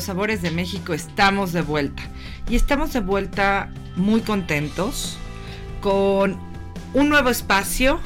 Los 0.00 0.06
sabores 0.06 0.40
de 0.40 0.50
México, 0.50 0.94
estamos 0.94 1.52
de 1.52 1.60
vuelta. 1.60 2.02
Y 2.48 2.56
estamos 2.56 2.94
de 2.94 3.00
vuelta 3.00 3.70
muy 3.96 4.22
contentos 4.22 5.18
con 5.82 6.38
un 6.94 7.10
nuevo 7.10 7.28
espacio. 7.28 8.00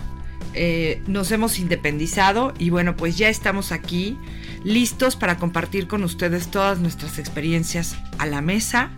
Eh, 0.55 1.05
nos 1.07 1.31
hemos 1.31 1.61
independizado 1.61 2.53
y 2.59 2.71
bueno, 2.71 2.97
pues 2.97 3.17
ya 3.17 3.29
estamos 3.29 3.71
aquí 3.71 4.19
listos 4.65 5.15
para 5.15 5.37
compartir 5.37 5.87
con 5.87 6.03
ustedes 6.03 6.49
todas 6.49 6.81
nuestras 6.81 7.21
experiencias 7.21 7.95
a 8.19 8.27
la 8.27 8.41
mesa, 8.41 8.91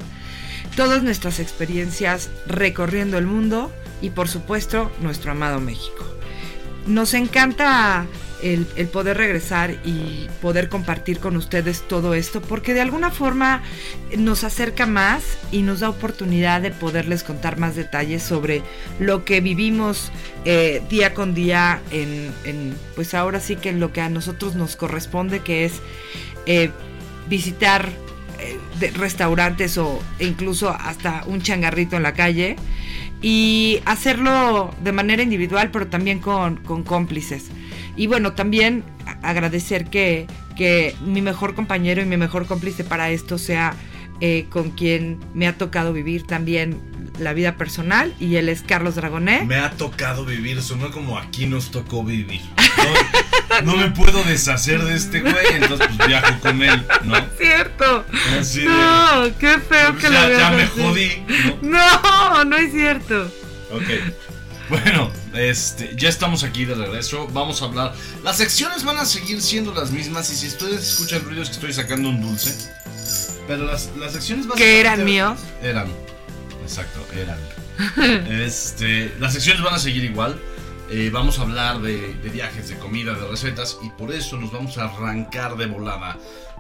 todas 0.74 1.02
nuestras 1.02 1.38
experiencias 1.38 2.30
recorriendo 2.46 3.18
el 3.18 3.26
mundo 3.26 3.70
y 4.00 4.08
por 4.08 4.28
supuesto 4.28 4.90
nuestro 5.02 5.32
amado 5.32 5.60
México. 5.60 6.02
Nos 6.86 7.12
encanta 7.12 8.06
el, 8.42 8.66
poder 8.88 9.16
regresar 9.16 9.76
y 9.84 10.28
poder 10.40 10.68
compartir 10.68 11.18
con 11.18 11.36
ustedes 11.36 11.82
todo 11.88 12.14
esto, 12.14 12.40
porque 12.40 12.74
de 12.74 12.80
alguna 12.80 13.10
forma 13.10 13.62
nos 14.16 14.44
acerca 14.44 14.86
más 14.86 15.38
y 15.50 15.62
nos 15.62 15.80
da 15.80 15.88
oportunidad 15.88 16.60
de 16.60 16.70
poderles 16.70 17.22
contar 17.22 17.58
más 17.58 17.76
detalles 17.76 18.22
sobre 18.22 18.62
lo 18.98 19.24
que 19.24 19.40
vivimos 19.40 20.10
eh, 20.44 20.82
día 20.90 21.14
con 21.14 21.34
día 21.34 21.80
en, 21.90 22.74
pues 22.94 23.14
ahora 23.14 23.40
sí 23.40 23.56
que 23.56 23.72
lo 23.72 23.92
que 23.92 24.00
a 24.00 24.08
nosotros 24.08 24.54
nos 24.54 24.76
corresponde, 24.76 25.40
que 25.40 25.64
es 25.64 25.80
eh, 26.46 26.70
visitar 27.28 27.88
eh, 28.38 28.90
restaurantes 28.96 29.78
o 29.78 30.00
incluso 30.18 30.70
hasta 30.70 31.24
un 31.26 31.40
changarrito 31.40 31.96
en 31.96 32.02
la 32.02 32.12
calle 32.12 32.56
y 33.22 33.80
hacerlo 33.86 34.74
de 34.82 34.92
manera 34.92 35.22
individual, 35.22 35.70
pero 35.70 35.86
también 35.86 36.20
con 36.20 36.56
cómplices. 36.84 37.50
Y 37.96 38.06
bueno, 38.06 38.32
también 38.34 38.84
agradecer 39.22 39.86
que, 39.86 40.26
que, 40.56 40.94
mi 41.04 41.22
mejor 41.22 41.54
compañero 41.54 42.02
y 42.02 42.04
mi 42.04 42.16
mejor 42.16 42.46
cómplice 42.46 42.84
para 42.84 43.10
esto 43.10 43.38
sea 43.38 43.74
eh, 44.20 44.46
con 44.50 44.70
quien 44.70 45.18
me 45.34 45.46
ha 45.46 45.56
tocado 45.58 45.92
vivir 45.92 46.26
también 46.26 46.80
la 47.18 47.32
vida 47.32 47.56
personal 47.56 48.14
y 48.20 48.36
él 48.36 48.48
es 48.48 48.62
Carlos 48.62 48.94
Dragoné. 48.94 49.42
Me 49.46 49.56
ha 49.56 49.70
tocado 49.70 50.24
vivir, 50.26 50.60
sonó 50.62 50.90
como 50.90 51.18
aquí 51.18 51.46
nos 51.46 51.70
tocó 51.70 52.02
vivir. 52.04 52.40
No, 53.64 53.72
no 53.72 53.76
me 53.78 53.90
puedo 53.90 54.22
deshacer 54.24 54.82
de 54.82 54.96
este 54.96 55.20
güey, 55.20 55.34
entonces 55.54 55.86
pues 55.96 56.08
viajo 56.08 56.38
con 56.40 56.62
él, 56.62 56.84
¿no? 57.04 57.16
Es 57.16 57.24
cierto. 57.38 58.04
Así 58.38 58.60
de- 58.60 58.66
no, 58.66 59.38
qué 59.38 59.58
feo 59.60 59.96
que 59.96 60.02
ya- 60.02 60.10
lo 60.10 60.28
veas 60.28 60.40
ya 60.40 60.50
me 60.50 60.62
así. 60.64 60.80
jodí, 60.82 61.10
No, 61.62 62.44
no 62.44 62.56
es 62.56 62.72
cierto. 62.72 63.30
Ok. 63.72 64.25
Bueno, 64.68 65.10
este, 65.34 65.94
ya 65.96 66.08
estamos 66.08 66.42
aquí 66.42 66.64
de 66.64 66.74
regreso. 66.74 67.28
Vamos 67.32 67.62
a 67.62 67.66
hablar. 67.66 67.94
Las 68.24 68.36
secciones 68.36 68.84
van 68.84 68.98
a 68.98 69.04
seguir 69.04 69.40
siendo 69.40 69.72
las 69.72 69.90
mismas. 69.90 70.30
Y 70.32 70.36
si 70.36 70.48
ustedes 70.48 70.92
escuchan 70.92 71.22
ruidos, 71.24 71.48
que 71.48 71.54
estoy 71.54 71.72
sacando 71.72 72.08
un 72.08 72.20
dulce. 72.20 72.54
Pero 73.46 73.64
las, 73.64 73.90
las 73.96 74.12
secciones 74.12 74.46
Que 74.56 74.80
eran 74.80 75.04
míos. 75.04 75.38
Eran. 75.62 75.88
Exacto, 76.62 77.00
eran. 77.14 77.38
este, 78.42 79.14
las 79.20 79.34
secciones 79.34 79.62
van 79.62 79.74
a 79.74 79.78
seguir 79.78 80.04
igual. 80.04 80.40
Eh, 80.90 81.10
vamos 81.12 81.38
a 81.38 81.42
hablar 81.42 81.80
de, 81.80 82.14
de 82.14 82.28
viajes, 82.28 82.68
de 82.68 82.76
comida, 82.76 83.14
de 83.14 83.26
recetas. 83.26 83.78
Y 83.82 83.90
por 83.90 84.12
eso 84.12 84.36
nos 84.36 84.52
vamos 84.52 84.78
a 84.78 84.84
arrancar 84.84 85.56
de 85.56 85.66
volada 85.66 86.18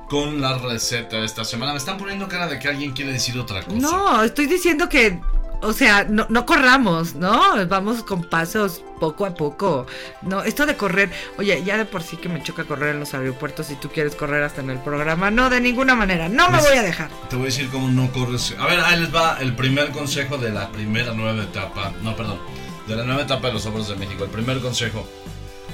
con 0.08 0.40
la 0.40 0.58
receta 0.58 1.18
de 1.18 1.26
esta 1.26 1.44
semana. 1.44 1.72
Me 1.72 1.78
están 1.78 1.98
poniendo 1.98 2.28
cara 2.28 2.46
de 2.46 2.58
que 2.58 2.68
alguien 2.68 2.92
quiere 2.92 3.12
decir 3.12 3.38
otra 3.38 3.62
cosa. 3.62 3.76
No, 3.76 4.22
estoy 4.22 4.46
diciendo 4.46 4.88
que, 4.88 5.18
o 5.62 5.72
sea, 5.72 6.04
no, 6.04 6.26
no 6.28 6.46
corramos, 6.46 7.14
¿no? 7.14 7.66
Vamos 7.66 8.02
con 8.02 8.22
pasos 8.22 8.82
poco 9.00 9.26
a 9.26 9.34
poco. 9.34 9.86
No, 10.22 10.42
esto 10.42 10.66
de 10.66 10.76
correr, 10.76 11.10
oye, 11.38 11.62
ya 11.64 11.76
de 11.76 11.84
por 11.84 12.02
sí 12.02 12.16
que 12.16 12.28
me 12.28 12.42
choca 12.42 12.64
correr 12.64 12.94
en 12.94 13.00
los 13.00 13.14
aeropuertos 13.14 13.66
si 13.66 13.74
tú 13.76 13.88
quieres 13.88 14.14
correr 14.14 14.42
hasta 14.42 14.60
en 14.60 14.70
el 14.70 14.78
programa. 14.78 15.30
No, 15.30 15.50
de 15.50 15.60
ninguna 15.60 15.94
manera, 15.94 16.28
no 16.28 16.50
me 16.50 16.60
voy 16.60 16.76
a 16.76 16.82
dejar. 16.82 17.10
Te 17.28 17.36
voy 17.36 17.44
a 17.44 17.46
decir 17.46 17.68
cómo 17.70 17.88
no 17.88 18.10
corres. 18.12 18.54
A 18.58 18.66
ver, 18.66 18.80
ahí 18.80 19.00
les 19.00 19.14
va 19.14 19.38
el 19.40 19.54
primer 19.54 19.90
consejo 19.90 20.38
de 20.38 20.50
la 20.50 20.70
primera 20.70 21.12
nueva 21.12 21.42
etapa. 21.42 21.92
No, 22.02 22.16
perdón. 22.16 22.38
De 22.86 22.94
la 22.94 23.04
nueva 23.04 23.22
etapa 23.22 23.48
de 23.48 23.54
los 23.54 23.62
sabores 23.62 23.88
de 23.88 23.96
México. 23.96 24.24
El 24.24 24.30
primer 24.30 24.60
consejo. 24.60 25.06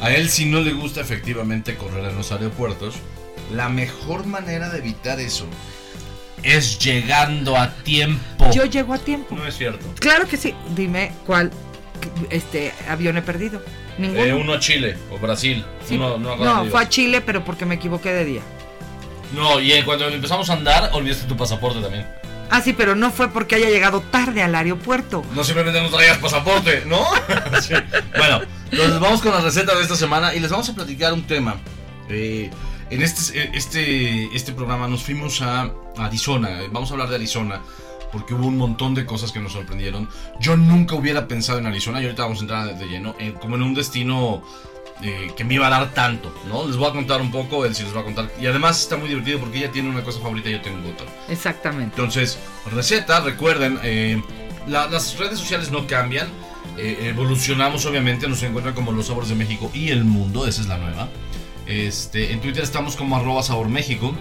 A 0.00 0.10
él, 0.10 0.30
si 0.30 0.46
no 0.46 0.60
le 0.60 0.72
gusta 0.72 1.00
efectivamente 1.00 1.76
correr 1.76 2.04
en 2.06 2.16
los 2.16 2.32
aeropuertos, 2.32 2.94
la 3.52 3.68
mejor 3.68 4.26
manera 4.26 4.70
de 4.70 4.78
evitar 4.78 5.20
eso 5.20 5.46
es 6.42 6.78
llegando 6.78 7.56
a 7.56 7.70
tiempo. 7.70 8.50
Yo 8.52 8.64
llego 8.64 8.94
a 8.94 8.98
tiempo. 8.98 9.34
No 9.36 9.46
es 9.46 9.56
cierto. 9.56 9.84
Claro 9.98 10.26
que 10.26 10.36
sí. 10.36 10.54
Dime 10.74 11.12
cuál 11.26 11.50
este 12.30 12.72
avión 12.88 13.16
he 13.16 13.22
perdido. 13.22 13.62
Ninguno. 13.98 14.24
Eh, 14.24 14.32
uno 14.34 14.54
a 14.54 14.58
Chile 14.60 14.96
o 15.10 15.18
Brasil. 15.18 15.64
Sí, 15.86 15.96
Uno- 15.96 16.18
no, 16.18 16.36
no, 16.36 16.64
fue 16.66 16.82
a 16.82 16.88
Chile, 16.88 17.20
pero 17.20 17.44
porque 17.44 17.66
me 17.66 17.74
equivoqué 17.76 18.12
de 18.12 18.24
día. 18.24 18.40
no, 19.34 19.60
y 19.60 19.72
eh, 19.72 19.84
cuando 19.84 20.08
empezamos 20.08 20.48
a 20.50 20.54
andar, 20.54 20.90
olvidaste 20.92 21.26
tu 21.26 21.36
pasaporte 21.36 21.80
también. 21.80 22.06
Ah, 22.50 22.60
sí, 22.60 22.74
pero 22.74 22.94
no 22.94 23.10
fue 23.10 23.30
porque 23.30 23.54
haya 23.54 23.70
llegado 23.70 24.00
tarde 24.02 24.42
al 24.42 24.54
aeropuerto. 24.54 25.24
No 25.34 25.42
simplemente 25.42 25.80
no 25.80 25.88
traías 25.88 26.18
pasaporte, 26.18 26.82
¿no? 26.86 27.02
Sí. 27.62 27.72
Bueno, 28.16 28.40
entonces 28.70 29.00
vamos 29.00 29.22
con 29.22 29.32
la 29.32 29.40
receta 29.40 29.74
de 29.74 29.82
esta 29.82 29.96
semana 29.96 30.34
y 30.34 30.40
les 30.40 30.50
vamos 30.50 30.68
a 30.68 30.74
platicar 30.74 31.12
un 31.14 31.22
tema. 31.26 31.56
Eh, 32.10 32.50
en 32.90 33.02
este, 33.02 33.50
este, 33.56 34.24
este 34.36 34.52
programa 34.52 34.86
nos 34.86 35.02
fuimos 35.02 35.40
a 35.40 35.70
Arizona. 35.98 36.50
Vamos 36.70 36.90
a 36.90 36.94
hablar 36.94 37.08
de 37.08 37.16
Arizona 37.16 37.60
porque 38.12 38.34
hubo 38.34 38.46
un 38.46 38.58
montón 38.58 38.94
de 38.94 39.06
cosas 39.06 39.32
que 39.32 39.40
nos 39.40 39.52
sorprendieron. 39.52 40.08
Yo 40.40 40.56
nunca 40.56 40.94
hubiera 40.94 41.26
pensado 41.28 41.58
en 41.58 41.66
Arizona 41.66 42.00
y 42.00 42.04
ahorita 42.04 42.22
vamos 42.24 42.38
a 42.38 42.42
entrar 42.42 42.78
de 42.78 42.86
lleno 42.86 43.14
en- 43.18 43.32
como 43.32 43.56
en 43.56 43.62
un 43.62 43.74
destino 43.74 44.42
eh, 45.04 45.32
que 45.36 45.42
me 45.42 45.54
iba 45.54 45.66
a 45.66 45.70
dar 45.70 45.92
tanto, 45.94 46.32
¿no? 46.46 46.64
Les 46.68 46.76
voy 46.76 46.88
a 46.88 46.92
contar 46.92 47.20
un 47.20 47.32
poco, 47.32 47.64
él 47.64 47.74
sí 47.74 47.82
les 47.82 47.96
va 47.96 48.02
a 48.02 48.04
contar. 48.04 48.30
Y 48.40 48.46
además 48.46 48.80
está 48.82 48.96
muy 48.96 49.08
divertido 49.08 49.40
porque 49.40 49.58
ella 49.58 49.72
tiene 49.72 49.88
una 49.90 50.04
cosa 50.04 50.20
favorita 50.20 50.48
y 50.48 50.52
yo 50.52 50.60
tengo 50.60 50.88
otra. 50.88 51.06
Exactamente. 51.28 51.96
Entonces, 51.96 52.38
receta, 52.70 53.18
recuerden, 53.20 53.80
eh, 53.82 54.22
la- 54.68 54.86
las 54.86 55.18
redes 55.18 55.38
sociales 55.40 55.70
no 55.72 55.86
cambian. 55.88 56.28
eh, 56.78 57.08
evolucionamos, 57.10 57.84
obviamente, 57.84 58.26
nos 58.28 58.42
encuentran 58.44 58.74
como 58.74 58.92
Los 58.92 59.06
Sabores 59.08 59.28
de 59.28 59.34
México 59.34 59.70
y 59.74 59.90
el 59.90 60.04
Mundo, 60.04 60.46
esa 60.46 60.62
es 60.62 60.68
la 60.68 60.78
nueva. 60.78 61.08
Este, 61.66 62.32
en 62.32 62.40
Twitter 62.40 62.62
estamos 62.62 62.96
como 62.96 63.16
arroba 63.16 63.42
sabor 63.42 63.68
México, 63.68 64.14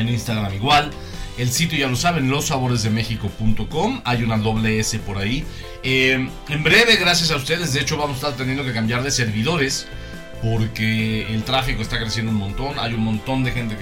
en 0.00 0.08
Instagram 0.08 0.54
igual. 0.54 0.90
El 1.36 1.50
sitio 1.50 1.78
ya 1.78 1.88
lo 1.88 1.96
saben, 1.96 2.28
lossaboresdemexico.com. 2.30 4.00
Hay 4.04 4.22
una 4.24 4.38
doble 4.38 4.80
S 4.80 4.98
por 4.98 5.18
ahí. 5.18 5.44
Eh, 5.82 6.28
en 6.48 6.62
breve, 6.64 6.96
gracias 6.96 7.30
a 7.30 7.36
ustedes, 7.36 7.72
de 7.72 7.80
hecho 7.80 7.96
vamos 7.96 8.16
a 8.16 8.28
estar 8.28 8.36
teniendo 8.36 8.64
que 8.64 8.72
cambiar 8.72 9.02
de 9.02 9.10
servidores 9.10 9.86
porque 10.42 11.32
el 11.32 11.42
tráfico 11.44 11.82
está 11.82 11.98
creciendo 11.98 12.32
un 12.32 12.38
montón. 12.38 12.78
Hay 12.78 12.94
un 12.94 13.04
montón 13.04 13.44
de 13.44 13.52
gente 13.52 13.76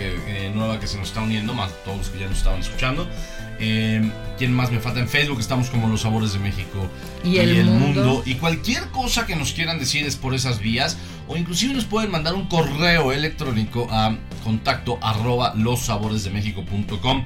nueva 0.55 0.81
que 0.81 0.87
se 0.87 0.99
nos 0.99 1.09
está 1.09 1.23
uniendo, 1.23 1.55
más 1.55 1.73
todos 1.85 1.99
los 1.99 2.09
que 2.09 2.19
ya 2.19 2.29
nos 2.29 2.39
estaban 2.39 2.61
escuchando. 2.61 3.09
Eh, 3.59 4.11
¿Quién 4.39 4.53
más 4.53 4.71
me 4.71 4.81
falta? 4.81 5.01
En 5.01 5.09
Facebook 5.09 5.41
estamos 5.41 5.71
como 5.71 5.89
Los 5.89 6.03
Sabores 6.03 6.35
de 6.35 6.39
México 6.39 6.91
Y 7.25 7.39
el 7.39 7.65
mundo. 7.65 8.23
Y 8.27 8.35
cualquier 8.35 8.91
cosa 8.91 9.27
que 9.27 9.35
nos 9.35 9.53
quieran 9.53 9.79
decir 9.79 10.07
es 10.07 10.17
por 10.17 10.35
esas 10.35 10.61
vías. 10.61 10.99
O 11.29 11.37
inclusive 11.37 11.73
nos 11.75 11.85
pueden 11.85 12.11
mandar 12.11 12.35
un 12.35 12.47
correo 12.47 13.13
electrónico 13.13 13.89
a 13.91 14.17
contacto 14.45 14.99
arroba 15.03 15.55
lossaboresdemexico.com. 15.57 17.25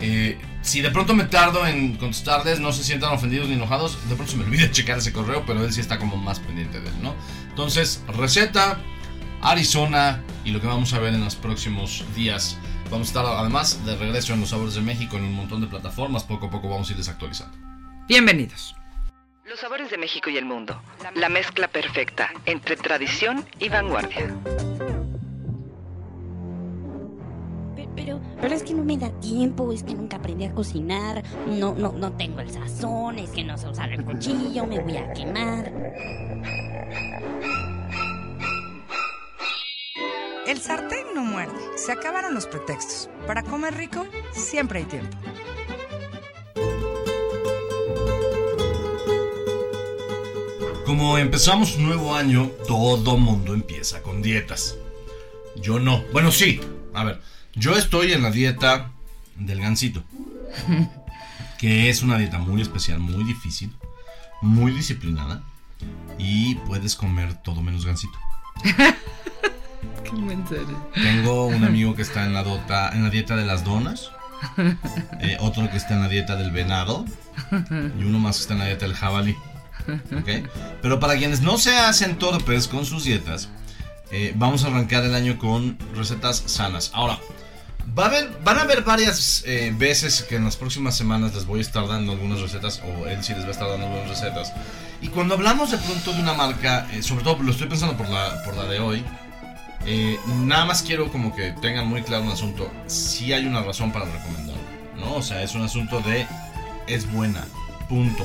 Eh, 0.00 0.38
si 0.62 0.80
de 0.80 0.90
pronto 0.90 1.14
me 1.14 1.24
tardo 1.24 1.66
en 1.66 1.96
contestarles, 1.96 2.60
no 2.60 2.72
se 2.72 2.84
sientan 2.84 3.12
ofendidos 3.12 3.48
ni 3.48 3.54
enojados. 3.54 3.98
De 4.08 4.14
pronto 4.14 4.32
se 4.32 4.38
me 4.38 4.44
olvida 4.44 4.70
checar 4.72 4.98
ese 4.98 5.12
correo, 5.12 5.44
pero 5.46 5.64
él 5.64 5.72
sí 5.72 5.80
está 5.80 5.98
como 5.98 6.16
más 6.16 6.40
pendiente 6.40 6.80
de 6.80 6.88
él, 6.88 6.94
¿no? 7.02 7.14
Entonces, 7.48 8.02
receta, 8.08 8.78
Arizona 9.42 10.22
y 10.44 10.50
lo 10.50 10.60
que 10.60 10.66
vamos 10.66 10.92
a 10.92 10.98
ver 10.98 11.14
en 11.14 11.24
los 11.24 11.34
próximos 11.34 12.04
días. 12.14 12.56
Vamos 12.92 13.08
a 13.08 13.10
estar 13.20 13.24
además 13.24 13.84
de 13.86 13.96
regreso 13.96 14.34
en 14.34 14.40
Los 14.40 14.50
Sabores 14.50 14.74
de 14.74 14.82
México 14.82 15.16
en 15.16 15.24
un 15.24 15.32
montón 15.34 15.62
de 15.62 15.66
plataformas. 15.66 16.24
Poco 16.24 16.46
a 16.46 16.50
poco 16.50 16.68
vamos 16.68 16.88
a 16.88 16.92
ir 16.92 16.98
desactualizando. 16.98 17.56
Bienvenidos. 18.06 18.76
Los 19.46 19.60
sabores 19.60 19.90
de 19.90 19.96
México 19.96 20.28
y 20.28 20.36
el 20.36 20.44
mundo. 20.44 20.78
La 21.14 21.30
mezcla 21.30 21.68
perfecta 21.68 22.28
entre 22.44 22.76
tradición 22.76 23.46
y 23.58 23.70
vanguardia. 23.70 24.34
Pe- 27.74 27.88
Pero, 27.96 28.20
pero 28.42 28.54
es 28.54 28.62
que 28.62 28.74
no 28.74 28.84
me 28.84 28.98
da 28.98 29.08
tiempo, 29.20 29.72
es 29.72 29.82
que 29.82 29.94
nunca 29.94 30.18
aprendí 30.18 30.44
a 30.44 30.52
cocinar, 30.52 31.22
no, 31.46 31.74
no, 31.74 31.92
no 31.92 32.12
tengo 32.12 32.40
el 32.40 32.50
sazón, 32.50 33.18
es 33.18 33.30
que 33.30 33.42
no 33.42 33.56
sé 33.56 33.68
usar 33.70 33.90
el 33.90 34.04
cuchillo, 34.04 34.66
me 34.66 34.80
voy 34.80 34.98
a 34.98 35.12
quemar. 35.14 35.72
El 40.52 40.60
sartén 40.60 41.06
no 41.14 41.24
muerde. 41.24 41.54
Se 41.78 41.92
acabaron 41.92 42.34
los 42.34 42.44
pretextos. 42.44 43.08
Para 43.26 43.42
comer 43.42 43.74
rico, 43.74 44.06
siempre 44.32 44.80
hay 44.80 44.84
tiempo. 44.84 45.16
Como 50.84 51.16
empezamos 51.16 51.76
un 51.76 51.86
nuevo 51.86 52.14
año, 52.14 52.50
todo 52.68 53.16
mundo 53.16 53.54
empieza 53.54 54.02
con 54.02 54.20
dietas. 54.20 54.76
Yo 55.56 55.78
no. 55.78 56.04
Bueno, 56.12 56.30
sí. 56.30 56.60
A 56.92 57.04
ver, 57.04 57.22
yo 57.54 57.74
estoy 57.74 58.12
en 58.12 58.22
la 58.22 58.30
dieta 58.30 58.90
del 59.36 59.58
gansito. 59.58 60.04
Que 61.58 61.88
es 61.88 62.02
una 62.02 62.18
dieta 62.18 62.38
muy 62.38 62.60
especial, 62.60 62.98
muy 62.98 63.24
difícil, 63.24 63.72
muy 64.42 64.72
disciplinada. 64.72 65.44
Y 66.18 66.56
puedes 66.56 66.94
comer 66.94 67.40
todo 67.42 67.62
menos 67.62 67.86
gansito. 67.86 68.18
Qué. 70.02 70.10
Tengo 70.94 71.46
un 71.46 71.64
amigo 71.64 71.94
que 71.94 72.02
está 72.02 72.24
en 72.24 72.34
la, 72.34 72.42
dota, 72.42 72.90
en 72.92 73.04
la 73.04 73.10
dieta 73.10 73.36
de 73.36 73.44
las 73.44 73.64
donas. 73.64 74.10
eh, 75.20 75.36
otro 75.40 75.70
que 75.70 75.76
está 75.76 75.94
en 75.94 76.02
la 76.02 76.08
dieta 76.08 76.36
del 76.36 76.50
venado. 76.50 77.04
Y 77.98 78.04
uno 78.04 78.18
más 78.18 78.36
que 78.36 78.42
está 78.42 78.54
en 78.54 78.60
la 78.60 78.66
dieta 78.66 78.86
del 78.86 78.94
jabalí. 78.94 79.36
¿Ok? 79.88 80.48
Pero 80.80 81.00
para 81.00 81.16
quienes 81.16 81.40
no 81.40 81.58
se 81.58 81.76
hacen 81.76 82.16
torpes 82.16 82.68
con 82.68 82.84
sus 82.84 83.04
dietas, 83.04 83.48
eh, 84.10 84.32
vamos 84.36 84.64
a 84.64 84.68
arrancar 84.68 85.04
el 85.04 85.14
año 85.14 85.38
con 85.38 85.78
recetas 85.94 86.42
sanas. 86.46 86.90
Ahora, 86.94 87.18
va 87.98 88.04
a 88.04 88.06
haber, 88.08 88.30
van 88.44 88.58
a 88.58 88.62
haber 88.62 88.82
varias 88.82 89.42
eh, 89.46 89.72
veces 89.76 90.22
que 90.22 90.36
en 90.36 90.44
las 90.44 90.56
próximas 90.56 90.96
semanas 90.96 91.34
les 91.34 91.46
voy 91.46 91.58
a 91.58 91.62
estar 91.62 91.86
dando 91.88 92.12
algunas 92.12 92.40
recetas, 92.40 92.80
o 92.84 93.06
él 93.06 93.22
sí 93.24 93.34
les 93.34 93.44
va 93.44 93.48
a 93.48 93.52
estar 93.52 93.68
dando 93.68 93.86
algunas 93.86 94.08
recetas. 94.08 94.52
Y 95.00 95.08
cuando 95.08 95.34
hablamos 95.34 95.70
de 95.70 95.78
pronto 95.78 96.12
de 96.12 96.20
una 96.20 96.34
marca, 96.34 96.86
eh, 96.92 97.02
sobre 97.02 97.24
todo 97.24 97.42
lo 97.42 97.50
estoy 97.50 97.68
pensando 97.68 97.96
por 97.96 98.08
la, 98.08 98.42
por 98.44 98.56
la 98.56 98.64
de 98.64 98.80
hoy, 98.80 99.04
eh, 99.86 100.18
nada 100.44 100.64
más 100.64 100.82
quiero 100.82 101.10
como 101.10 101.34
que 101.34 101.52
tengan 101.52 101.86
muy 101.86 102.02
claro 102.02 102.24
un 102.24 102.30
asunto. 102.30 102.70
Si 102.86 103.32
hay 103.32 103.46
una 103.46 103.62
razón 103.62 103.92
para 103.92 104.06
recomendarlo, 104.06 104.62
¿no? 104.96 105.14
O 105.14 105.22
sea, 105.22 105.42
es 105.42 105.54
un 105.54 105.62
asunto 105.62 106.00
de 106.00 106.26
es 106.86 107.10
buena, 107.10 107.44
punto. 107.88 108.24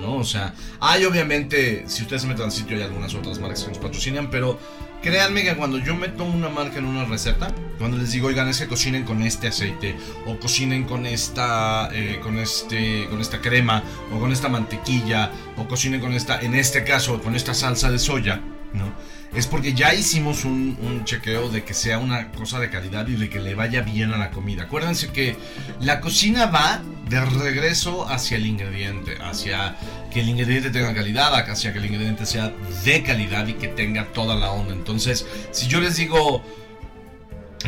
¿no? 0.00 0.16
O 0.16 0.24
sea, 0.24 0.54
hay 0.80 1.04
obviamente, 1.04 1.84
si 1.86 2.02
ustedes 2.02 2.22
se 2.22 2.28
meten 2.28 2.44
al 2.44 2.52
sitio, 2.52 2.76
hay 2.76 2.82
algunas 2.82 3.14
otras 3.14 3.38
marcas 3.38 3.62
que 3.62 3.70
nos 3.70 3.78
patrocinan, 3.78 4.30
pero 4.30 4.58
créanme 5.02 5.42
que 5.42 5.54
cuando 5.56 5.78
yo 5.78 5.94
meto 5.94 6.24
una 6.24 6.48
marca 6.48 6.78
en 6.78 6.84
una 6.84 7.04
receta, 7.04 7.48
cuando 7.78 7.96
les 7.98 8.12
digo, 8.12 8.28
oigan, 8.28 8.48
es 8.48 8.58
que 8.58 8.66
cocinen 8.66 9.04
con 9.04 9.22
este 9.22 9.48
aceite, 9.48 9.96
o 10.26 10.38
cocinen 10.38 10.84
con 10.84 11.06
esta, 11.06 11.88
eh, 11.92 12.20
con 12.22 12.38
este, 12.38 13.06
con 13.06 13.20
esta 13.20 13.40
crema, 13.40 13.82
o 14.12 14.18
con 14.18 14.32
esta 14.32 14.48
mantequilla, 14.48 15.30
o 15.56 15.66
cocinen 15.66 16.00
con 16.00 16.12
esta, 16.12 16.40
en 16.40 16.54
este 16.54 16.84
caso, 16.84 17.20
con 17.20 17.34
esta 17.34 17.54
salsa 17.54 17.90
de 17.90 17.98
soya, 17.98 18.40
¿no? 18.72 18.92
Es 19.34 19.46
porque 19.46 19.74
ya 19.74 19.94
hicimos 19.94 20.44
un, 20.44 21.02
chequeo 21.04 21.48
de 21.48 21.64
que 21.64 21.74
sea 21.74 21.98
una 21.98 22.30
cosa 22.32 22.58
de 22.58 22.70
calidad 22.70 23.06
y 23.08 23.16
de 23.16 23.28
que 23.28 23.40
le 23.40 23.54
vaya 23.54 23.82
bien 23.82 24.12
a 24.12 24.18
la 24.18 24.30
comida. 24.30 24.64
Acuérdense 24.64 25.08
que 25.08 25.36
la 25.80 26.00
cocina 26.00 26.46
va 26.46 26.82
de 27.08 27.24
regreso 27.24 28.08
hacia 28.08 28.36
el 28.36 28.46
ingrediente, 28.46 29.16
hacia 29.22 29.76
que 30.10 30.20
el 30.20 30.28
ingrediente 30.28 30.70
tenga 30.70 30.94
calidad, 30.94 31.34
hacia 31.34 31.72
que 31.72 31.78
el 31.78 31.86
ingrediente 31.86 32.26
sea 32.26 32.52
de 32.84 33.02
calidad 33.02 33.46
y 33.46 33.54
que 33.54 33.68
tenga 33.68 34.06
toda 34.06 34.34
la 34.34 34.50
onda. 34.50 34.72
Entonces, 34.72 35.26
si 35.50 35.66
yo 35.68 35.80
les 35.80 35.96
digo, 35.96 36.42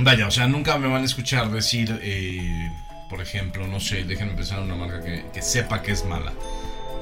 vaya, 0.01 0.27
o 0.27 0.31
sea, 0.31 0.47
nunca 0.47 0.79
me 0.79 0.89
van 0.89 1.03
a 1.03 1.07
escuchar 1.07 1.51
decir, 1.51 1.99
eh, 2.03 2.71
por 3.09 3.21
ejemplo, 3.21 3.67
no 3.67 3.81
sé, 3.81 4.05
déjenme 4.05 4.35
pensar 4.35 4.59
en 4.59 4.65
una 4.65 4.77
marca 4.77 5.01
que, 5.03 5.43
sepa 5.43 5.83
que 5.83 5.93
es 5.93 6.05
mala. 6.05 6.33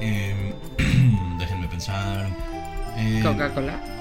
Eh, 0.01 0.53
déjenme 1.39 1.67
pensar. 1.67 2.27
Eh, 2.97 3.21
Coca-Cola. 3.23 3.98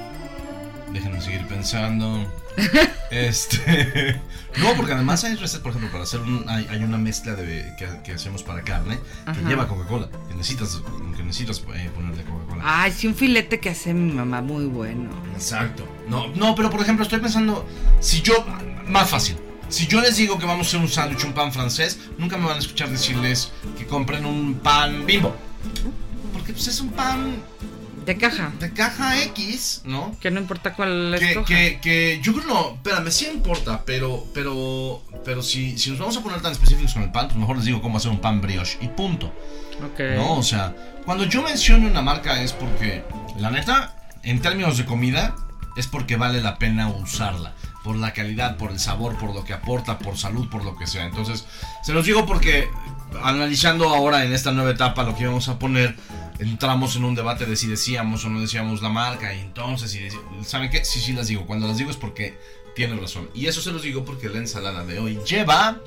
Déjenme 0.92 1.20
seguir 1.20 1.46
pensando. 1.46 2.26
este. 3.10 4.20
No, 4.56 4.74
porque 4.74 4.92
además 4.92 5.22
hay 5.22 5.36
recetas, 5.36 5.60
por 5.60 5.70
ejemplo, 5.70 5.92
para 5.92 6.02
hacer 6.02 6.20
un, 6.20 6.44
hay, 6.48 6.66
hay, 6.68 6.82
una 6.82 6.98
mezcla 6.98 7.34
de, 7.34 7.74
que, 7.78 7.86
que, 8.02 8.12
hacemos 8.12 8.42
para 8.42 8.62
carne 8.62 8.98
que 9.24 9.30
Ajá. 9.30 9.48
lleva 9.48 9.68
Coca-Cola. 9.68 10.08
Que 10.26 10.34
necesitas, 10.34 10.80
que 11.16 11.22
necesitas 11.22 11.62
eh, 11.74 11.90
ponerle 11.94 12.24
Coca-Cola. 12.24 12.62
Ay, 12.64 12.90
sí, 12.90 13.06
un 13.06 13.14
filete 13.14 13.60
que 13.60 13.68
hace 13.68 13.94
mi 13.94 14.12
mamá 14.12 14.40
muy 14.40 14.64
bueno. 14.64 15.10
Exacto. 15.34 15.86
No, 16.08 16.28
no, 16.28 16.56
pero 16.56 16.70
por 16.70 16.80
ejemplo, 16.80 17.04
estoy 17.04 17.20
pensando. 17.20 17.68
Si 18.00 18.22
yo. 18.22 18.44
Más 18.88 19.08
fácil. 19.10 19.36
Si 19.68 19.86
yo 19.86 20.00
les 20.00 20.16
digo 20.16 20.38
que 20.38 20.46
vamos 20.46 20.66
a 20.66 20.68
hacer 20.68 20.80
un 20.80 20.88
sándwich, 20.88 21.24
un 21.24 21.34
pan 21.34 21.52
francés, 21.52 22.00
nunca 22.16 22.38
me 22.38 22.46
van 22.46 22.56
a 22.56 22.58
escuchar 22.58 22.88
decirles 22.88 23.52
que 23.76 23.86
compren 23.86 24.24
un 24.24 24.54
pan 24.54 25.04
bimbo. 25.04 25.36
Porque 26.32 26.52
pues 26.52 26.68
es 26.68 26.80
un 26.80 26.88
pan 26.90 27.36
de 28.08 28.16
caja. 28.16 28.52
De 28.58 28.72
caja 28.72 29.22
X, 29.24 29.82
¿no? 29.84 30.16
Que 30.18 30.30
no 30.30 30.40
importa 30.40 30.72
cuál 30.72 31.14
que, 31.18 31.28
escoja. 31.28 31.46
Que, 31.46 31.78
que 31.80 32.20
yo 32.22 32.32
creo 32.32 32.46
no, 32.46 32.74
espérame, 32.74 33.10
sí 33.10 33.26
importa, 33.26 33.82
pero, 33.84 34.24
pero, 34.32 35.02
pero 35.26 35.42
si, 35.42 35.78
si 35.78 35.90
nos 35.90 35.98
vamos 35.98 36.16
a 36.16 36.22
poner 36.22 36.40
tan 36.40 36.52
específicos 36.52 36.94
con 36.94 37.02
el 37.02 37.12
pan, 37.12 37.26
pues 37.26 37.38
mejor 37.38 37.56
les 37.56 37.66
digo 37.66 37.82
cómo 37.82 37.98
hacer 37.98 38.10
un 38.10 38.20
pan 38.20 38.40
brioche 38.40 38.78
y 38.80 38.88
punto. 38.88 39.26
Ok. 39.92 40.00
No, 40.16 40.38
o 40.38 40.42
sea, 40.42 40.74
cuando 41.04 41.24
yo 41.24 41.42
menciono 41.42 41.86
una 41.86 42.00
marca 42.00 42.40
es 42.40 42.54
porque, 42.54 43.04
la 43.38 43.50
neta, 43.50 43.94
en 44.22 44.40
términos 44.40 44.78
de 44.78 44.86
comida, 44.86 45.36
es 45.76 45.86
porque 45.86 46.16
vale 46.16 46.40
la 46.40 46.56
pena 46.58 46.88
usarla. 46.88 47.52
Por 47.88 47.96
la 47.96 48.12
calidad, 48.12 48.58
por 48.58 48.70
el 48.70 48.78
sabor, 48.78 49.16
por 49.16 49.34
lo 49.34 49.46
que 49.46 49.54
aporta, 49.54 49.98
por 49.98 50.18
salud, 50.18 50.46
por 50.50 50.62
lo 50.62 50.76
que 50.76 50.86
sea. 50.86 51.06
Entonces, 51.06 51.46
se 51.82 51.94
los 51.94 52.04
digo 52.04 52.26
porque 52.26 52.68
analizando 53.22 53.88
ahora 53.88 54.26
en 54.26 54.34
esta 54.34 54.52
nueva 54.52 54.72
etapa 54.72 55.04
lo 55.04 55.16
que 55.16 55.22
íbamos 55.22 55.48
a 55.48 55.58
poner, 55.58 55.96
entramos 56.38 56.96
en 56.96 57.04
un 57.04 57.14
debate 57.14 57.46
de 57.46 57.56
si 57.56 57.66
decíamos 57.66 58.26
o 58.26 58.28
no 58.28 58.42
decíamos 58.42 58.82
la 58.82 58.90
marca 58.90 59.32
y 59.32 59.40
entonces, 59.40 59.94
y 59.94 60.06
¿saben 60.44 60.68
qué? 60.68 60.84
Sí, 60.84 61.00
sí 61.00 61.14
las 61.14 61.28
digo. 61.28 61.46
Cuando 61.46 61.66
las 61.66 61.78
digo 61.78 61.90
es 61.90 61.96
porque 61.96 62.38
tienen 62.76 63.00
razón. 63.00 63.30
Y 63.32 63.46
eso 63.46 63.62
se 63.62 63.72
los 63.72 63.80
digo 63.80 64.04
porque 64.04 64.28
la 64.28 64.36
ensalada 64.36 64.84
de 64.84 64.98
hoy 64.98 65.18
lleva... 65.26 65.80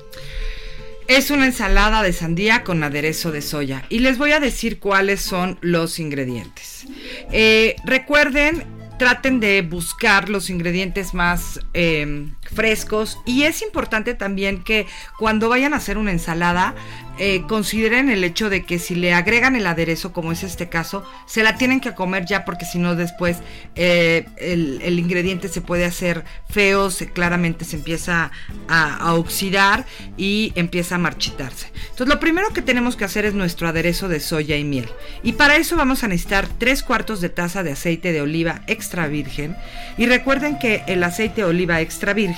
Es 1.06 1.30
una 1.30 1.46
ensalada 1.46 2.02
de 2.02 2.12
sandía 2.12 2.64
con 2.64 2.82
aderezo 2.82 3.30
de 3.30 3.42
soya. 3.42 3.84
Y 3.90 4.00
les 4.00 4.18
voy 4.18 4.32
a 4.32 4.40
decir 4.40 4.80
cuáles 4.80 5.20
son 5.20 5.56
los 5.60 6.00
ingredientes. 6.00 6.86
Eh, 7.30 7.76
recuerden, 7.84 8.81
traten 9.02 9.40
de 9.40 9.62
buscar 9.62 10.28
los 10.28 10.48
ingredientes 10.48 11.12
más 11.12 11.58
eh, 11.74 12.28
frescos. 12.54 13.18
Y 13.26 13.44
es 13.44 13.62
importante 13.62 14.14
también 14.14 14.62
que 14.62 14.86
cuando 15.18 15.48
vayan 15.48 15.74
a 15.74 15.76
hacer 15.76 15.98
una 15.98 16.10
ensalada, 16.10 16.74
eh, 17.18 17.42
consideren 17.46 18.08
el 18.10 18.24
hecho 18.24 18.48
de 18.48 18.64
que 18.64 18.78
si 18.78 18.94
le 18.94 19.12
agregan 19.12 19.54
el 19.54 19.66
aderezo, 19.66 20.14
como 20.14 20.32
es 20.32 20.42
este 20.42 20.70
caso, 20.70 21.04
se 21.26 21.42
la 21.42 21.58
tienen 21.58 21.80
que 21.80 21.94
comer 21.94 22.24
ya 22.24 22.46
porque 22.46 22.64
si 22.64 22.78
no 22.78 22.96
después 22.96 23.38
eh, 23.74 24.26
el, 24.38 24.80
el, 24.82 24.98
ingrediente 24.98 25.48
se 25.48 25.60
puede 25.60 25.84
hacer 25.84 26.24
feo, 26.48 26.90
se, 26.90 27.12
claramente 27.12 27.66
se 27.66 27.76
empieza 27.76 28.30
a, 28.66 28.96
a, 28.96 29.14
oxidar 29.14 29.84
y 30.16 30.52
empieza 30.54 30.94
a 30.94 30.98
marchitarse. 30.98 31.70
Entonces 31.90 32.08
lo 32.08 32.18
primero 32.18 32.48
que 32.54 32.62
tenemos 32.62 32.96
que 32.96 33.04
hacer 33.04 33.26
es 33.26 33.34
nuestro 33.34 33.68
aderezo 33.68 34.08
de 34.08 34.18
soya 34.18 34.56
y 34.56 34.64
miel. 34.64 34.88
Y 35.22 35.32
para 35.34 35.56
eso 35.56 35.76
vamos 35.76 36.04
a 36.04 36.08
necesitar 36.08 36.48
3 36.58 36.82
cuartos 36.82 37.20
de 37.20 37.28
taza 37.28 37.62
de 37.62 37.72
aceite 37.72 38.12
de 38.12 38.22
oliva 38.22 38.62
extra 38.66 39.06
virgen. 39.06 39.54
Y 39.98 40.06
recuerden 40.06 40.58
que 40.58 40.82
el 40.86 41.04
aceite 41.04 41.42
de 41.42 41.48
oliva 41.48 41.82
extra 41.82 42.14
virgen 42.14 42.32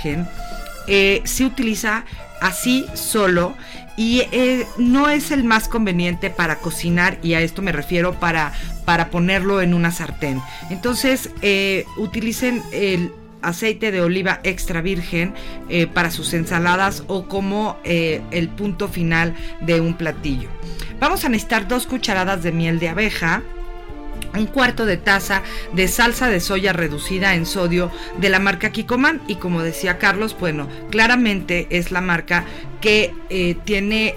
eh, 0.86 1.22
se 1.24 1.44
utiliza 1.44 2.04
así 2.40 2.86
solo 2.94 3.54
y 3.96 4.22
eh, 4.32 4.66
no 4.76 5.08
es 5.08 5.30
el 5.30 5.44
más 5.44 5.68
conveniente 5.68 6.30
para 6.30 6.56
cocinar 6.56 7.18
y 7.22 7.34
a 7.34 7.40
esto 7.40 7.62
me 7.62 7.72
refiero 7.72 8.14
para, 8.14 8.52
para 8.84 9.10
ponerlo 9.10 9.62
en 9.62 9.72
una 9.72 9.92
sartén. 9.92 10.42
Entonces 10.70 11.30
eh, 11.42 11.86
utilicen 11.96 12.62
el 12.72 13.12
aceite 13.40 13.92
de 13.92 14.00
oliva 14.00 14.40
extra 14.42 14.80
virgen 14.80 15.34
para 15.92 16.10
sus 16.10 16.32
ensaladas 16.32 17.04
o 17.08 17.28
como 17.28 17.76
el 17.84 18.48
punto 18.48 18.88
final 18.88 19.34
de 19.60 19.82
un 19.82 19.98
platillo. 19.98 20.48
Vamos 20.98 21.26
a 21.26 21.28
necesitar 21.28 21.68
dos 21.68 21.86
cucharadas 21.86 22.42
de 22.42 22.52
miel 22.52 22.78
de 22.78 22.88
abeja, 22.88 23.42
un 24.34 24.46
cuarto 24.46 24.86
de 24.86 24.96
taza 24.96 25.42
de 25.72 25.88
salsa 25.88 26.28
de 26.28 26.40
soya 26.40 26.72
reducida 26.72 27.34
en 27.34 27.46
sodio 27.46 27.90
de 28.18 28.28
la 28.28 28.38
marca 28.38 28.70
Kikoman. 28.70 29.20
Y 29.26 29.36
como 29.36 29.62
decía 29.62 29.98
Carlos, 29.98 30.36
bueno, 30.38 30.68
claramente 30.90 31.66
es 31.70 31.90
la 31.90 32.00
marca 32.00 32.44
que 32.80 33.12
eh, 33.30 33.56
tiene 33.64 34.16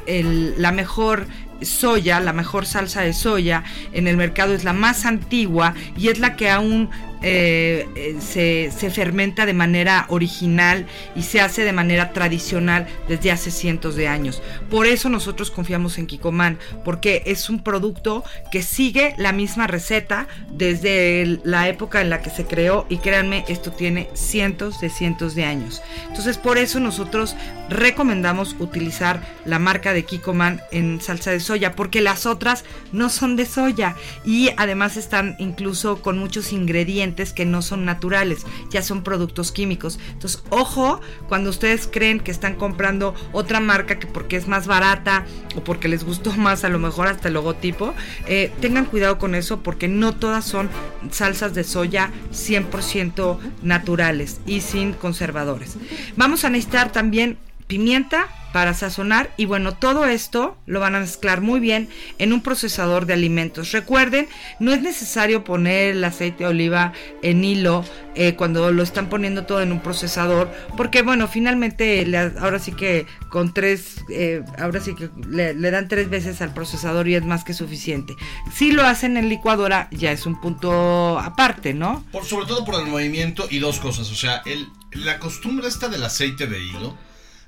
la 0.58 0.72
mejor 0.72 1.28
soya, 1.62 2.20
la 2.20 2.34
mejor 2.34 2.66
salsa 2.66 3.02
de 3.02 3.14
soya 3.14 3.64
en 3.94 4.08
el 4.08 4.18
mercado. 4.18 4.54
Es 4.54 4.64
la 4.64 4.74
más 4.74 5.06
antigua 5.06 5.74
y 5.98 6.10
es 6.10 6.20
la 6.20 6.36
que 6.36 6.50
aún 6.50 6.90
eh, 7.24 7.90
eh, 7.96 8.18
se, 8.20 8.72
se, 8.72 8.92
fermenta 8.92 9.48
de 9.48 9.54
manera 9.54 10.06
original 10.10 10.86
y 11.16 11.24
se 11.24 11.42
hace 11.42 11.64
de 11.64 11.74
manera 11.74 12.14
tradicional 12.14 12.86
desde 13.08 13.32
hace 13.32 13.50
cientos 13.50 13.96
de 13.96 14.08
años. 14.08 14.44
Por 14.70 14.86
eso 14.86 15.10
nosotros 15.10 15.50
confiamos 15.50 15.98
en 15.98 16.06
Kikoman, 16.06 16.60
porque 16.86 17.24
es 17.26 17.50
un 17.50 17.64
producto 17.64 18.24
que 18.52 18.62
sigue 18.62 19.16
la 19.18 19.32
misma 19.32 19.66
receta 19.66 20.28
desde 20.52 21.40
la 21.44 21.68
época 21.70 22.02
en 22.02 22.12
la 22.12 22.22
que 22.22 22.30
se 22.30 22.46
creó 22.46 22.86
y 22.88 22.98
créanme, 22.98 23.46
esto 23.48 23.72
tiene 23.72 24.10
cientos 24.14 24.80
de 24.80 24.90
cientos 24.90 25.34
de 25.34 25.46
años. 25.46 25.82
Entonces 26.08 26.38
por 26.38 26.60
eso 26.60 26.80
nosotros 26.80 27.36
recomendamos 27.68 28.56
utilizar 28.60 29.22
la 29.44 29.58
marca 29.58 29.94
de 29.94 30.06
Kikoman 30.06 30.62
en 30.72 31.02
salsa 31.02 31.32
de 31.32 31.40
soya, 31.40 31.76
porque 31.76 32.02
las 32.02 32.28
otras 32.28 32.64
no 32.92 33.10
son 33.10 33.36
de 33.36 33.48
soya 33.48 33.96
y 34.24 34.52
además 34.58 34.98
están 34.98 35.36
incluso 35.40 36.02
con 36.02 36.20
muchos 36.20 36.54
ingredientes 36.54 37.07
que 37.16 37.46
no 37.46 37.62
son 37.62 37.86
naturales, 37.86 38.46
ya 38.70 38.82
son 38.82 39.04
productos 39.04 39.52
químicos. 39.52 40.00
Entonces, 40.12 40.44
ojo 40.50 41.00
cuando 41.28 41.50
ustedes 41.50 41.88
creen 41.92 42.20
que 42.20 42.32
están 42.32 42.56
comprando 42.56 43.14
otra 43.32 43.60
marca 43.60 44.00
que 44.00 44.08
porque 44.08 44.36
es 44.36 44.48
más 44.48 44.68
barata 44.68 45.26
o 45.56 45.64
porque 45.64 45.88
les 45.88 46.04
gustó 46.04 46.32
más 46.38 46.64
a 46.64 46.70
lo 46.70 46.80
mejor 46.80 47.08
hasta 47.08 47.28
el 47.28 47.36
logotipo, 47.36 47.94
eh, 48.28 48.52
tengan 48.62 48.86
cuidado 48.86 49.18
con 49.18 49.36
eso 49.36 49.62
porque 49.62 49.88
no 49.88 50.16
todas 50.16 50.46
son 50.46 50.70
salsas 51.12 51.54
de 51.54 51.64
soya 51.64 52.12
100% 52.32 53.38
naturales 53.64 54.40
y 54.46 54.62
sin 54.62 54.94
conservadores. 54.94 55.78
Vamos 56.16 56.44
a 56.44 56.50
necesitar 56.50 56.92
también 56.92 57.38
pimienta 57.68 58.28
para 58.54 58.74
sazonar 58.74 59.32
y 59.38 59.46
bueno, 59.46 59.76
todo 59.76 60.06
esto 60.06 60.58
lo 60.66 60.80
van 60.80 60.96
a 60.96 61.00
mezclar 61.00 61.42
muy 61.42 61.60
bien 61.60 61.90
en 62.18 62.34
un 62.34 62.42
procesador 62.42 63.06
de 63.06 63.14
alimentos. 63.14 63.72
Recuerden, 63.72 64.28
no 64.60 64.72
es 64.72 64.82
necesario 64.82 65.44
poner 65.44 65.96
el 65.96 66.04
aceite 66.04 66.44
de 66.44 66.50
oliva 66.50 66.94
en 67.22 67.44
hilo 67.44 67.86
eh, 68.16 68.36
cuando 68.36 68.72
lo 68.72 68.82
están 68.82 69.10
poniendo 69.10 69.46
todo 69.46 69.62
en 69.62 69.72
un 69.72 69.82
procesador, 69.82 70.50
porque 70.76 71.02
bueno, 71.02 71.28
finalmente 71.28 72.06
ahora 72.40 72.58
sí 72.58 72.72
que 72.72 73.06
con 73.30 73.54
tres, 73.54 74.04
eh, 74.10 74.44
ahora 74.58 74.80
sí 74.80 74.96
que 74.96 75.10
le, 75.30 75.54
dan 75.70 75.88
tres 75.88 76.10
veces 76.10 76.42
al 76.42 76.54
procesador 76.54 77.08
y 77.08 77.16
es 77.16 77.26
más 77.26 77.44
que 77.44 77.54
suficiente. 77.54 78.16
Si 78.52 78.72
lo 78.72 78.84
hacen 78.84 79.18
en 79.18 79.30
licuadora 79.30 79.90
ya 79.92 80.12
es 80.12 80.26
un 80.26 80.40
punto 80.40 81.20
aparte, 81.20 81.74
¿no? 81.74 82.06
Por, 82.12 82.26
sobre 82.26 82.48
todo 82.48 82.66
por 82.66 82.76
el 82.76 82.88
movimiento 82.88 83.46
y 83.52 83.60
dos 83.60 83.80
cosas, 83.80 84.10
o 84.10 84.16
sea, 84.16 84.42
el, 84.46 84.68
la 84.94 85.20
costumbre 85.20 85.68
esta 85.68 85.90
del 85.90 86.04
aceite 86.04 86.48
de 86.48 86.64
hilo 86.64 86.98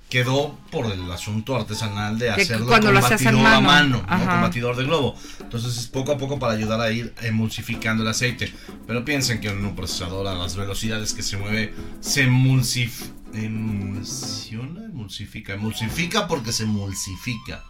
quedó 0.10 0.58
por 0.72 0.88
el 0.88 1.10
asunto 1.12 1.56
artesanal 1.56 2.18
de 2.18 2.32
hacerlo 2.32 2.66
con 2.66 2.94
batidor 2.94 3.46
a 3.46 3.62
mano, 3.62 4.02
con 4.08 4.42
batidor 4.42 4.76
de 4.76 4.84
globo. 4.84 5.16
Entonces 5.40 5.78
es 5.78 5.88
poco 5.88 6.12
a 6.12 6.18
poco 6.18 6.40
para 6.40 6.54
ayudar 6.54 6.82
a 6.82 6.92
ir 6.92 7.14
emulsificando 7.22 8.04
el 8.04 8.10
aceite. 8.10 8.52
Pero 8.88 9.06
piensen 9.06 9.40
que 9.40 9.50
en 9.50 9.64
un 9.64 9.76
procesador 9.76 10.28
a 10.28 10.34
las 10.34 10.56
velocidades 10.56 11.14
que 11.14 11.22
se 11.22 11.38
mueve 11.38 11.74
se 12.02 12.24
emulsifica 12.24 13.19
emulsiona, 13.34 14.86
emulsifica, 14.86 15.54
emulsifica 15.54 16.28
porque 16.28 16.52
se 16.52 16.64
emulsifica. 16.64 17.64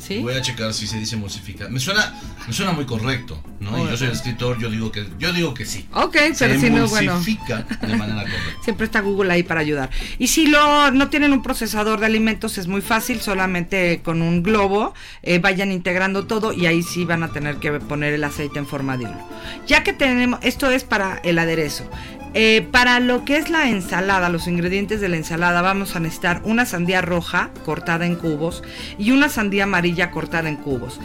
¿Sí? 0.00 0.18
Voy 0.18 0.34
a 0.34 0.40
checar 0.40 0.72
si 0.72 0.86
se 0.86 0.98
dice 0.98 1.16
emulsifica. 1.16 1.68
Me 1.68 1.78
suena, 1.78 2.14
me 2.46 2.52
suena 2.52 2.72
muy 2.72 2.86
correcto, 2.86 3.42
¿no? 3.60 3.84
y 3.84 3.90
yo 3.90 3.96
soy 3.96 4.06
el 4.08 4.14
escritor, 4.14 4.58
yo 4.58 4.70
digo 4.70 4.90
que, 4.90 5.06
yo 5.18 5.32
digo 5.32 5.52
que 5.52 5.66
sí. 5.66 5.86
Ok, 5.92 6.16
pero 6.38 6.58
si 6.58 6.70
no, 6.70 6.88
bueno. 6.88 7.20
de 7.20 7.96
manera 7.96 8.22
correcta. 8.22 8.62
Siempre 8.64 8.86
está 8.86 9.00
Google 9.00 9.32
ahí 9.32 9.42
para 9.42 9.60
ayudar. 9.60 9.90
Y 10.18 10.28
si 10.28 10.46
lo, 10.46 10.90
no 10.90 11.10
tienen 11.10 11.32
un 11.32 11.42
procesador 11.42 12.00
de 12.00 12.06
alimentos, 12.06 12.56
es 12.58 12.66
muy 12.66 12.80
fácil, 12.80 13.20
solamente 13.20 14.00
con 14.02 14.22
un 14.22 14.42
globo 14.42 14.94
eh, 15.22 15.38
vayan 15.38 15.70
integrando 15.70 16.26
todo 16.26 16.52
y 16.52 16.66
ahí 16.66 16.82
sí 16.82 17.04
van 17.04 17.22
a 17.22 17.32
tener 17.32 17.56
que 17.56 17.72
poner 17.72 18.14
el 18.14 18.24
aceite 18.24 18.58
en 18.58 18.66
forma 18.66 18.96
de 18.96 19.04
uno. 19.04 19.28
Ya 19.66 19.82
que 19.82 19.92
tenemos, 19.92 20.40
esto 20.42 20.70
es 20.70 20.84
para 20.84 21.16
el 21.24 21.38
aderezo. 21.38 21.88
Eh, 22.32 22.66
para 22.70 23.00
lo 23.00 23.24
que 23.24 23.36
es 23.36 23.50
la 23.50 23.68
ensalada, 23.68 24.28
los 24.28 24.46
ingredientes 24.46 25.00
de 25.00 25.08
la 25.08 25.16
ensalada, 25.16 25.62
vamos 25.62 25.96
a 25.96 26.00
necesitar 26.00 26.42
una 26.44 26.64
sandía 26.64 27.02
roja 27.02 27.50
cortada 27.64 28.06
en 28.06 28.14
cubos 28.14 28.62
y 28.98 29.10
una 29.10 29.28
sandía 29.28 29.64
amarilla 29.64 30.10
cortada 30.10 30.48
en 30.48 30.56
cubos. 30.56 31.00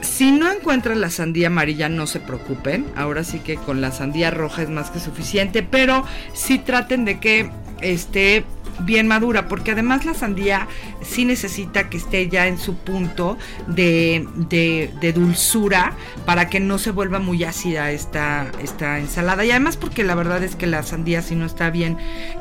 Si 0.00 0.30
no 0.30 0.50
encuentran 0.50 1.00
la 1.00 1.10
sandía 1.10 1.48
amarilla, 1.48 1.88
no 1.88 2.06
se 2.06 2.20
preocupen. 2.20 2.86
Ahora 2.96 3.24
sí 3.24 3.40
que 3.40 3.56
con 3.56 3.80
la 3.80 3.92
sandía 3.92 4.30
roja 4.30 4.62
es 4.62 4.70
más 4.70 4.90
que 4.90 5.00
suficiente, 5.00 5.62
pero 5.62 6.04
sí 6.32 6.58
traten 6.58 7.04
de 7.04 7.18
que 7.18 7.50
esté 7.82 8.44
bien 8.80 9.06
madura, 9.06 9.48
porque 9.48 9.72
además 9.72 10.04
la 10.04 10.14
sandía 10.14 10.68
sí 11.02 11.24
necesita 11.24 11.88
que 11.88 11.96
esté 11.96 12.28
ya 12.28 12.46
en 12.46 12.58
su 12.58 12.76
punto 12.76 13.38
de, 13.66 14.26
de, 14.36 15.12
dulzura 15.12 15.94
para 16.24 16.48
que 16.48 16.60
no 16.60 16.78
se 16.78 16.90
vuelva 16.90 17.18
muy 17.18 17.44
ácida 17.44 17.90
esta, 17.90 18.46
esta 18.62 18.98
ensalada. 18.98 19.44
Y 19.44 19.50
además 19.50 19.76
porque 19.76 20.04
la 20.04 20.14
verdad 20.14 20.42
es 20.42 20.56
que 20.56 20.66
la 20.66 20.82
sandía 20.82 21.22
si 21.22 21.34
no 21.34 21.46
está 21.46 21.70
bien, 21.70 21.96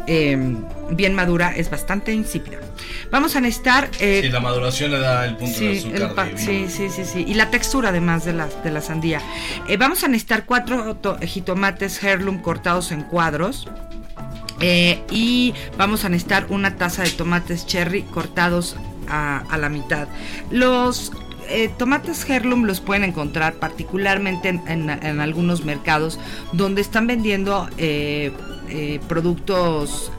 em, 0.07 0.57
bien 0.91 1.13
madura 1.13 1.55
es 1.55 1.69
bastante 1.69 2.13
insípida. 2.13 2.59
Vamos 3.11 3.35
a 3.35 3.41
necesitar... 3.41 3.89
Eh, 3.99 4.29
la 4.31 4.39
maduración 4.39 4.91
le 4.91 4.99
da 4.99 5.25
el 5.25 5.37
punto 5.37 5.59
de 5.59 5.77
azúcar. 5.77 6.31
sí, 6.35 6.65
sí, 6.69 6.89
sí, 6.89 7.05
sí. 7.05 7.25
Y 7.27 7.35
la 7.35 7.49
textura 7.49 7.89
además 7.89 8.25
de 8.25 8.33
la, 8.33 8.47
de 8.47 8.71
la 8.71 8.81
sandía. 8.81 9.21
Eh, 9.67 9.77
vamos 9.77 10.03
a 10.03 10.07
necesitar 10.07 10.45
cuatro 10.45 10.97
jitomates 11.21 12.03
heirloom 12.03 12.39
cortados 12.39 12.91
en 12.91 13.03
cuadros. 13.03 13.67
Eh, 14.59 15.01
y 15.11 15.53
vamos 15.77 16.05
a 16.05 16.09
necesitar 16.09 16.47
una 16.49 16.77
taza 16.77 17.03
de 17.03 17.09
tomates 17.09 17.65
cherry 17.65 18.03
cortados 18.03 18.75
a, 19.07 19.57
la 19.57 19.69
mitad. 19.69 20.07
Los 20.49 21.11
eh, 21.49 21.69
tomates 21.77 22.27
Herlum 22.27 22.63
los 22.63 22.81
pueden 22.81 23.03
encontrar 23.03 23.55
particularmente 23.55 24.49
en, 24.49 24.89
algunos 25.19 25.63
mercados 25.63 26.19
donde 26.53 26.81
están 26.81 27.05
vendiendo 27.05 27.69
eh, 27.77 28.31
productos, 29.07 30.11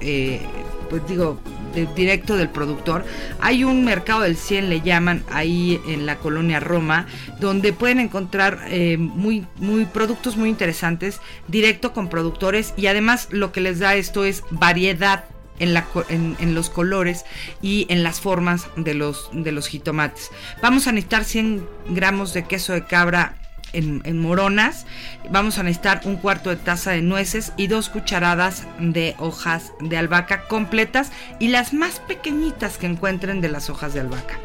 pues 0.88 1.09
digo, 1.09 1.40
directo 1.85 2.37
del 2.37 2.49
productor. 2.49 3.04
Hay 3.40 3.64
un 3.64 3.85
mercado 3.85 4.23
del 4.23 4.37
100, 4.37 4.71
le 4.71 4.80
llaman, 4.80 5.23
ahí 5.30 5.80
en 5.87 6.06
la 6.06 6.16
colonia 6.16 6.61
Roma, 6.61 7.06
donde 7.40 7.73
pueden 7.73 8.00
encontrar 8.00 8.61
eh, 8.68 8.97
muy, 8.97 9.47
muy 9.56 9.85
productos 9.85 10.37
muy 10.37 10.49
interesantes, 10.49 11.21
directo 11.49 11.92
con 11.92 12.09
productores 12.09 12.73
y 12.76 12.87
además 12.87 13.28
lo 13.30 13.52
que 13.52 13.61
les 13.61 13.78
da 13.78 13.95
esto 13.95 14.25
es 14.25 14.42
variedad 14.50 15.25
en, 15.59 15.75
la, 15.75 15.87
en, 16.09 16.54
los 16.54 16.71
colores 16.71 17.25
y 17.62 17.87
en 17.88 18.02
las 18.02 18.21
formas 18.21 18.68
de 18.76 18.95
los, 18.95 19.28
de 19.33 19.52
los 19.52 19.68
jitomates. 19.68 20.30
Vamos 20.62 20.87
a 20.87 20.92
necesitar 20.92 21.25
100 21.25 21.66
gramos 21.88 22.35
de 22.35 22.45
queso 22.45 22.73
de 22.73 22.85
cabra 22.85 23.37
en, 23.76 24.18
moronas. 24.18 24.87
Vamos 25.30 25.59
a 25.59 25.62
necesitar 25.62 26.00
un 26.04 26.16
cuarto 26.16 26.50
de 26.50 26.56
taza 26.56 26.92
de 26.92 27.02
nueces 27.02 27.52
y 27.56 27.66
dos 27.66 27.88
cucharadas 27.88 28.66
de 28.78 29.14
hojas 29.18 29.73
de 29.80 29.97
albahaca 29.97 30.49
completas 30.49 31.12
y 31.38 31.49
las 31.49 31.73
más 31.73 32.00
pequeñitas 32.00 32.78
que 32.78 32.87
encuentren 32.87 33.40
de 33.40 33.49
las 33.49 33.71
hojas 33.71 33.95
de 33.95 34.00
albahaca. 34.00 34.38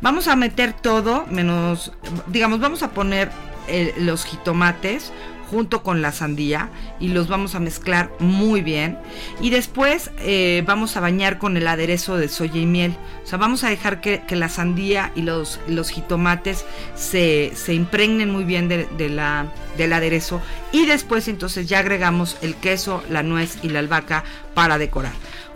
Vamos 0.00 0.26
a 0.26 0.34
meter 0.34 0.72
todo, 0.72 1.26
menos, 1.30 1.92
digamos, 2.26 2.58
vamos 2.58 2.82
a 2.82 2.90
poner 2.90 3.30
eh, 3.68 3.94
los 3.98 4.24
jitomates, 4.24 5.12
junto 5.52 5.82
con 5.82 6.00
la 6.00 6.12
sandía 6.12 6.70
y 6.98 7.08
los 7.08 7.28
vamos 7.28 7.54
a 7.54 7.60
mezclar 7.60 8.10
muy 8.20 8.62
bien. 8.62 8.98
Y 9.38 9.50
después 9.50 10.10
eh, 10.20 10.64
vamos 10.66 10.96
a 10.96 11.00
bañar 11.00 11.36
con 11.38 11.58
el 11.58 11.68
aderezo 11.68 12.16
de 12.16 12.28
soya 12.28 12.58
y 12.58 12.64
miel. 12.64 12.96
O 13.22 13.26
sea, 13.26 13.36
vamos 13.36 13.62
a 13.62 13.68
dejar 13.68 14.00
que, 14.00 14.22
la 14.30 14.48
sandía 14.48 15.12
y 15.14 15.20
los, 15.20 15.60
los 15.68 15.90
jitomates 15.90 16.64
se, 16.94 17.52
impregnen 17.68 18.30
muy 18.30 18.44
bien 18.44 18.66
de, 18.66 19.08
la, 19.10 19.52
del 19.76 19.92
aderezo. 19.92 20.40
Y 20.72 20.86
después 20.86 21.28
entonces 21.28 21.68
ya 21.68 21.80
agregamos 21.80 22.38
el 22.40 22.54
queso, 22.54 23.04
la 23.10 23.22
nuez 23.22 23.58
y 23.62 23.68
la 23.68 23.80
albahaca 23.80 24.24
para 24.54 24.78
decorar. 24.78 25.12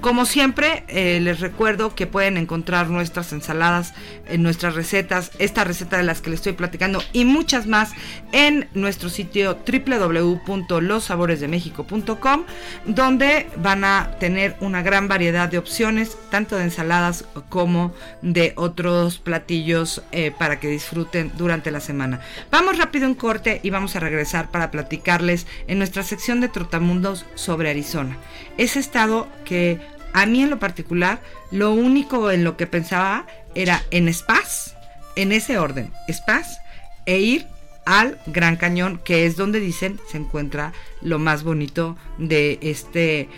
Como 0.06 0.24
siempre, 0.24 0.84
eh, 0.86 1.18
les 1.20 1.40
recuerdo 1.40 1.96
que 1.96 2.06
pueden 2.06 2.36
encontrar 2.36 2.90
nuestras 2.90 3.32
ensaladas 3.32 3.92
en 4.28 4.40
nuestras 4.40 4.76
recetas, 4.76 5.32
esta 5.40 5.64
receta 5.64 5.96
de 5.96 6.04
las 6.04 6.20
que 6.20 6.30
les 6.30 6.38
estoy 6.38 6.52
platicando 6.52 7.02
y 7.12 7.24
muchas 7.24 7.66
más 7.66 7.90
en 8.30 8.68
nuestro 8.72 9.08
sitio 9.08 9.58
www.lossaboresdemexico.com, 9.66 12.44
donde 12.84 13.48
van 13.56 13.82
a 13.82 14.12
tener 14.20 14.54
una 14.60 14.80
gran 14.80 15.08
variedad 15.08 15.48
de 15.48 15.58
opciones, 15.58 16.16
tanto 16.30 16.54
de 16.54 16.62
ensaladas 16.62 17.24
como 17.48 17.92
de 18.22 18.52
otros 18.54 19.18
platillos 19.18 20.04
eh, 20.12 20.30
para 20.30 20.60
que 20.60 20.68
disfruten 20.68 21.32
durante 21.36 21.72
la 21.72 21.80
semana. 21.80 22.20
Vamos 22.52 22.78
rápido 22.78 23.06
en 23.06 23.16
corte 23.16 23.58
y 23.64 23.70
vamos 23.70 23.96
a 23.96 24.00
regresar 24.00 24.52
para 24.52 24.70
platicarles 24.70 25.48
en 25.66 25.78
nuestra 25.78 26.04
sección 26.04 26.40
de 26.40 26.48
Trotamundos 26.48 27.26
sobre 27.34 27.70
Arizona. 27.70 28.16
Ese 28.56 28.78
estado 28.78 29.26
que 29.44 29.95
a 30.16 30.24
mí 30.24 30.42
en 30.42 30.48
lo 30.48 30.58
particular, 30.58 31.20
lo 31.50 31.74
único 31.74 32.30
en 32.30 32.42
lo 32.42 32.56
que 32.56 32.66
pensaba 32.66 33.26
era 33.54 33.82
en 33.90 34.12
Spaz, 34.12 34.74
en 35.14 35.30
ese 35.30 35.58
orden, 35.58 35.92
Spaz, 36.10 36.58
e 37.04 37.18
ir 37.18 37.46
al 37.84 38.18
Gran 38.24 38.56
Cañón, 38.56 38.98
que 39.04 39.26
es 39.26 39.36
donde 39.36 39.60
dicen 39.60 40.00
se 40.10 40.16
encuentra 40.16 40.72
lo 41.02 41.18
más 41.18 41.44
bonito 41.44 41.98
de 42.16 42.58
este, 42.62 43.28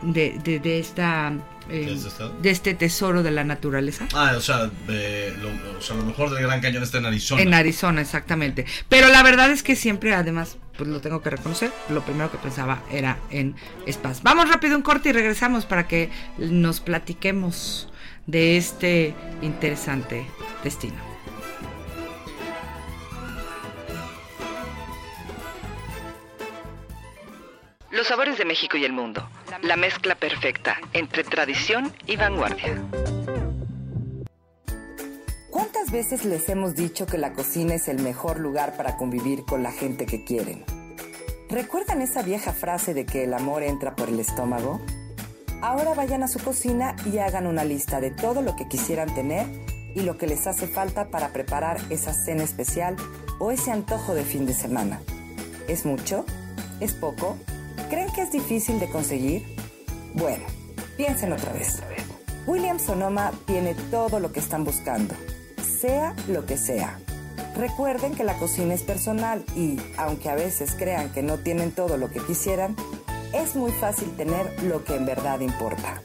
de, 0.00 0.38
de 0.38 0.78
esta 0.78 1.34
eh, 1.68 1.96
de 2.40 2.50
este 2.50 2.74
tesoro 2.74 3.22
de 3.22 3.30
la 3.30 3.44
naturaleza. 3.44 4.06
Ah, 4.14 4.34
o 4.36 4.40
sea, 4.40 4.70
lo, 4.86 5.78
o 5.78 5.80
sea, 5.80 5.96
lo 5.96 6.04
mejor 6.04 6.30
del 6.30 6.42
Gran 6.42 6.60
Cañón 6.60 6.82
está 6.82 6.98
en 6.98 7.06
Arizona. 7.06 7.42
En 7.42 7.54
Arizona, 7.54 8.00
exactamente. 8.00 8.66
Pero 8.88 9.08
la 9.08 9.22
verdad 9.22 9.50
es 9.50 9.62
que 9.62 9.76
siempre, 9.76 10.14
además, 10.14 10.56
pues 10.76 10.88
lo 10.88 11.00
tengo 11.00 11.20
que 11.22 11.30
reconocer, 11.30 11.72
lo 11.88 12.02
primero 12.02 12.30
que 12.30 12.38
pensaba 12.38 12.82
era 12.90 13.18
en 13.30 13.56
Spaz. 13.90 14.22
Vamos 14.22 14.48
rápido 14.48 14.76
un 14.76 14.82
corte 14.82 15.10
y 15.10 15.12
regresamos 15.12 15.66
para 15.66 15.88
que 15.88 16.10
nos 16.38 16.80
platiquemos 16.80 17.88
de 18.26 18.56
este 18.56 19.14
interesante 19.42 20.26
destino. 20.62 20.96
Los 27.90 28.06
sabores 28.06 28.38
de 28.38 28.44
México 28.44 28.76
y 28.76 28.84
el 28.84 28.92
mundo. 28.92 29.28
La 29.62 29.76
mezcla 29.76 30.14
perfecta 30.14 30.76
entre 30.92 31.24
tradición 31.24 31.92
y 32.06 32.16
vanguardia. 32.16 32.80
¿Cuántas 35.50 35.90
veces 35.90 36.24
les 36.24 36.48
hemos 36.48 36.76
dicho 36.76 37.06
que 37.06 37.18
la 37.18 37.32
cocina 37.32 37.74
es 37.74 37.88
el 37.88 38.00
mejor 38.00 38.38
lugar 38.38 38.76
para 38.76 38.96
convivir 38.96 39.44
con 39.44 39.64
la 39.64 39.72
gente 39.72 40.06
que 40.06 40.24
quieren? 40.24 40.64
¿Recuerdan 41.50 42.02
esa 42.02 42.22
vieja 42.22 42.52
frase 42.52 42.94
de 42.94 43.04
que 43.04 43.24
el 43.24 43.34
amor 43.34 43.64
entra 43.64 43.96
por 43.96 44.08
el 44.08 44.20
estómago? 44.20 44.80
Ahora 45.60 45.92
vayan 45.92 46.22
a 46.22 46.28
su 46.28 46.38
cocina 46.38 46.94
y 47.04 47.18
hagan 47.18 47.48
una 47.48 47.64
lista 47.64 48.00
de 48.00 48.12
todo 48.12 48.42
lo 48.42 48.54
que 48.54 48.68
quisieran 48.68 49.12
tener 49.12 49.46
y 49.92 50.02
lo 50.02 50.18
que 50.18 50.28
les 50.28 50.46
hace 50.46 50.68
falta 50.68 51.10
para 51.10 51.32
preparar 51.32 51.80
esa 51.90 52.12
cena 52.12 52.44
especial 52.44 52.94
o 53.40 53.50
ese 53.50 53.72
antojo 53.72 54.14
de 54.14 54.22
fin 54.22 54.46
de 54.46 54.54
semana. 54.54 55.00
¿Es 55.66 55.84
mucho? 55.84 56.24
¿Es 56.78 56.94
poco? 56.94 57.36
¿Creen 57.88 58.12
que 58.12 58.20
es 58.22 58.30
difícil 58.30 58.78
de 58.80 58.90
conseguir? 58.90 59.46
Bueno, 60.12 60.44
piensen 60.96 61.32
otra 61.32 61.52
vez. 61.52 61.82
William 62.46 62.78
Sonoma 62.78 63.32
tiene 63.46 63.74
todo 63.90 64.20
lo 64.20 64.30
que 64.30 64.38
están 64.40 64.62
buscando, 64.64 65.14
sea 65.62 66.14
lo 66.28 66.44
que 66.44 66.58
sea. 66.58 66.98
Recuerden 67.56 68.14
que 68.14 68.24
la 68.24 68.34
cocina 68.34 68.74
es 68.74 68.82
personal 68.82 69.42
y, 69.56 69.80
aunque 69.96 70.28
a 70.28 70.34
veces 70.34 70.74
crean 70.78 71.10
que 71.12 71.22
no 71.22 71.38
tienen 71.38 71.72
todo 71.72 71.96
lo 71.96 72.10
que 72.10 72.20
quisieran, 72.20 72.76
es 73.32 73.56
muy 73.56 73.72
fácil 73.72 74.14
tener 74.16 74.62
lo 74.64 74.84
que 74.84 74.94
en 74.94 75.06
verdad 75.06 75.40
importa. 75.40 76.02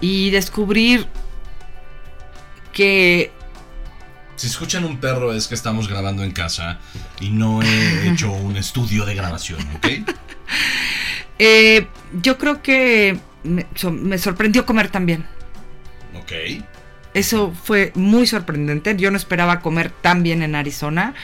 Y 0.00 0.28
descubrir 0.30 1.06
que 2.72 3.32
Si 4.36 4.46
escuchan 4.48 4.84
un 4.84 4.98
perro 4.98 5.32
es 5.32 5.48
que 5.48 5.54
estamos 5.54 5.88
grabando 5.88 6.22
en 6.22 6.30
casa 6.32 6.78
y 7.20 7.30
no 7.30 7.62
he 7.62 8.08
hecho 8.12 8.30
un 8.32 8.56
estudio 8.56 9.04
de 9.06 9.14
grabación, 9.14 9.60
¿ok? 9.76 9.86
eh, 11.38 11.86
yo 12.22 12.38
creo 12.38 12.62
que 12.62 13.18
me, 13.44 13.66
so- 13.74 13.90
me 13.92 14.18
sorprendió 14.18 14.66
comer 14.66 14.88
también. 14.88 15.24
Ok. 16.18 16.32
Eso 17.14 17.52
fue 17.64 17.92
muy 17.94 18.26
sorprendente. 18.26 18.94
Yo 18.96 19.10
no 19.10 19.16
esperaba 19.16 19.60
comer 19.60 19.90
tan 19.90 20.22
bien 20.22 20.42
en 20.42 20.54
Arizona. 20.54 21.14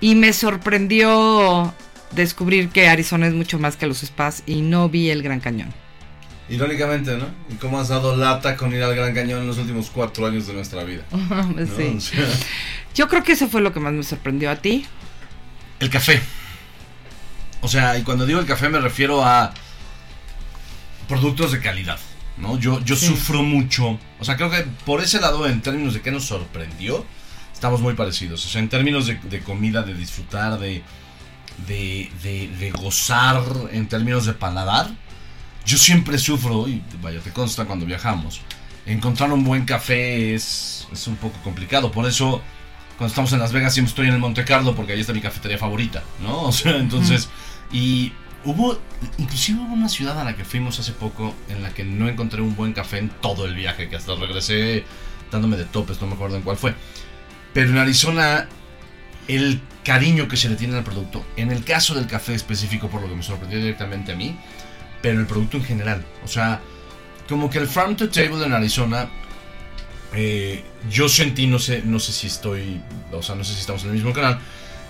Y 0.00 0.14
me 0.14 0.32
sorprendió 0.32 1.72
descubrir 2.10 2.68
que 2.68 2.88
Arizona 2.88 3.28
es 3.28 3.32
mucho 3.34 3.58
más 3.58 3.76
que 3.76 3.86
los 3.86 3.98
spas 4.00 4.42
y 4.46 4.60
no 4.60 4.88
vi 4.88 5.10
el 5.10 5.22
Gran 5.22 5.40
Cañón. 5.40 5.72
Irónicamente, 6.54 7.16
¿no? 7.16 7.26
¿Y 7.50 7.54
cómo 7.56 7.80
has 7.80 7.88
dado 7.88 8.14
lata 8.16 8.56
con 8.56 8.72
ir 8.74 8.82
al 8.82 8.94
Gran 8.94 9.14
Cañón 9.14 9.40
en 9.40 9.46
los 9.46 9.58
últimos 9.58 9.90
cuatro 9.90 10.26
años 10.26 10.46
de 10.46 10.52
nuestra 10.52 10.84
vida? 10.84 11.02
¿no? 11.10 11.54
Sí. 11.76 11.94
O 11.96 12.00
sea, 12.00 12.24
Yo 12.94 13.08
creo 13.08 13.22
que 13.24 13.32
eso 13.32 13.48
fue 13.48 13.60
lo 13.62 13.72
que 13.72 13.80
más 13.80 13.92
me 13.92 14.02
sorprendió 14.02 14.50
a 14.50 14.56
ti. 14.56 14.86
el 15.80 15.88
café. 15.90 16.20
O 17.62 17.68
sea, 17.68 17.96
y 17.98 18.02
cuando 18.02 18.26
digo 18.26 18.38
el 18.40 18.46
café 18.46 18.68
me 18.68 18.80
refiero 18.80 19.24
a 19.24 19.54
productos 21.08 21.52
de 21.52 21.60
calidad, 21.60 21.98
¿no? 22.36 22.58
Yo, 22.58 22.80
yo 22.84 22.96
Sí. 22.96 23.06
sufro 23.06 23.42
mucho. 23.42 23.98
O 24.20 24.24
sea, 24.24 24.36
creo 24.36 24.50
que 24.50 24.64
por 24.84 25.00
ese 25.02 25.20
lado, 25.20 25.46
en 25.46 25.60
términos 25.62 25.94
de 25.94 26.00
qué 26.00 26.10
nos 26.10 26.24
sorprendió, 26.24 27.04
estamos 27.52 27.80
muy 27.80 27.94
parecidos. 27.94 28.44
O 28.44 28.48
sea, 28.48 28.60
en 28.60 28.68
términos 28.68 29.06
de, 29.06 29.14
de 29.14 29.40
comida, 29.40 29.82
de 29.82 29.94
disfrutar, 29.94 30.58
de, 30.58 30.82
de, 31.66 32.10
de, 32.22 32.48
de 32.58 32.70
gozar, 32.72 33.42
en 33.72 33.86
términos 33.88 34.26
de 34.26 34.32
paladar, 34.34 34.90
yo 35.64 35.78
siempre 35.78 36.18
sufro, 36.18 36.68
y 36.68 36.82
vaya, 37.00 37.20
te 37.20 37.30
consta 37.30 37.64
cuando 37.64 37.86
viajamos. 37.86 38.40
Encontrar 38.84 39.32
un 39.32 39.44
buen 39.44 39.64
café 39.64 40.34
es, 40.34 40.88
es 40.92 41.06
un 41.06 41.16
poco 41.16 41.38
complicado. 41.44 41.92
Por 41.92 42.06
eso, 42.06 42.42
cuando 42.98 43.08
estamos 43.08 43.32
en 43.32 43.38
Las 43.38 43.52
Vegas, 43.52 43.74
siempre 43.74 43.90
estoy 43.90 44.08
en 44.08 44.14
el 44.14 44.20
Monte 44.20 44.44
Carlo 44.44 44.74
porque 44.74 44.92
ahí 44.92 45.00
está 45.00 45.12
mi 45.12 45.20
cafetería 45.20 45.58
favorita, 45.58 46.02
¿no? 46.20 46.42
O 46.48 46.52
sea, 46.52 46.76
entonces, 46.76 47.28
y 47.72 48.12
hubo, 48.44 48.78
inclusive 49.18 49.60
hubo 49.60 49.72
una 49.72 49.88
ciudad 49.88 50.18
a 50.20 50.24
la 50.24 50.36
que 50.36 50.44
fuimos 50.44 50.78
hace 50.80 50.92
poco 50.92 51.34
en 51.48 51.62
la 51.62 51.70
que 51.70 51.84
no 51.84 52.08
encontré 52.08 52.42
un 52.42 52.56
buen 52.56 52.72
café 52.72 52.98
en 52.98 53.08
todo 53.08 53.46
el 53.46 53.54
viaje, 53.54 53.88
que 53.88 53.96
hasta 53.96 54.14
regresé 54.16 54.84
dándome 55.30 55.56
de 55.56 55.64
topes, 55.64 56.00
no 56.00 56.08
me 56.08 56.14
acuerdo 56.14 56.36
en 56.36 56.42
cuál 56.42 56.56
fue. 56.56 56.74
Pero 57.54 57.70
en 57.70 57.78
Arizona, 57.78 58.48
el 59.28 59.60
cariño 59.84 60.28
que 60.28 60.36
se 60.36 60.48
le 60.48 60.56
tiene 60.56 60.76
al 60.76 60.84
producto, 60.84 61.24
en 61.36 61.50
el 61.52 61.64
caso 61.64 61.94
del 61.94 62.06
café 62.06 62.34
específico, 62.34 62.88
por 62.88 63.00
lo 63.02 63.08
que 63.08 63.14
me 63.14 63.22
sorprendió 63.22 63.58
directamente 63.58 64.12
a 64.12 64.16
mí, 64.16 64.36
pero 65.02 65.20
el 65.20 65.26
producto 65.26 65.56
en 65.58 65.64
general, 65.64 66.04
o 66.24 66.28
sea, 66.28 66.60
como 67.28 67.50
que 67.50 67.58
el 67.58 67.66
farm 67.66 67.96
to 67.96 68.08
table 68.08 68.44
en 68.44 68.52
Arizona, 68.52 69.08
eh, 70.14 70.62
yo 70.90 71.08
sentí, 71.08 71.46
no 71.46 71.58
sé, 71.58 71.82
no 71.84 71.98
sé 71.98 72.12
si 72.12 72.28
estoy, 72.28 72.80
o 73.10 73.22
sea, 73.22 73.34
no 73.34 73.44
sé 73.44 73.54
si 73.54 73.60
estamos 73.60 73.82
en 73.82 73.88
el 73.88 73.94
mismo 73.96 74.12
canal, 74.12 74.38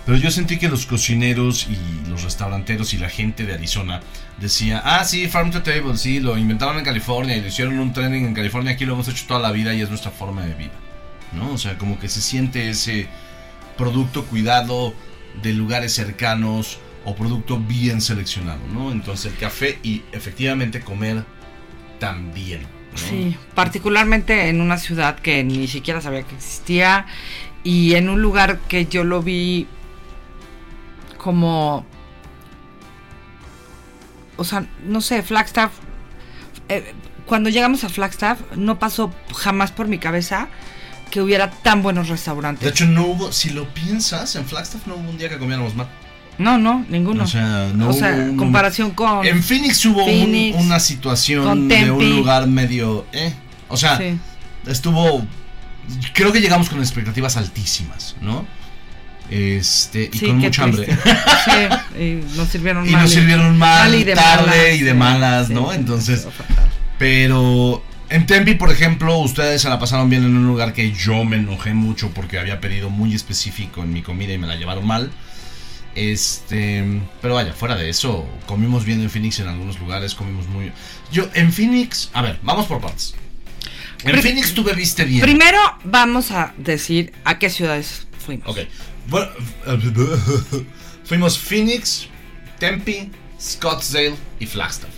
pero 0.05 0.17
yo 0.17 0.29
sentí 0.31 0.57
que 0.57 0.67
los 0.67 0.85
cocineros 0.85 1.67
y 1.67 2.09
los 2.09 2.23
restauranteros 2.23 2.93
y 2.93 2.97
la 2.97 3.09
gente 3.09 3.45
de 3.45 3.53
Arizona 3.53 4.01
decía, 4.39 4.81
ah, 4.83 5.03
sí, 5.05 5.27
farm 5.27 5.51
to 5.51 5.63
table, 5.63 5.97
sí, 5.97 6.19
lo 6.19 6.37
inventaron 6.37 6.77
en 6.77 6.85
California 6.85 7.37
y 7.37 7.41
lo 7.41 7.47
hicieron 7.47 7.79
un 7.79 7.93
training 7.93 8.25
en 8.25 8.33
California, 8.33 8.73
aquí 8.73 8.85
lo 8.85 8.93
hemos 8.93 9.07
hecho 9.07 9.25
toda 9.27 9.39
la 9.39 9.51
vida 9.51 9.73
y 9.73 9.81
es 9.81 9.89
nuestra 9.89 10.11
forma 10.11 10.45
de 10.45 10.53
vida, 10.55 10.73
¿no? 11.31 11.53
O 11.53 11.57
sea, 11.57 11.77
como 11.77 11.99
que 11.99 12.09
se 12.09 12.21
siente 12.21 12.69
ese 12.69 13.07
producto 13.77 14.25
cuidado 14.25 14.93
de 15.41 15.53
lugares 15.53 15.93
cercanos 15.93 16.79
o 17.05 17.15
producto 17.15 17.57
bien 17.59 18.01
seleccionado, 18.01 18.61
¿no? 18.73 18.91
Entonces 18.91 19.31
el 19.33 19.37
café 19.37 19.79
y 19.83 20.03
efectivamente 20.11 20.81
comer 20.81 21.23
también. 21.99 22.61
¿no? 22.63 22.97
Sí, 22.97 23.35
particularmente 23.55 24.49
en 24.49 24.61
una 24.61 24.77
ciudad 24.77 25.17
que 25.19 25.43
ni 25.43 25.67
siquiera 25.67 25.99
sabía 26.01 26.23
que 26.23 26.35
existía 26.35 27.05
y 27.63 27.95
en 27.95 28.09
un 28.09 28.21
lugar 28.21 28.59
que 28.67 28.85
yo 28.85 29.03
lo 29.03 29.21
vi 29.21 29.67
como, 31.17 31.85
o 34.37 34.43
sea, 34.43 34.65
no 34.85 35.01
sé, 35.01 35.21
Flagstaff. 35.23 35.71
eh, 36.69 36.93
cuando 37.25 37.49
llegamos 37.49 37.83
a 37.85 37.89
Flagstaff 37.89 38.39
no 38.57 38.79
pasó 38.79 39.13
jamás 39.35 39.71
por 39.71 39.87
mi 39.87 39.97
cabeza 39.97 40.49
que 41.09 41.21
hubiera 41.21 41.49
tan 41.51 41.81
buenos 41.81 42.07
De 42.07 42.13
restaurantes. 42.13 42.67
hecho, 42.69 42.85
no 42.85 43.05
hubo, 43.05 43.31
si 43.31 43.51
lo 43.51 43.73
piensas, 43.73 44.35
en 44.35 44.45
Flagstaff 44.45 44.87
no 44.87 44.95
hubo 44.95 45.09
un 45.09 45.17
día 45.17 45.29
que 45.29 45.37
comiéramos 45.37 45.73
mal. 45.75 45.87
No, 46.37 46.57
no, 46.57 46.85
ninguno. 46.89 47.23
O 47.23 47.27
sea, 47.27 47.69
no 47.75 47.89
O 47.89 47.93
sea, 47.93 48.11
un- 48.13 48.37
comparación 48.37 48.91
con... 48.91 49.25
En 49.25 49.43
Phoenix 49.43 49.85
hubo 49.85 50.03
un- 50.05 50.53
una 50.65 50.79
situación 50.79 51.67
de 51.67 51.91
un 51.91 52.09
lugar 52.17 52.47
medio... 52.47 53.05
Eh, 53.13 53.33
o 53.69 53.77
sea, 53.77 53.97
Sí. 53.97 54.17
estuvo... 54.67 55.25
Creo 56.13 56.31
que 56.31 56.39
llegamos 56.41 56.69
con 56.69 56.79
expectativas 56.79 57.35
altísimas, 57.37 58.15
¿no? 58.21 58.45
Este, 59.29 60.09
y 60.13 60.17
Sí, 60.17 60.27
con 60.27 60.37
mucha 60.39 60.63
hambre. 60.63 60.85
Sí, 61.45 62.01
y 62.01 62.37
nos 62.37 62.47
sirvieron 62.49 62.85
y 62.87 62.91
mal. 62.91 63.01
nos 63.03 63.11
sirvieron 63.11 63.57
mal, 63.57 63.89
mal 63.89 63.95
y 63.95 64.03
de 64.03 64.13
tarde 64.13 64.45
malas, 64.47 64.75
y 64.75 64.79
de 64.83 64.93
malas, 64.93 65.49
¿no? 65.49 65.73
Entonces, 65.73 66.27
pero 66.97 67.83
En 68.09 68.25
Tempe, 68.27 68.55
por 68.55 68.71
ejemplo, 68.71 69.17
ustedes 69.17 69.61
se 69.61 69.69
la 69.69 69.79
pasaron 69.79 70.09
bien 70.09 70.23
en 70.23 70.35
un 70.37 70.45
lugar 70.45 70.73
que 70.73 70.91
yo 70.91 71.23
me 71.25 71.37
enojé 71.37 71.73
mucho 71.73 72.11
porque 72.11 72.37
había 72.37 72.59
pedido 72.59 72.89
muy 72.91 73.15
específico 73.15 73.81
en 73.81 73.91
mi 73.91 74.01
comida 74.03 74.33
y 74.33 74.37
me 74.37 74.45
la 74.47 74.55
llevaron 74.55 74.85
mal. 74.85 75.09
Este, 75.95 76.83
pero 77.21 77.35
vaya, 77.35 77.53
fuera 77.53 77.75
de 77.75 77.89
eso, 77.89 78.27
comimos 78.47 78.83
bien 78.85 79.01
en 79.01 79.09
Phoenix 79.09 79.39
en 79.39 79.47
algunos 79.47 79.79
lugares, 79.79 80.15
comimos 80.15 80.47
muy... 80.47 80.71
Yo, 81.11 81.29
en 81.35 81.51
Phoenix, 81.53 82.09
a 82.13 82.21
ver, 82.23 82.39
vamos 82.41 82.65
por 82.65 82.81
partes. 82.81 83.13
En 84.03 84.19
Phoenix 84.21 84.53
tú 84.53 84.63
bebiste 84.63 85.05
bien. 85.05 85.21
Primero 85.21 85.59
vamos 85.83 86.31
a 86.31 86.53
decir 86.57 87.13
a 87.23 87.37
qué 87.39 87.49
ciudades 87.49 88.07
fuimos. 88.25 88.47
Ok. 88.47 88.59
Bueno, 89.07 89.29
fuimos 91.05 91.37
Phoenix, 91.37 92.07
Tempe, 92.59 93.09
Scottsdale 93.39 94.15
y 94.39 94.45
Flagstaff. 94.45 94.89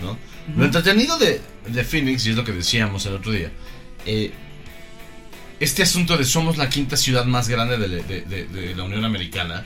¿no? 0.00 0.16
Lo 0.56 0.64
entretenido 0.64 1.18
de, 1.18 1.40
de 1.66 1.84
Phoenix, 1.84 2.24
y 2.26 2.30
es 2.30 2.36
lo 2.36 2.44
que 2.44 2.52
decíamos 2.52 3.04
el 3.06 3.14
otro 3.14 3.32
día, 3.32 3.50
eh, 4.06 4.32
este 5.58 5.82
asunto 5.82 6.16
de 6.16 6.24
somos 6.24 6.56
la 6.56 6.68
quinta 6.68 6.96
ciudad 6.96 7.24
más 7.24 7.48
grande 7.48 7.78
de, 7.78 7.88
de- 8.02 8.22
de- 8.22 8.46
de 8.46 8.74
la 8.76 8.84
Unión 8.84 9.04
Americana. 9.04 9.64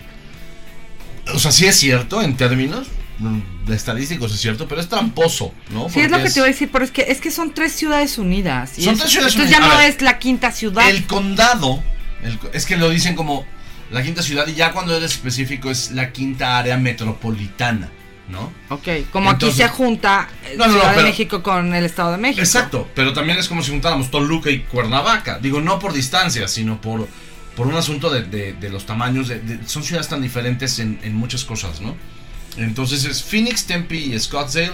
O 1.34 1.38
sea, 1.38 1.52
sí 1.52 1.66
es 1.66 1.76
cierto 1.76 2.22
en 2.22 2.36
términos 2.36 2.86
mm, 3.18 3.66
de 3.66 3.76
estadísticos, 3.76 4.32
es 4.34 4.40
cierto, 4.40 4.66
pero 4.68 4.80
es 4.80 4.88
tramposo, 4.88 5.52
¿no? 5.70 5.88
Sí, 5.88 6.00
es 6.00 6.10
lo 6.10 6.18
que 6.22 6.30
te 6.30 6.38
iba 6.38 6.46
a 6.46 6.50
decir, 6.50 6.68
pero 6.72 6.84
es 6.84 6.90
que, 6.90 7.02
es 7.08 7.20
que 7.20 7.30
son 7.30 7.52
tres 7.54 7.72
ciudades 7.72 8.18
unidas. 8.18 8.78
y 8.78 8.82
Son 8.84 8.94
es- 8.94 9.00
tres 9.00 9.12
ciudades 9.12 9.34
entonces 9.34 9.56
unidas. 9.56 9.68
ya 9.70 9.74
no 9.76 9.80
ver, 9.82 9.90
es 9.90 10.02
la 10.02 10.18
quinta 10.18 10.52
ciudad. 10.52 10.88
El 10.88 11.06
condado, 11.06 11.82
el 12.22 12.38
es 12.52 12.66
que 12.66 12.76
lo 12.76 12.88
dicen 12.90 13.14
como 13.14 13.44
la 13.90 14.02
quinta 14.02 14.22
ciudad 14.22 14.46
y 14.46 14.54
ya 14.54 14.72
cuando 14.72 14.96
eres 14.96 15.12
específico 15.12 15.70
es 15.70 15.90
la 15.92 16.12
quinta 16.12 16.58
área 16.58 16.76
metropolitana, 16.76 17.88
¿no? 18.28 18.52
Ok, 18.68 18.88
como 19.10 19.30
Entonces- 19.32 19.60
aquí 19.60 19.68
se 19.70 19.76
junta 19.76 20.28
eh, 20.46 20.54
No, 20.56 20.66
no, 20.66 20.72
Ciudad 20.74 20.96
de 20.96 21.02
México 21.02 21.42
con 21.42 21.74
el 21.74 21.84
Estado 21.84 22.12
de 22.12 22.18
México. 22.18 22.40
Exacto, 22.40 22.88
pero 22.94 23.12
también 23.12 23.38
es 23.38 23.48
como 23.48 23.62
si 23.62 23.70
juntáramos 23.72 24.10
Toluca 24.10 24.50
y 24.50 24.60
Cuernavaca. 24.60 25.38
Digo, 25.40 25.60
no 25.60 25.78
por 25.78 25.92
distancia, 25.92 26.46
sino 26.48 26.80
por, 26.80 27.08
por 27.56 27.66
un 27.66 27.74
asunto 27.74 28.10
de, 28.10 28.22
de- 28.22 28.52
de 28.54 28.68
los 28.70 28.86
tamaños. 28.86 29.28
de- 29.28 29.60
son 29.66 29.82
ciudades 29.84 30.08
tan 30.08 30.22
diferentes 30.22 30.78
en, 30.78 30.98
en 31.02 31.14
muchas 31.14 31.44
cosas, 31.44 31.80
¿no? 31.80 31.96
Entonces 32.56 33.04
es 33.04 33.22
Phoenix, 33.22 33.64
Tempe 33.66 33.96
y 33.96 34.18
Scottsdale, 34.18 34.72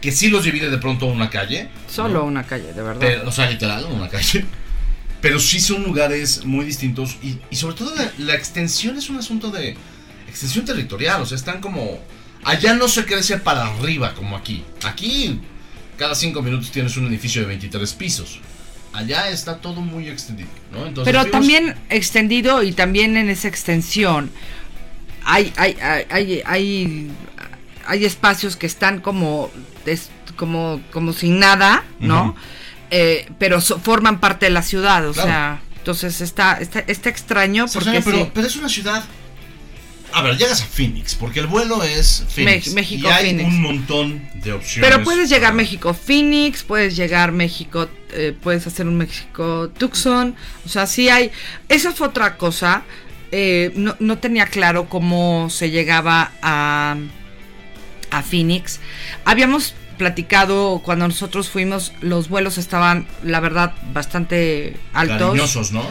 que 0.00 0.12
sí 0.12 0.28
los 0.28 0.44
divide 0.44 0.70
de 0.70 0.78
pronto 0.78 1.06
una 1.06 1.28
calle. 1.30 1.68
Solo 1.90 2.20
¿no? 2.20 2.24
una 2.24 2.44
calle, 2.44 2.72
de 2.72 2.82
verdad. 2.82 3.00
Pero, 3.00 3.28
o 3.28 3.32
sea, 3.32 3.50
literal, 3.50 3.84
una 3.86 4.08
calle. 4.08 4.44
Pero 5.20 5.40
sí 5.40 5.58
son 5.60 5.82
lugares 5.82 6.44
muy 6.44 6.64
distintos 6.64 7.16
y, 7.22 7.38
y 7.50 7.56
sobre 7.56 7.74
todo 7.74 7.94
la, 7.96 8.12
la 8.18 8.34
extensión 8.34 8.96
es 8.96 9.08
un 9.10 9.16
asunto 9.16 9.50
de 9.50 9.76
extensión 10.28 10.64
territorial. 10.64 11.22
O 11.22 11.26
sea, 11.26 11.36
están 11.36 11.60
como... 11.60 11.98
Allá 12.44 12.74
no 12.74 12.86
se 12.86 13.04
crece 13.06 13.38
para 13.38 13.66
arriba 13.66 14.14
como 14.14 14.36
aquí. 14.36 14.62
Aquí 14.84 15.40
cada 15.98 16.14
cinco 16.14 16.42
minutos 16.42 16.70
tienes 16.70 16.96
un 16.96 17.06
edificio 17.06 17.40
de 17.42 17.48
23 17.48 17.92
pisos. 17.94 18.40
Allá 18.96 19.28
está 19.30 19.58
todo 19.58 19.80
muy 19.80 20.08
extendido, 20.08 20.48
¿no? 20.72 20.86
Entonces, 20.86 21.04
Pero 21.12 21.30
también 21.30 21.74
extendido 21.90 22.62
y 22.62 22.72
también 22.72 23.16
en 23.16 23.28
esa 23.30 23.46
extensión 23.48 24.30
hay, 25.24 25.52
hay, 25.56 25.76
hay, 25.82 26.04
hay, 26.10 26.42
hay, 26.46 27.10
hay 27.86 28.04
espacios 28.04 28.56
que 28.56 28.66
están 28.66 29.00
como, 29.00 29.50
des- 29.84 30.08
como, 30.36 30.80
como 30.92 31.12
sin 31.12 31.38
nada, 31.38 31.84
¿no? 32.00 32.34
Eh, 32.90 33.28
pero 33.38 33.60
so- 33.60 33.78
forman 33.80 34.20
parte 34.20 34.46
de 34.46 34.50
la 34.50 34.62
ciudad, 34.62 35.06
o 35.08 35.12
Claro. 35.12 35.28
sea, 35.28 35.60
entonces 35.78 36.20
está, 36.20 36.58
está, 36.60 36.80
está 36.80 37.08
extraño 37.10 37.66
porque 37.72 38.00
pero, 38.04 38.16
sí. 38.24 38.30
pero 38.32 38.46
es 38.46 38.56
una 38.56 38.68
ciudad... 38.68 39.04
A 40.12 40.22
ver, 40.22 40.38
llegas 40.38 40.62
a 40.62 40.64
Phoenix, 40.64 41.14
porque 41.16 41.40
el 41.40 41.46
vuelo 41.48 41.82
es 41.82 42.24
Phoenix. 42.28 42.68
Me- 42.68 42.74
México, 42.76 43.08
y 43.08 43.10
hay 43.10 43.24
Phoenix. 43.26 43.48
un 43.48 43.60
montón 43.60 44.28
de 44.34 44.52
opciones. 44.52 44.88
Pero 44.90 45.04
puedes 45.04 45.28
llegar 45.28 45.50
a 45.50 45.54
México 45.54 45.92
Phoenix, 45.92 46.62
puedes 46.62 46.96
llegar 46.96 47.32
México, 47.32 47.88
eh, 48.12 48.34
puedes 48.42 48.66
hacer 48.66 48.86
un 48.86 48.96
México 48.96 49.70
Tucson, 49.78 50.34
o 50.64 50.68
sea, 50.68 50.86
sí 50.86 51.08
hay. 51.08 51.30
Esa 51.68 51.92
fue 51.92 52.08
otra 52.08 52.36
cosa. 52.36 52.82
eh, 53.32 53.72
no, 53.74 53.96
no 53.98 54.18
tenía 54.18 54.46
claro 54.46 54.88
cómo 54.88 55.50
se 55.50 55.70
llegaba 55.70 56.30
a, 56.42 56.96
a 58.10 58.22
Phoenix. 58.22 58.80
Habíamos 59.24 59.74
platicado 59.98 60.80
cuando 60.84 61.08
nosotros 61.08 61.48
fuimos, 61.48 61.92
los 62.00 62.28
vuelos 62.28 62.56
estaban, 62.58 63.06
la 63.24 63.40
verdad, 63.40 63.72
bastante 63.92 64.76
altos. 64.92 65.30
Cariñosos, 65.30 65.72
¿no? 65.72 65.82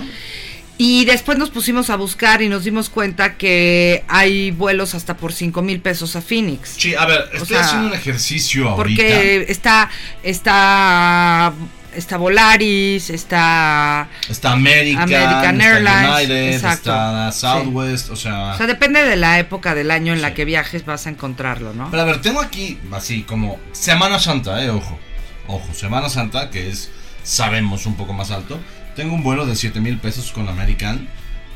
Y 0.77 1.05
después 1.05 1.37
nos 1.37 1.51
pusimos 1.51 1.89
a 1.89 1.95
buscar 1.95 2.41
y 2.41 2.49
nos 2.49 2.65
dimos 2.65 2.89
cuenta 2.89 3.35
que 3.35 4.03
hay 4.09 4.51
vuelos 4.51 4.93
hasta 4.93 5.15
por 5.15 5.31
5 5.31 5.61
mil 5.61 5.79
pesos 5.79 6.15
a 6.17 6.21
Phoenix. 6.21 6.75
Sí, 6.77 6.93
a 6.95 7.05
ver, 7.05 7.29
estoy 7.31 7.47
sea, 7.47 7.61
haciendo 7.61 7.87
un 7.87 7.93
ejercicio 7.93 8.69
ahorita. 8.69 9.01
Porque 9.01 9.45
está, 9.47 9.89
está, 10.21 11.53
está 11.95 12.17
Volaris, 12.17 13.09
está, 13.09 14.09
Está 14.29 14.51
American, 14.51 15.03
American 15.03 15.61
está 15.61 15.75
Airlines, 15.75 16.17
United, 16.19 16.53
exacto. 16.53 16.89
está 16.91 17.31
Southwest, 17.31 18.09
o 18.09 18.15
sea... 18.15 18.53
o 18.53 18.57
sea, 18.57 18.67
depende 18.67 19.03
de 19.03 19.15
la 19.15 19.39
época 19.39 19.75
del 19.75 19.91
año 19.91 20.13
en 20.13 20.21
la 20.21 20.33
que 20.33 20.45
viajes 20.45 20.85
vas 20.85 21.07
a 21.07 21.09
encontrarlo, 21.09 21.73
¿no? 21.73 21.89
Pero 21.91 22.03
a 22.03 22.05
ver, 22.05 22.21
tengo 22.21 22.41
aquí 22.41 22.79
así 22.91 23.23
como 23.23 23.59
Semana 23.71 24.19
Santa, 24.19 24.63
eh, 24.63 24.69
ojo. 24.69 24.99
Ojo, 25.47 25.73
Semana 25.73 26.09
Santa, 26.09 26.49
que 26.49 26.69
es, 26.69 26.89
sabemos, 27.23 27.85
un 27.85 27.95
poco 27.95 28.13
más 28.13 28.31
alto. 28.31 28.59
Tengo 28.95 29.13
un 29.13 29.23
vuelo 29.23 29.45
de 29.45 29.55
7 29.55 29.79
mil 29.79 29.97
pesos 29.99 30.31
con 30.31 30.47
American 30.49 31.07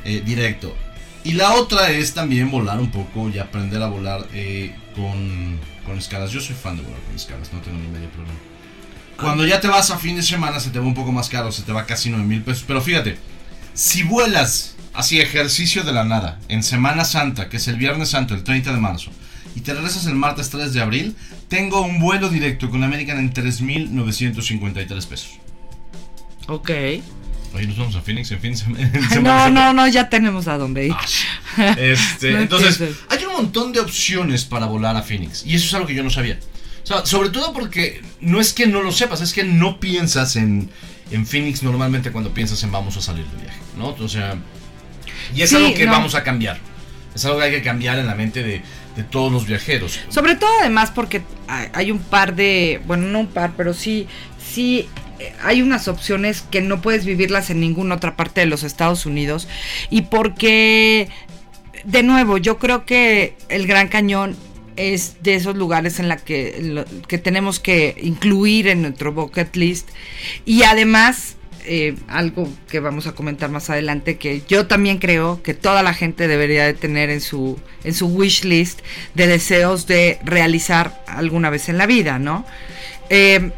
eh, 0.06 0.21
directo. 0.23 0.75
Y 1.23 1.34
la 1.34 1.54
otra 1.54 1.89
es 1.89 2.13
también 2.13 2.49
volar 2.52 2.80
un 2.80 2.91
poco 2.91 3.30
y 3.30 3.39
aprender 3.39 3.82
a 3.82 3.88
volar 3.88 4.25
eh, 4.34 4.75
con, 4.95 5.60
con 5.86 5.97
escalas. 5.97 6.32
Yo 6.32 6.39
soy 6.39 6.56
fan 6.56 6.78
de 6.78 6.84
volar 6.84 6.99
con 7.02 7.15
escalas, 7.15 7.52
no 7.52 7.60
tengo 7.62 7.78
ni 7.78 7.88
medio 7.88 8.10
problema. 8.10 8.49
Cuando 9.21 9.45
ya 9.45 9.60
te 9.60 9.67
vas 9.67 9.89
a 9.91 9.97
fin 9.97 10.15
de 10.15 10.23
semana 10.23 10.60
se 10.60 10.69
te 10.69 10.79
va 10.79 10.86
un 10.86 10.93
poco 10.93 11.12
más 11.12 11.29
caro, 11.29 11.51
se 11.51 11.63
te 11.63 11.71
va 11.71 11.86
casi 11.86 12.10
9 12.10 12.25
mil 12.25 12.41
pesos. 12.41 12.63
Pero 12.67 12.82
fíjate, 12.82 13.17
si 13.73 14.03
vuelas 14.03 14.75
así 14.93 15.19
ejercicio 15.19 15.84
de 15.84 15.91
la 15.93 16.03
nada 16.03 16.39
en 16.47 16.63
Semana 16.63 17.05
Santa, 17.05 17.49
que 17.49 17.58
es 17.58 17.67
el 17.67 17.75
Viernes 17.75 18.10
Santo, 18.10 18.34
el 18.34 18.43
30 18.43 18.73
de 18.73 18.79
marzo, 18.79 19.12
y 19.55 19.62
te 19.62 19.73
regresas 19.73 20.05
el 20.05 20.15
martes 20.15 20.49
3 20.49 20.73
de 20.73 20.82
abril, 20.82 21.15
tengo 21.47 21.82
un 21.82 21.99
vuelo 21.99 22.29
directo 22.29 22.69
con 22.69 22.84
American 22.84 23.17
en 23.19 23.34
3.953 23.34 25.05
pesos. 25.08 25.32
Ok. 26.47 26.69
Oye, 27.51 27.65
nos 27.65 27.77
vamos 27.77 27.95
a 27.95 28.01
Phoenix 28.01 28.32
en 28.32 28.39
fin 28.39 28.51
de 28.51 28.58
semana. 29.10 29.49
no, 29.49 29.49
no, 29.49 29.73
no, 29.73 29.88
ya 29.88 30.08
tenemos 30.10 30.47
a 30.47 30.58
dónde 30.58 30.88
ir. 30.88 30.93
Ah, 30.93 31.75
Este, 31.77 32.32
No 32.32 32.39
entonces, 32.39 32.79
hay 33.10 33.25
un 33.25 33.34
montón 33.34 33.73
de 33.73 33.79
opciones 33.79 34.45
para 34.45 34.67
volar 34.67 34.95
a 34.95 35.01
Phoenix. 35.01 35.43
Y 35.45 35.55
eso 35.55 35.65
es 35.65 35.73
algo 35.73 35.88
que 35.88 35.95
yo 35.95 36.03
no 36.03 36.10
sabía. 36.12 36.39
Sea, 36.89 37.06
sobre 37.06 37.30
todo 37.30 37.54
porque 37.54 38.02
no 38.19 38.39
es 38.41 38.52
que 38.52 38.65
no 38.65 38.82
lo 38.82 38.91
sepas, 38.91 39.21
es 39.21 39.32
que 39.32 39.43
no 39.43 39.80
piensas 39.80 40.36
en, 40.36 40.69
en 41.12 41.25
Phoenix 41.28 41.62
normalmente 41.62 42.12
cuando 42.12 42.34
piensas 42.34 42.63
en 42.63 42.71
vamos 42.71 42.97
a 42.97 43.02
salir 43.02 43.25
de 43.28 43.43
viaje, 43.43 43.60
¿no? 43.78 43.89
O 43.89 44.10
sea, 44.10 44.38
y 45.36 45.43
es 45.43 45.52
Sí, 45.52 45.56
algo 45.58 45.73
que 45.75 45.86
no. 45.86 45.91
vamos 45.91 46.15
a 46.15 46.23
cambiar. 46.23 46.58
Es 47.13 47.23
algo 47.25 47.38
que 47.38 47.45
hay 47.45 47.52
que 47.52 47.62
cambiar 47.62 47.99
en 47.99 48.08
la 48.08 48.15
mente 48.15 48.41
de, 48.41 48.63
de 48.95 49.04
todos 49.04 49.32
los 49.32 49.45
viajeros. 49.45 49.99
Sobre 50.10 50.36
todo 50.36 50.49
además 50.62 50.89
porque 50.89 51.21
hay 51.47 51.67
hay 51.73 51.91
un 51.91 51.99
par 51.99 52.36
de, 52.36 52.82
bueno, 52.88 53.06
no 53.08 53.19
un 53.19 53.28
par, 53.28 53.52
pero 53.56 53.75
sí, 53.75 54.08
sí 54.43 54.88
eh, 55.19 55.32
hay 55.43 55.62
unas 55.62 55.88
opciones 55.88 56.41
que 56.41 56.62
no 56.62 56.82
puedes 56.82 57.06
vivirlas 57.06 57.52
en 57.52 57.60
ninguna 57.60 57.95
otra 57.95 58.15
parte 58.15 58.41
de 58.41 58.47
los 58.47 58.63
Estados 58.63 59.06
Unidos 59.06 59.47
y 59.91 60.04
porque, 60.04 61.10
de 61.84 62.02
nuevo, 62.02 62.39
yo 62.39 62.58
creo 62.58 62.86
que 62.86 63.36
el 63.49 63.67
Gran 63.67 63.89
Cañón 63.89 64.36
es 64.80 65.18
de 65.22 65.36
esos 65.36 65.56
lugares 65.56 66.00
en 66.00 66.08
la 66.08 66.18
que, 66.18 66.58
lo- 66.62 66.86
que 67.08 67.18
tenemos 67.18 67.60
que 67.60 67.96
incluir 68.02 68.68
en 68.68 68.82
nuestro 68.82 69.12
bucket 69.13 69.56
list 69.56 69.89
y 70.46 70.63
además 70.63 71.36
eh, 71.65 71.96
algo 72.08 72.48
que 72.70 72.80
vamos 72.80 73.06
a 73.06 73.12
comentar 73.13 73.50
más 73.52 73.70
adelante 73.70 74.18
que 74.18 74.42
yo 74.48 74.65
también 74.68 74.98
creo 74.98 75.44
que 75.44 75.54
toda 75.54 75.84
la 75.84 75.94
gente 75.94 76.28
debería 76.28 76.65
de 76.65 76.74
tener 76.74 77.10
en 77.10 77.20
su 77.22 77.60
en 77.84 77.94
su 77.94 78.08
wish 78.08 78.44
list 78.46 78.80
de 79.13 79.28
deseos 79.28 79.86
de 79.86 80.18
realizar 80.24 81.04
alguna 81.08 81.50
vez 81.50 81.68
en 81.70 81.78
la 81.78 81.86
vida, 81.86 82.18
¿no? 82.18 82.46
Eh, 83.10 83.52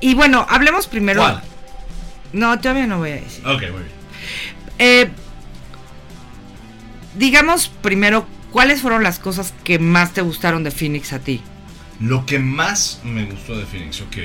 y 0.00 0.14
bueno, 0.14 0.46
hablemos 0.48 0.86
primero. 0.86 1.20
¿Cuál? 1.22 1.42
No, 2.34 2.60
todavía 2.60 2.86
no 2.86 2.98
voy 2.98 3.10
a 3.12 3.14
decir. 3.14 3.46
Ok, 3.46 3.62
muy 3.62 3.70
bien. 3.80 3.92
Eh, 4.78 5.08
digamos 7.16 7.68
primero, 7.68 8.26
¿cuáles 8.56 8.80
fueron 8.80 9.02
las 9.02 9.18
cosas 9.18 9.52
que 9.64 9.78
más 9.78 10.14
te 10.14 10.22
gustaron 10.22 10.64
de 10.64 10.70
Phoenix 10.70 11.12
a 11.12 11.18
ti? 11.18 11.42
Lo 12.00 12.24
que 12.24 12.38
más 12.38 13.02
me 13.04 13.26
gustó 13.26 13.54
de 13.58 13.66
Phoenix, 13.66 14.00
ok. 14.00 14.16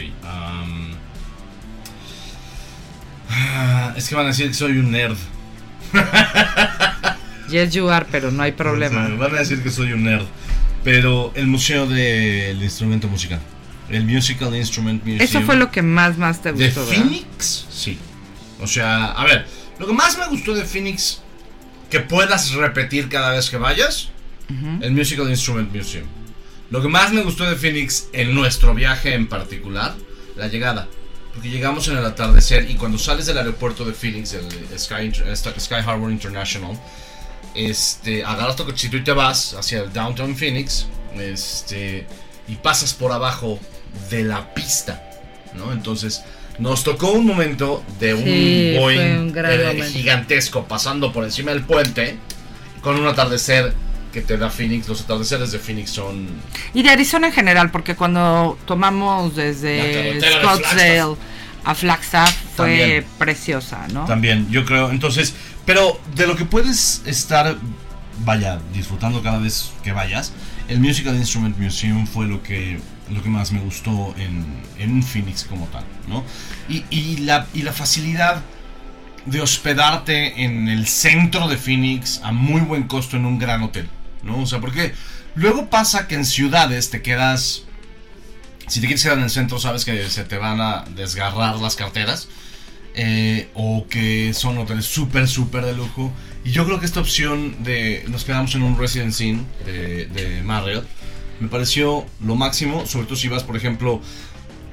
ah, 3.30 3.94
es 3.98 4.08
que 4.08 4.15
van 4.15 4.24
a 4.24 4.30
decir 4.30 4.48
que 4.48 4.54
soy 4.54 4.78
un 4.78 4.91
nerd. 4.91 5.17
Yes, 7.50 7.74
you 7.74 7.89
are, 7.89 8.06
pero 8.10 8.32
no 8.32 8.44
hay 8.44 8.54
problema. 8.54 9.10
Van 9.10 9.36
a 9.36 9.39
decir 9.39 9.62
que 9.62 9.70
soy 9.70 9.91
un 9.91 10.06
nerd. 10.06 10.24
Pero 10.86 11.34
el 11.36 11.48
museo 11.48 11.86
del 11.86 12.63
instrumento 12.63 13.10
musical. 13.10 13.41
El 13.89 14.06
Musical 14.06 14.56
Instrument 14.56 15.04
Museum. 15.04 15.22
Eso 15.22 15.41
fue 15.41 15.58
lo 15.58 15.70
que 15.72 15.82
más, 15.82 16.17
más 16.17 16.41
te 16.41 16.54
¿De 16.54 16.67
gustó, 16.67 16.86
¿verdad? 16.86 17.04
Phoenix? 17.04 17.65
Sí. 17.70 17.98
O 18.62 18.67
sea, 18.67 19.12
a 19.12 19.26
ver, 19.26 19.46
lo 19.78 19.88
que 19.88 19.91
más 19.91 20.17
me 20.17 20.26
gustó 20.30 20.54
de 20.54 20.63
Phoenix, 20.63 21.22
que 21.89 22.00
puedas 22.00 22.54
repetir 22.54 23.10
cada 23.10 23.32
vez 23.32 23.50
que 23.50 23.58
vayas, 23.58 24.12
el 24.82 24.91
Musical 24.91 25.30
Instrument 25.30 25.73
Museum. 25.73 26.08
Lo 26.69 26.82
que 26.82 26.88
más 26.88 27.12
me 27.12 27.21
gustó 27.21 27.43
de 27.49 27.56
Phoenix 27.56 28.08
en 28.13 28.34
nuestro 28.34 28.73
viaje 28.73 29.13
en 29.13 29.27
particular, 29.27 29.93
la 30.36 30.47
llegada. 30.47 30.88
porque 31.34 31.49
llegamos 31.49 31.88
en 31.88 31.97
el 31.97 32.06
atardecer 32.06 32.69
y 32.69 32.75
cuando 32.75 32.97
sales 32.97 33.25
del 33.25 33.38
aeropuerto 33.38 33.86
de 33.86 33.93
Phoenix, 33.93 34.34
el 34.34 34.45
Sky, 34.77 35.12
Sky 35.36 35.75
Harbor 35.75 36.12
International, 36.12 36.77
este, 37.56 38.23
agarras 38.23 38.56
tu 38.56 38.65
cochito 38.65 38.97
y 38.97 39.04
te 39.04 39.12
vas 39.12 39.54
hacia 39.54 39.82
el 39.82 39.93
downtown 39.93 40.36
Phoenix, 40.36 40.88
este, 41.15 42.06
y 42.47 42.56
pasas 42.56 42.93
por 42.93 43.12
abajo 43.12 43.60
de 44.10 44.23
la 44.23 44.54
pista, 44.54 45.04
¿no? 45.54 45.71
Entonces, 45.71 46.21
nos 46.60 46.84
tocó 46.84 47.12
un 47.12 47.25
momento 47.25 47.84
de 47.99 48.13
un 48.13 48.23
Sí, 48.23 48.75
Boeing 48.77 49.32
un 49.32 49.34
eh, 49.38 49.84
gigantesco 49.91 50.65
pasando 50.65 51.12
por 51.12 51.23
encima 51.23 51.51
del 51.51 51.63
puente 51.63 52.17
con 52.82 52.99
un 52.99 53.08
atardecer 53.08 53.73
que 54.12 54.21
te 54.21 54.38
da 54.38 54.50
Phoenix. 54.50 54.88
Los 54.88 55.02
atardeceres 55.02 55.52
de 55.52 55.60
Phoenix 55.60 55.91
son 55.91 56.28
Y 56.74 56.84
de 56.84 56.89
Arizona 56.89 57.28
en 57.28 57.34
general, 57.34 57.71
porque 57.71 57.95
cuando 57.95 58.58
tomamos 58.65 59.36
desde 59.36 60.19
Scottsdale 60.19 61.15
a 61.63 61.76
Flagstaff 61.76 62.36
fue 62.56 62.78
También. 62.80 63.06
preciosa, 63.17 63.88
¿no? 63.93 64.06
También, 64.06 64.50
yo 64.50 64.65
creo. 64.65 64.91
Entonces, 64.91 65.34
pero 65.65 66.00
de 66.15 66.28
lo 66.28 66.36
que 66.36 66.45
puedes 66.45 67.04
estar, 67.06 67.56
vaya, 68.26 68.60
disfrutando 68.74 69.21
cada 69.21 69.38
vez 69.39 69.71
que 69.84 69.91
vayas, 69.91 70.34
el 70.67 70.80
Musical 70.80 71.15
Instrument 71.15 71.58
Museum 71.58 72.08
fue 72.08 72.26
lo 72.28 72.41
que, 72.41 72.80
lo 73.12 73.21
que 73.21 73.30
más 73.30 73.52
me 73.52 73.60
gustó 73.60 74.15
en, 74.17 74.45
en 74.80 75.04
Phoenix 75.04 75.43
como 75.43 75.65
tal, 75.67 75.84
¿no? 76.08 76.24
Y, 76.67 76.84
y 76.89 77.17
la, 77.17 77.45
y 77.54 77.62
la 77.62 77.74
facilidad 77.74 78.41
de 79.26 79.39
hospedarte 79.41 80.43
en 80.43 80.67
el 80.67 80.88
centro 80.88 81.47
de 81.47 81.58
Phoenix 81.58 82.21
a 82.24 82.32
muy 82.32 82.62
buen 82.62 82.84
costo 82.84 83.17
en 83.17 83.26
un 83.26 83.38
gran 83.38 83.62
hotel, 83.62 83.88
¿no? 84.24 84.42
O 84.42 84.46
sea, 84.46 84.60
porque 84.60 84.94
luego 85.36 85.70
pasa 85.70 86.08
que 86.08 86.16
en 86.16 86.26
ciudades 86.26 86.90
te 86.90 87.02
quedas... 87.02 87.64
Si 88.68 88.80
te 88.80 88.88
quieres 88.88 89.04
quedar 89.04 89.18
en 89.18 89.26
el 89.26 89.30
centro, 89.30 89.60
sabes 89.60 89.84
que 89.84 90.10
se 90.10 90.24
te 90.24 90.38
van 90.38 90.62
a 90.62 90.86
desgarrar 90.96 91.58
las 91.58 91.76
carteras 91.76 92.30
eh, 92.96 93.50
o 93.54 93.86
que 93.90 94.34
son 94.34 94.58
hoteles 94.60 94.86
súper, 94.86 95.28
súper 95.28 95.66
de 95.66 95.74
lujo. 95.74 96.14
Y 96.46 96.52
yo 96.52 96.66
creo 96.66 96.80
que 96.80 96.86
esta 96.86 97.02
opción 97.02 97.64
de 97.64 98.06
nos 98.08 98.24
quedamos 98.24 98.56
en 98.56 98.64
un 98.64 98.78
Residence 98.78 99.26
Inn 99.26 99.46
de, 99.66 100.06
de 100.08 100.42
Marriott 100.44 100.88
me 101.42 101.48
pareció 101.48 102.06
lo 102.24 102.36
máximo, 102.36 102.86
sobre 102.86 103.08
todo 103.08 103.16
si 103.16 103.28
vas, 103.28 103.44
por 103.44 103.58
ejemplo, 103.58 104.00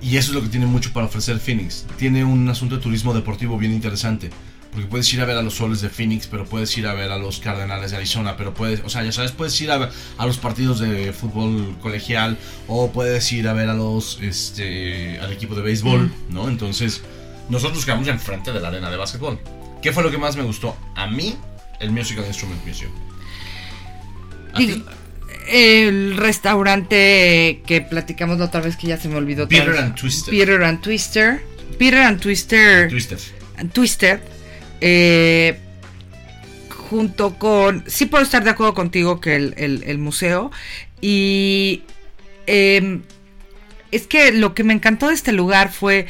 y 0.03 0.19
eso 0.19 0.31
es 0.31 0.35
lo 0.35 0.43
que 0.43 0.49
tiene 0.49 0.67
mucho 0.67 0.93
para 0.93 1.07
ofrecer 1.07 1.41
Phoenix. 1.41 1.87
Tiene 1.97 2.25
un 2.25 2.47
asunto 2.49 2.77
de 2.77 2.83
turismo 2.83 3.15
deportivo 3.15 3.57
bien 3.57 3.73
interesante. 3.73 4.31
Porque 4.73 4.87
puedes 4.87 5.13
ir 5.15 5.21
a 5.21 5.25
ver 5.25 5.37
a 5.37 5.43
los 5.43 5.55
soles 5.55 5.81
de 5.81 5.89
Phoenix, 5.89 6.27
pero 6.27 6.45
puedes 6.45 6.77
ir 6.77 6.87
a 6.87 6.95
ver 6.95 7.11
a 7.11 7.19
los 7.19 7.41
Cardenales 7.41 7.91
de 7.91 7.97
Arizona, 7.97 8.37
pero 8.37 8.53
puedes, 8.53 8.81
o 8.85 8.89
sea, 8.89 9.03
ya 9.03 9.13
sabes, 9.13 9.33
puedes 9.33 9.59
ir 9.61 9.71
a, 9.71 9.91
a 10.19 10.27
los 10.27 10.39
partidos 10.39 10.79
de 10.79 11.13
fútbol 11.13 11.77
colegial 11.81 12.37
o 12.67 12.93
puedes 12.93 13.33
ir 13.33 13.49
a 13.49 13.55
ver 13.55 13.69
a 13.71 13.75
los, 13.75 14.19
este, 14.21 15.19
al 15.21 15.33
equipo 15.33 15.55
de 15.55 15.63
béisbol, 15.63 16.13
¿no? 16.29 16.49
Entonces, 16.49 17.03
nosotros 17.49 17.85
quedamos 17.85 18.09
enfrente 18.09 18.53
de 18.53 18.61
la 18.61 18.69
arena 18.69 18.91
de 18.91 18.97
básquetbol. 18.97 19.41
¿Qué 19.83 19.93
fue 19.93 20.03
lo 20.03 20.11
que 20.11 20.19
más 20.19 20.37
me 20.37 20.43
gustó? 20.43 20.77
A 20.95 21.07
mí, 21.07 21.37
el 21.81 21.91
Musical 21.91 22.25
Instrument 22.27 22.65
Museum. 22.67 22.93
¿A 24.53 24.59
Digo? 24.59 24.85
El 25.49 26.17
restaurante 26.19 27.63
que 27.67 27.81
platicamos 27.81 28.39
la 28.39 28.47
otra 28.47 28.61
vez 28.61 28.77
que 28.77 28.87
ya 28.87 28.99
se 28.99 29.09
me 29.09 29.17
olvidó. 29.17 29.49
Peter 29.49 29.79
and 29.79 29.95
Twister. 29.95 30.31
Peter 30.31 30.63
and 30.63 30.81
Twister. 30.83 31.43
Peter 31.79 32.01
and 32.01 32.21
Twister. 32.21 32.89
Twisted. 32.89 33.19
Twisted. 33.73 34.21
Eh, 34.81 35.59
junto 36.91 37.35
con. 37.39 37.85
Sí, 37.87 38.07
puedo 38.07 38.25
estar 38.25 38.45
de 38.45 38.51
acuerdo 38.51 38.75
contigo 38.75 39.21
que 39.21 39.37
el, 39.37 39.55
el- 39.57 39.99
museo. 39.99 40.51
Y. 41.01 41.83
em, 42.47 43.03
es 43.91 44.07
que 44.07 44.33
lo 44.33 44.55
que 44.55 44.65
me 44.65 44.75
encantó 44.75 45.09
de 45.09 45.15
este 45.15 45.33
lugar 45.33 45.73
fue 45.73 46.07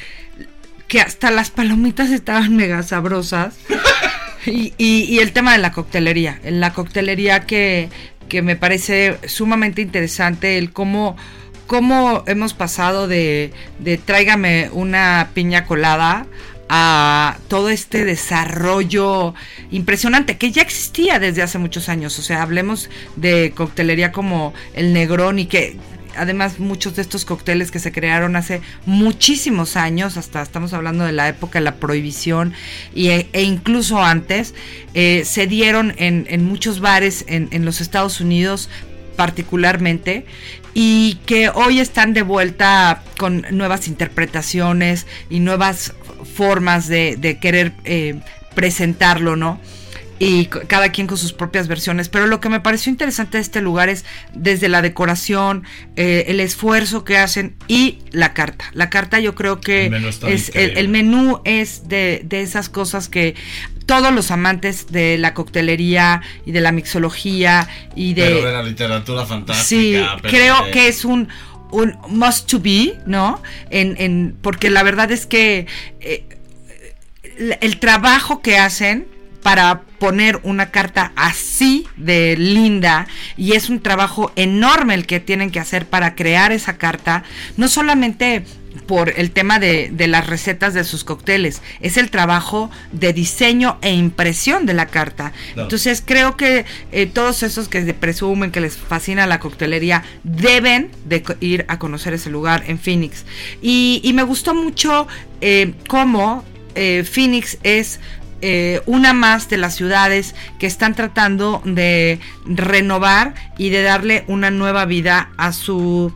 que 0.89 1.01
hasta 1.01 1.31
las 1.31 1.51
palomitas 1.51 2.11
estaban 2.11 2.57
mega 2.57 2.83
sabrosas. 2.83 3.57
Y, 4.47 4.73
y- 4.79 5.03
y 5.05 5.19
el 5.19 5.33
tema 5.33 5.53
de 5.53 5.59
la 5.59 5.73
coctelería. 5.73 6.41
En 6.43 6.61
la 6.61 6.73
coctelería 6.73 7.41
que, 7.41 7.91
que 8.31 8.41
me 8.41 8.57
parece 8.57 9.19
sumamente 9.27 9.83
interesante, 9.83 10.57
el 10.57 10.73
cómo, 10.73 11.17
cómo 11.67 12.23
hemos 12.27 12.55
pasado 12.55 13.09
de, 13.09 13.53
de 13.81 13.99
tráigame 13.99 14.71
una 14.73 15.31
piña 15.35 15.67
colada 15.67 16.25
a 16.69 17.39
todo 17.49 17.71
este 17.71 18.05
desarrollo 18.05 19.35
impresionante 19.71 20.37
que 20.37 20.51
ya 20.53 20.63
existía 20.63 21.19
desde 21.19 21.43
hace 21.43 21.59
muchos 21.59 21.89
años. 21.89 22.19
O 22.19 22.23
sea, 22.23 22.43
hablemos 22.43 22.91
de 23.17 23.53
coctelería 23.55 24.13
como 24.13 24.53
el 24.75 24.93
Negrón 24.93 25.39
y 25.39 25.47
que 25.47 25.79
además 26.17 26.59
muchos 26.59 26.97
de 26.97 27.03
estos 27.03 27.25
cócteles 27.25 27.71
que 27.71 27.79
se 27.79 27.93
crearon 27.93 28.37
hace 28.37 28.61
muchísimos 28.87 29.77
años, 29.77 30.17
hasta 30.17 30.43
estamos 30.43 30.73
hablando 30.73 31.05
de 31.05 31.13
la 31.13 31.29
época 31.29 31.59
de 31.59 31.65
la 31.65 31.77
prohibición 31.77 32.53
y, 32.95 33.09
e, 33.09 33.29
e 33.33 33.43
incluso 33.43 34.03
antes, 34.03 34.55
eh, 34.95 35.23
se 35.25 35.47
dieron 35.47 35.95
en, 35.97 36.27
en 36.29 36.45
muchos 36.45 36.81
bares 36.81 37.25
en, 37.29 37.49
en 37.53 37.65
los 37.65 37.81
Estados 37.81 38.21
Unidos 38.21 38.69
particularmente 39.17 40.27
y 40.75 41.19
que 41.27 41.49
hoy 41.49 41.81
están 41.81 42.15
de 42.15 42.23
vuelta 42.23 43.03
con 43.17 43.45
nuevas 43.51 43.89
interpretaciones 43.89 45.07
y 45.29 45.41
nuevas 45.41 45.95
formas 46.25 46.89
de, 46.89 47.17
de 47.17 47.39
querer 47.39 47.73
eh, 47.85 48.21
presentarlo, 48.55 49.37
¿no? 49.37 49.61
y 50.21 50.47
cada 50.47 50.91
quien 50.91 51.07
con 51.07 51.17
sus 51.17 51.33
propias 51.33 51.69
versiones. 51.69 52.09
Pero 52.09 52.27
lo 52.27 52.41
que 52.41 52.49
me 52.49 52.59
pareció 52.59 52.91
interesante 52.91 53.37
de 53.39 53.43
este 53.43 53.61
lugar 53.61 53.89
es 53.89 54.05
desde 54.35 54.69
la 54.69 54.83
decoración, 54.83 55.63
eh, 55.95 56.25
el 56.27 56.41
esfuerzo 56.41 57.05
que 57.05 57.17
hacen 57.19 57.55
y 57.69 57.99
la 58.11 58.35
carta. 58.35 58.65
La 58.73 58.91
carta 58.91 59.21
yo 59.21 59.37
creo 59.37 59.61
que 59.61 59.85
El 59.85 59.91
menú 59.93 60.09
es 60.09 60.51
el, 60.57 60.89
menú 60.89 61.41
es 61.45 61.87
de, 61.87 62.23
de 62.25 62.43
esas 62.43 62.69
cosas 62.69 63.09
que 63.09 63.37
todos 63.87 64.13
los 64.13 64.33
amantes 64.33 64.89
de 64.91 65.19
la 65.19 65.35
coctelería 65.35 66.21
y 66.45 66.51
de 66.51 66.61
la 66.63 66.73
mixología 66.73 67.69
y 67.95 68.15
de... 68.15 68.23
Pero 68.25 68.47
de 68.49 68.53
la 68.53 68.63
literatura 68.65 69.25
fantástica. 69.25 69.65
Sí, 69.65 70.29
creo 70.29 70.65
de- 70.65 70.71
que 70.73 70.89
es 70.89 71.05
un, 71.05 71.29
un 71.71 71.97
must 72.09 72.49
to 72.51 72.61
be, 72.61 72.99
¿no? 73.07 73.43
En, 73.71 73.97
en, 73.99 74.37
porque 74.41 74.71
la 74.71 74.83
verdad 74.83 75.11
es 75.13 75.27
que 75.27 75.67
eh, 76.01 76.25
el, 77.61 77.79
trabajo 77.79 78.43
que 78.43 78.59
hacen 78.59 79.07
para 79.43 79.83
poner 79.99 80.41
una 80.43 80.71
carta 80.71 81.13
así 81.17 81.87
de 81.97 82.37
linda 82.37 83.07
y 83.37 83.53
es 83.53 83.69
un 83.69 83.81
trabajo 83.81 84.33
enorme 84.37 84.95
el 84.95 85.07
que 85.07 85.21
tienen 85.21 85.51
que 85.51 85.61
hacer 85.61 85.87
para 85.87 86.15
crear 86.15 86.53
esa 86.53 86.77
carta, 86.77 87.23
no 87.57 87.69
solamente 87.69 88.45
por 88.87 89.13
el 89.17 89.31
tema 89.31 89.59
de, 89.59 89.91
de 89.93 90.07
las 90.09 90.27
recetas 90.27 90.75
de 90.75 90.85
sus 90.85 91.05
cócteles, 91.05 91.63
es 91.81 91.97
el 91.97 92.11
trabajo 92.11 92.71
de 92.93 93.13
diseño 93.13 93.79
e 93.83 93.93
impresión 93.93 94.67
de 94.67 94.75
la 94.75 94.87
carta. 94.87 95.33
Entonces 95.57 96.03
creo 96.05 96.37
que 96.37 96.65
eh, 96.93 97.07
todos 97.07 97.43
esos 97.43 97.69
que 97.69 97.85
se 97.85 97.95
presumen 97.95 98.51
que 98.51 98.61
les 98.61 98.77
fascina 98.77 99.27
la 99.27 99.41
coctelería 99.41 100.05
deben 100.23 100.91
de 101.05 101.23
ir 101.41 101.65
a 101.69 101.79
conocer 101.79 102.15
ese 102.15 102.31
lugar 102.31 102.65
en 102.67 102.79
Phoenix. 102.79 103.25
Y, 103.63 104.01
y 104.05 104.13
me 104.13 104.23
gustó 104.23 104.55
mucho 104.55 105.07
eh, 105.41 105.75
cómo 105.89 106.45
eh, 106.75 107.05
Phoenix 107.05 107.59
es 107.63 108.01
eh, 108.41 108.81
una 108.87 109.15
más 109.15 109.49
de 109.49 109.57
las 109.57 109.75
ciudades 109.75 110.37
que 110.61 110.67
están 110.67 110.95
tratando 110.95 111.61
de 111.65 112.21
renovar 112.47 113.35
y 113.59 113.71
de 113.71 113.83
darle 113.83 114.25
una 114.29 114.53
nueva 114.53 114.85
vida 114.85 115.31
a 115.37 115.53
su 115.53 116.13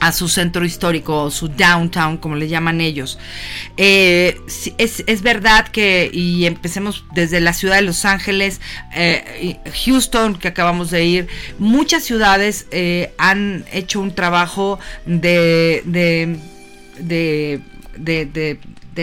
a 0.00 0.12
su 0.12 0.28
centro 0.28 0.64
histórico, 0.64 1.22
o 1.24 1.30
su 1.30 1.48
downtown, 1.48 2.16
como 2.18 2.36
le 2.36 2.48
llaman 2.48 2.80
ellos. 2.80 3.18
Eh, 3.76 4.38
es, 4.78 5.02
es 5.06 5.22
verdad 5.22 5.68
que, 5.68 6.10
y 6.12 6.46
empecemos 6.46 7.04
desde 7.14 7.40
la 7.40 7.52
ciudad 7.52 7.76
de 7.76 7.82
Los 7.82 8.04
Ángeles, 8.04 8.60
eh, 8.94 9.58
Houston, 9.84 10.36
que 10.38 10.48
acabamos 10.48 10.90
de 10.90 11.04
ir, 11.04 11.28
muchas 11.58 12.04
ciudades 12.04 12.66
eh, 12.70 13.12
han 13.18 13.64
hecho 13.72 14.00
un 14.00 14.14
trabajo 14.14 14.78
de, 15.06 15.82
de, 15.84 16.36
de, 16.98 17.60
de- 18.26 18.58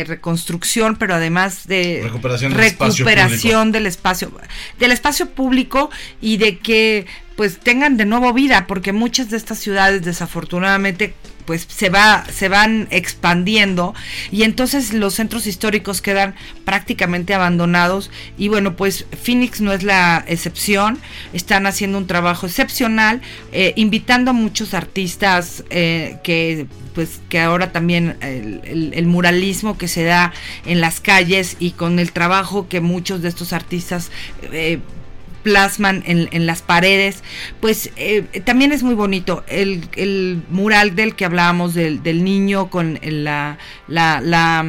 reconstrucción, 0.05 0.95
pero 0.95 1.13
además 1.13 1.67
de 1.67 2.01
Recuperación 2.03 2.51
del 2.51 2.65
espacio 2.65 3.05
recuperación 3.05 3.71
del 3.71 3.85
espacio 3.85 4.31
del 4.79 4.91
espacio 4.91 5.29
público 5.29 5.91
y 6.19 6.37
de 6.37 6.57
que 6.57 7.05
pues 7.35 7.59
tengan 7.59 7.97
de 7.97 8.05
nuevo 8.05 8.33
vida 8.33 8.67
porque 8.67 8.93
muchas 8.93 9.29
de 9.29 9.37
estas 9.37 9.59
ciudades 9.59 10.03
desafortunadamente 10.03 11.13
pues 11.45 11.67
se 11.69 11.89
va 11.89 12.25
se 12.31 12.47
van 12.47 12.87
expandiendo 12.89 13.93
y 14.31 14.43
entonces 14.43 14.93
los 14.93 15.15
centros 15.15 15.47
históricos 15.47 16.01
quedan 16.01 16.35
prácticamente 16.65 17.33
abandonados 17.33 18.11
y 18.37 18.47
bueno 18.47 18.75
pues 18.75 19.05
Phoenix 19.21 19.61
no 19.61 19.73
es 19.73 19.83
la 19.83 20.23
excepción 20.27 20.99
están 21.33 21.65
haciendo 21.65 21.97
un 21.97 22.07
trabajo 22.07 22.47
excepcional 22.47 23.21
eh, 23.51 23.73
invitando 23.75 24.31
a 24.31 24.33
muchos 24.33 24.73
artistas 24.73 25.63
eh, 25.69 26.17
que 26.23 26.67
pues 26.95 27.19
que 27.27 27.39
ahora 27.39 27.71
también 27.71 28.17
el, 28.21 29.07
muralismo 29.07 29.77
que 29.77 29.87
se 29.87 30.03
da 30.03 30.31
en 30.65 30.79
las 30.79 30.99
calles 30.99 31.57
y 31.59 31.71
con 31.71 31.99
el 31.99 32.11
trabajo 32.11 32.67
que 32.69 32.81
muchos 32.81 33.21
de 33.21 33.29
estos 33.29 33.51
artistas 33.51 34.11
eh, 34.43 34.79
plasman 35.43 36.03
en, 36.05 36.29
en 36.31 36.45
las 36.45 36.61
paredes, 36.61 37.23
pues 37.59 37.91
eh, 37.97 38.23
también 38.45 38.71
es 38.71 38.81
muy 38.81 38.95
bonito. 38.95 39.43
El, 39.47 39.87
el 39.95 40.41
mural 40.49 40.95
del 40.95 41.15
que 41.15 41.25
hablábamos, 41.25 41.73
del, 41.73 42.01
del 42.01 42.23
niño 42.23 42.69
con 42.69 42.99
la, 43.03 43.57
la, 43.87 44.21
la, 44.21 44.65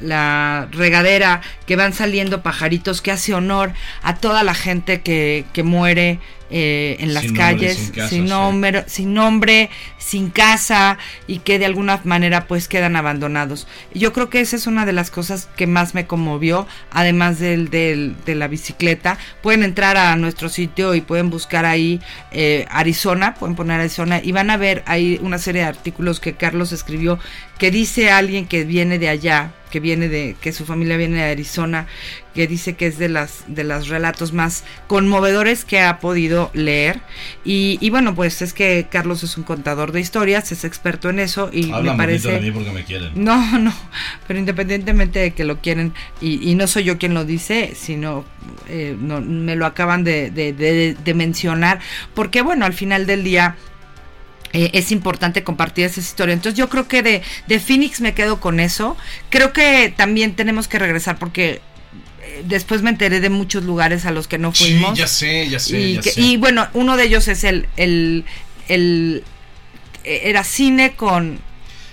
la 0.00 0.68
regadera, 0.72 1.40
que 1.66 1.76
van 1.76 1.92
saliendo 1.92 2.42
pajaritos, 2.42 3.00
que 3.00 3.12
hace 3.12 3.32
honor 3.34 3.72
a 4.02 4.16
toda 4.16 4.42
la 4.42 4.54
gente 4.54 5.00
que, 5.00 5.44
que 5.52 5.62
muere 5.62 6.18
eh, 6.50 6.96
en 7.00 7.14
las 7.14 7.24
Sin 7.24 7.34
nombre, 7.34 7.44
calles, 7.56 7.76
sin 7.76 7.90
casa, 7.92 8.08
sin 8.08 8.22
sí. 8.24 8.28
nombre, 8.28 8.84
sin 8.86 9.14
nombre, 9.14 9.70
sin 9.98 10.30
casa 10.30 10.98
y 11.26 11.40
que 11.40 11.58
de 11.58 11.66
alguna 11.66 12.00
manera 12.04 12.46
pues 12.46 12.68
quedan 12.68 12.96
abandonados. 12.96 13.66
Yo 13.94 14.12
creo 14.12 14.30
que 14.30 14.40
esa 14.40 14.56
es 14.56 14.66
una 14.66 14.86
de 14.86 14.92
las 14.92 15.10
cosas 15.10 15.48
que 15.56 15.66
más 15.66 15.94
me 15.94 16.06
conmovió, 16.06 16.66
además 16.90 17.38
del, 17.38 17.68
del- 17.70 18.14
de 18.24 18.34
la 18.34 18.48
bicicleta. 18.48 19.18
Pueden 19.42 19.62
entrar 19.62 19.96
a 19.96 20.16
nuestro 20.16 20.48
sitio 20.48 20.94
y 20.94 21.00
pueden 21.00 21.30
buscar 21.30 21.64
ahí 21.66 22.00
eh, 22.32 22.66
Arizona, 22.70 23.34
pueden 23.34 23.56
poner 23.56 23.80
Arizona 23.80 24.20
y 24.22 24.32
van 24.32 24.50
a 24.50 24.56
ver 24.56 24.82
ahí 24.86 25.18
una 25.22 25.38
serie 25.38 25.62
de 25.62 25.68
artículos 25.68 26.20
que 26.20 26.34
Carlos 26.34 26.72
escribió 26.72 27.18
que 27.58 27.70
dice 27.70 28.10
alguien 28.10 28.46
que 28.46 28.64
viene 28.64 28.98
de 29.00 29.08
allá, 29.08 29.50
que 29.70 29.80
viene 29.80 30.08
de, 30.08 30.36
que 30.40 30.52
su 30.52 30.64
familia 30.64 30.96
viene 30.96 31.16
de 31.18 31.30
Arizona, 31.32 31.86
que 32.34 32.46
dice 32.46 32.74
que 32.76 32.86
es 32.86 32.98
de 32.98 33.08
las 33.08 33.42
de 33.48 33.64
los 33.64 33.88
relatos 33.88 34.32
más 34.32 34.62
conmovedores 34.86 35.64
que 35.64 35.80
ha 35.80 35.98
podido 35.98 36.50
leer. 36.54 37.00
Y, 37.44 37.78
y 37.80 37.90
bueno, 37.90 38.14
pues 38.14 38.42
es 38.42 38.52
que 38.52 38.86
Carlos 38.90 39.22
es 39.24 39.36
un 39.36 39.44
contador 39.44 39.92
de 39.92 40.00
historias, 40.00 40.52
es 40.52 40.64
experto 40.64 41.10
en 41.10 41.18
eso 41.18 41.50
y 41.52 41.72
Hablan 41.72 41.96
me 41.96 42.06
bonito 42.06 42.28
de 42.28 42.34
parece. 42.34 42.40
mí 42.40 42.50
porque 42.52 42.70
me 42.70 42.84
quieren. 42.84 43.10
No, 43.14 43.58
no, 43.58 43.72
pero 44.26 44.38
independientemente 44.38 45.18
de 45.18 45.30
que 45.32 45.44
lo 45.44 45.60
quieren, 45.60 45.94
y, 46.20 46.48
y 46.50 46.54
no 46.54 46.66
soy 46.66 46.84
yo 46.84 46.98
quien 46.98 47.14
lo 47.14 47.24
dice, 47.24 47.72
sino 47.74 48.24
eh, 48.68 48.96
no, 48.98 49.20
me 49.20 49.56
lo 49.56 49.66
acaban 49.66 50.04
de, 50.04 50.30
de- 50.30 50.52
de- 50.52 50.94
de 51.02 51.14
mencionar, 51.14 51.80
porque 52.14 52.42
bueno, 52.42 52.66
al 52.66 52.72
final 52.74 53.06
del 53.06 53.24
día 53.24 53.56
eh, 54.52 54.70
es 54.72 54.92
importante 54.92 55.44
compartir 55.44 55.84
esa 55.84 56.00
historia. 56.00 56.32
Entonces 56.32 56.58
yo 56.58 56.68
creo 56.70 56.88
que 56.88 57.02
de, 57.02 57.22
de 57.48 57.60
Phoenix 57.60 58.00
me 58.00 58.14
quedo 58.14 58.40
con 58.40 58.60
eso. 58.60 58.96
Creo 59.28 59.52
que 59.52 59.92
también 59.94 60.34
tenemos 60.36 60.68
que 60.68 60.78
regresar 60.78 61.18
porque 61.18 61.60
después 62.44 62.82
me 62.82 62.90
enteré 62.90 63.20
de 63.20 63.30
muchos 63.30 63.64
lugares 63.64 64.04
a 64.06 64.10
los 64.10 64.28
que 64.28 64.38
no 64.38 64.54
Sí, 64.54 64.64
fuimos. 64.64 64.98
ya 64.98 65.06
sé, 65.06 65.48
ya 65.48 65.58
sé, 65.58 65.80
y, 65.80 65.94
ya 65.94 66.00
que- 66.02 66.10
sé. 66.10 66.20
y 66.20 66.36
bueno, 66.36 66.68
uno 66.74 66.96
de 66.96 67.04
ellos 67.04 67.28
es 67.28 67.44
el, 67.44 67.66
el, 67.76 68.24
el 68.68 69.24
era 70.04 70.44
cine 70.44 70.94
con 70.96 71.40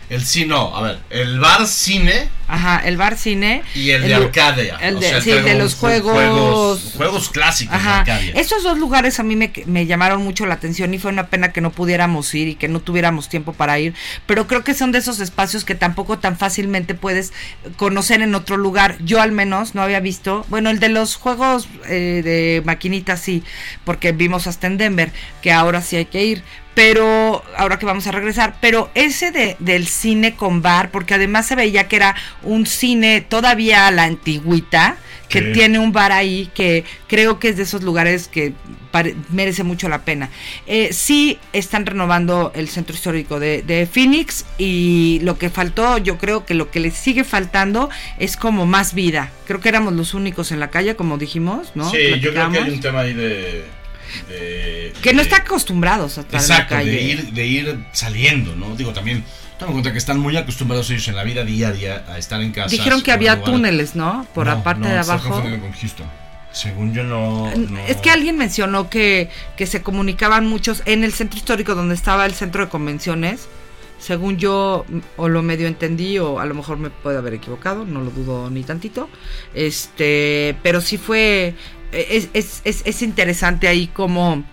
El 0.10 0.24
cine, 0.26 0.48
no, 0.48 0.76
a 0.76 0.82
ver, 0.84 1.00
el 1.10 1.40
bar 1.40 1.66
cine 1.68 2.30
Ajá, 2.48 2.80
el 2.86 2.96
bar 2.96 3.18
cine. 3.18 3.64
y 3.74 3.90
el, 3.90 4.04
de 4.04 4.14
Arcadia. 4.14 4.78
El 4.80 4.98
o 4.98 5.00
de, 5.00 5.10
sea, 5.10 5.20
sí, 5.22 5.32
de 5.32 5.56
los 5.56 5.76
ju- 5.76 5.80
juegos. 5.80 6.14
juegos. 6.14 6.94
Juegos 6.96 7.30
clásicos 7.30 7.82
de. 7.84 7.90
Arcadia. 7.90 8.34
Esos 8.36 8.62
dos 8.62 8.78
lugares 8.78 9.20
a 9.20 9.24
mí 9.24 9.36
me, 9.36 9.52
me 9.66 9.88
llamaron 9.88 10.22
mucho 10.24 10.46
la 10.46 10.54
atención 10.54 10.94
y 10.94 11.00
fue 11.00 11.10
una 11.12 11.26
pena 11.28 11.52
que 11.52 11.62
no 11.62 11.72
pudiéramos 11.72 12.32
ir 12.36 12.48
y 12.48 12.54
que 12.56 12.68
no 12.68 12.82
tuviéramos 12.82 13.30
tiempo 13.30 13.54
para 13.54 13.80
ir. 13.80 13.96
Pero 14.28 14.46
creo 14.46 14.64
que 14.64 14.76
son 14.76 14.92
de 14.92 15.00
esos 15.00 15.20
espacios 15.20 15.66
que 15.66 15.74
tampoco 15.74 16.20
tan 16.20 16.38
fácilmente 16.38 16.94
puedes 16.94 17.34
conocer 17.78 18.22
en 18.22 18.36
otro 18.36 18.58
lugar. 18.58 18.98
Yo 19.04 19.22
al 19.24 19.32
menos 19.32 19.74
no 19.74 19.82
había 19.82 20.00
visto. 20.00 20.46
Bueno, 20.50 20.70
el 20.70 20.80
de 20.80 20.90
los 20.90 21.16
juegos 21.16 21.68
eh, 21.88 22.22
de 22.24 22.62
maquinitas 22.64 23.20
sí, 23.22 23.44
porque 23.86 24.12
vimos 24.12 24.46
hasta 24.46 24.68
en 24.68 24.78
Denver, 24.78 25.12
que 25.42 25.52
ahora 25.52 25.82
sí 25.82 25.96
hay 25.96 26.06
que 26.06 26.24
ir 26.24 26.44
pero 26.76 27.44
ahora 27.58 27.80
que 27.80 27.86
vamos 27.86 28.06
a 28.06 28.12
regresar, 28.12 28.58
pero 28.62 28.92
ese 28.94 29.32
de, 29.32 29.56
del 29.60 29.88
cine 29.88 30.36
con 30.36 30.62
bar, 30.62 30.92
porque 30.92 31.16
además 31.16 31.48
se 31.48 31.56
veía 31.56 31.88
que 31.88 31.96
era 31.96 32.16
un 32.44 32.68
cine 32.68 33.22
todavía 33.22 33.88
a 33.88 33.92
la 33.92 34.04
antigüita, 34.04 34.98
que 35.30 35.42
tiene 35.42 35.80
un 35.80 35.92
bar 35.92 36.12
ahí 36.12 36.50
que 36.54 36.86
creo 37.08 37.40
que 37.40 37.50
es 37.50 37.58
de 37.58 37.64
esos 37.64 37.84
lugares 37.84 38.28
que 38.28 38.54
merece 39.30 39.64
mucho 39.64 39.90
la 39.90 40.06
pena. 40.06 40.30
Eh, 40.68 40.90
sí 40.94 41.38
están 41.52 41.86
renovando 41.86 42.52
el 42.56 42.70
centro 42.70 42.96
histórico 42.96 43.40
de, 43.40 43.62
de 43.62 43.86
Phoenix 43.86 44.46
y 44.58 45.20
lo 45.24 45.38
que 45.38 45.50
faltó, 45.50 45.98
yo 45.98 46.18
creo 46.18 46.46
que 46.46 46.54
lo 46.54 46.72
que 46.72 46.80
le 46.80 46.92
sigue 46.92 47.24
faltando 47.24 47.90
es 48.18 48.38
como 48.38 48.66
más 48.66 48.94
vida. 48.94 49.32
Creo 49.46 49.60
que 49.60 49.70
éramos 49.70 49.94
los 49.94 50.14
únicos 50.14 50.52
en 50.52 50.60
la 50.60 50.70
calle, 50.70 50.96
como 50.96 51.18
dijimos, 51.18 51.72
¿no? 51.76 51.90
Sí, 51.90 52.20
yo 52.22 52.32
creo 52.32 52.52
que 52.52 52.60
hay 52.60 52.70
un 52.70 52.80
tema 52.80 53.02
ahí 53.02 53.14
de. 53.14 53.66
De- 54.28 54.94
Que 55.02 55.14
no 55.14 55.18
de- 55.18 55.24
está 55.24 55.38
acostumbrados 55.38 56.18
a 56.18 56.22
estar 56.22 56.40
Exacto, 56.42 56.76
en 56.76 56.80
la 56.80 56.86
calle. 56.86 56.92
de 56.92 57.02
ir, 57.04 57.32
de 57.34 57.46
ir 57.48 57.80
saliendo, 57.92 58.56
¿no? 58.56 58.76
Digo, 58.76 58.94
también. 58.94 59.24
Toma 59.58 59.70
en 59.70 59.74
cuenta 59.76 59.92
que 59.94 59.98
están 60.00 60.20
muy 60.20 60.36
acostumbrados 60.36 60.90
ellos 60.90 61.08
en 61.08 61.16
la 61.16 61.24
vida 61.24 61.46
diaria 61.46 62.04
a 62.10 62.18
estar 62.18 62.42
en 62.42 62.52
casa. 62.52 62.68
Dijeron 62.70 63.02
que 63.02 63.14
había 63.14 63.42
túneles, 63.42 63.96
¿no? 63.96 64.28
Por 64.34 64.48
No, 64.48 64.56
la 64.56 64.64
parte 64.64 64.82
no, 64.82 64.90
de 64.90 64.98
abajo. 65.00 65.30
confundido 65.30 65.62
con 65.62 65.72
Houston. 65.72 66.08
Según 66.52 66.94
yo 66.94 67.04
no, 67.04 67.50
no- 67.56 67.80
Es 67.88 67.98
que 67.98 68.10
alguien 68.12 68.38
mencionó 68.38 68.90
que, 68.90 69.30
que 69.56 69.66
se 69.66 69.82
comunicaban 69.82 70.46
muchos 70.46 70.84
en 70.86 71.04
el 71.06 71.14
centro 71.14 71.38
histórico 71.38 71.74
donde 71.74 71.96
estaba 71.96 72.26
el 72.26 72.34
centro 72.34 72.66
de 72.66 72.70
convenciones. 72.70 73.48
Según 73.98 74.38
yo, 74.38 74.86
o 75.16 75.30
lo 75.30 75.42
medio 75.42 75.68
entendí, 75.68 76.20
o 76.20 76.40
a 76.42 76.46
lo 76.46 76.54
mejor 76.54 76.78
me 76.78 76.90
puedo 76.90 77.18
haber 77.18 77.34
equivocado, 77.36 77.86
no 77.86 78.02
lo 78.02 78.12
dudo 78.12 78.50
ni 78.50 78.62
tantito. 78.64 79.10
Este, 79.54 80.56
pero 80.64 80.82
sí 80.82 80.98
fue. 80.98 81.56
Es, 81.96 82.30
es, 82.34 82.62
es, 82.64 82.82
es 82.86 83.02
interesante 83.02 83.68
ahí 83.68 83.88
como. 83.88 84.44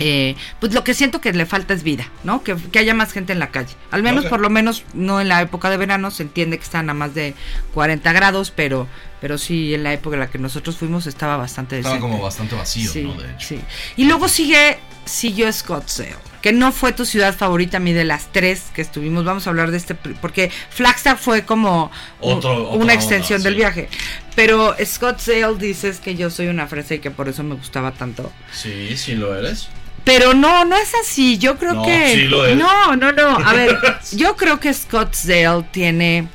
eh, 0.00 0.36
pues 0.60 0.72
lo 0.74 0.84
que 0.84 0.94
siento 0.94 1.20
que 1.20 1.32
le 1.32 1.44
falta 1.44 1.74
es 1.74 1.82
vida, 1.82 2.08
¿no? 2.24 2.42
Que, 2.44 2.54
que 2.56 2.78
haya 2.78 2.94
más 2.94 3.12
gente 3.12 3.32
en 3.32 3.40
la 3.40 3.50
calle. 3.50 3.74
Al 3.90 4.02
menos, 4.02 4.26
por 4.26 4.40
lo 4.40 4.48
menos, 4.48 4.84
no 4.94 5.20
en 5.20 5.28
la 5.28 5.42
época 5.42 5.70
de 5.70 5.76
verano, 5.76 6.10
se 6.12 6.22
entiende 6.22 6.56
que 6.58 6.64
están 6.64 6.88
a 6.88 6.94
más 6.94 7.14
de 7.14 7.34
40 7.74 8.12
grados, 8.12 8.52
pero, 8.54 8.86
pero 9.20 9.38
sí 9.38 9.74
en 9.74 9.82
la 9.82 9.92
época 9.92 10.14
en 10.14 10.20
la 10.20 10.30
que 10.30 10.38
nosotros 10.38 10.76
fuimos 10.76 11.06
estaba 11.08 11.36
bastante 11.36 11.78
estaba 11.78 11.96
decente. 11.96 12.12
como 12.12 12.22
bastante 12.22 12.54
vacío, 12.54 12.90
Sí, 12.92 13.02
¿no? 13.02 13.14
De 13.14 13.32
hecho. 13.32 13.48
sí. 13.48 13.60
Y 13.96 14.04
luego 14.04 14.28
sigue, 14.28 14.78
siguió 15.04 15.52
Scottsdale, 15.52 16.14
que 16.48 16.52
no 16.54 16.72
fue 16.72 16.92
tu 16.92 17.04
ciudad 17.04 17.34
favorita 17.36 17.76
a 17.76 17.80
mí 17.80 17.92
de 17.92 18.04
las 18.04 18.32
tres 18.32 18.64
que 18.74 18.80
estuvimos. 18.82 19.24
Vamos 19.24 19.46
a 19.46 19.50
hablar 19.50 19.70
de 19.70 19.76
este, 19.76 19.94
porque 19.94 20.50
Flagstaff 20.70 21.20
fue 21.20 21.44
como 21.44 21.90
Otro- 22.20 22.70
una 22.70 22.94
extensión 22.94 23.38
onda, 23.38 23.44
del 23.50 23.54
sí. 23.54 23.58
viaje. 23.58 23.88
Pero 24.34 24.74
Scottsdale 24.82 25.58
dices 25.58 25.98
que 26.00 26.14
yo 26.14 26.30
soy 26.30 26.46
una 26.48 26.66
fresa 26.66 26.94
y 26.94 26.98
que 27.00 27.10
por 27.10 27.28
eso 27.28 27.42
me 27.42 27.54
gustaba 27.54 27.92
tanto. 27.92 28.32
Sí, 28.52 28.96
sí 28.96 29.14
lo 29.14 29.36
eres. 29.36 29.68
Pero 30.04 30.32
no, 30.32 30.64
no 30.64 30.76
es 30.76 30.92
así. 31.02 31.36
Yo 31.36 31.58
creo 31.58 31.74
No, 31.74 31.82
que. 31.84 32.14
sí 32.14 32.22
lo. 32.24 32.54
No, 32.54 32.96
no, 32.96 33.12
no. 33.12 33.38
A 33.46 33.52
ver, 33.52 33.76
yo 34.12 34.36
creo 34.36 34.58
que 34.58 34.72
Scottsdale 34.72 35.64
tiene. 35.70 36.28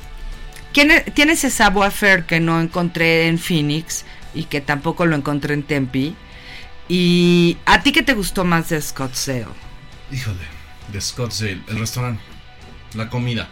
Tiene, 0.72 1.00
tiene 1.00 1.32
ese 1.32 1.50
savoir 1.50 1.90
faire 1.92 2.24
que 2.24 2.38
no 2.40 2.60
encontré 2.60 3.26
en 3.28 3.38
Phoenix 3.38 4.04
y 4.34 4.44
que 4.44 4.60
tampoco 4.60 5.06
lo 5.06 5.16
encontré 5.16 5.54
en 5.54 5.62
Tempe. 5.64 6.12
¿Y 6.88 7.56
a 7.64 7.82
ti 7.82 7.92
qué 7.92 8.02
te 8.02 8.14
gustó 8.14 8.44
más 8.44 8.68
de 8.68 8.80
Scottsdale? 8.80 9.46
Híjole, 10.14 10.38
de 10.92 11.00
Scottsdale, 11.00 11.60
el 11.68 11.78
restaurante, 11.78 12.22
la 12.94 13.08
comida. 13.10 13.48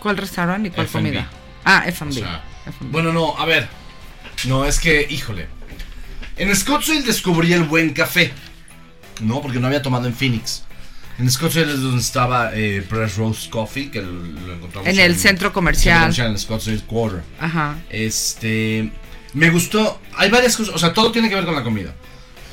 ¿Cuál 0.00 0.16
restaurante 0.16 0.68
y 0.68 0.70
cuál 0.70 0.86
comida? 0.86 1.28
Ah, 1.64 1.82
O 1.84 1.88
F&B. 1.88 2.12
sea, 2.12 2.42
F&B. 2.66 2.90
bueno, 2.90 3.12
no, 3.12 3.36
a 3.38 3.44
ver. 3.44 3.68
No, 4.46 4.64
es 4.64 4.80
que, 4.80 5.06
híjole. 5.10 5.46
En 6.36 6.54
Scottsdale 6.56 7.02
descubrí 7.02 7.52
el 7.52 7.64
buen 7.64 7.92
café. 7.92 8.32
No, 9.20 9.40
porque 9.42 9.58
no 9.58 9.66
había 9.66 9.82
tomado 9.82 10.06
en 10.06 10.14
Phoenix. 10.14 10.64
En 11.18 11.30
Scottsdale 11.30 11.72
es 11.74 11.80
donde 11.80 12.00
estaba 12.00 12.50
eh, 12.54 12.84
Press 12.88 13.16
Roast 13.16 13.50
Coffee, 13.50 13.90
que 13.90 14.02
lo, 14.02 14.54
encontramos 14.54 14.88
En 14.88 14.98
el 14.98 15.16
centro 15.16 15.52
comercial. 15.52 16.12
centro 16.12 16.26
en 16.32 16.38
Scottsdale 16.38 16.80
Quarter. 16.80 17.22
Ajá. 17.38 17.76
Este. 17.90 18.90
Me 19.34 19.50
gustó. 19.50 20.00
Hay 20.16 20.30
varias 20.30 20.56
cosas. 20.56 20.74
O 20.74 20.78
sea, 20.78 20.92
todo 20.92 21.12
tiene 21.12 21.28
que 21.28 21.34
ver 21.34 21.44
con 21.44 21.54
la 21.54 21.62
comida. 21.62 21.94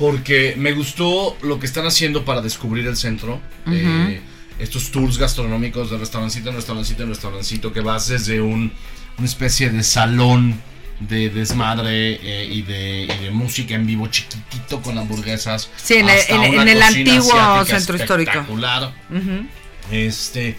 Porque 0.02 0.54
me 0.58 0.72
gustó 0.72 1.36
lo 1.42 1.60
que 1.60 1.66
están 1.66 1.86
haciendo 1.86 2.24
para 2.24 2.40
descubrir 2.40 2.88
el 2.88 2.96
centro. 2.96 3.40
Eh, 3.68 4.20
estos 4.58 4.90
tours 4.90 5.16
gastronómicos 5.16 5.92
de 5.92 5.96
restaurancito 5.98 6.50
en 6.50 6.56
restaurancito 6.56 7.04
en 7.04 7.08
restaurancito. 7.10 7.72
Que 7.72 7.82
vas 7.82 8.08
desde 8.08 8.40
un, 8.40 8.72
una 9.18 9.26
especie 9.26 9.70
de 9.70 9.84
salón 9.84 10.60
de 10.98 11.30
desmadre 11.30 12.18
eh, 12.20 12.48
y, 12.50 12.62
de, 12.62 13.02
y 13.04 13.24
de 13.24 13.30
música 13.30 13.76
en 13.76 13.86
vivo 13.86 14.08
chiquitito 14.08 14.82
con 14.82 14.98
hamburguesas. 14.98 15.70
Sí, 15.76 15.94
en 15.94 16.08
el- 16.08 16.18
en- 16.28 16.68
en 16.68 16.82
antiguo 16.82 17.64
centro 17.64 17.96
histórico. 17.96 18.30
espectacular. 18.32 18.92
Ujú. 19.08 19.46
Este, 19.92 20.56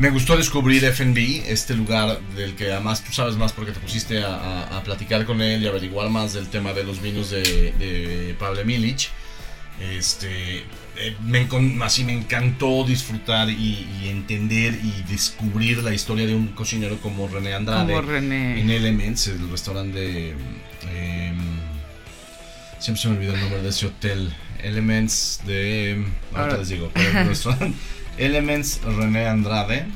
me 0.00 0.10
gustó 0.10 0.36
descubrir 0.36 0.84
FNB, 0.84 1.42
este 1.46 1.74
lugar 1.74 2.18
del 2.34 2.54
que 2.56 2.72
además 2.72 3.04
tú 3.04 3.12
sabes 3.12 3.36
más 3.36 3.52
porque 3.52 3.72
te 3.72 3.80
pusiste 3.80 4.22
a, 4.24 4.34
a- 4.34 4.78
a 4.78 4.82
platicar 4.82 5.24
con 5.26 5.40
él 5.42 5.62
y 5.62 5.66
averiguar 5.68 6.08
más 6.10 6.32
del 6.32 6.48
tema 6.48 6.72
de 6.72 6.84
los 6.84 7.00
vinos 7.02 7.30
de, 7.30 7.42
de 7.78 8.34
Pablo 8.38 8.64
Milich. 8.64 9.10
Este, 9.80 10.58
eh, 10.96 11.16
me, 11.22 11.46
así 11.84 12.04
me 12.04 12.12
encantó 12.12 12.84
disfrutar 12.84 13.48
y, 13.48 13.86
y 14.02 14.08
entender 14.08 14.74
y 14.82 15.02
descubrir 15.10 15.82
la 15.82 15.94
historia 15.94 16.26
de 16.26 16.34
un 16.34 16.48
cocinero 16.48 16.98
como 17.00 17.28
René 17.28 17.54
Andrade 17.54 17.94
Como 17.94 18.02
René. 18.06 18.60
en 18.60 18.70
Elements, 18.70 19.28
el 19.28 19.50
restaurante 19.50 19.98
de... 19.98 20.30
em, 20.92 21.38
siempre 22.78 23.00
se 23.02 23.08
me 23.08 23.16
olvida 23.16 23.34
el 23.34 23.40
nombre 23.40 23.62
de 23.62 23.68
ese 23.70 23.86
hotel. 23.86 24.32
Elements 24.62 25.40
de... 25.46 25.90
em, 25.92 26.04
Ahorita 26.04 26.40
Ahora- 26.42 26.56
les 26.58 26.68
digo. 26.68 26.90
pero 26.92 27.20
el 27.20 27.28
restaurante 27.28 27.76
Elements 28.24 28.80
René 28.84 29.26
Andrade. 29.26 29.86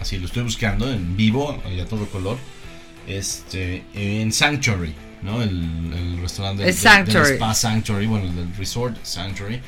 Así 0.00 0.18
lo 0.18 0.26
estoy 0.26 0.42
buscando 0.42 0.90
en 0.92 1.16
vivo 1.16 1.62
y 1.74 1.80
a 1.80 1.86
todo 1.86 2.06
color. 2.06 2.38
Este, 3.06 3.84
en 3.94 4.32
Sanctuary, 4.32 4.94
¿no? 5.22 5.42
El, 5.42 5.50
el 5.94 6.18
restaurante 6.20 6.62
El 6.62 6.68
del- 6.68 6.74
Sanctuary. 6.76 7.26
del 7.28 7.34
Spa 7.36 7.54
Sanctuary, 7.54 8.06
bueno, 8.06 8.26
el 8.26 8.34
del 8.36 8.56
Resort 8.56 8.96
Sanctuary. 9.04 9.60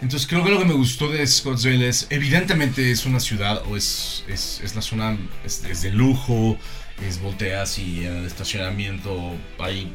Entonces 0.00 0.26
creo 0.26 0.42
que 0.42 0.50
lo 0.50 0.58
que 0.58 0.64
me 0.64 0.72
gustó 0.74 1.08
de 1.08 1.24
Scottsdale 1.26 1.86
es, 1.88 2.06
evidentemente 2.10 2.90
es 2.90 3.06
una 3.06 3.20
ciudad 3.20 3.62
o 3.68 3.76
es, 3.76 4.24
es, 4.26 4.60
es 4.64 4.74
la 4.74 4.82
zona, 4.82 5.16
es, 5.44 5.64
es 5.64 5.82
de 5.82 5.90
lujo, 5.92 6.58
es 7.06 7.20
volteas 7.20 7.78
y 7.78 8.04
en 8.04 8.16
el 8.16 8.24
estacionamiento 8.26 9.36
hay, 9.60 9.92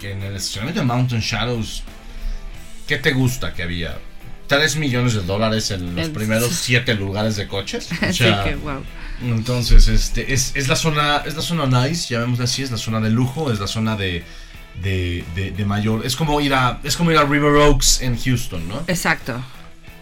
que 0.00 0.12
en 0.12 0.22
el 0.22 0.36
estacionamiento 0.36 0.80
de 0.80 0.86
Mountain 0.86 1.20
Shadows, 1.22 1.82
¿qué 2.86 2.98
te 2.98 3.12
gusta 3.12 3.52
que 3.52 3.64
había? 3.64 3.98
3 4.48 4.76
millones 4.76 5.14
de 5.14 5.22
dólares 5.22 5.70
en 5.70 5.94
los 5.94 6.08
primeros 6.08 6.50
7 6.62 6.94
lugares 6.94 7.36
de 7.36 7.46
coches. 7.46 7.88
O 8.08 8.12
sea, 8.12 8.42
que, 8.44 8.56
wow. 8.56 8.82
entonces, 9.22 9.86
este, 9.88 10.32
es, 10.32 10.52
es 10.56 10.66
la 10.68 10.74
zona, 10.76 11.18
es 11.26 11.36
la 11.36 11.42
zona 11.42 11.66
nice, 11.66 12.12
llamémosla 12.12 12.44
así, 12.46 12.62
es 12.64 12.70
la 12.72 12.76
zona 12.78 13.00
de 13.00 13.10
lujo, 13.10 13.52
es 13.52 13.60
la 13.60 13.66
zona 13.68 13.94
de, 13.96 14.24
de, 14.82 15.24
de- 15.36 15.50
de 15.52 15.64
mayor, 15.64 16.04
es 16.04 16.16
como 16.16 16.40
ir 16.40 16.54
a, 16.54 16.80
es 16.82 16.96
como 16.96 17.10
ir 17.12 17.18
a 17.18 17.24
River 17.24 17.52
Oaks 17.56 18.02
en 18.02 18.18
Houston, 18.20 18.66
¿no? 18.68 18.82
Exacto. 18.88 19.40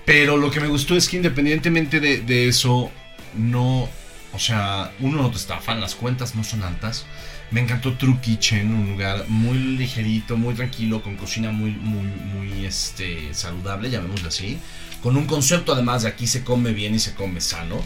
Pero 0.04 0.36
lo 0.36 0.50
que 0.50 0.60
me 0.60 0.68
gustó 0.68 0.96
es 0.96 1.08
que 1.08 1.16
independientemente 1.16 1.98
de, 2.00 2.20
de 2.20 2.48
eso, 2.48 2.90
no, 3.34 3.88
o 4.32 4.38
sea, 4.38 4.92
uno 5.00 5.20
no 5.22 5.30
te 5.30 5.36
estafan, 5.36 5.80
las 5.80 5.94
cuentas 5.96 6.34
no 6.36 6.44
son 6.44 6.62
altas. 6.62 7.04
Me 7.50 7.60
encantó 7.60 7.94
True 7.94 8.18
Kitchen, 8.20 8.74
un 8.74 8.90
lugar 8.90 9.24
muy 9.28 9.56
ligerito, 9.56 10.36
muy 10.36 10.54
tranquilo, 10.54 11.00
con 11.02 11.16
cocina 11.16 11.52
muy, 11.52 11.70
muy, 11.70 12.02
muy, 12.04 12.66
este, 12.66 13.32
saludable, 13.32 13.88
llamémoslo 13.88 14.28
así. 14.28 14.58
Con 15.02 15.16
un 15.16 15.26
concepto 15.26 15.72
además 15.72 16.02
de 16.02 16.08
aquí 16.08 16.26
se 16.26 16.42
come 16.42 16.72
bien 16.72 16.94
y 16.94 16.98
se 16.98 17.14
come 17.14 17.40
sano. 17.40 17.80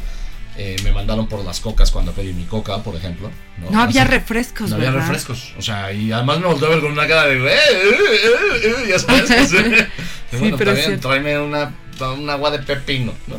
Eh, 0.57 0.77
me 0.83 0.93
mandaron 0.93 1.29
por 1.29 1.45
las 1.45 1.61
cocas 1.61 1.91
cuando 1.91 2.13
pedí 2.13 2.33
mi 2.33 2.45
coca, 2.45 2.83
por 2.83 2.97
ejemplo. 2.97 3.31
No, 3.59 3.71
No 3.71 3.81
había 3.83 4.03
Así- 4.03 4.11
refrescos, 4.11 4.71
no 4.71 4.77
había 4.77 4.91
refrescos. 4.91 5.53
O 5.59 5.63
sea, 5.63 5.93
y 5.93 6.11
además 6.11 6.41
me 6.41 6.47
volteó 6.47 6.67
a 6.67 6.71
ver 6.71 6.81
con 6.81 6.93
una 6.93 7.07
cara 7.07 7.27
de. 7.27 7.37
"Eh, 7.37 7.51
eh, 7.53 7.57
eh, 7.85 8.61
eh", 8.65 8.89
ya 8.89 8.99
sabes. 8.99 9.31
Sí, 10.31 10.37
bueno, 10.39 10.57
pero 10.57 10.75
cierto. 10.77 11.09
tráeme 11.09 11.39
una, 11.41 11.75
un 12.17 12.31
agua 12.31 12.51
de 12.53 12.61
pepino, 12.61 13.13
¿no? 13.27 13.37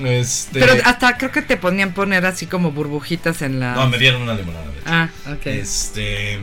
Este, 0.00 0.60
Pero 0.60 0.74
hasta 0.84 1.18
creo 1.18 1.30
que 1.32 1.42
te 1.42 1.56
ponían 1.56 1.92
poner 1.92 2.24
así 2.24 2.46
como 2.46 2.72
burbujitas 2.72 3.42
en 3.42 3.60
la. 3.60 3.74
No, 3.74 3.88
me 3.88 3.98
dieron 3.98 4.22
una 4.22 4.34
limonada, 4.34 4.64
de 4.66 4.78
hecho. 4.78 4.82
Ah, 4.86 5.08
ok. 5.32 5.46
Este. 5.46 6.38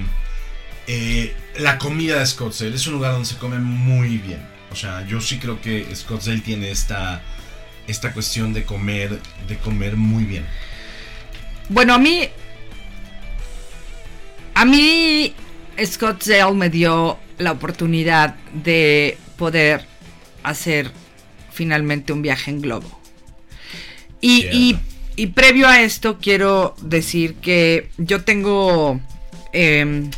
eh, 0.88 1.36
la 1.58 1.78
comida 1.80 2.20
de 2.20 2.26
Scottsdale 2.26 2.76
es 2.76 2.86
un 2.88 2.94
lugar 2.94 3.14
donde 3.14 3.28
se 3.28 3.38
come 3.38 3.58
muy 3.58 4.18
bien. 4.18 4.40
O 4.72 4.76
sea, 4.76 5.06
yo 5.08 5.20
sí 5.20 5.40
creo 5.40 5.60
que 5.62 5.88
Scottsdale 5.96 6.42
tiene 6.42 6.72
esta. 6.72 7.22
Esta 7.88 8.14
cuestión 8.14 8.54
de 8.54 8.66
comer. 8.66 9.20
De 9.48 9.58
comer 9.58 9.96
muy 9.96 10.26
bien. 10.26 10.46
Bueno, 11.70 11.96
a 11.96 11.98
mí. 11.98 12.30
A 14.54 14.66
mí, 14.66 15.34
Scottsdale 15.84 16.54
me 16.54 16.70
dio 16.70 17.18
la 17.40 17.52
oportunidad 17.54 18.36
de 18.54 19.18
poder 19.38 19.86
hacer 20.44 20.92
finalmente 21.52 22.14
un 22.14 22.22
viaje 22.22 22.52
en 22.52 22.62
globo. 22.62 22.99
Y, 24.22 24.46
y- 24.52 24.80
y 25.16 25.28
previo 25.28 25.68
a 25.68 25.82
esto, 25.82 26.18
quiero 26.22 26.76
decir 26.82 27.36
que 27.36 27.90
yo 27.98 28.24
tengo. 28.24 29.00
em, 29.52 30.10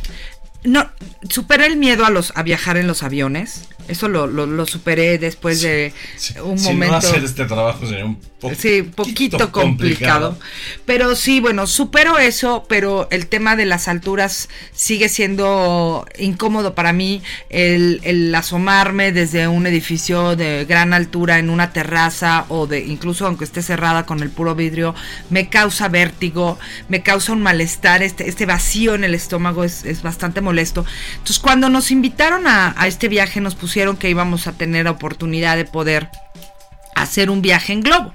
no, 0.64 0.88
superé 1.28 1.66
el 1.66 1.76
miedo 1.76 2.04
a 2.06 2.10
los 2.10 2.32
a 2.36 2.42
viajar 2.44 2.76
en 2.76 2.86
los 2.86 3.02
aviones. 3.02 3.68
Eso 3.88 4.08
lo, 4.08 4.26
lo- 4.26 4.46
lo 4.46 4.66
superé 4.66 5.18
después 5.18 5.60
de 5.62 5.92
Sí, 6.16 6.34
un 6.40 6.58
si 6.58 6.68
momento. 6.68 6.92
no 6.92 6.98
hacer 6.98 7.24
este 7.24 7.44
trabajo 7.44 7.86
sería 7.86 8.04
un 8.04 8.16
poco. 8.16 8.54
Sí, 8.58 8.82
poquito 8.82 9.52
complicado. 9.52 10.36
Pero 10.84 11.14
sí, 11.14 11.38
bueno, 11.40 11.66
supero 11.66 12.18
eso, 12.18 12.64
pero 12.68 13.06
el 13.10 13.26
tema 13.28 13.54
de 13.56 13.66
las 13.66 13.86
alturas 13.88 14.48
sigue 14.72 15.08
siendo 15.08 16.06
incómodo 16.18 16.74
para 16.74 16.92
mí. 16.92 17.22
El, 17.50 18.00
el 18.02 18.34
asomarme 18.34 19.12
desde 19.12 19.46
un 19.48 19.66
edificio 19.66 20.34
de 20.36 20.64
gran 20.64 20.92
altura 20.92 21.38
en 21.38 21.50
una 21.50 21.72
terraza 21.72 22.46
o 22.48 22.66
de 22.66 22.80
incluso 22.80 23.26
aunque 23.26 23.44
esté 23.44 23.62
cerrada 23.62 24.06
con 24.06 24.22
el 24.22 24.30
puro 24.30 24.54
vidrio, 24.54 24.94
me 25.30 25.48
causa 25.48 25.88
vértigo, 25.88 26.58
me 26.88 27.02
causa 27.02 27.32
un 27.32 27.42
malestar, 27.42 28.02
este, 28.02 28.28
este 28.28 28.46
vacío 28.46 28.94
en 28.94 29.04
el 29.04 29.14
estómago 29.14 29.62
es, 29.64 29.84
es 29.84 30.02
bastante 30.02 30.40
molesto. 30.40 30.84
Entonces, 31.12 31.38
cuando 31.38 31.68
nos 31.68 31.90
invitaron 31.90 32.46
a, 32.46 32.74
a 32.76 32.86
este 32.88 33.08
viaje, 33.08 33.40
nos 33.40 33.54
que 33.98 34.10
íbamos 34.10 34.46
a 34.46 34.52
tener 34.52 34.86
oportunidad 34.88 35.56
de 35.56 35.64
poder 35.64 36.08
hacer 36.94 37.30
un 37.30 37.42
viaje 37.42 37.72
en 37.72 37.80
globo. 37.80 38.12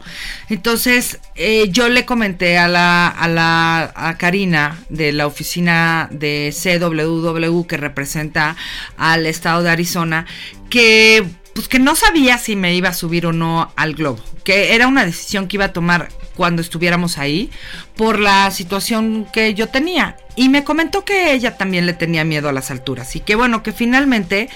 Entonces, 0.49 1.19
eh, 1.35 1.67
yo 1.69 1.89
le 1.89 2.05
comenté 2.05 2.57
a 2.57 2.67
la, 2.67 3.07
a 3.07 3.27
la 3.27 3.91
a 3.95 4.17
Karina 4.17 4.77
de 4.89 5.11
la 5.11 5.27
oficina 5.27 6.07
de 6.11 6.53
CWW 6.53 7.63
que 7.65 7.77
representa 7.77 8.55
al 8.97 9.25
estado 9.25 9.63
de 9.63 9.71
Arizona 9.71 10.25
que 10.69 11.25
pues 11.53 11.67
que 11.67 11.79
no 11.79 11.95
sabía 11.95 12.37
si 12.37 12.55
me 12.55 12.75
iba 12.75 12.89
a 12.89 12.93
subir 12.93 13.25
o 13.25 13.33
no 13.33 13.73
al 13.75 13.95
globo, 13.95 14.23
que 14.43 14.75
era 14.75 14.85
una 14.85 15.05
decisión 15.05 15.47
que 15.47 15.57
iba 15.57 15.65
a 15.65 15.73
tomar 15.73 16.09
cuando 16.37 16.61
estuviéramos 16.61 17.17
ahí 17.17 17.49
por 17.95 18.19
la 18.19 18.49
situación 18.51 19.25
que 19.33 19.55
yo 19.55 19.67
tenía. 19.67 20.15
Y 20.35 20.49
me 20.49 20.63
comentó 20.63 21.03
que 21.03 21.33
ella 21.33 21.57
también 21.57 21.87
le 21.87 21.93
tenía 21.93 22.23
miedo 22.23 22.47
a 22.47 22.53
las 22.53 22.69
alturas. 22.69 23.15
Y 23.15 23.21
que 23.21 23.35
bueno, 23.35 23.63
que 23.63 23.71
finalmente, 23.71 24.47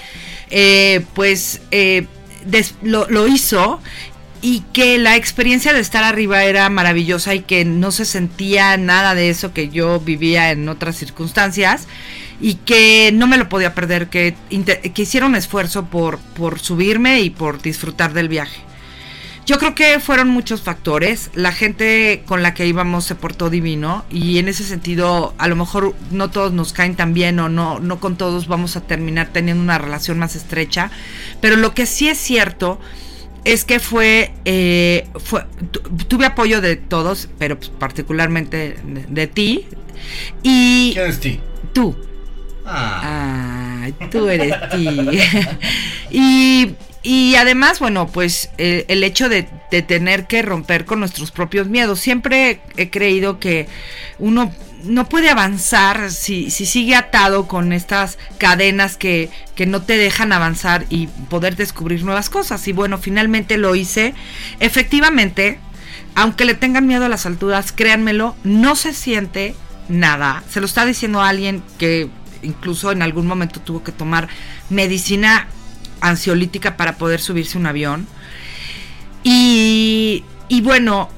eh, 0.50 1.04
pues 1.12 1.60
eh, 1.72 2.06
lo, 2.82 3.26
hizo 3.26 3.80
y 4.40 4.60
que 4.72 4.98
la 4.98 5.16
experiencia 5.16 5.72
de 5.72 5.80
estar 5.80 6.04
arriba 6.04 6.44
era 6.44 6.70
maravillosa 6.70 7.34
y 7.34 7.40
que 7.40 7.64
no 7.64 7.90
se 7.90 8.04
sentía 8.04 8.76
nada 8.76 9.16
de 9.16 9.28
eso 9.28 9.52
que 9.52 9.68
yo 9.68 9.98
vivía 9.98 10.52
en 10.52 10.68
otras 10.68 10.96
circunstancias 10.96 11.88
y 12.40 12.54
que 12.54 13.10
no 13.12 13.26
me 13.26 13.38
lo 13.38 13.48
podía 13.48 13.74
perder, 13.74 14.08
que, 14.08 14.34
que 14.50 15.02
hiciera 15.02 15.26
un 15.26 15.34
esfuerzo 15.34 15.86
por, 15.86 16.18
por 16.18 16.60
subirme 16.60 17.20
y 17.22 17.30
por 17.30 17.60
disfrutar 17.60 18.12
del 18.12 18.28
viaje. 18.28 18.71
Yo 19.44 19.58
creo 19.58 19.74
que 19.74 19.98
fueron 19.98 20.28
muchos 20.28 20.62
factores. 20.62 21.30
La 21.34 21.52
gente 21.52 22.22
con 22.26 22.42
la 22.42 22.54
que 22.54 22.66
íbamos 22.66 23.04
se 23.04 23.14
portó 23.14 23.50
divino 23.50 24.04
y 24.10 24.38
en 24.38 24.48
ese 24.48 24.62
sentido 24.64 25.34
a 25.38 25.48
lo 25.48 25.56
mejor 25.56 25.94
no 26.10 26.30
todos 26.30 26.52
nos 26.52 26.72
caen 26.72 26.94
tan 26.94 27.12
bien 27.12 27.40
o 27.40 27.48
no, 27.48 27.80
no 27.80 27.98
con 27.98 28.16
todos 28.16 28.46
vamos 28.46 28.76
a 28.76 28.82
terminar 28.82 29.28
teniendo 29.32 29.62
una 29.62 29.78
relación 29.78 30.18
más 30.18 30.36
estrecha. 30.36 30.90
Pero 31.40 31.56
lo 31.56 31.74
que 31.74 31.86
sí 31.86 32.08
es 32.08 32.18
cierto 32.18 32.78
es 33.44 33.64
que 33.64 33.80
fue, 33.80 34.32
eh, 34.44 35.08
fue 35.16 35.44
tuve 36.06 36.26
apoyo 36.26 36.60
de 36.60 36.76
todos, 36.76 37.28
pero 37.38 37.58
pues, 37.58 37.70
particularmente 37.70 38.76
de, 38.84 39.06
de 39.08 39.26
ti 39.26 39.66
y 40.42 40.92
¿Quién 40.94 41.06
es 41.08 41.20
ti? 41.20 41.40
tú. 41.72 41.96
Ah, 42.64 43.80
Ay, 43.82 43.94
tú 44.10 44.28
eres 44.28 44.54
ti. 44.70 45.18
y, 46.10 46.74
y 47.02 47.34
además, 47.36 47.80
bueno, 47.80 48.06
pues 48.06 48.50
eh, 48.58 48.84
el 48.88 49.02
hecho 49.02 49.28
de, 49.28 49.48
de 49.70 49.82
tener 49.82 50.26
que 50.26 50.42
romper 50.42 50.84
con 50.84 51.00
nuestros 51.00 51.30
propios 51.32 51.68
miedos. 51.68 51.98
Siempre 51.98 52.60
he 52.76 52.90
creído 52.90 53.40
que 53.40 53.66
uno 54.18 54.52
no 54.84 55.08
puede 55.08 55.30
avanzar 55.30 56.10
si, 56.10 56.50
si 56.50 56.66
sigue 56.66 56.94
atado 56.94 57.48
con 57.48 57.72
estas 57.72 58.18
cadenas 58.38 58.96
que, 58.96 59.30
que 59.54 59.66
no 59.66 59.82
te 59.82 59.96
dejan 59.96 60.32
avanzar 60.32 60.86
y 60.90 61.06
poder 61.06 61.56
descubrir 61.56 62.04
nuevas 62.04 62.30
cosas. 62.30 62.66
Y 62.68 62.72
bueno, 62.72 62.98
finalmente 62.98 63.58
lo 63.58 63.74
hice. 63.74 64.14
Efectivamente, 64.60 65.58
aunque 66.14 66.44
le 66.44 66.54
tengan 66.54 66.86
miedo 66.86 67.06
a 67.06 67.08
las 67.08 67.26
alturas, 67.26 67.72
créanmelo, 67.72 68.36
no 68.44 68.76
se 68.76 68.92
siente 68.92 69.54
nada. 69.88 70.42
Se 70.48 70.60
lo 70.60 70.66
está 70.66 70.84
diciendo 70.84 71.20
alguien 71.20 71.62
que 71.78 72.08
incluso 72.42 72.92
en 72.92 73.02
algún 73.02 73.26
momento 73.26 73.60
tuvo 73.60 73.82
que 73.82 73.92
tomar 73.92 74.28
medicina 74.68 75.48
ansiolítica 76.02 76.76
para 76.76 76.96
poder 76.96 77.20
subirse 77.20 77.56
un 77.56 77.66
avión. 77.66 78.06
Y, 79.24 80.24
y 80.48 80.60
bueno, 80.60 81.08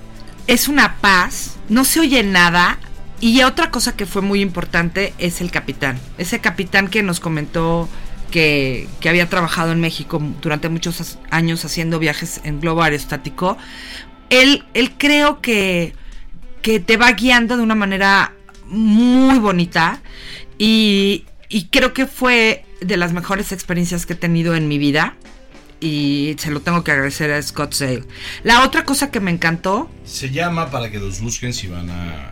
es 0.47 0.69
una 0.69 0.97
paz, 0.97 1.57
no 1.69 1.85
se 1.85 2.01
oye 2.01 2.23
nada. 2.23 2.79
Y 3.21 3.43
otra 3.43 3.71
cosa 3.71 3.97
que 3.97 4.07
fue 4.07 4.23
muy 4.23 4.41
importante 4.41 5.15
es 5.19 5.41
el 5.41 5.51
capitán. 5.51 5.99
Ese 6.19 6.41
capitán 6.41 6.89
que 6.89 7.03
nos 7.03 7.21
comentó 7.21 7.89
que, 8.31 8.89
que 9.01 9.09
había 9.09 9.29
trabajado 9.29 9.73
en 9.73 9.81
México 9.81 10.21
durante 10.43 10.69
muchos 10.69 11.19
años 11.31 11.65
haciendo 11.65 11.99
viajes 11.99 12.41
en 12.45 12.61
globo 12.61 12.83
aerostático. 12.83 13.57
Él, 14.29 14.65
él 14.75 14.93
creo 14.99 15.41
que, 15.41 15.95
que 16.61 16.81
te 16.81 16.97
va 16.97 17.13
guiando 17.13 17.57
de 17.57 17.63
una 17.63 17.75
manera 17.75 18.35
muy 18.67 19.39
bonita 19.39 20.01
y, 20.59 21.25
y 21.49 21.67
creo 21.67 21.95
que 21.95 22.07
fue 22.07 22.65
de 22.85 22.97
las 22.97 23.13
mejores 23.13 23.53
experiencias 23.53 24.07
que 24.07 24.13
he 24.13 24.17
tenido 24.17 24.55
en 24.55 24.69
mi 24.69 24.79
vida 24.79 25.17
y 25.81 26.37
se 26.39 26.51
lo 26.51 26.61
tengo 26.61 26.83
que 26.85 26.93
agradecer 26.93 27.31
a 27.33 27.43
Scott 27.43 27.73
Sale. 27.75 28.05
La 28.43 28.65
otra 28.65 28.85
cosa 28.85 29.11
que 29.11 29.21
me 29.21 29.31
encantó, 29.31 29.91
se 30.05 30.31
llama 30.31 30.71
para 30.71 30.91
que 30.91 30.99
los 30.99 31.21
busquen 31.21 31.53
si 31.53 31.67
van 31.67 31.91
a. 31.91 32.31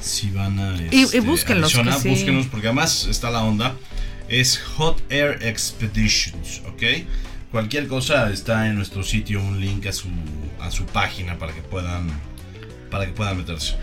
Si 0.00 0.30
van 0.30 0.58
a. 0.58 0.76
Y- 0.76 0.88
y 0.92 1.02
este, 1.02 1.20
búsquenlos, 1.20 1.74
Arizona, 1.74 1.96
que 1.96 2.02
sí. 2.02 2.08
búsquenlos 2.10 2.46
porque 2.46 2.68
además 2.68 3.06
está 3.10 3.30
la 3.30 3.42
onda. 3.42 3.74
Es 4.28 4.58
Hot 4.76 5.02
Air 5.10 5.38
Expeditions, 5.42 6.62
¿ok? 6.66 6.82
Cualquier 7.50 7.86
cosa 7.86 8.30
está 8.30 8.66
en 8.68 8.76
nuestro 8.76 9.02
sitio, 9.02 9.42
un 9.42 9.60
link 9.60 9.84
a 9.86 9.92
su, 9.92 10.08
a 10.60 10.70
su 10.70 10.86
página 10.86 11.38
para 11.38 11.52
que 11.52 11.60
puedan 11.60 12.08
para 12.92 13.06
que 13.06 13.12
puedan 13.12 13.38
meterse. 13.38 13.74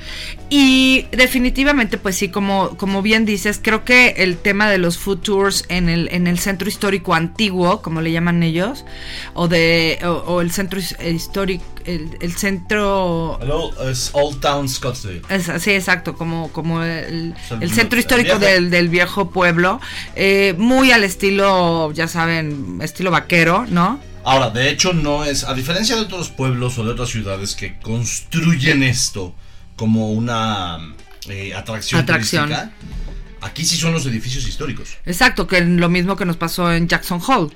Y 0.49 1.07
definitivamente, 1.11 1.97
pues 1.97 2.15
sí, 2.15 2.29
como, 2.29 2.77
como 2.77 3.01
bien 3.01 3.25
dices, 3.25 3.59
creo 3.61 3.83
que 3.83 4.09
el 4.17 4.37
tema 4.37 4.69
de 4.69 4.77
los 4.77 4.97
food 4.97 5.17
tours 5.19 5.65
en 5.67 5.89
el, 5.89 6.07
en 6.13 6.27
el 6.27 6.39
centro 6.39 6.69
histórico 6.69 7.13
antiguo, 7.15 7.81
como 7.81 8.01
le 8.01 8.11
llaman 8.11 8.41
ellos, 8.43 8.85
o 9.33 9.47
de 9.47 9.99
o, 10.03 10.09
o 10.09 10.41
el 10.41 10.51
centro 10.51 10.79
his- 10.79 10.95
histórico, 11.03 11.63
el, 11.85 12.17
el 12.21 12.33
centro 12.37 13.39
Hello, 13.41 13.89
es 13.89 14.11
Old 14.13 14.39
Town 14.39 14.69
Scottsdale. 14.69 15.21
Es- 15.29 15.51
sí, 15.61 15.71
exacto, 15.71 16.15
como, 16.15 16.51
como 16.51 16.83
el, 16.83 17.33
O 17.45 17.47
sea, 17.47 17.57
el 17.59 17.71
centro 17.71 17.99
histórico 17.99 18.37
viejo. 18.37 18.53
del, 18.53 18.69
del 18.69 18.89
viejo 18.89 19.31
pueblo, 19.31 19.81
eh, 20.15 20.53
muy 20.57 20.91
al 20.91 21.03
estilo, 21.03 21.91
ya 21.93 22.07
saben, 22.07 22.79
estilo 22.81 23.09
vaquero, 23.11 23.65
¿no? 23.69 23.99
Ahora, 24.23 24.49
de 24.49 24.69
hecho, 24.69 24.93
no 24.93 25.23
es, 25.25 25.43
a 25.43 25.53
diferencia 25.53 25.95
de 25.95 26.01
otros 26.01 26.29
pueblos 26.29 26.77
o 26.77 26.83
de 26.83 26.91
otras 26.91 27.09
ciudades 27.09 27.55
que 27.55 27.77
construyen 27.79 28.83
esto 28.83 29.33
como 29.75 30.11
una 30.11 30.77
eh, 31.29 31.53
atracción, 31.55 32.01
Atracción. 32.01 32.43
turística, 32.49 32.71
aquí 33.41 33.63
sí 33.65 33.77
son 33.77 33.93
los 33.93 34.05
edificios 34.05 34.47
históricos. 34.47 34.97
Exacto, 35.05 35.47
que 35.47 35.61
lo 35.61 35.87
mismo 35.89 36.15
que 36.17 36.25
nos 36.25 36.35
pasó 36.37 36.71
en 36.73 36.87
Jackson 36.87 37.21
Hole, 37.25 37.51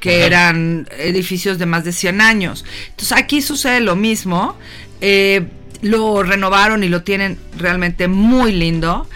que 0.00 0.16
Ajá. 0.18 0.26
eran 0.26 0.88
edificios 0.98 1.58
de 1.58 1.66
más 1.66 1.84
de 1.84 1.92
100 1.92 2.20
años. 2.20 2.64
Entonces 2.90 3.16
aquí 3.16 3.40
sucede 3.40 3.80
lo 3.80 3.94
mismo, 3.94 4.58
eh, 5.00 5.46
lo 5.82 6.24
renovaron 6.24 6.82
y 6.82 6.88
lo 6.88 7.04
tienen 7.04 7.38
realmente 7.56 8.08
muy 8.08 8.52
lindo. 8.52 9.08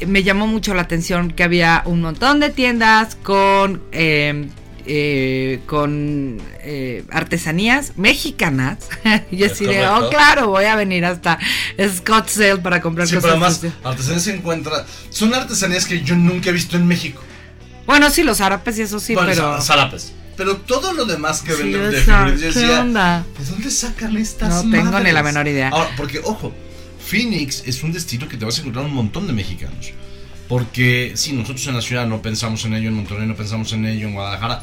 Eh, 0.00 0.06
Me 0.06 0.22
llamó 0.22 0.46
mucho 0.46 0.72
la 0.72 0.82
atención 0.82 1.30
que 1.30 1.42
había 1.44 1.82
un 1.84 2.00
montón 2.00 2.40
de 2.40 2.48
tiendas 2.48 3.14
con... 3.14 3.82
eh, 3.92 4.48
eh, 4.86 5.60
con 5.66 6.38
eh, 6.60 7.04
artesanías 7.10 7.92
mexicanas 7.96 8.78
y 9.30 9.44
así 9.44 9.64
de, 9.66 9.86
oh 9.88 10.08
claro, 10.10 10.48
voy 10.48 10.64
a 10.64 10.76
venir 10.76 11.04
hasta 11.04 11.38
Scottsdale 11.96 12.58
para 12.58 12.80
comprar 12.80 13.06
Sí, 13.08 13.16
cosas. 13.16 13.30
pero 13.30 13.44
además, 13.44 13.74
artesanías 13.84 14.22
se 14.22 14.34
encuentra. 14.34 14.86
Son 15.10 15.34
artesanías 15.34 15.84
que 15.86 16.02
yo 16.02 16.14
nunca 16.16 16.50
he 16.50 16.52
visto 16.52 16.76
en 16.76 16.86
México. 16.86 17.22
Bueno, 17.86 18.10
sí, 18.10 18.22
los 18.22 18.40
árabes 18.40 18.78
y 18.78 18.82
eso 18.82 18.98
sí, 18.98 19.14
Bueno, 19.14 19.30
pero... 19.30 19.60
zarapes. 19.60 20.12
Pero 20.36 20.56
todo 20.58 20.92
lo 20.92 21.06
demás 21.06 21.40
que 21.40 21.52
Sí, 21.52 21.62
venden 21.62 21.90
de 21.90 22.00
figuras, 22.02 22.32
yo 22.32 22.38
¿qué 22.38 22.44
decía, 22.60 22.80
onda? 22.82 23.24
¿De 23.38 23.44
dónde 23.46 23.70
sacan 23.70 24.16
estas 24.18 24.64
No 24.64 24.70
tengo 24.70 25.00
ni 25.00 25.10
la 25.10 25.22
menor 25.22 25.48
idea. 25.48 25.70
Ahora, 25.70 25.88
porque, 25.96 26.20
ojo, 26.22 26.52
Phoenix 27.08 27.62
es 27.66 27.82
un 27.82 27.92
destino 27.92 28.28
que 28.28 28.36
te 28.36 28.44
vas 28.44 28.58
a 28.58 28.60
encontrar 28.60 28.84
un 28.84 28.92
montón 28.92 29.26
de 29.26 29.32
mexicanos. 29.32 29.92
Porque, 30.48 31.12
sí, 31.16 31.32
nosotros 31.32 31.66
en 31.68 31.74
la 31.74 31.80
ciudad 31.80 32.06
no 32.06 32.20
pensamos 32.22 32.64
en 32.66 32.74
ello, 32.74 32.88
en 32.88 32.94
Monterrey 32.94 33.26
no 33.26 33.34
pensamos 33.34 33.72
en 33.72 33.86
ello, 33.86 34.08
en 34.08 34.14
Guadalajara. 34.14 34.62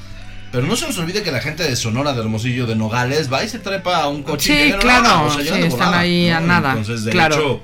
Pero 0.54 0.68
no 0.68 0.76
se 0.78 0.86
nos 0.88 0.98
olvide 1.00 1.24
que 1.24 1.32
la 1.32 1.42
gente 1.42 1.64
de 1.64 1.76
Sonora, 1.76 2.14
de 2.14 2.22
Hermosillo, 2.22 2.66
de 2.68 2.76
Nogales, 2.76 3.34
va 3.34 3.44
y 3.44 3.50
se 3.50 3.58
trepa 3.60 3.98
a 3.98 4.08
un 4.08 4.22
coche. 4.24 4.70
Sí, 4.70 4.74
y 4.76 4.78
claro, 4.80 5.26
o 5.26 5.30
sea, 5.42 5.56
sí, 5.56 5.62
están 5.64 5.94
ahí 5.96 6.30
a 6.30 6.40
nada, 6.40 6.70
Entonces, 6.78 7.04
de 7.06 7.12
claro. 7.12 7.36
hecho, 7.36 7.62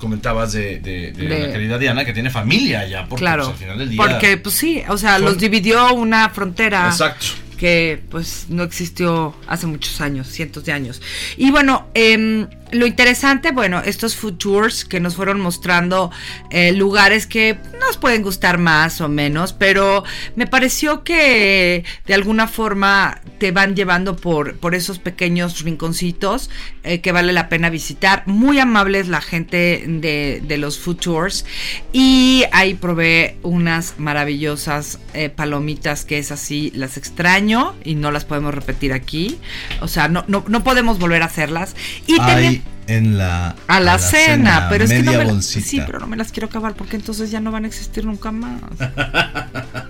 comentabas 0.00 0.52
de, 0.52 0.80
de, 0.80 1.12
de 1.12 1.28
De- 1.28 1.46
la 1.46 1.52
querida 1.52 1.78
Diana 1.78 2.04
que 2.04 2.12
tiene 2.12 2.30
familia 2.30 2.80
allá. 2.80 3.06
Porque 3.08 3.20
claro, 3.22 3.44
pues, 3.44 3.52
al 3.54 3.58
final 3.60 3.78
del 3.78 3.88
día. 3.90 3.98
porque 4.02 4.36
pues 4.36 4.54
sí, 4.56 4.82
o 4.88 4.98
sea, 4.98 5.14
Son- 5.14 5.24
los 5.26 5.38
dividió 5.38 5.94
una 5.94 6.28
frontera 6.30 6.88
Exacto. 6.88 7.26
que 7.56 8.02
pues 8.10 8.46
no 8.48 8.64
existió 8.64 9.34
hace 9.46 9.66
muchos 9.68 10.00
años, 10.00 10.26
cientos 10.28 10.64
de 10.64 10.72
años. 10.72 11.00
Y 11.36 11.52
bueno, 11.52 11.86
em, 11.94 12.48
lo 12.74 12.86
interesante, 12.86 13.52
bueno, 13.52 13.80
estos 13.84 14.16
food 14.16 14.34
tours 14.34 14.84
que 14.84 15.00
nos 15.00 15.16
fueron 15.16 15.40
mostrando 15.40 16.10
eh, 16.50 16.72
lugares 16.72 17.26
que 17.26 17.58
nos 17.80 17.96
pueden 17.96 18.22
gustar 18.22 18.58
más 18.58 19.00
o 19.00 19.08
menos, 19.08 19.52
pero 19.52 20.04
me 20.36 20.46
pareció 20.46 21.04
que 21.04 21.84
de 22.06 22.14
alguna 22.14 22.48
forma 22.48 23.20
te 23.38 23.52
van 23.52 23.76
llevando 23.76 24.16
por, 24.16 24.56
por 24.56 24.74
esos 24.74 24.98
pequeños 24.98 25.62
rinconcitos 25.62 26.50
eh, 26.82 27.00
que 27.00 27.12
vale 27.12 27.32
la 27.32 27.48
pena 27.48 27.70
visitar. 27.70 28.24
Muy 28.26 28.58
amables 28.58 29.08
la 29.08 29.20
gente 29.20 29.84
de, 29.86 30.42
de 30.44 30.58
los 30.58 30.78
food 30.78 30.96
tours. 30.96 31.44
Y 31.92 32.44
ahí 32.52 32.74
probé 32.74 33.36
unas 33.42 33.94
maravillosas 33.98 34.98
eh, 35.14 35.30
palomitas 35.30 36.04
que 36.04 36.18
es 36.18 36.32
así, 36.32 36.72
las 36.74 36.96
extraño 36.96 37.74
y 37.84 37.94
no 37.94 38.10
las 38.10 38.24
podemos 38.24 38.54
repetir 38.54 38.92
aquí. 38.92 39.38
O 39.80 39.88
sea, 39.88 40.08
no, 40.08 40.24
no, 40.26 40.44
no 40.48 40.64
podemos 40.64 40.98
volver 40.98 41.22
a 41.22 41.26
hacerlas. 41.26 41.74
Y 42.06 42.16
también 42.16 42.44
Hay 42.48 42.62
en 42.86 43.18
la. 43.18 43.54
a 43.66 43.80
la, 43.80 43.98
cena, 43.98 44.66
pero 44.68 44.84
es 44.84 44.90
que 44.90 45.02
no 45.02 45.12
me 45.12 45.42
sí, 45.42 45.80
pero 45.86 45.98
no 46.00 46.06
me 46.06 46.16
las 46.16 46.32
quiero 46.32 46.46
acabar 46.48 46.74
porque 46.74 46.96
entonces 46.96 47.30
ya 47.30 47.40
no 47.40 47.50
van 47.50 47.64
a 47.64 47.68
existir 47.68 48.04
nunca 48.04 48.30
más. 48.30 48.60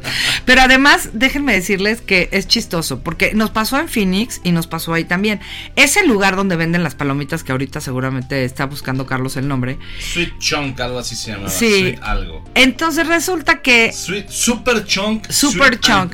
pero 0.44 0.62
además, 0.62 1.10
déjenme 1.12 1.54
decirles 1.54 2.00
que 2.00 2.28
es 2.32 2.46
chistoso 2.46 3.00
porque 3.00 3.32
nos 3.34 3.50
pasó 3.50 3.78
en 3.78 3.88
Phoenix 3.88 4.40
y 4.44 4.52
nos 4.52 4.66
pasó 4.66 4.92
ahí 4.92 5.04
también. 5.04 5.40
Ese 5.76 6.06
lugar 6.06 6.36
donde 6.36 6.56
venden 6.56 6.82
las 6.82 6.94
palomitas 6.94 7.44
que 7.44 7.52
ahorita 7.52 7.80
seguramente 7.80 8.44
está 8.44 8.66
buscando 8.66 9.06
Carlos 9.06 9.36
el 9.36 9.48
nombre. 9.48 9.78
Sweet 9.98 10.38
Chunk, 10.38 10.80
algo 10.80 10.98
así 10.98 11.16
se 11.16 11.32
llamaba. 11.32 11.50
Sí. 11.50 11.80
Sweet 11.80 12.02
algo. 12.02 12.44
Entonces 12.54 13.06
resulta 13.06 13.62
que 13.62 13.92
Sweet, 13.92 14.28
super 14.28 14.84
Chunk. 14.84 15.30
Super 15.30 15.78
Sweet 15.78 15.80
Chunk. 15.80 16.12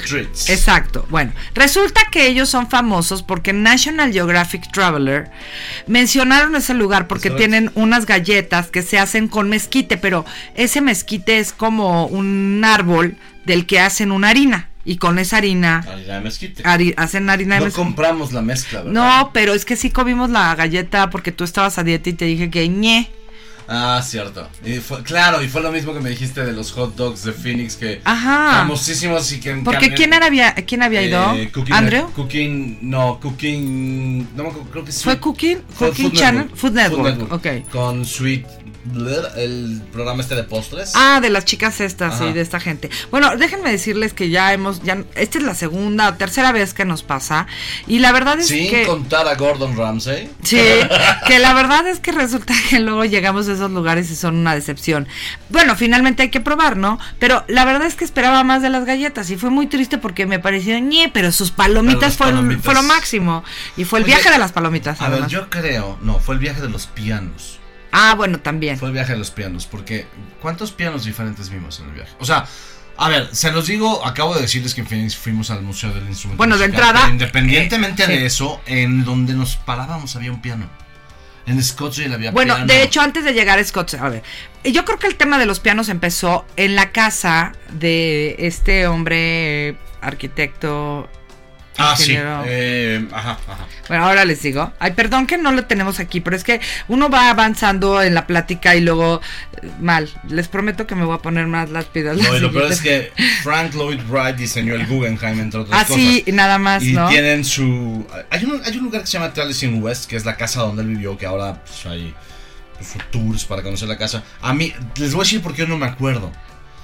Exacto. 0.49 1.07
Bueno, 1.11 1.33
resulta 1.55 2.01
que 2.11 2.26
ellos 2.26 2.49
son 2.49 2.68
famosos 2.68 3.22
porque 3.22 3.53
National 3.53 4.12
Geographic 4.12 4.70
Traveler 4.72 5.31
mencionaron 5.87 6.55
ese 6.57 6.74
lugar 6.74 7.07
porque 7.07 7.31
tienen 7.31 7.70
unas 7.74 8.07
galletas 8.07 8.68
que 8.68 8.83
se 8.83 8.99
hacen 8.99 9.28
con 9.28 9.49
mezquite, 9.49 9.97
pero 9.97 10.24
ese 10.55 10.81
mezquite 10.81 11.39
es 11.39 11.53
como 11.53 12.07
un 12.07 12.62
árbol 12.64 13.16
del 13.45 13.66
que 13.66 13.80
hacen 13.80 14.12
una 14.12 14.28
harina 14.30 14.68
y 14.84 14.97
con 14.97 15.18
esa 15.18 15.36
harina 15.38 15.78
Harina 15.86 16.14
de 16.14 16.20
mezquite. 16.20 16.62
hari- 16.64 16.95
hacen 16.97 17.28
harina 17.30 17.55
de 17.57 17.61
No 17.61 17.64
mezquite. 17.66 17.84
compramos 17.84 18.32
la 18.32 18.43
mezcla, 18.43 18.82
¿verdad? 18.82 18.93
No, 18.93 19.30
pero 19.32 19.55
es 19.55 19.64
que 19.64 19.76
sí 19.76 19.91
comimos 19.91 20.30
la 20.30 20.55
galleta 20.55 21.11
porque 21.11 21.32
tú 21.32 21.45
estabas 21.45 21.78
a 21.78 21.84
dieta 21.84 22.09
y 22.11 22.14
te 22.14 22.24
dije 22.24 22.51
que 22.51 22.68
ñe. 22.68 23.11
Ah, 23.72 24.03
cierto. 24.05 24.49
Y 24.64 24.78
fue, 24.78 25.01
claro, 25.05 25.45
y 25.45 25.49
fue 25.49 25.61
lo 25.62 25.70
mismo 25.70 25.95
que 25.95 26.01
me 26.01 26.11
dijiste 26.11 26.45
de 26.45 26.53
los 26.53 26.72
hot 26.72 26.97
dogs 26.97 27.22
de 27.22 27.32
Phoenix 27.32 27.76
que 27.76 28.01
Ajá. 28.05 28.51
famosísimos 28.62 29.30
y 29.30 29.38
que 29.38 29.55
Porque 29.64 29.91
que- 29.91 29.95
¿quién 29.95 30.12
era 30.12 30.26
había 30.26 30.55
quién 30.57 30.82
había 30.82 31.03
ido? 31.03 31.34
eh, 31.34 31.53
Cooking- 31.53 31.72
Andrew. 31.72 32.11
Cooking, 32.11 32.78
no, 32.82 33.20
Cooking, 33.20 34.28
no 34.34 34.43
me 34.43 34.49
acuerdo, 34.49 34.70
creo 34.72 34.84
que 34.84 34.91
sí. 34.91 35.05
¿Fue 35.05 35.20
Cooking? 35.20 35.59
Cooking 35.78 36.11
Channel? 36.12 36.51
Food 36.53 36.72
Network. 36.72 37.68
Con 37.70 38.05
Sweet 38.05 38.45
el 39.37 39.83
programa 39.93 40.22
este 40.22 40.35
de 40.35 40.45
postres. 40.45 40.93
Ah, 40.95 41.20
de 41.20 41.31
las 41.31 41.45
chicas 41.45 41.81
estas, 41.81 42.14
Ajá. 42.14 42.26
sí, 42.26 42.33
de 42.33 42.41
esta 42.41 42.61
gente. 42.61 42.91
Bueno, 43.11 43.37
déjenme 43.37 43.70
decirles 43.70 44.12
que 44.14 44.31
ya 44.31 44.53
hemos, 44.53 44.83
ya, 44.83 45.05
esta 45.14 45.39
es 45.39 45.45
la 45.45 45.55
segunda 45.55 46.09
o 46.09 46.14
tercera 46.14 46.51
vez 46.53 46.74
que 46.74 46.85
nos 46.85 47.03
pasa. 47.03 47.47
Y 47.87 47.99
la 47.99 48.12
verdad 48.12 48.39
es 48.41 48.49
Sin 48.49 48.70
que... 48.70 48.87
contar 48.87 49.28
a 49.28 49.35
Gordon 49.35 49.76
Ramsay. 49.76 50.31
Sí, 50.43 50.59
que 51.26 51.39
la 51.39 51.53
verdad 51.55 51.87
es 51.87 52.01
que 52.01 52.12
resulta 52.12 52.55
que 52.70 52.81
luego 52.81 53.05
llegamos 53.05 53.49
a 53.49 53.53
esos 53.53 53.70
lugares 53.70 54.11
y 54.11 54.16
son 54.16 54.37
una 54.37 54.55
decepción. 54.55 55.07
Bueno, 55.51 55.76
finalmente 55.76 56.22
hay 56.22 56.31
que 56.31 56.41
probar, 56.41 56.76
¿no? 56.76 56.99
Pero 57.18 57.45
la 57.49 57.64
verdad 57.64 57.87
es 57.87 57.95
que 57.97 58.05
esperaba 58.05 58.45
más 58.45 58.62
de 58.62 58.70
las 58.70 58.85
galletas 58.87 59.31
y 59.31 59.37
fue 59.37 59.51
muy 59.51 59.66
triste 59.66 59.99
porque 59.99 60.26
me 60.26 60.39
pareció 60.39 60.78
ñe, 60.81 61.11
pero 61.12 61.33
sus 61.33 61.51
palomitas, 61.51 62.16
Pero 62.16 62.31
fueron- 62.31 62.35
palomitas. 62.47 62.64
fue 62.64 62.74
lo 62.74 62.83
máximo. 62.83 63.45
Y 63.76 63.85
fue 63.85 63.99
el 64.01 64.05
Oye, 64.05 64.14
viaje 64.14 64.31
de 64.31 64.39
las 64.39 64.53
palomitas, 64.53 65.01
A 65.01 65.09
ver, 65.09 65.26
yo 65.26 65.49
creo, 65.51 65.99
no, 66.03 66.18
fue 66.18 66.35
el 66.35 66.41
viaje 66.41 66.61
de 66.61 66.68
los 66.68 66.87
pianos. 66.87 67.59
Ah, 67.93 68.14
bueno, 68.14 68.41
también. 68.41 68.78
Fue 68.78 68.88
el 68.88 68.95
viaje 68.95 69.12
de 69.12 69.18
los 69.18 69.30
pianos, 69.30 69.66
porque 69.66 70.07
¿cuántos 70.41 70.72
pianos 70.72 71.05
diferentes 71.05 71.51
vimos 71.51 71.80
en 71.80 71.86
el 71.88 71.95
viaje? 71.95 72.12
O 72.18 72.24
sea, 72.24 72.47
a 72.97 73.09
ver, 73.09 73.28
se 73.32 73.51
los 73.51 73.66
digo, 73.66 74.05
acabo 74.05 74.34
de 74.34 74.43
decirles 74.43 74.74
que 74.74 74.82
en 74.82 74.86
Phoenix 74.86 75.16
fuimos 75.16 75.51
al 75.51 75.62
Museo 75.62 75.93
del 75.93 76.07
Instrumento. 76.07 76.36
Bueno, 76.36 76.59
de 76.59 76.66
entrada, 76.66 77.09
independientemente 77.09 78.03
eh, 78.03 78.07
sí. 78.07 78.12
de 78.12 78.26
eso, 78.26 78.61
en 78.66 79.05
donde 79.05 79.34
nos 79.34 79.57
parábamos 79.57 80.14
había 80.16 80.30
un 80.30 80.43
piano. 80.43 80.68
En 81.47 81.62
Scottsdale 81.62 82.14
había 82.14 82.30
Bueno, 82.30 82.55
piano. 82.55 82.72
de 82.72 82.82
hecho, 82.82 83.01
antes 83.01 83.24
de 83.24 83.32
llegar 83.32 83.59
a 83.59 83.64
Scott, 83.64 83.95
a 83.95 84.09
ver, 84.09 84.22
yo 84.62 84.84
creo 84.84 84.99
que 84.99 85.07
el 85.07 85.16
tema 85.16 85.38
de 85.38 85.47
los 85.47 85.59
pianos 85.59 85.88
empezó 85.88 86.45
en 86.57 86.76
la 86.76 86.93
casa 86.93 87.53
de 87.72 88.36
este 88.38 88.86
hombre 88.86 89.76
arquitecto. 90.01 91.09
Ah, 91.78 91.94
sí. 91.96 92.14
eh, 92.16 93.06
ajá, 93.12 93.38
ajá. 93.48 93.66
Bueno, 93.88 94.04
ahora 94.04 94.24
les 94.24 94.42
digo. 94.42 94.70
Ay, 94.78 94.92
perdón 94.92 95.26
que 95.26 95.38
no 95.38 95.50
lo 95.52 95.64
tenemos 95.64 95.98
aquí, 95.98 96.20
pero 96.20 96.36
es 96.36 96.44
que 96.44 96.60
uno 96.88 97.08
va 97.08 97.30
avanzando 97.30 98.02
en 98.02 98.14
la 98.14 98.26
plática 98.26 98.74
y 98.76 98.80
luego 98.80 99.20
eh, 99.62 99.70
mal. 99.80 100.10
Les 100.28 100.48
prometo 100.48 100.86
que 100.86 100.94
me 100.94 101.04
voy 101.04 101.14
a 101.14 101.18
poner 101.18 101.46
más 101.46 101.70
las 101.70 101.86
pilas. 101.86 102.18
No, 102.18 102.36
y 102.36 102.40
lo 102.40 102.52
peor 102.52 102.70
es 102.70 102.80
que 102.82 103.12
Frank 103.42 103.72
Lloyd 103.74 104.00
Wright 104.08 104.36
diseñó 104.36 104.74
el 104.74 104.86
Guggenheim, 104.86 105.40
entre 105.40 105.60
otras 105.60 105.82
Así, 105.90 106.20
cosas. 106.20 106.34
nada 106.34 106.58
más, 106.58 106.82
Y 106.82 106.92
¿no? 106.92 107.08
tienen 107.08 107.44
su. 107.44 108.06
Hay 108.30 108.44
un, 108.44 108.60
hay 108.64 108.76
un 108.76 108.84
lugar 108.84 109.00
que 109.02 109.06
se 109.06 109.12
llama 109.14 109.32
Taliesin 109.32 109.82
West, 109.82 110.08
que 110.10 110.16
es 110.16 110.24
la 110.24 110.36
casa 110.36 110.60
donde 110.60 110.82
él 110.82 110.88
vivió, 110.88 111.16
que 111.16 111.24
ahora 111.24 111.62
pues, 111.64 111.86
hay 111.86 112.14
pues, 112.76 112.94
tours 113.10 113.44
para 113.46 113.62
conocer 113.62 113.88
la 113.88 113.96
casa. 113.96 114.22
A 114.42 114.52
mí, 114.52 114.72
les 114.96 115.12
voy 115.14 115.22
a 115.22 115.24
decir 115.24 115.40
por 115.40 115.54
qué 115.54 115.66
no 115.66 115.78
me 115.78 115.86
acuerdo. 115.86 116.30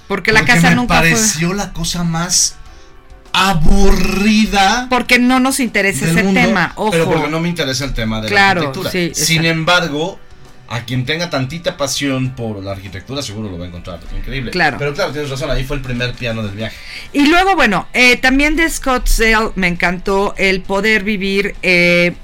Porque 0.08 0.32
la 0.32 0.40
Porque 0.40 0.54
casa 0.54 0.70
me 0.70 0.76
nunca 0.76 1.00
fue. 1.00 1.10
pareció 1.10 1.52
la 1.52 1.72
cosa 1.72 2.04
más 2.04 2.56
aburrida. 3.36 4.86
Porque 4.88 5.18
no 5.18 5.40
nos 5.40 5.60
interesa 5.60 6.06
ese 6.06 6.22
mundo, 6.22 6.40
tema, 6.40 6.72
ojo. 6.76 6.90
Pero 6.90 7.04
porque 7.06 7.28
no 7.28 7.40
me 7.40 7.48
interesa 7.48 7.84
el 7.84 7.94
tema 7.94 8.20
de 8.20 8.28
Claro, 8.28 8.62
la 8.62 8.68
arquitectura. 8.68 8.90
sí, 8.90 9.10
Sin 9.14 9.44
embargo, 9.44 10.18
a 10.68 10.80
quien 10.84 11.04
tenga 11.04 11.30
tantita 11.30 11.76
pasión 11.76 12.30
por 12.34 12.62
la 12.62 12.72
arquitectura, 12.72 13.22
seguro 13.22 13.50
lo 13.50 13.58
va 13.58 13.66
a 13.66 13.68
encontrar 13.68 14.00
increíble. 14.16 14.50
Claro. 14.50 14.78
Pero 14.78 14.94
claro, 14.94 15.12
tienes 15.12 15.30
razón, 15.30 15.50
ahí 15.50 15.64
fue 15.64 15.76
el 15.76 15.82
primer 15.82 16.14
piano 16.14 16.42
del 16.42 16.56
viaje. 16.56 16.76
Y 17.12 17.26
luego, 17.26 17.54
bueno, 17.54 17.86
eh, 17.92 18.16
también 18.16 18.56
de 18.56 18.68
Scottsdale 18.68 19.50
me 19.54 19.68
encantó 19.68 20.34
el 20.38 20.62
poder 20.62 21.04
vivir. 21.04 21.54
eh, 21.62 22.14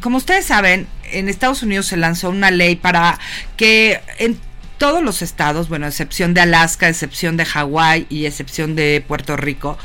como 0.00 0.18
ustedes 0.18 0.44
saben, 0.44 0.86
en 1.10 1.28
Estados 1.28 1.62
Unidos 1.62 1.86
se 1.86 1.96
lanzó 1.96 2.28
una 2.30 2.50
ley 2.50 2.76
para 2.76 3.18
que 3.56 4.00
en 4.18 4.38
todos 4.78 5.02
los 5.02 5.22
estados, 5.22 5.68
bueno, 5.68 5.86
excepción 5.86 6.34
de 6.34 6.40
Alaska, 6.40 6.88
excepción 6.88 7.36
de 7.36 7.44
Hawái 7.44 8.06
y 8.08 8.26
excepción 8.26 8.74
de 8.74 9.04
Puerto 9.06 9.36
Rico, 9.36 9.78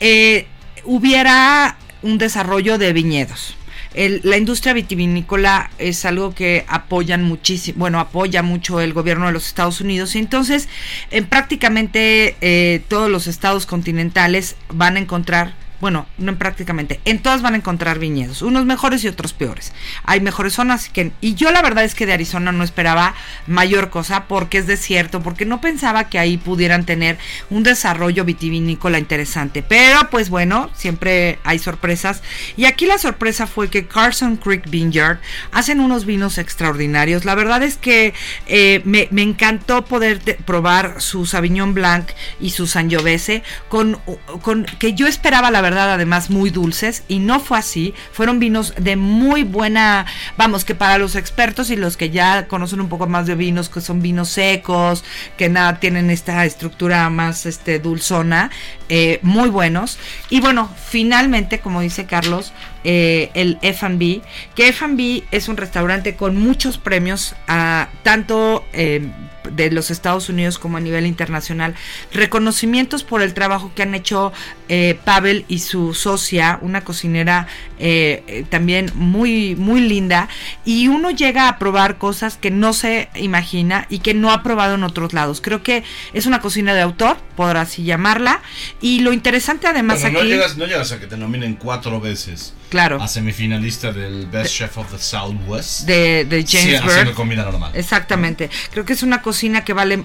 eh, 0.00 0.46
hubiera 0.84 1.76
un 2.02 2.18
desarrollo 2.18 2.78
de 2.78 2.92
viñedos. 2.92 3.56
La 3.94 4.38
industria 4.38 4.72
vitivinícola 4.72 5.70
es 5.78 6.06
algo 6.06 6.34
que 6.34 6.64
apoyan 6.66 7.22
muchísimo, 7.22 7.80
bueno, 7.80 8.00
apoya 8.00 8.42
mucho 8.42 8.80
el 8.80 8.94
gobierno 8.94 9.26
de 9.26 9.32
los 9.32 9.46
Estados 9.46 9.82
Unidos 9.82 10.14
y 10.14 10.18
entonces 10.18 10.68
en 11.10 11.26
prácticamente 11.26 12.36
eh, 12.40 12.80
todos 12.88 13.10
los 13.10 13.26
estados 13.26 13.66
continentales 13.66 14.56
van 14.70 14.96
a 14.96 15.00
encontrar 15.00 15.52
bueno, 15.82 16.06
no 16.16 16.30
en 16.30 16.38
prácticamente, 16.38 17.00
en 17.04 17.18
todas 17.18 17.42
van 17.42 17.54
a 17.54 17.56
encontrar 17.56 17.98
viñedos, 17.98 18.40
unos 18.42 18.64
mejores 18.64 19.02
y 19.02 19.08
otros 19.08 19.32
peores. 19.32 19.72
Hay 20.04 20.20
mejores 20.20 20.52
zonas 20.52 20.88
que 20.88 21.10
y 21.20 21.34
yo 21.34 21.50
la 21.50 21.60
verdad 21.60 21.82
es 21.82 21.96
que 21.96 22.06
de 22.06 22.12
Arizona 22.12 22.52
no 22.52 22.62
esperaba 22.62 23.16
mayor 23.48 23.90
cosa 23.90 24.28
porque 24.28 24.58
es 24.58 24.68
desierto, 24.68 25.24
porque 25.24 25.44
no 25.44 25.60
pensaba 25.60 26.08
que 26.08 26.20
ahí 26.20 26.36
pudieran 26.36 26.86
tener 26.86 27.18
un 27.50 27.64
desarrollo 27.64 28.24
vitivinícola 28.24 29.00
interesante. 29.00 29.64
Pero 29.64 30.08
pues 30.08 30.30
bueno, 30.30 30.70
siempre 30.72 31.40
hay 31.42 31.58
sorpresas 31.58 32.22
y 32.56 32.66
aquí 32.66 32.86
la 32.86 32.98
sorpresa 32.98 33.48
fue 33.48 33.68
que 33.68 33.88
Carson 33.88 34.36
Creek 34.36 34.70
Vineyard 34.70 35.18
hacen 35.50 35.80
unos 35.80 36.06
vinos 36.06 36.38
extraordinarios. 36.38 37.24
La 37.24 37.34
verdad 37.34 37.60
es 37.64 37.76
que 37.76 38.14
eh, 38.46 38.82
me, 38.84 39.08
encantó 39.20 39.84
poder 39.84 40.20
probar 40.44 41.00
su 41.00 41.26
Sauvignon 41.26 41.74
Blanc 41.74 42.08
y 42.38 42.50
su 42.50 42.68
Sangiovese 42.68 43.42
con, 43.68 43.98
con 44.42 44.64
que 44.78 44.94
yo 44.94 45.08
esperaba 45.08 45.50
la 45.50 45.60
verdad 45.60 45.71
además 45.78 46.30
muy 46.30 46.50
dulces 46.50 47.04
y 47.08 47.18
no 47.18 47.40
fue 47.40 47.58
así. 47.58 47.94
Fueron 48.12 48.38
vinos 48.38 48.74
de 48.76 48.96
muy 48.96 49.42
buena, 49.42 50.06
vamos, 50.36 50.64
que 50.64 50.74
para 50.74 50.98
los 50.98 51.16
expertos 51.16 51.70
y 51.70 51.76
los 51.76 51.96
que 51.96 52.10
ya 52.10 52.46
conocen 52.48 52.80
un 52.80 52.88
poco 52.88 53.06
más 53.06 53.26
de 53.26 53.34
vinos, 53.34 53.68
que 53.68 53.80
son 53.80 54.02
vinos 54.02 54.28
secos, 54.28 55.04
que 55.36 55.48
nada 55.48 55.80
tienen 55.80 56.10
esta 56.10 56.44
estructura 56.44 57.08
más 57.10 57.46
este 57.46 57.78
dulzona, 57.78 58.50
eh, 58.88 59.18
muy 59.22 59.48
buenos. 59.48 59.98
Y 60.30 60.40
bueno, 60.40 60.70
finalmente, 60.88 61.60
como 61.60 61.80
dice 61.80 62.06
Carlos, 62.06 62.52
eh, 62.84 63.30
el 63.34 63.58
F&B, 63.62 64.22
que 64.54 64.68
F&B 64.68 65.24
es 65.30 65.48
un 65.48 65.56
restaurante 65.56 66.16
con 66.16 66.36
muchos 66.36 66.78
premios, 66.78 67.34
ah, 67.48 67.88
tanto 68.02 68.64
eh, 68.72 69.08
de 69.50 69.70
los 69.70 69.90
Estados 69.90 70.28
Unidos 70.28 70.58
como 70.58 70.76
a 70.76 70.80
nivel 70.80 71.06
internacional, 71.06 71.74
reconocimientos 72.12 73.04
por 73.04 73.22
el 73.22 73.34
trabajo 73.34 73.72
que 73.74 73.82
han 73.82 73.94
hecho 73.94 74.32
eh, 74.68 74.98
Pavel 75.04 75.44
y 75.48 75.60
su 75.60 75.94
socia, 75.94 76.58
una 76.62 76.82
cocinera 76.82 77.46
eh, 77.78 78.22
eh, 78.26 78.44
también 78.48 78.90
muy, 78.94 79.56
muy 79.56 79.80
linda, 79.80 80.28
y 80.64 80.88
uno 80.88 81.10
llega 81.10 81.48
a 81.48 81.58
probar 81.58 81.98
cosas 81.98 82.36
que 82.36 82.50
no 82.50 82.72
se 82.72 83.08
imagina 83.14 83.86
y 83.88 83.98
que 83.98 84.14
no 84.14 84.30
ha 84.30 84.42
probado 84.42 84.74
en 84.74 84.84
otros 84.84 85.12
lados. 85.12 85.40
Creo 85.40 85.62
que 85.62 85.84
es 86.12 86.26
una 86.26 86.40
cocina 86.40 86.74
de 86.74 86.80
autor, 86.80 87.16
por 87.36 87.56
así 87.56 87.84
llamarla, 87.84 88.40
y 88.80 89.00
lo 89.00 89.12
interesante 89.12 89.66
además 89.66 90.00
Bueno, 90.02 90.20
aquí... 90.20 90.28
no, 90.28 90.34
llegas, 90.34 90.56
no 90.56 90.66
llegas 90.66 90.92
a 90.92 91.00
que 91.00 91.06
te 91.06 91.16
nominen 91.16 91.54
cuatro 91.54 92.00
veces 92.00 92.54
Claro. 92.72 93.02
a 93.02 93.06
semifinalista 93.06 93.92
del 93.92 94.26
Best 94.26 94.54
Chef 94.56 94.78
of 94.78 94.90
the 94.90 94.98
Southwest. 94.98 95.82
de, 95.82 96.24
de 96.24 96.46
Sí, 96.46 96.56
James 96.56 96.80
haciendo 96.80 97.04
Bird. 97.10 97.14
comida 97.14 97.44
normal. 97.44 97.70
Exactamente. 97.74 98.48
Creo 98.72 98.84
que 98.86 98.94
es 98.94 99.02
una 99.02 99.20
cocina 99.22 99.62
que 99.62 99.74
vale. 99.74 100.04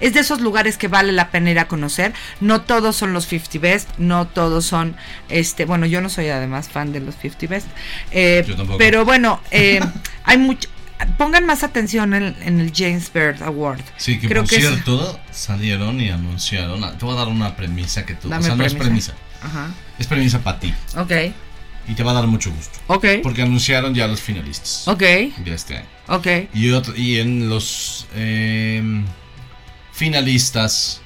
Es 0.00 0.14
de 0.14 0.20
esos 0.20 0.40
lugares 0.40 0.76
que 0.78 0.86
vale 0.88 1.12
la 1.12 1.30
pena 1.30 1.50
ir 1.50 1.58
a 1.60 1.66
conocer. 1.68 2.12
No 2.40 2.60
todos 2.62 2.96
son 2.96 3.12
los 3.12 3.26
50 3.26 3.58
Best, 3.60 3.88
no 3.98 4.26
todos 4.26 4.64
son, 4.66 4.96
este, 5.28 5.64
bueno, 5.64 5.86
yo 5.86 6.00
no 6.00 6.08
soy 6.08 6.28
además 6.28 6.68
fan 6.68 6.92
de 6.92 7.00
los 7.00 7.14
50 7.16 7.46
Best, 7.48 7.66
eh, 8.12 8.44
Yo 8.46 8.54
tampoco. 8.56 8.78
pero 8.78 9.04
bueno, 9.04 9.40
eh, 9.50 9.80
hay 10.24 10.38
mucho, 10.38 10.68
pongan 11.16 11.46
más 11.46 11.62
atención 11.64 12.14
en, 12.14 12.36
en 12.42 12.60
el 12.60 12.72
James 12.74 13.12
Bird 13.12 13.42
Award. 13.42 13.80
Sí, 13.96 14.18
que 14.20 14.28
Creo 14.28 14.42
por 14.42 14.50
que 14.50 14.56
es- 14.56 14.62
cierto, 14.68 15.18
salieron 15.32 16.00
y 16.00 16.10
anunciaron. 16.10 16.80
Te 16.98 17.04
voy 17.04 17.14
a 17.14 17.18
dar 17.18 17.28
una 17.28 17.56
premisa 17.56 18.04
que 18.06 18.14
tú. 18.14 18.28
Dame 18.28 18.42
o 18.42 18.46
sea, 18.46 18.54
no 18.56 18.64
es 18.64 18.74
premisa. 18.74 19.14
premisa. 19.14 19.48
Ajá. 19.60 19.70
Es 19.98 20.06
premisa 20.06 20.38
para 20.40 20.60
ti. 20.60 20.72
Ok, 20.96 21.12
Y 21.88 21.94
te 21.94 22.02
va 22.02 22.10
a 22.10 22.14
dar 22.14 22.26
mucho 22.26 22.50
gusto. 22.52 22.78
ok, 22.88 23.04
Porque 23.22 23.42
anunciaron 23.42 23.94
ya 23.94 24.06
los 24.06 24.20
finalistas 24.20 24.86
ok, 24.86 25.00
de 25.00 25.54
este 25.54 25.78
año. 25.78 25.86
ok. 26.08 26.26
Y, 26.54 26.70
otro- 26.70 26.94
y 26.94 27.18
en 27.18 27.48
los 27.48 28.06
em, 28.14 29.04
finalistas 29.92 31.00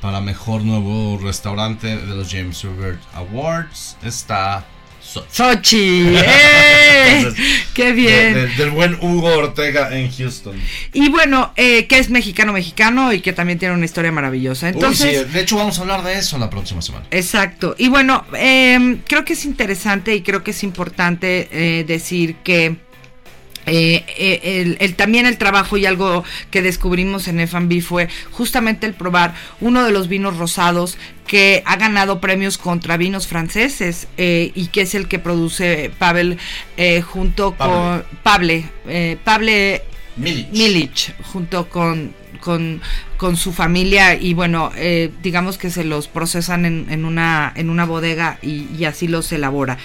para 0.00 0.20
mejor 0.20 0.62
nuevo 0.62 1.18
restaurante 1.22 1.96
de 1.96 2.14
los 2.14 2.30
James 2.30 2.62
Bird 2.62 2.98
Awards 3.14 3.96
está 4.02 4.64
Sochi. 5.02 5.26
Sochi, 5.30 6.06
¡eh! 6.16 7.16
Entonces, 7.18 7.44
¡Qué 7.74 7.92
bien! 7.92 8.34
de- 8.34 8.46
del 8.56 8.70
buen 8.70 8.94
Hugo 9.00 9.28
Ortega 9.36 9.94
en 9.96 10.10
Houston. 10.10 10.56
Y 10.92 11.08
bueno, 11.10 11.52
eh, 11.56 11.86
que 11.86 11.98
es 11.98 12.08
mexicano 12.10 12.52
mexicano 12.52 13.12
y 13.12 13.20
que 13.20 13.32
también 13.32 13.58
tiene 13.58 13.74
una 13.74 13.84
historia 13.84 14.12
maravillosa. 14.12 14.68
Entonces, 14.68 15.18
Uy, 15.20 15.24
sí, 15.26 15.32
de 15.32 15.40
hecho 15.40 15.56
vamos 15.56 15.78
a 15.78 15.82
hablar 15.82 16.02
de 16.02 16.14
eso 16.18 16.38
la 16.38 16.48
próxima 16.48 16.80
semana. 16.82 17.06
exacto. 17.10 17.74
Y 17.78 17.88
bueno, 17.88 18.24
eh, 18.38 18.98
creo 19.06 19.24
que 19.24 19.32
es 19.34 19.44
interesante 19.44 20.14
y 20.14 20.22
creo 20.22 20.42
que 20.44 20.52
es 20.52 20.62
importante 20.62 21.48
eh, 21.52 21.84
decir 21.86 22.36
que 22.44 22.76
eh, 23.66 24.04
eh, 24.18 24.40
el, 24.62 24.76
el- 24.80 24.94
también 24.96 25.26
el 25.26 25.38
trabajo 25.38 25.76
y 25.76 25.86
algo 25.86 26.24
que 26.50 26.62
descubrimos 26.62 27.28
en 27.28 27.40
F&B 27.40 27.80
fue 27.82 28.08
justamente 28.30 28.86
el 28.86 28.94
probar 28.94 29.34
uno 29.60 29.84
de 29.84 29.92
los 29.92 30.08
vinos 30.08 30.36
rosados 30.36 30.96
que 31.26 31.62
ha 31.64 31.76
ganado 31.76 32.20
premios 32.20 32.58
contra 32.58 32.96
vinos 32.96 33.26
franceses 33.26 34.08
eh, 34.16 34.50
y 34.54 34.66
que 34.66 34.82
es 34.82 34.94
el 34.94 35.08
que 35.08 35.18
produce 35.18 35.90
Pavel 35.98 36.38
eh, 36.76 37.00
junto 37.02 37.52
Pable. 37.52 37.74
con 38.02 38.18
Pable, 38.22 38.64
eh, 38.88 39.16
Pable 39.24 39.82
Milich. 40.16 40.48
Milich, 40.52 41.14
junto 41.32 41.68
con, 41.68 42.12
con, 42.42 42.82
con 43.16 43.36
su 43.38 43.52
familia 43.52 44.14
y 44.14 44.34
bueno, 44.34 44.70
eh, 44.76 45.10
digamos 45.22 45.56
que 45.56 45.70
se 45.70 45.84
los 45.84 46.08
procesan 46.08 46.66
en, 46.66 46.86
en 46.90 47.06
una, 47.06 47.52
en 47.56 47.70
una 47.70 47.86
bodega 47.86 48.38
y, 48.42 48.84
así 48.84 49.08
los 49.08 49.32
elabora. 49.32 49.78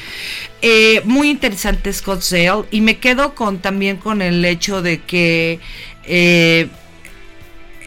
Eh, 0.61 1.01
muy 1.05 1.29
interesante 1.29 1.93
Scottsdale 1.93 2.65
y 2.71 2.81
me 2.81 2.97
quedo 2.97 3.35
con 3.35 3.59
también 3.59 3.97
con 3.97 4.21
el 4.21 4.43
hecho 4.43 4.81
de 4.81 4.99
que 4.99 5.59
eh, 6.03 6.67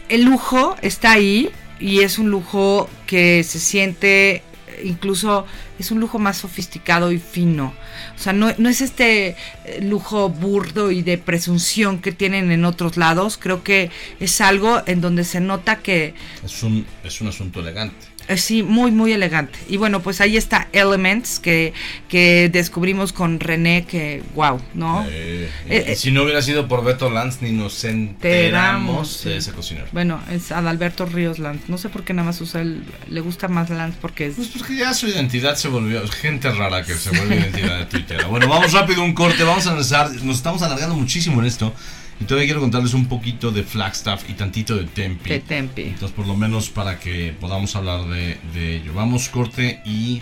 el 0.09 0.23
lujo 0.23 0.77
está 0.81 1.13
ahí 1.13 1.51
y 1.79 2.01
es 2.01 2.19
un 2.19 2.31
lujo 2.31 2.89
que 3.07 3.43
se 3.43 3.59
siente 3.59 4.43
incluso 4.85 5.47
es 5.79 5.91
un 5.91 6.01
lujo 6.01 6.19
más 6.19 6.39
sofisticado 6.39 7.13
y 7.13 7.19
fino. 7.19 7.75
O 8.21 8.23
sea, 8.23 8.35
no, 8.35 8.53
no 8.59 8.69
es 8.69 8.83
este 8.83 9.29
eh, 9.65 9.81
lujo 9.81 10.29
burdo 10.29 10.91
y 10.91 11.01
de 11.01 11.17
presunción 11.17 12.03
que 12.03 12.13
tienen 12.13 12.53
en 12.53 12.67
otros 12.67 12.99
lados. 12.99 13.39
Creo 13.39 13.63
que 13.63 13.91
es 14.21 14.43
algo 14.43 14.83
en 14.85 15.01
donde 15.01 15.25
se 15.25 15.41
nota 15.41 15.77
que 15.77 16.13
Es 16.45 16.63
un, 16.63 16.85
es 17.03 17.19
un 17.23 17.29
asunto 17.29 17.61
elegante. 17.61 18.10
Eh, 18.31 18.37
sí, 18.37 18.63
muy, 18.63 18.91
muy 18.91 19.13
elegante. 19.13 19.59
Y 19.69 19.77
bueno, 19.77 20.01
pues 20.01 20.21
ahí 20.21 20.37
está 20.37 20.69
Elements 20.73 21.39
que, 21.41 21.73
que 22.09 22.49
descubrimos 22.53 23.13
con 23.13 23.41
René, 23.41 23.85
que 23.85 24.23
wow, 24.35 24.61
¿no? 24.75 25.05
Eh, 25.09 25.49
Eh, 25.69 25.85
eh. 25.89 25.97
si 25.97 26.11
no 26.11 26.23
hubiera 26.23 26.43
sido 26.43 26.69
por 26.69 26.85
Beto 26.85 27.11
Lanz, 27.11 27.43
ni 27.43 27.53
nos 27.53 27.85
enteramos 27.85 29.09
sí. 29.09 29.29
de 29.29 29.37
ese 29.39 29.53
cocinero. 29.53 29.87
Bueno, 29.93 30.21
es 30.31 30.53
Adalberto 30.53 31.07
Ríos 31.07 31.39
Lanz. 31.39 31.69
No 31.69 31.79
sé 31.79 31.89
por 31.89 32.05
qué 32.05 32.13
nada 32.13 32.27
más 32.27 32.41
usa 32.41 32.61
el. 32.61 32.83
Le 33.09 33.21
gusta 33.21 33.49
más 33.49 33.71
Lanz 33.71 33.97
porque 34.01 34.27
es. 34.27 34.35
Pues 34.35 34.49
porque 34.49 34.77
ya 34.77 34.95
su 34.95 35.09
identidad 35.09 35.57
se 35.57 35.69
volvió. 35.69 36.07
Gente 36.09 36.51
rara 36.51 36.85
que 36.85 36.95
se 36.95 37.11
vuelve 37.11 37.37
identidad 37.37 37.79
de 37.79 37.87
Twitter. 37.87 38.25
Bueno, 38.27 38.49
vamos 38.49 38.73
rápido 38.73 39.03
un 39.03 39.15
corte. 39.15 39.45
Vamos 39.45 39.67
a 39.67 39.71
analizar. 39.71 40.11
Nos 40.23 40.37
estamos 40.37 40.63
alargando 40.63 40.95
muchísimo 40.95 41.41
en 41.41 41.47
esto. 41.47 41.75
Y 42.21 42.25
todavía 42.25 42.49
quiero 42.49 42.61
contarles 42.61 42.93
un 42.93 43.07
poquito 43.09 43.51
de 43.51 43.63
Flagstaff 43.63 44.29
y 44.29 44.35
tantito 44.35 44.77
de 44.77 44.85
Tempe. 44.85 45.31
De 45.31 45.41
Tempe. 45.41 45.89
Entonces, 45.89 46.13
por 46.13 46.27
lo 46.27 46.37
menos 46.37 46.69
para 46.69 47.01
que 47.01 47.35
podamos 47.41 47.75
hablar 47.75 48.05
de, 48.09 48.39
de 48.53 48.77
ello. 48.77 48.93
Vamos, 48.93 49.31
corte 49.31 49.81
y 49.87 50.21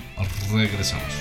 regresamos. 0.53 1.13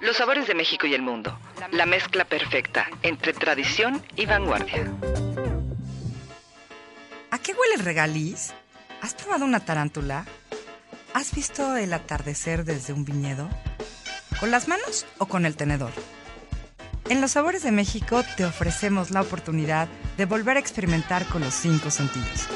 Los 0.00 0.16
sabores 0.18 0.46
de 0.46 0.54
México 0.54 0.86
y 0.86 0.94
el 0.94 1.02
mundo. 1.02 1.36
La 1.72 1.86
mezcla 1.86 2.24
perfecta 2.24 2.86
entre 3.02 3.32
tradición 3.32 4.02
y 4.14 4.26
vanguardia. 4.26 4.92
¿A 7.30 7.38
qué 7.38 7.52
huele 7.54 7.74
el 7.76 7.80
regaliz? 7.80 8.52
¿Has 9.02 9.14
probado 9.14 9.44
una 9.44 9.58
tarántula? 9.58 10.24
¿Has 11.12 11.34
visto 11.34 11.76
el 11.76 11.92
atardecer 11.92 12.64
desde 12.64 12.92
un 12.92 13.04
viñedo? 13.04 13.48
¿Con 14.38 14.52
las 14.52 14.68
manos 14.68 15.06
o 15.18 15.26
con 15.26 15.44
el 15.44 15.56
tenedor? 15.56 15.90
En 17.08 17.20
Los 17.20 17.32
Sabores 17.32 17.64
de 17.64 17.72
México 17.72 18.22
te 18.36 18.44
ofrecemos 18.44 19.10
la 19.10 19.22
oportunidad 19.22 19.88
de 20.16 20.24
volver 20.24 20.56
a 20.56 20.60
experimentar 20.60 21.26
con 21.26 21.42
los 21.42 21.52
cinco 21.52 21.90
sentidos. 21.90 22.46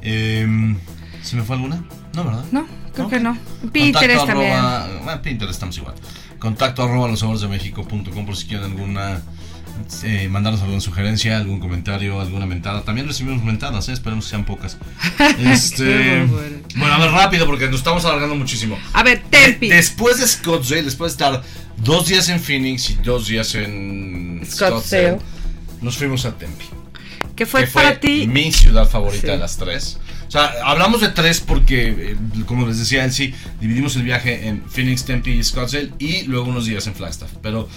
Em, 0.02 0.78
¿Se 1.24 1.36
me 1.36 1.42
fue 1.42 1.56
alguna? 1.56 1.84
No, 2.14 2.24
¿verdad? 2.26 2.46
No, 2.52 2.68
creo 2.94 3.08
que 3.10 3.20
no. 3.20 3.36
Pinterest 3.74 4.20
Contacto 4.20 4.26
también. 4.28 4.54
arroba- 4.54 5.04
bueno, 5.04 5.22
Pinterest 5.24 5.54
estamos 5.56 5.76
igual. 5.78 5.96
Contacto 6.38 6.84
arroba 6.84 7.08
losaboresdemexico.com 7.08 8.26
por 8.26 8.36
si 8.38 8.46
quieren 8.46 8.66
alguna. 8.72 9.24
Eh, 10.04 10.28
mandarnos 10.30 10.62
alguna 10.62 10.82
sugerencia, 10.82 11.38
algún 11.38 11.60
comentario, 11.60 12.20
alguna 12.22 12.46
mentada. 12.46 12.84
También 12.84 13.08
recibimos 13.08 13.44
mentadas, 13.44 13.88
¿eh? 13.90 13.94
esperemos 13.94 14.26
que 14.26 14.30
sean 14.32 14.46
pocas. 14.46 14.78
Este, 15.40 16.26
bueno, 16.76 16.94
a 16.94 16.98
ver, 17.00 17.12
rápido 17.12 17.46
porque 17.46 17.68
nos 17.68 17.78
estamos 17.78 18.06
alargando 18.06 18.36
muchísimo. 18.36 18.78
A 18.94 19.04
ver, 19.04 19.24
Tempi. 19.30 19.70
De- 19.70 19.76
después 19.76 20.20
de 20.20 20.28
Scottsdale, 20.28 20.84
después 20.84 21.12
de 21.18 21.24
estar 21.26 21.44
dos 21.78 22.08
días 22.08 22.30
en 22.30 22.40
Phoenix 22.40 22.90
y 22.90 22.96
dos 22.96 23.28
días 23.28 23.54
en 23.56 24.42
Scottsdale. 24.50 25.18
nos 25.82 25.98
fuimos 25.98 26.26
a 26.26 26.38
Tempe 26.38 26.66
¿Qué 27.36 27.46
fue 27.46 27.62
que 27.62 27.68
fue 27.68 27.84
para 27.84 28.00
ti? 28.00 28.28
mi 28.28 28.52
ciudad 28.52 28.88
favorita 28.90 29.28
Sí. 29.28 29.34
de 29.34 29.38
las 29.38 29.58
tres. 29.58 30.00
O 30.28 30.32
sea, 30.32 30.54
hablamos 30.64 31.02
de 31.02 31.10
tres 31.10 31.42
porque, 31.42 31.90
eh, 31.90 32.16
como 32.46 32.66
les 32.66 32.80
decía 32.80 33.04
en 33.04 33.12
sí, 33.12 33.34
dividimos 33.60 33.96
el 33.98 34.04
viaje 34.04 34.48
en 34.48 34.64
Phoenix, 34.70 35.04
Tempe 35.06 35.32
y 35.32 35.44
Scottsdale 35.44 35.92
y 36.00 36.24
luego 36.24 36.48
unos 36.48 36.66
días 36.66 36.88
en 36.88 36.96
Flagstaff. 36.96 37.30
Pero 37.44 37.68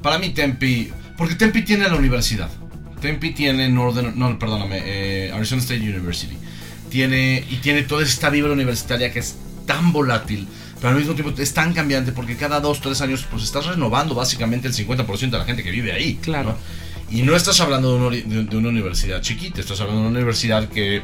para 0.00 0.18
mí 0.18 0.30
Tempe, 0.30 0.90
porque 1.22 1.36
Tempe 1.36 1.62
tiene 1.62 1.88
la 1.88 1.94
universidad. 1.94 2.50
Tempe 3.00 3.30
tiene 3.30 3.68
Northern, 3.68 4.18
no, 4.18 4.36
perdóname, 4.40 4.82
eh, 4.84 5.30
Arizona 5.32 5.62
State 5.62 5.78
University. 5.78 6.36
Tiene, 6.90 7.44
y 7.48 7.58
tiene 7.58 7.82
toda 7.84 8.02
esta 8.02 8.28
vibra 8.28 8.50
universitaria 8.50 9.12
que 9.12 9.20
es 9.20 9.36
tan 9.64 9.92
volátil, 9.92 10.48
pero 10.80 10.88
al 10.88 10.96
mismo 10.96 11.14
tiempo 11.14 11.32
es 11.40 11.54
tan 11.54 11.74
cambiante 11.74 12.10
porque 12.10 12.34
cada 12.36 12.58
dos, 12.58 12.80
tres 12.80 13.00
años 13.02 13.24
pues 13.30 13.44
estás 13.44 13.66
renovando 13.66 14.16
básicamente 14.16 14.66
el 14.66 14.74
50% 14.74 15.30
de 15.30 15.38
la 15.38 15.44
gente 15.44 15.62
que 15.62 15.70
vive 15.70 15.92
ahí. 15.92 16.16
Claro. 16.16 16.56
¿no? 17.10 17.16
Y 17.16 17.22
no 17.22 17.36
estás 17.36 17.60
hablando 17.60 17.96
de 17.96 18.04
una, 18.24 18.42
de 18.42 18.56
una 18.56 18.70
universidad 18.70 19.22
chiquita, 19.22 19.60
estás 19.60 19.80
hablando 19.80 20.02
de 20.02 20.08
una 20.08 20.18
universidad 20.18 20.68
que 20.70 21.02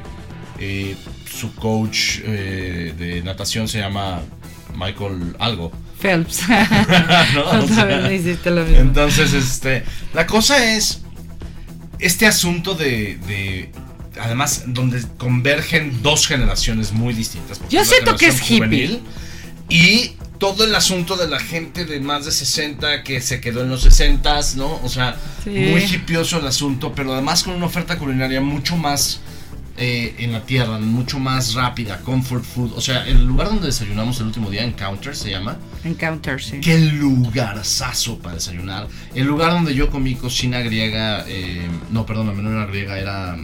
eh, 0.58 0.96
su 1.32 1.54
coach 1.54 2.18
eh, 2.24 2.92
de 2.98 3.22
natación 3.22 3.68
se 3.68 3.78
llama 3.78 4.20
Michael 4.76 5.36
Algo. 5.38 5.70
Phelps. 6.00 6.40
¿no? 7.34 7.42
O 7.42 7.58
Otra 7.64 7.74
sea, 7.74 7.84
vez 7.84 8.02
me 8.02 8.14
hiciste 8.14 8.50
lo 8.50 8.62
mismo. 8.64 8.78
Entonces, 8.78 9.32
este, 9.32 9.84
la 10.14 10.26
cosa 10.26 10.72
es 10.74 11.00
este 11.98 12.26
asunto 12.26 12.74
de, 12.74 13.18
de- 13.26 13.70
además, 14.20 14.64
donde 14.66 15.02
convergen 15.16 16.02
dos 16.02 16.26
generaciones 16.26 16.92
muy 16.92 17.14
distintas. 17.14 17.60
Yo 17.70 17.84
siento 17.84 18.16
que 18.16 18.26
es 18.28 18.50
hippie. 18.50 19.00
Y 19.70 20.12
todo 20.38 20.64
el 20.64 20.74
asunto 20.74 21.16
de 21.16 21.28
la 21.28 21.40
gente 21.40 21.84
de 21.84 22.00
más 22.00 22.24
de 22.24 22.30
60 22.32 23.02
que 23.02 23.20
se 23.20 23.40
quedó 23.40 23.62
en 23.62 23.68
los 23.70 23.82
60, 23.82 24.40
¿no? 24.56 24.80
O 24.82 24.88
sea, 24.88 25.16
Sí. 25.44 25.50
muy 25.50 25.82
hipioso 25.82 26.38
el 26.38 26.46
asunto, 26.46 26.92
pero 26.94 27.12
además 27.12 27.42
con 27.42 27.54
una 27.54 27.66
oferta 27.66 27.98
culinaria 27.98 28.40
mucho 28.40 28.76
más 28.76 29.20
eh, 29.78 30.14
en 30.18 30.32
la 30.32 30.44
tierra, 30.44 30.78
mucho 30.78 31.18
más 31.18 31.54
rápida, 31.54 31.98
comfort 32.00 32.44
food. 32.44 32.72
O 32.76 32.80
sea, 32.80 33.06
el 33.06 33.24
lugar 33.24 33.48
donde 33.48 33.66
desayunamos 33.66 34.18
el 34.20 34.26
último 34.26 34.50
día, 34.50 34.64
Encounter 34.64 35.14
se 35.16 35.30
llama, 35.30 35.56
Encounter, 35.84 36.42
sí. 36.42 36.60
Qué 36.60 36.78
lugarzazo 36.78 38.18
para 38.18 38.34
desayunar. 38.36 38.88
El 39.14 39.26
lugar 39.26 39.52
donde 39.52 39.74
yo 39.74 39.90
comí 39.90 40.14
cocina 40.14 40.60
griega, 40.60 41.24
eh, 41.28 41.66
no, 41.90 42.04
perdóname, 42.06 42.42
no 42.42 42.50
era 42.50 42.66
griega, 42.66 42.98
era 42.98 43.36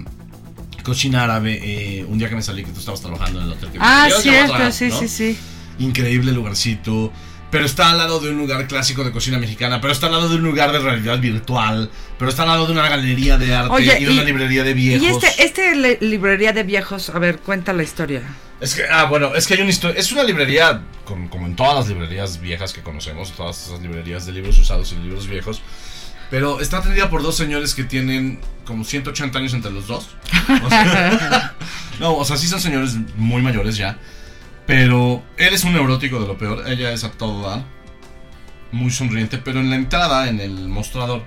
cocina 0.82 1.24
árabe. 1.24 1.58
eh, 1.62 2.04
un 2.04 2.18
día 2.18 2.28
que 2.28 2.34
me 2.36 2.42
salí 2.42 2.64
que 2.64 2.72
tú 2.72 2.78
estabas 2.80 3.00
trabajando 3.00 3.40
en 3.40 3.46
el 3.46 3.52
hotel. 3.52 3.70
Que 3.70 3.78
me 3.78 3.84
Ah, 3.86 4.08
cierto, 4.20 4.70
sí, 4.72 4.88
¿no? 4.88 4.98
sí, 5.00 5.08
sí. 5.08 5.38
Increíble 5.78 6.32
lugarcito. 6.32 7.12
Pero 7.50 7.66
está 7.66 7.90
al 7.90 7.98
lado 7.98 8.18
de 8.18 8.30
un 8.30 8.38
lugar 8.38 8.66
clásico 8.66 9.04
de 9.04 9.12
cocina 9.12 9.38
mexicana, 9.38 9.80
pero 9.80 9.92
está 9.92 10.06
al 10.06 10.12
lado 10.12 10.28
de 10.28 10.36
un 10.36 10.42
lugar 10.42 10.72
de 10.72 10.80
realidad 10.80 11.20
virtual, 11.20 11.88
pero 12.18 12.28
está 12.30 12.42
al 12.42 12.48
lado 12.48 12.66
de 12.66 12.72
una 12.72 12.88
galería 12.88 13.38
de 13.38 13.54
arte 13.54 13.72
Oye, 13.72 13.96
y 14.00 14.04
de 14.06 14.10
una 14.12 14.22
y- 14.22 14.26
librería 14.26 14.64
de 14.64 14.70
Y 14.72 14.74
viejos. 14.74 15.22
este, 15.22 15.44
este 15.44 15.76
le- 15.76 15.98
librería 16.00 16.52
de 16.52 16.64
viejos, 16.64 17.10
a 17.10 17.18
ver, 17.20 17.38
cuenta 17.38 17.72
la 17.72 17.84
historia. 17.84 18.22
Es 18.60 18.74
que, 18.74 18.82
ah, 18.90 19.04
bueno, 19.04 19.34
es 19.36 19.46
que 19.46 19.54
hay 19.54 19.60
una 19.60 19.70
historia. 19.70 20.00
Es 20.00 20.10
una 20.10 20.24
librería, 20.24 20.82
como, 21.04 21.28
como 21.30 21.46
en 21.46 21.54
todas 21.54 21.74
las 21.76 21.88
librerías 21.88 22.40
viejas 22.40 22.72
que 22.72 22.82
conocemos, 22.82 23.32
todas 23.32 23.66
esas 23.66 23.80
librerías 23.80 24.26
de 24.26 24.32
libros 24.32 24.58
usados 24.58 24.92
y 24.92 24.96
libros 24.96 25.28
viejos. 25.28 25.60
Pero 26.30 26.60
está 26.60 26.78
atendida 26.78 27.10
por 27.10 27.22
dos 27.22 27.36
señores 27.36 27.74
que 27.74 27.84
tienen 27.84 28.40
como 28.64 28.82
180 28.84 29.38
años 29.38 29.52
entre 29.54 29.70
los 29.70 29.86
dos. 29.86 30.08
O 30.64 30.68
sea, 30.70 31.54
no, 32.00 32.14
o 32.16 32.24
sea, 32.24 32.36
sí 32.36 32.48
son 32.48 32.60
señores 32.60 32.94
muy 33.16 33.42
mayores 33.42 33.76
ya. 33.76 33.98
Pero 34.66 35.22
él 35.36 35.52
es 35.54 35.64
un 35.64 35.74
neurótico 35.74 36.20
de 36.20 36.26
lo 36.26 36.38
peor. 36.38 36.64
Ella 36.68 36.92
es 36.92 37.04
a 37.04 37.10
todo 37.10 37.48
dar. 37.48 37.64
Muy 38.72 38.90
sonriente. 38.90 39.38
Pero 39.38 39.60
en 39.60 39.70
la 39.70 39.76
entrada, 39.76 40.28
en 40.28 40.40
el 40.40 40.68
mostrador, 40.68 41.22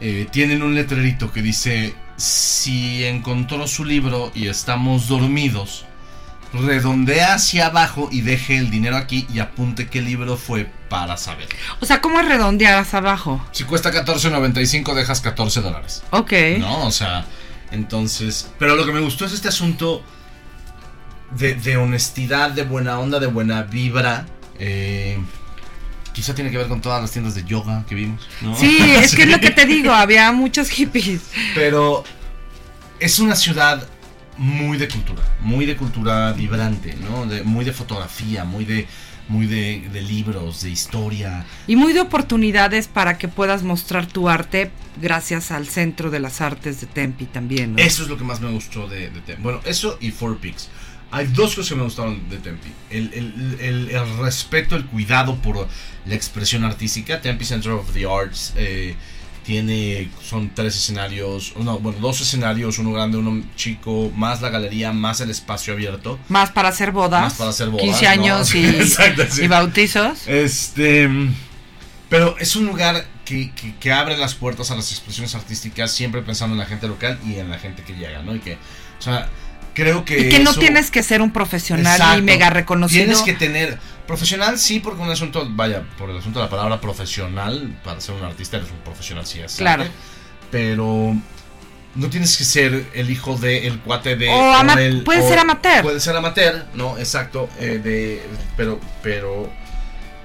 eh, 0.00 0.26
tienen 0.30 0.62
un 0.62 0.74
letrerito 0.74 1.32
que 1.32 1.42
dice: 1.42 1.94
Si 2.16 3.04
encontró 3.04 3.66
su 3.66 3.84
libro 3.84 4.32
y 4.34 4.48
estamos 4.48 5.06
dormidos, 5.06 5.84
redondea 6.52 7.34
hacia 7.34 7.66
abajo 7.66 8.08
y 8.10 8.22
deje 8.22 8.56
el 8.56 8.70
dinero 8.70 8.96
aquí 8.96 9.26
y 9.32 9.40
apunte 9.40 9.88
qué 9.88 10.00
libro 10.00 10.36
fue 10.36 10.70
para 10.88 11.16
saber. 11.16 11.48
O 11.80 11.86
sea, 11.86 12.00
¿cómo 12.00 12.20
es 12.20 12.26
redondear 12.26 12.78
hacia 12.78 13.00
abajo? 13.00 13.44
Si 13.52 13.64
cuesta 13.64 13.92
14.95, 13.92 14.94
dejas 14.94 15.20
14 15.20 15.60
dólares. 15.60 16.02
Ok. 16.10 16.32
¿No? 16.58 16.86
O 16.86 16.90
sea, 16.90 17.26
entonces. 17.70 18.50
Pero 18.58 18.76
lo 18.76 18.86
que 18.86 18.92
me 18.92 19.00
gustó 19.00 19.26
es 19.26 19.32
este 19.32 19.48
asunto 19.48 20.02
de, 21.38 21.54
de 21.54 21.76
honestidad, 21.76 22.50
de 22.50 22.62
buena 22.64 22.98
onda, 22.98 23.18
de 23.20 23.26
buena 23.26 23.62
vibra. 23.62 24.26
Eh, 24.58 25.18
quizá 26.12 26.34
tiene 26.34 26.50
que 26.50 26.58
ver 26.58 26.68
con 26.68 26.80
todas 26.80 27.00
las 27.02 27.10
tiendas 27.10 27.34
de 27.34 27.44
yoga 27.44 27.84
que 27.88 27.94
vimos. 27.94 28.28
¿no? 28.40 28.56
Sí, 28.56 28.78
es 29.02 29.14
que 29.14 29.22
es 29.22 29.28
lo 29.28 29.40
que 29.40 29.50
te 29.50 29.66
digo, 29.66 29.92
había 29.92 30.30
muchos 30.32 30.68
hippies. 30.70 31.22
Pero 31.54 32.04
es 33.00 33.18
una 33.18 33.34
ciudad 33.36 33.86
muy 34.36 34.78
de 34.78 34.88
cultura, 34.88 35.22
muy 35.40 35.66
de 35.66 35.76
cultura 35.76 36.32
vibrante, 36.32 36.96
¿no? 37.08 37.26
De- 37.26 37.42
muy 37.42 37.64
de 37.64 37.72
fotografía, 37.72 38.44
muy 38.44 38.64
de 38.64 38.86
muy 39.26 39.46
de, 39.46 39.88
de 39.90 40.02
libros, 40.02 40.60
de 40.62 40.70
historia. 40.70 41.46
Y 41.66 41.76
muy 41.76 41.94
de 41.94 42.00
oportunidades 42.02 42.88
para 42.88 43.16
que 43.16 43.26
puedas 43.26 43.62
mostrar 43.62 44.04
tu 44.06 44.28
arte 44.28 44.70
gracias 45.00 45.50
al 45.50 45.66
Centro 45.66 46.10
de 46.10 46.20
las 46.20 46.42
Artes 46.42 46.82
de 46.82 46.86
Tempi 46.86 47.24
también, 47.24 47.72
¿no? 47.72 47.78
Eso 47.78 48.02
es 48.02 48.10
lo 48.10 48.18
que 48.18 48.24
más 48.24 48.40
me 48.42 48.50
gustó 48.50 48.86
de, 48.86 49.08
de 49.08 49.20
Tempe. 49.22 49.36
Bueno, 49.42 49.60
eso 49.64 49.96
y 49.98 50.10
Four 50.10 50.36
Peaks. 50.38 50.68
Hay 51.14 51.26
dos 51.28 51.54
cosas 51.54 51.68
que 51.70 51.74
me 51.76 51.82
gustaron 51.84 52.28
de 52.28 52.38
Tempe. 52.38 52.68
El, 52.90 53.10
el- 53.14 53.56
el- 53.60 53.90
el 53.90 54.18
respeto, 54.18 54.76
el 54.76 54.84
cuidado 54.86 55.36
por 55.36 55.66
la 56.06 56.14
expresión 56.14 56.64
artística. 56.64 57.20
Tempe 57.20 57.44
Center 57.44 57.72
of 57.72 57.92
the 57.92 58.04
Arts 58.06 58.52
eh, 58.56 58.94
tiene, 59.44 60.08
son 60.26 60.50
tres 60.54 60.74
escenarios, 60.76 61.52
no, 61.58 61.78
bueno, 61.78 61.98
dos 62.00 62.20
escenarios, 62.20 62.78
uno 62.78 62.92
grande, 62.92 63.18
uno 63.18 63.44
chico, 63.56 64.10
más 64.16 64.40
la 64.40 64.48
galería, 64.48 64.92
más 64.92 65.20
el 65.20 65.30
espacio 65.30 65.74
abierto. 65.74 66.18
Más 66.28 66.50
para 66.50 66.70
hacer 66.70 66.92
bodas. 66.92 67.20
Más 67.22 67.34
para 67.34 67.50
hacer 67.50 67.68
bodas, 67.68 67.84
15 67.84 68.04
¿no? 68.04 68.10
años 68.10 68.54
y, 68.54 68.64
Exacto, 68.66 69.22
sí. 69.30 69.42
y 69.44 69.48
bautizos. 69.48 70.26
Este. 70.26 71.08
Pero 72.08 72.36
es 72.38 72.54
un 72.56 72.66
lugar 72.66 73.06
que, 73.24 73.50
que- 73.52 73.74
que 73.76 73.92
abre 73.92 74.16
las 74.16 74.34
puertas 74.34 74.70
a 74.70 74.76
las 74.76 74.90
expresiones 74.92 75.34
artísticas, 75.34 75.90
siempre 75.92 76.22
pensando 76.22 76.54
en 76.54 76.60
la 76.60 76.66
gente 76.66 76.86
local 76.86 77.18
y 77.26 77.34
en 77.38 77.50
la 77.50 77.58
gente 77.58 77.82
que 77.82 77.94
llega, 77.94 78.22
¿no? 78.22 78.34
Y 78.34 78.40
que, 78.40 78.54
o 78.54 79.02
sea, 79.02 79.28
creo 79.74 80.04
que. 80.04 80.18
Y 80.20 80.28
que 80.30 80.38
no 80.38 80.54
tienes 80.54 80.90
que 80.90 81.02
ser 81.02 81.20
un 81.20 81.32
profesional 81.32 81.94
Exacto. 81.96 82.16
ni 82.16 82.22
mega 82.22 82.50
reconocido. 82.50 83.04
Tienes 83.04 83.22
que 83.22 83.34
tener. 83.34 83.78
Profesional, 84.06 84.58
sí, 84.58 84.80
porque 84.80 85.02
un 85.02 85.10
asunto, 85.10 85.46
vaya, 85.50 85.82
por 85.98 86.10
el 86.10 86.18
asunto 86.18 86.38
de 86.38 86.44
la 86.46 86.50
palabra 86.50 86.80
profesional, 86.80 87.78
para 87.84 88.00
ser 88.00 88.14
un 88.14 88.24
artista 88.24 88.58
eres 88.58 88.70
un 88.70 88.78
profesional, 88.78 89.26
sí, 89.26 89.40
es 89.40 89.56
Claro. 89.56 89.84
Pero. 90.50 91.16
No 91.96 92.08
tienes 92.10 92.36
que 92.36 92.42
ser 92.42 92.86
el 92.94 93.08
hijo 93.08 93.36
de, 93.36 93.68
el 93.68 93.78
cuate 93.78 94.16
de. 94.16 94.28
O 94.28 94.52
ama- 94.54 94.74
del- 94.74 95.04
puede 95.04 95.20
o- 95.20 95.28
ser 95.28 95.38
amateur. 95.38 95.82
Puede 95.82 96.00
ser 96.00 96.16
amateur, 96.16 96.66
no, 96.74 96.98
exacto. 96.98 97.48
eh, 97.60 97.80
de, 97.82 98.20
pero, 98.56 98.80
pero 99.00 99.48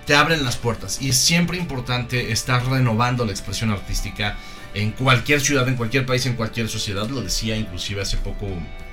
te 0.08 0.16
abren 0.16 0.44
las 0.44 0.58
puertas. 0.58 1.00
Y 1.00 1.10
es 1.10 1.18
siempre 1.18 1.58
importante 1.60 2.32
estar 2.32 2.66
renovando 2.66 3.24
la 3.24 3.32
expresión 3.32 3.70
artística 3.70 4.36
en 4.74 4.92
cualquier 4.94 5.42
ciudad, 5.42 5.68
en 5.68 5.76
cualquier 5.76 6.08
país, 6.08 6.26
en 6.26 6.34
cualquier 6.34 6.68
sociedad. 6.70 7.08
Lo 7.08 7.22
decía 7.22 7.56
inclusive 7.56 8.02
hace 8.02 8.18
poco, 8.18 8.48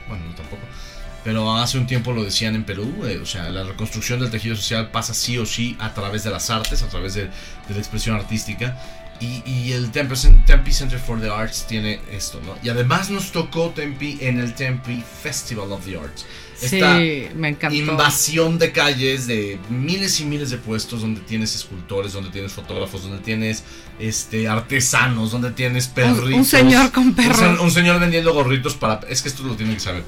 bueno, 0.09 0.25
no 0.27 0.35
tampoco, 0.35 0.63
pero 1.25 1.57
hace 1.57 1.79
un 1.79 1.87
tiempo 1.87 2.13
lo 2.13 2.23
decían 2.23 2.55
en 2.55 2.65
Perú, 2.65 3.05
eh, 3.05 3.19
o 3.23 3.27
sea, 3.27 3.51
la 3.51 3.65
reconstrucción 3.65 4.21
del 4.21 4.31
tejido 4.31 4.55
social 4.55 4.91
pasa 4.91 5.13
sí 5.13 5.39
o 5.39 5.47
sí 5.47 5.77
a 5.81 5.93
través 5.93 6.23
de 6.25 6.31
las 6.31 6.51
artes, 6.51 6.83
a 6.83 6.89
través 6.89 7.15
de, 7.15 7.25
de 7.25 7.75
la 7.75 7.79
expresión 7.79 8.17
artística. 8.17 8.77
Y, 9.19 9.43
y 9.51 9.73
el 9.73 9.93
Tempe, 9.93 10.15
Tempe 10.45 10.73
Center 10.73 10.99
for 10.99 11.19
the 11.19 11.31
Arts 11.31 11.67
tiene 11.67 12.01
esto, 12.13 12.39
¿no? 12.45 12.55
Y 12.63 12.69
además 12.69 13.09
nos 13.09 13.33
tocó 13.33 13.71
Tempe 13.71 14.19
en 14.21 14.39
el 14.39 14.55
Tempe 14.55 15.03
Festival 15.23 15.73
of 15.73 15.87
the 15.87 15.97
Arts. 15.97 16.27
Esta 16.61 16.99
sí, 16.99 17.29
me 17.35 17.49
encantó. 17.51 17.77
invasión 17.77 18.59
de 18.59 18.73
calles, 18.73 19.27
de 19.27 19.59
miles 19.69 20.21
y 20.21 20.25
miles 20.25 20.51
de 20.51 20.57
puestos 20.57 21.03
donde 21.03 21.21
tienes 21.21 21.55
escultores, 21.55 22.13
donde 22.13 22.31
tienes 22.31 22.53
fotógrafos, 22.53 23.03
donde 23.03 23.19
tienes 23.19 23.63
este 23.99 24.49
artesanos, 24.49 25.33
donde 25.33 25.51
tienes 25.51 25.89
perritos. 25.89 26.33
un 26.33 26.45
señor 26.45 26.93
con 26.93 27.15
perros. 27.15 27.61
Un, 27.61 27.71
señor 27.71 28.01
vendiendo 28.01 28.33
gorritos 28.33 28.75
para... 28.75 29.01
Es 29.09 29.23
que 29.23 29.29
esto 29.29 29.43
lo 29.43 29.55
tienen 29.55 29.75
que 29.75 29.81
saber. 29.81 30.05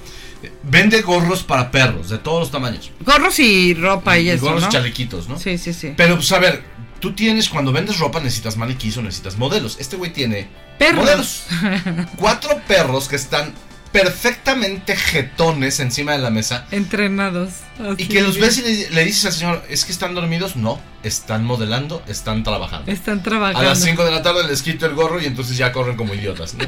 Vende 0.62 1.02
gorros 1.02 1.42
para 1.42 1.70
perros, 1.70 2.08
de 2.08 2.18
todos 2.18 2.40
los 2.40 2.50
tamaños. 2.50 2.92
Gorros 3.00 3.38
y 3.38 3.74
ropa 3.74 4.18
y, 4.18 4.30
eso, 4.30 4.44
gorros 4.46 4.62
¿no? 4.62 4.68
y 4.68 4.72
chalequitos, 4.72 5.28
¿no? 5.28 5.38
Sí, 5.38 5.58
sí, 5.58 5.72
sí. 5.74 5.92
Pero 5.96 6.14
pues 6.14 6.30
a 6.32 6.38
ver, 6.38 6.62
tú 7.00 7.12
tienes, 7.12 7.48
cuando 7.48 7.72
vendes 7.72 7.98
ropa 7.98 8.20
necesitas 8.20 8.56
maniquís 8.56 8.96
o 8.96 9.02
necesitas 9.02 9.36
modelos. 9.36 9.76
Este 9.80 9.96
güey 9.96 10.12
tiene 10.12 10.48
Perros. 10.78 11.04
modelos. 11.04 11.42
Cuatro 12.16 12.60
perros 12.66 13.08
que 13.08 13.16
están 13.16 13.52
perfectamente 13.92 14.96
jetones 14.96 15.80
encima 15.80 16.12
de 16.12 16.18
la 16.18 16.30
mesa. 16.30 16.66
Entrenados. 16.70 17.50
Y 17.96 18.06
que 18.06 18.22
los 18.22 18.38
ves 18.38 18.58
y 18.58 18.62
le, 18.62 18.90
le 18.90 19.04
dices 19.04 19.24
al 19.26 19.32
señor, 19.32 19.64
¿es 19.68 19.84
que 19.84 19.92
están 19.92 20.14
dormidos? 20.14 20.56
No, 20.56 20.80
están 21.02 21.44
modelando, 21.44 22.02
están 22.06 22.42
trabajando. 22.44 22.90
Están 22.90 23.20
A 23.20 23.22
trabajando. 23.22 23.62
las 23.68 23.80
5 23.80 24.04
de 24.04 24.10
la 24.10 24.22
tarde 24.22 24.46
les 24.46 24.62
quito 24.62 24.86
el 24.86 24.94
gorro 24.94 25.20
y 25.20 25.26
entonces 25.26 25.56
ya 25.56 25.72
corren 25.72 25.96
como 25.96 26.14
idiotas, 26.14 26.54
¿no? 26.54 26.64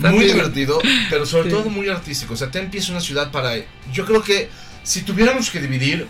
Muy 0.10 0.24
bien. 0.24 0.36
divertido, 0.36 0.80
pero 1.10 1.26
sobre 1.26 1.50
Sí. 1.50 1.56
todo 1.56 1.68
muy 1.68 1.88
artístico. 1.88 2.34
O 2.34 2.36
sea, 2.36 2.50
Tempe 2.50 2.78
es 2.78 2.88
una 2.88 3.00
ciudad 3.00 3.30
para... 3.30 3.54
Yo 3.92 4.06
creo 4.06 4.22
que 4.22 4.48
si 4.82 5.02
tuviéramos 5.02 5.50
que 5.50 5.60
dividir 5.60 6.06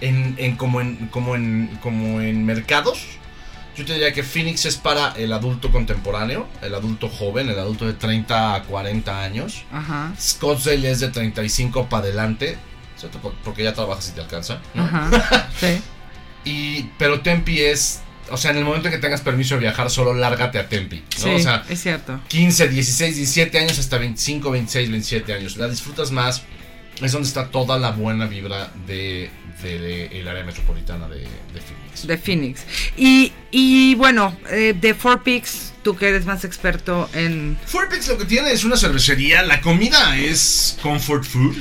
en, 0.00 0.34
en 0.38 0.56
como, 0.56 0.80
en, 0.80 1.08
como, 1.10 1.34
en, 1.34 1.78
como 1.82 2.20
en 2.20 2.44
mercados, 2.44 3.00
yo 3.76 3.84
te 3.84 3.92
diría 3.94 4.12
que 4.12 4.22
Phoenix 4.22 4.64
es 4.66 4.76
para 4.76 5.12
el 5.16 5.32
adulto 5.32 5.70
contemporáneo, 5.70 6.48
el 6.62 6.74
adulto 6.74 7.08
joven, 7.08 7.48
el 7.50 7.58
adulto 7.58 7.86
de 7.86 7.92
30 7.92 8.54
a 8.54 8.62
40 8.62 9.22
años. 9.22 9.64
Ajá. 9.72 10.12
Scottsdale 10.18 10.90
es 10.90 11.00
de 11.00 11.08
35 11.08 11.88
para 11.88 12.04
adelante, 12.04 12.56
¿cierto? 12.96 13.18
Por- 13.18 13.34
porque 13.44 13.62
ya 13.64 13.74
trabajas 13.74 14.08
y 14.08 14.12
te 14.12 14.20
alcanza. 14.22 14.60
¿no? 14.74 14.84
Ajá. 14.84 15.48
Sí. 15.60 15.80
Y, 16.44 16.82
pero 16.98 17.20
Tempe 17.20 17.70
es... 17.70 18.00
O 18.30 18.36
sea, 18.36 18.50
en 18.50 18.56
el 18.56 18.64
momento 18.64 18.88
en 18.88 18.94
que 18.94 18.98
tengas 19.00 19.20
permiso 19.20 19.54
de 19.54 19.60
viajar, 19.60 19.88
solo 19.90 20.12
lárgate 20.14 20.58
a 20.58 20.68
Tempe. 20.68 20.96
¿no? 21.18 21.22
Sí, 21.24 21.30
o 21.30 21.38
sea, 21.38 21.64
es 21.68 21.80
cierto. 21.80 22.20
15, 22.28 22.68
16, 22.68 23.14
17 23.16 23.58
años 23.58 23.78
hasta 23.78 23.98
25, 23.98 24.50
26, 24.50 24.90
27 24.90 25.32
años. 25.34 25.56
La 25.56 25.68
disfrutas 25.68 26.10
más. 26.10 26.42
Es 27.00 27.12
donde 27.12 27.28
está 27.28 27.48
toda 27.50 27.78
la 27.78 27.90
buena 27.92 28.26
vibra 28.26 28.70
de, 28.86 29.30
de- 29.62 29.78
de 29.78 30.20
el 30.20 30.26
área 30.28 30.42
metropolitana 30.44 31.06
de, 31.08 31.20
de 31.20 31.60
Phoenix. 31.60 31.85
De 32.04 32.18
Phoenix. 32.18 32.62
Y, 32.96 33.32
y 33.50 33.94
bueno, 33.94 34.36
eh, 34.50 34.74
de 34.78 34.94
Four 34.94 35.22
Peaks, 35.22 35.72
tú 35.82 35.96
que 35.96 36.08
eres 36.08 36.26
más 36.26 36.44
experto 36.44 37.08
en. 37.14 37.56
Fourpix 37.66 38.08
lo 38.08 38.18
que 38.18 38.24
tiene 38.24 38.50
es 38.52 38.64
una 38.64 38.76
cervecería. 38.76 39.42
La 39.42 39.60
comida 39.60 40.16
es 40.18 40.76
comfort 40.82 41.24
food. 41.24 41.56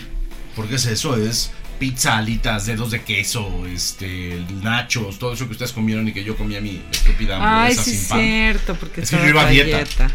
Porque 0.56 0.76
es 0.76 0.86
eso, 0.86 1.18
es 1.18 1.52
pizza, 1.80 2.18
alitas, 2.18 2.66
dedos 2.66 2.92
de 2.92 3.04
queso, 3.04 3.66
este, 3.68 4.42
nachos, 4.64 5.20
todo 5.20 5.34
eso 5.34 5.46
que 5.48 5.52
ustedes 5.52 5.74
comieron 5.74 6.08
y 6.08 6.14
que 6.14 6.24
yo 6.24 6.38
comía 6.38 6.62
mi 6.62 6.82
estúpida 6.90 7.36
Ay, 7.36 7.74
hamburguesa 7.74 7.84
sí, 7.84 7.92
es 7.92 7.98
sin 8.00 8.08
pan. 8.08 8.20
cierto, 8.22 8.76
porque 8.76 9.02
Es 9.02 9.10
que 9.10 9.18
yo 9.18 9.28
iba 9.28 9.42
a 9.42 9.48
a 9.48 9.50
dieta. 9.50 10.12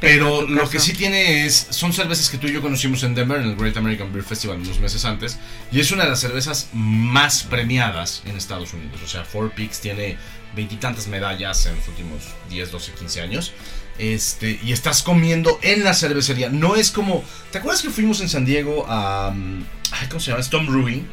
Pero 0.00 0.42
lo 0.42 0.68
que 0.68 0.80
sí 0.80 0.92
tiene 0.92 1.44
es. 1.44 1.66
Son 1.70 1.92
cervezas 1.92 2.30
que 2.30 2.38
tú 2.38 2.46
y 2.46 2.52
yo 2.52 2.62
conocimos 2.62 3.02
en 3.02 3.14
Denver, 3.14 3.40
en 3.40 3.48
el 3.48 3.56
Great 3.56 3.76
American 3.76 4.12
Beer 4.12 4.24
Festival, 4.24 4.58
unos 4.58 4.80
meses 4.80 5.04
antes. 5.04 5.38
Y 5.70 5.80
es 5.80 5.90
una 5.92 6.04
de 6.04 6.10
las 6.10 6.20
cervezas 6.20 6.68
más 6.72 7.42
premiadas 7.42 8.22
en 8.24 8.36
Estados 8.36 8.72
Unidos. 8.72 9.00
O 9.04 9.08
sea, 9.08 9.24
Four 9.24 9.50
Peaks 9.52 9.80
tiene 9.80 10.16
veintitantas 10.56 11.06
medallas 11.08 11.66
en 11.66 11.76
los 11.76 11.88
últimos 11.88 12.22
10, 12.50 12.70
12, 12.70 12.92
15 12.92 13.20
años. 13.20 13.52
Este, 13.98 14.58
y 14.62 14.72
estás 14.72 15.02
comiendo 15.02 15.58
en 15.62 15.84
la 15.84 15.94
cervecería. 15.94 16.48
No 16.48 16.76
es 16.76 16.90
como. 16.90 17.22
¿Te 17.52 17.58
acuerdas 17.58 17.82
que 17.82 17.90
fuimos 17.90 18.20
en 18.20 18.28
San 18.28 18.44
Diego 18.44 18.86
a. 18.88 19.30
um, 19.30 19.64
ay, 19.92 20.08
¿Cómo 20.08 20.20
se 20.20 20.30
llama? 20.30 20.40
Stone 20.40 20.68
Brewing. 20.68 21.06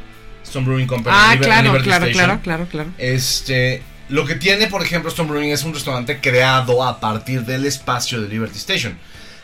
Stone 0.43 0.65
Brewing 0.65 0.88
Company. 0.88 1.15
Ah, 1.17 1.36
claro, 1.39 1.72
claro, 1.82 2.09
claro, 2.11 2.41
claro, 2.41 2.67
claro. 2.67 2.89
Este, 2.97 3.84
lo 4.12 4.26
que 4.26 4.36
tiene, 4.36 4.68
por 4.68 4.84
ejemplo, 4.84 5.09
Stone 5.09 5.32
Brewing 5.32 5.51
es 5.51 5.64
un 5.64 5.74
restaurante 5.74 6.20
creado 6.20 6.84
a 6.84 6.99
partir 6.99 7.45
del 7.45 7.66
espacio 7.66 8.22
de 8.22 8.28
Liberty 8.28 8.57
Station. 8.57 8.99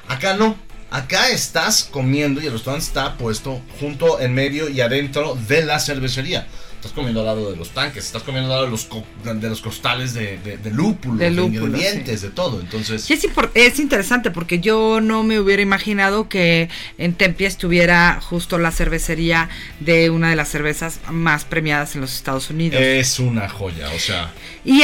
Acá 0.10 0.36
no. 0.36 0.58
Acá 0.92 1.30
estás 1.30 1.86
comiendo 1.90 2.42
y 2.42 2.48
el 2.48 2.52
restaurante 2.52 2.86
está 2.86 3.18
puesto 3.18 3.62
junto 3.80 4.20
en 4.20 4.34
medio 4.34 4.70
y 4.70 4.82
adentro 4.82 5.38
de 5.48 5.64
la 5.66 5.80
cervecería. 5.80 6.48
Estás 6.78 6.92
comiendo 6.92 7.22
al 7.22 7.26
lado 7.26 7.52
de 7.52 7.58
los 7.58 7.72
tanques, 7.72 8.06
estás 8.06 8.24
comiendo 8.24 8.50
al 8.50 8.56
lado 8.56 8.66
de 8.66 8.72
los, 8.72 8.86
co- 8.86 9.04
de 9.24 9.50
los 9.50 9.62
costales 9.62 10.14
de, 10.14 10.38
de, 10.38 10.58
de 10.58 10.72
lúpulos, 10.72 11.18
De 11.20 11.26
de, 11.26 11.32
lúpulos, 11.32 11.66
ingredientes, 11.66 12.22
de 12.22 12.30
todo. 12.30 12.62
Entonces, 12.62 13.10
Y 13.10 13.14
es, 13.14 13.28
es 13.56 13.80
interesante 13.80 14.30
porque 14.32 14.60
yo 14.60 15.02
no 15.02 15.24
me 15.24 15.40
hubiera 15.40 15.62
imaginado 15.62 16.30
que 16.30 16.70
en 16.98 17.14
Tempe 17.16 17.46
estuviera 17.48 18.20
justo 18.22 18.58
la 18.60 18.72
cervecería 18.72 19.50
de 19.80 20.10
una 20.12 20.30
de 20.30 20.36
las 20.36 20.50
cervezas 20.50 21.00
más 21.12 21.46
premiadas 21.46 21.96
en 21.96 22.02
los 22.02 22.14
Estados 22.16 22.50
Unidos. 22.50 22.80
es 22.80 23.20
una 23.20 23.50
joya. 23.50 23.90
O 23.96 24.00
sea, 24.00 24.32
Y, 24.64 24.84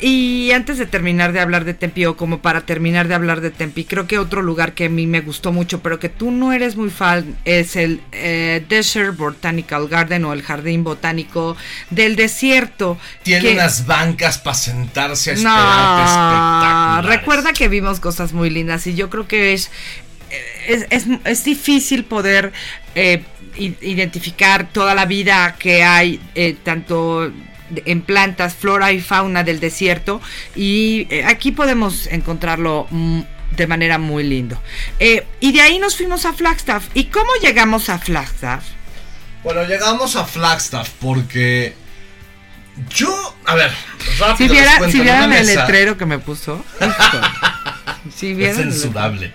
y 0.00 0.50
antes 0.52 0.78
de 0.78 0.86
terminar 0.86 1.32
de 1.32 1.40
hablar 1.40 1.64
de 1.64 1.74
Tempe, 1.74 2.06
o 2.06 2.16
como 2.16 2.40
para 2.40 2.62
terminar 2.62 3.08
de 3.08 3.14
hablar 3.14 3.40
de 3.40 3.50
Tempe, 3.50 3.84
creo 3.84 4.06
que 4.06 4.18
otro 4.18 4.42
lugar 4.42 4.72
que 4.74 4.86
a 4.86 4.88
mí 4.88 5.06
me 5.06 5.20
gustó 5.20 5.52
mucho, 5.52 5.80
pero 5.82 5.98
que 5.98 6.08
tú 6.08 6.30
no 6.30 6.52
eres 6.52 6.76
muy 6.76 6.90
fan, 6.90 7.36
es 7.44 7.76
el 7.76 8.00
eh, 8.12 8.64
Desert 8.68 9.16
Botanical 9.16 9.88
Garden 9.88 10.24
o 10.24 10.32
el 10.32 10.42
Jardín 10.42 10.84
Botánico 10.84 11.17
del 11.90 12.16
Desierto. 12.16 12.98
tiene 13.22 13.42
que- 13.48 13.52
unas 13.54 13.86
bancas 13.86 14.38
para 14.38 14.56
sentarse 14.56 15.30
a 15.30 15.34
esperarte 15.34 17.02
no, 17.02 17.02
recuerda 17.02 17.52
que 17.52 17.68
vimos 17.68 18.00
cosas 18.00 18.32
muy 18.32 18.50
lindas 18.50 18.86
y 18.86 18.94
yo 18.94 19.10
creo 19.10 19.26
que 19.26 19.52
es, 19.52 19.70
es, 20.66 20.86
es, 20.90 21.04
es 21.24 21.44
difícil 21.44 22.04
poder 22.04 22.52
eh, 22.94 23.22
identificar 23.56 24.68
toda 24.72 24.94
la 24.94 25.06
vida 25.06 25.56
que 25.58 25.82
hay, 25.82 26.20
eh, 26.34 26.56
tanto 26.62 27.30
en 27.84 28.02
plantas, 28.02 28.54
flora 28.54 28.92
y 28.92 29.00
fauna 29.00 29.44
del 29.44 29.60
desierto 29.60 30.20
y 30.56 31.06
eh, 31.10 31.24
aquí 31.24 31.52
podemos 31.52 32.06
encontrarlo 32.06 32.86
mm, 32.90 33.20
de 33.56 33.66
manera 33.66 33.98
muy 33.98 34.24
lindo. 34.24 34.60
Eh, 34.98 35.24
y 35.40 35.52
de 35.52 35.60
ahí 35.62 35.78
nos 35.78 35.96
fuimos 35.96 36.24
a 36.24 36.32
Flagstaff. 36.32 36.86
¿Y 36.94 37.04
cómo 37.04 37.30
llegamos 37.42 37.88
a 37.88 37.98
Flagstaff? 37.98 38.64
Bueno, 39.44 39.64
llegamos 39.64 40.16
a 40.16 40.24
Flagstaff 40.24 40.90
porque 41.00 41.74
yo, 42.94 43.34
a 43.44 43.54
ver, 43.54 43.70
rápido 44.18 44.36
Si, 44.36 44.42
les 44.44 44.52
viera, 44.52 44.78
cuento, 44.78 44.96
si 44.96 45.02
vieran 45.02 45.32
el 45.32 45.46
mesa- 45.46 45.60
letrero 45.62 45.96
que 45.96 46.06
me 46.06 46.18
puso. 46.18 46.64
Si 48.14 48.30
es 48.30 48.36
vieran 48.36 48.56
censurable. 48.56 49.32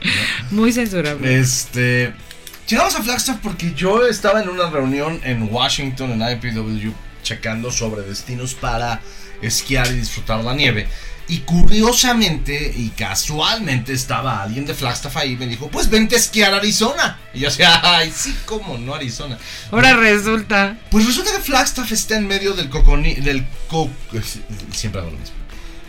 Muy 0.52 0.72
censurable. 0.72 1.40
Este, 1.40 2.14
llegamos 2.68 2.96
a 2.96 3.04
Flagstaff 3.04 3.38
porque 3.42 3.74
yo 3.74 4.06
estaba 4.08 4.42
en 4.42 4.50
una 4.50 4.70
reunión 4.70 5.20
en 5.24 5.48
Washington 5.52 6.12
en 6.12 6.22
IPW 6.38 6.92
checando 7.24 7.72
sobre 7.72 8.02
destinos 8.04 8.54
para 8.54 9.00
esquiar 9.42 9.88
y 9.88 9.94
disfrutar 9.96 10.44
la 10.44 10.54
nieve. 10.54 10.88
Y 11.28 11.40
curiosamente 11.40 12.74
y 12.76 12.90
casualmente 12.90 13.94
estaba 13.94 14.44
alguien 14.44 14.66
de 14.66 14.74
Flagstaff 14.74 15.16
ahí 15.18 15.32
y 15.32 15.38
me 15.38 15.48
dijo, 15.48 15.70
pues 15.70 15.90
vente 15.90 16.16
a 16.16 16.20
esquiar 16.20 16.54
a 16.54 16.58
Arizona. 16.58 17.20
Y 17.34 17.40
yo 17.40 17.50
decía, 17.50 17.80
ay, 17.98 18.12
sí, 18.16 18.36
cómo 18.46 18.78
no 18.78 18.94
Arizona. 18.94 19.38
Ahora 19.72 19.96
resulta. 19.96 20.78
Pues 20.92 21.06
resulta 21.06 21.32
que 21.32 21.40
Flagstaff 21.40 21.92
está 21.92 22.18
en 22.18 22.28
medio 22.28 22.54
del 22.54 22.70
coconi 22.70 23.16
del 23.16 23.46
co 23.68 23.90
siempre 24.72 25.02
hago 25.02 25.12
lo 25.12 25.18
mismo. 25.18 25.36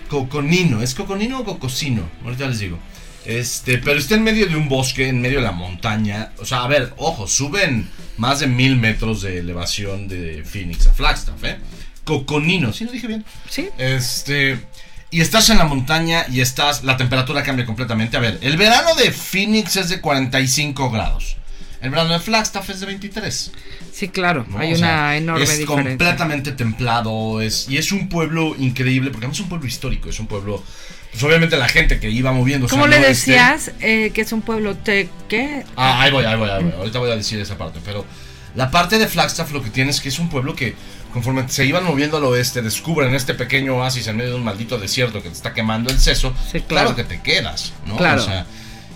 Coconino, 0.09 0.83
¿es 0.83 0.95
coconino 0.95 1.41
o 1.41 1.45
cocosino? 1.45 2.09
Ahorita 2.25 2.47
les 2.47 2.61
digo. 2.61 2.79
Este, 3.25 3.79
pero 3.79 3.99
está 3.99 4.15
en 4.17 4.23
medio 4.23 4.47
de 4.47 4.57
un 4.57 4.69
bosque, 4.69 5.09
en 5.09 5.21
medio 5.21 5.39
de 5.39 5.45
la 5.45 5.53
montaña. 5.53 6.33
O 6.39 6.45
sea, 6.45 6.63
a 6.63 6.69
ver, 6.69 6.93
ojo, 6.99 7.27
suben 7.27 7.89
más 8.19 8.41
de 8.41 8.47
mil 8.47 8.77
metros 8.77 9.23
de 9.23 9.39
elevación 9.39 10.09
de 10.09 10.45
Phoenix 10.45 10.87
a 10.87 10.93
Flagstaff, 10.93 11.43
¿eh? 11.45 11.59
Coconino, 12.05 12.73
¿sí 12.73 12.85
lo 12.85 12.93
dije 12.93 13.07
bien? 13.07 13.25
Sí. 13.49 13.71
Este. 13.79 14.61
Y 15.15 15.21
estás 15.21 15.49
en 15.49 15.59
la 15.59 15.65
montaña 15.65 16.27
y 16.29 16.41
estás. 16.41 16.83
La 16.83 16.97
temperatura 16.97 17.45
cambia 17.45 17.65
completamente. 17.65 18.17
A 18.17 18.21
ver, 18.21 18.37
el 18.43 18.57
verano 18.57 18.97
de 18.97 19.13
Phoenix 19.13 19.77
es 19.77 19.89
de 19.89 20.01
45 20.01 20.91
grados. 20.91 21.37
El 21.81 21.91
verano 21.91 22.15
de 22.15 22.19
Flagstaff 22.19 22.69
es 22.71 22.81
de 22.81 22.87
23. 22.87 23.53
Sí, 23.93 24.09
claro. 24.09 24.45
¿no? 24.49 24.59
Hay 24.59 24.75
O 24.75 24.79
una 24.79 25.17
enorme 25.17 25.45
es 25.45 25.57
diferencia. 25.57 25.85
completamente 25.85 26.51
templado 26.51 27.41
es, 27.41 27.69
y 27.69 27.77
es 27.77 27.93
un 27.93 28.09
pueblo 28.09 28.57
increíble 28.59 29.11
porque 29.11 29.27
además 29.27 29.37
es 29.37 29.43
un 29.45 29.51
pueblo 29.51 29.69
histórico, 29.69 30.09
es 30.09 30.19
un 30.19 30.27
pueblo, 30.27 30.61
pues 31.13 31.23
obviamente 31.23 31.57
la 31.59 31.69
gente 31.69 32.01
que 32.01 32.11
iba 32.11 32.33
moviéndose. 32.33 32.73
¿Cómo 32.73 32.89
le 32.89 32.99
decías 32.99 33.71
eh, 33.81 34.11
que 34.13 34.23
es 34.23 34.33
un 34.33 34.43
pueblo 34.43 34.75
te 34.75 35.09
qué? 35.29 35.63
Ah, 35.77 36.03
ahí 36.03 36.11
voy, 36.11 36.25
ahí 36.25 36.37
voy, 36.37 36.51
ahí 36.51 36.65
voy. 36.65 36.73
Ahorita 36.73 36.99
voy 36.99 37.13
a 37.13 37.17
decir 37.17 37.39
esa 37.39 37.57
parte, 37.57 37.79
pero 37.85 38.05
la 38.55 38.71
parte 38.71 38.99
de 38.99 39.09
Flagstaff 39.09 39.53
lo 39.53 39.63
que 39.63 39.71
tiene 39.71 39.91
es 39.91 40.01
que 40.01 40.09
es 40.09 40.19
un 40.19 40.29
pueblo 40.29 40.55
que 40.55 40.75
conforme 41.13 41.49
se 41.49 41.65
iban 41.65 41.85
moviendo 41.85 42.17
al 42.17 42.25
oeste 42.25 42.63
descubren 42.63 43.15
este 43.15 43.35
pequeño 43.35 43.77
oasis 43.77 44.07
en 44.07 44.17
medio 44.17 44.31
de 44.31 44.37
un 44.37 44.45
maldito 44.45 44.79
desierto 44.79 45.23
que 45.23 45.29
te 45.29 45.35
está 45.35 45.53
quemando 45.53 45.91
el 45.91 45.99
seso. 45.99 46.35
Sí, 46.51 46.61
claro. 46.61 46.95
que 46.95 47.05
te 47.05 47.21
quedas, 47.21 47.73
¿no? 47.87 47.97
Claro. 47.97 48.23
O 48.23 48.25
sea, 48.25 48.47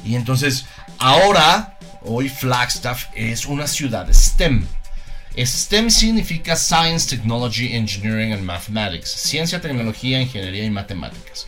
y 0.05 0.15
entonces 0.15 0.67
ahora 0.99 1.79
hoy 2.03 2.29
Flagstaff 2.29 3.07
es 3.15 3.47
una 3.47 3.67
ciudad 3.67 4.09
STEM. 4.13 4.65
STEM 5.37 5.91
significa 5.91 6.57
Science, 6.57 7.09
Technology, 7.09 7.75
Engineering 7.75 8.33
and 8.33 8.43
Mathematics. 8.43 9.11
Ciencia, 9.11 9.61
tecnología, 9.61 10.21
ingeniería 10.21 10.65
y 10.65 10.71
matemáticas. 10.71 11.47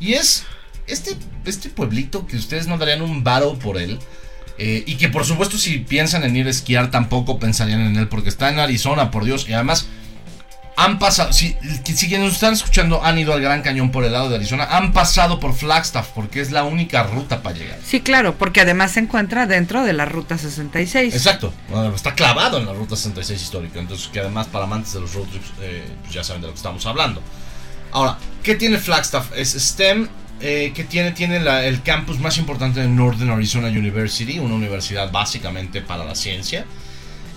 Y 0.00 0.14
es 0.14 0.44
este, 0.86 1.16
este 1.44 1.68
pueblito 1.68 2.26
que 2.26 2.36
ustedes 2.36 2.66
no 2.66 2.78
darían 2.78 3.02
un 3.02 3.22
battle 3.22 3.56
por 3.62 3.78
él. 3.78 3.98
Eh, 4.58 4.82
y 4.86 4.96
que 4.96 5.08
por 5.08 5.24
supuesto 5.24 5.56
si 5.56 5.78
piensan 5.78 6.24
en 6.24 6.36
ir 6.36 6.46
a 6.46 6.50
esquiar 6.50 6.90
tampoco 6.90 7.38
pensarían 7.38 7.80
en 7.80 7.96
él 7.96 8.08
porque 8.08 8.28
está 8.28 8.48
en 8.48 8.58
Arizona, 8.58 9.10
por 9.10 9.24
Dios. 9.24 9.48
Y 9.48 9.52
además 9.52 9.88
han 10.78 11.00
pasado, 11.00 11.32
si, 11.32 11.56
si 11.84 12.08
quienes 12.08 12.26
nos 12.26 12.34
están 12.34 12.52
escuchando 12.52 13.04
han 13.04 13.18
ido 13.18 13.32
al 13.32 13.40
Gran 13.40 13.62
Cañón 13.62 13.90
por 13.90 14.04
el 14.04 14.12
lado 14.12 14.28
de 14.30 14.36
Arizona, 14.36 14.64
han 14.70 14.92
pasado 14.92 15.40
por 15.40 15.52
Flagstaff 15.54 16.10
porque 16.14 16.40
es 16.40 16.52
la 16.52 16.62
única 16.62 17.02
ruta 17.02 17.42
para 17.42 17.56
llegar. 17.56 17.78
Sí, 17.84 18.00
claro, 18.00 18.36
porque 18.38 18.60
además 18.60 18.92
se 18.92 19.00
encuentra 19.00 19.46
dentro 19.46 19.82
de 19.82 19.92
la 19.92 20.04
Ruta 20.04 20.38
66. 20.38 21.12
Exacto, 21.14 21.52
bueno, 21.68 21.92
está 21.92 22.14
clavado 22.14 22.58
en 22.58 22.66
la 22.66 22.74
Ruta 22.74 22.94
66 22.94 23.42
histórica, 23.42 23.80
entonces 23.80 24.06
que 24.06 24.20
además 24.20 24.46
para 24.46 24.66
amantes 24.66 24.92
de 24.92 25.00
los 25.00 25.14
road 25.14 25.26
trips 25.26 25.50
eh, 25.60 25.84
pues 26.02 26.14
ya 26.14 26.22
saben 26.22 26.42
de 26.42 26.46
lo 26.46 26.52
que 26.52 26.58
estamos 26.58 26.86
hablando. 26.86 27.22
Ahora, 27.90 28.18
¿qué 28.44 28.54
tiene 28.54 28.78
Flagstaff? 28.78 29.32
Es 29.34 29.54
STEM, 29.54 30.08
eh, 30.40 30.72
que 30.74 30.84
tiene, 30.84 31.12
tiene 31.12 31.36
el 31.36 31.82
campus 31.82 32.18
más 32.18 32.38
importante 32.38 32.80
de 32.80 32.88
Northern 32.88 33.30
Arizona 33.30 33.68
University, 33.68 34.38
una 34.38 34.54
universidad 34.54 35.10
básicamente 35.10 35.80
para 35.80 36.04
la 36.04 36.14
ciencia. 36.14 36.64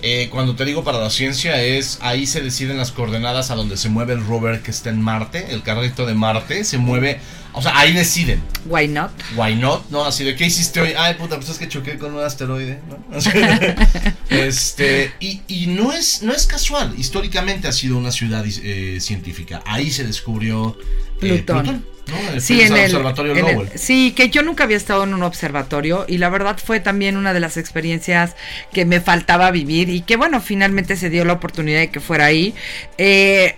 Eh, 0.03 0.29
cuando 0.31 0.55
te 0.55 0.65
digo 0.65 0.83
para 0.83 0.97
la 0.99 1.11
ciencia 1.11 1.61
es 1.61 1.99
ahí 2.01 2.25
se 2.25 2.41
deciden 2.41 2.77
las 2.77 2.91
coordenadas 2.91 3.51
a 3.51 3.55
donde 3.55 3.77
se 3.77 3.87
mueve 3.87 4.13
el 4.13 4.25
rover 4.25 4.61
que 4.61 4.71
está 4.71 4.89
en 4.89 4.99
Marte, 4.99 5.51
el 5.51 5.61
carrito 5.61 6.07
de 6.07 6.15
Marte, 6.15 6.63
se 6.63 6.79
mueve, 6.79 7.19
o 7.53 7.61
sea, 7.61 7.77
ahí 7.77 7.93
deciden. 7.93 8.41
Why 8.65 8.87
not? 8.87 9.11
Why 9.35 9.55
not? 9.55 9.89
No, 9.89 10.05
así 10.05 10.23
de 10.23 10.35
¿qué 10.35 10.45
hiciste 10.45 10.79
hoy? 10.81 10.93
Ay, 10.97 11.15
puta, 11.15 11.35
pues 11.37 11.49
es 11.49 11.57
que 11.57 11.67
choqué 11.67 11.97
con 11.97 12.13
un 12.13 12.23
asteroide, 12.23 12.79
¿no? 12.89 12.97
Este, 14.29 15.11
y, 15.19 15.41
y 15.47 15.67
no 15.67 15.91
es 15.91 16.21
no 16.23 16.33
es 16.33 16.47
casual, 16.47 16.93
históricamente 16.97 17.67
ha 17.67 17.71
sido 17.71 17.97
una 17.97 18.11
ciudad 18.11 18.45
eh, 18.45 18.97
científica. 19.01 19.61
Ahí 19.65 19.91
se 19.91 20.03
descubrió 20.05 20.77
eh, 21.21 21.43
Plutón. 21.43 21.65
¿no? 22.07 22.33
El 22.33 22.41
Sí, 22.41 22.61
en 22.61 22.75
el, 22.75 22.85
observatorio 22.85 23.35
en 23.35 23.45
el- 23.45 23.79
sí, 23.79 24.11
que 24.15 24.29
yo 24.29 24.41
nunca 24.41 24.63
había 24.65 24.77
estado 24.77 25.03
en 25.03 25.13
un 25.13 25.23
observatorio 25.23 26.05
y 26.07 26.17
la 26.17 26.29
verdad 26.29 26.57
fue 26.63 26.79
también 26.79 27.15
una 27.15 27.33
de 27.33 27.39
las 27.39 27.57
experiencias 27.57 28.35
que 28.73 28.85
me 28.85 28.99
faltaba 29.01 29.51
vivir 29.51 29.89
y 29.89 30.01
que 30.01 30.15
bueno, 30.17 30.41
finalmente 30.41 30.95
se 30.95 31.09
dio 31.09 31.23
la 31.25 31.33
oportunidad 31.33 31.79
de 31.79 31.89
que 31.91 31.99
fuera 31.99 32.25
ahí. 32.25 32.53
Eh, 32.97 33.55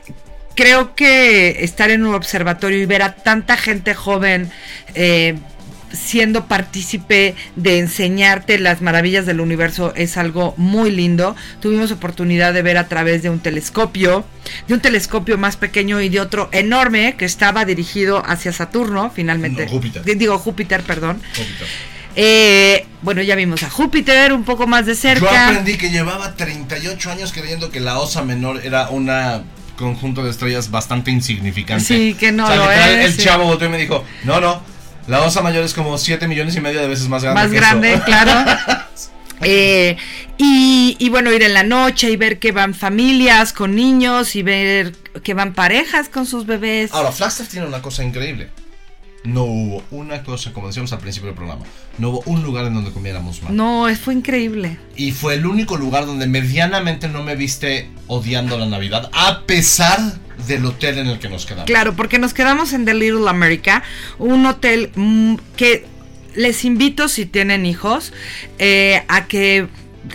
creo 0.55 0.95
que 0.95 1.63
estar 1.63 1.89
en 1.89 2.05
un 2.05 2.15
observatorio 2.15 2.79
y 2.81 2.85
ver 2.85 3.01
a 3.01 3.15
tanta 3.15 3.57
gente 3.57 3.93
joven 3.93 4.51
eh, 4.95 5.35
siendo 5.91 6.45
partícipe 6.47 7.35
de 7.55 7.77
enseñarte 7.77 8.57
las 8.57 8.81
maravillas 8.81 9.27
del 9.27 9.39
universo 9.39 9.93
es 9.95 10.17
algo 10.17 10.55
muy 10.57 10.89
lindo. 10.89 11.35
Tuvimos 11.59 11.91
oportunidad 11.91 12.51
de 12.53 12.63
ver 12.63 12.77
a 12.79 12.87
través 12.87 13.21
de 13.21 13.29
un 13.29 13.39
telescopio, 13.39 14.25
de 14.67 14.73
un 14.73 14.79
telescopio 14.79 15.37
más 15.37 15.55
pequeño 15.55 16.01
y 16.01 16.09
de 16.09 16.19
otro 16.19 16.49
enorme 16.51 17.15
que 17.15 17.25
estaba 17.25 17.63
dirigido 17.65 18.23
hacia 18.25 18.51
Saturno, 18.51 19.11
finalmente. 19.13 19.65
No, 19.65 19.71
Júpiter. 19.71 20.03
Di- 20.03 20.15
Digo 20.15 20.39
Júpiter, 20.39 20.81
perdón. 20.81 21.21
Poquito. 21.35 21.65
Eh, 22.15 22.85
bueno, 23.01 23.21
ya 23.21 23.35
vimos 23.35 23.61
a 23.63 23.69
Júpiter 23.69 24.33
un 24.33 24.43
poco 24.45 24.65
más 24.67 24.85
de 24.85 24.93
Yo 24.93 24.99
cerca. 24.99 25.47
aprendí 25.49 25.77
que 25.77 25.89
llevaba 25.89 26.35
38 26.35 27.11
años 27.11 27.31
creyendo 27.33 27.69
que 27.71 27.79
la 27.79 27.97
osa 27.99 28.23
menor 28.23 28.61
era 28.63 28.89
una 28.89 29.43
conjunto 29.83 30.23
de 30.23 30.31
estrellas 30.31 30.71
bastante 30.71 31.11
insignificante. 31.11 31.83
Sí, 31.85 32.15
que 32.19 32.31
no 32.31 32.45
O 32.45 32.47
sea, 32.47 32.55
lo 32.55 32.63
literal, 32.63 32.89
es, 32.99 33.05
El 33.05 33.13
sí. 33.13 33.23
chavo 33.23 33.45
volteó 33.45 33.67
y 33.67 33.71
me 33.71 33.77
dijo, 33.77 34.03
no, 34.23 34.39
no, 34.41 34.61
la 35.07 35.21
osa 35.21 35.41
mayor 35.41 35.63
es 35.63 35.73
como 35.73 35.97
7 35.97 36.27
millones 36.27 36.55
y 36.55 36.61
medio 36.61 36.81
de 36.81 36.87
veces 36.87 37.07
más 37.07 37.23
grande. 37.23 37.41
más 37.41 37.51
que 37.51 37.57
grande, 37.57 37.93
eso". 37.93 38.03
claro. 38.05 38.51
Eh, 39.41 39.97
y, 40.37 40.95
y 40.99 41.09
bueno, 41.09 41.31
ir 41.33 41.43
en 41.43 41.53
la 41.53 41.63
noche 41.63 42.09
y 42.09 42.15
ver 42.15 42.39
que 42.39 42.51
van 42.53 42.73
familias 42.73 43.51
con 43.51 43.75
niños 43.75 44.35
y 44.35 44.43
ver 44.43 44.93
que 45.23 45.33
van 45.33 45.53
parejas 45.53 46.07
con 46.09 46.25
sus 46.25 46.45
bebés. 46.45 46.93
Ahora, 46.93 47.11
Flagstaff 47.11 47.49
tiene 47.49 47.67
una 47.67 47.81
cosa 47.81 48.03
increíble. 48.03 48.49
No 49.23 49.43
hubo 49.43 49.83
una 49.91 50.23
cosa, 50.23 50.51
como 50.51 50.67
decíamos 50.67 50.91
al 50.91 50.99
principio 50.99 51.27
del 51.27 51.35
programa, 51.35 51.63
no 51.97 52.09
hubo 52.09 52.23
un 52.25 52.43
lugar 52.43 52.65
en 52.65 52.73
donde 52.73 52.91
comiéramos 52.91 53.41
mal. 53.41 53.55
No, 53.55 53.87
fue 53.95 54.13
increíble. 54.13 54.77
Y 54.97 55.11
fue 55.11 55.35
el 55.35 55.45
único 55.45 55.77
lugar 55.77 56.05
donde 56.05 56.27
medianamente 56.27 57.07
no 57.07 57.23
me 57.23 57.35
viste 57.35 57.89
odiando 58.07 58.57
la 58.57 58.65
Navidad, 58.65 59.09
a 59.13 59.41
pesar 59.45 59.99
del 60.47 60.65
hotel 60.65 60.97
en 60.97 61.07
el 61.07 61.19
que 61.19 61.29
nos 61.29 61.45
quedamos. 61.45 61.65
Claro, 61.65 61.95
porque 61.95 62.19
nos 62.19 62.33
quedamos 62.33 62.73
en 62.73 62.83
The 62.83 62.93
Little 62.93 63.29
America, 63.29 63.83
un 64.19 64.45
hotel 64.45 64.91
mm, 64.95 65.35
que 65.55 65.85
les 66.35 66.65
invito 66.65 67.07
si 67.07 67.25
tienen 67.25 67.65
hijos 67.65 68.11
eh, 68.59 69.03
a 69.07 69.27
que 69.27 69.67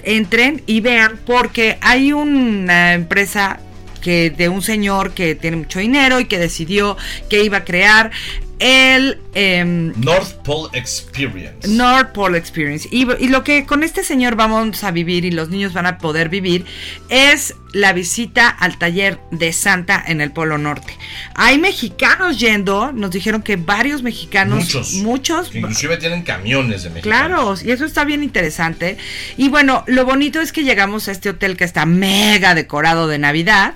entren 0.05 0.63
y 0.67 0.81
vean 0.81 1.19
porque 1.25 1.79
hay 1.81 2.13
una 2.13 2.95
empresa 2.95 3.61
que 4.03 4.31
de 4.31 4.49
un 4.49 4.63
señor 4.63 5.13
que 5.13 5.35
tiene 5.35 5.57
mucho 5.57 5.79
dinero 5.79 6.21
y 6.21 6.27
que 6.27 6.39
decidió 6.39 6.97
que 7.29 7.43
iba 7.43 7.59
a 7.59 7.65
crear 7.65 8.11
el 8.59 9.21
em, 9.35 9.93
North 10.01 10.33
Pole 10.45 10.77
Experience. 10.77 11.69
North 11.69 12.13
Pole 12.13 12.37
Experience. 12.39 12.89
Y, 12.91 13.07
y 13.19 13.29
lo 13.29 13.45
que 13.45 13.67
con 13.67 13.83
este 13.83 14.03
señor 14.03 14.35
vamos 14.37 14.85
a 14.85 14.91
vivir 14.91 15.25
y 15.25 15.31
los 15.31 15.49
niños 15.49 15.73
van 15.73 15.87
a 15.87 15.99
poder 15.99 16.29
vivir 16.29 16.65
es 17.09 17.55
la 17.73 17.93
visita 17.93 18.49
al 18.49 18.79
taller 18.79 19.21
de 19.31 19.53
Santa 19.53 20.03
en 20.07 20.21
el 20.21 20.33
Polo 20.33 20.59
Norte. 20.59 20.97
Hay 21.35 21.59
mexicanos 21.59 22.39
yendo, 22.39 22.93
nos 22.93 23.11
dijeron 23.11 23.43
que 23.43 23.57
varios 23.57 24.03
mexicanos, 24.03 24.65
Muchos. 24.65 24.93
muchos, 24.95 25.55
inclusive 25.55 25.97
tienen 25.99 26.23
camiones 26.23 26.83
de 26.83 26.91
México. 26.91 27.03
Claro, 27.09 27.55
y 27.63 27.71
eso 27.71 27.85
está 27.85 28.05
bien 28.05 28.23
interesante. 28.23 28.97
Y 29.37 29.49
bueno, 29.49 29.85
lo 29.87 30.05
bonito 30.05 30.41
es 30.41 30.53
que 30.53 30.65
llegamos 30.65 31.09
a 31.09 31.13
este 31.13 31.31
hotel 31.31 31.57
que 31.57 31.65
está 31.65 31.87
mega 31.87 32.55
decorado 32.55 33.07
de 33.07 33.19
Navidad 33.19 33.75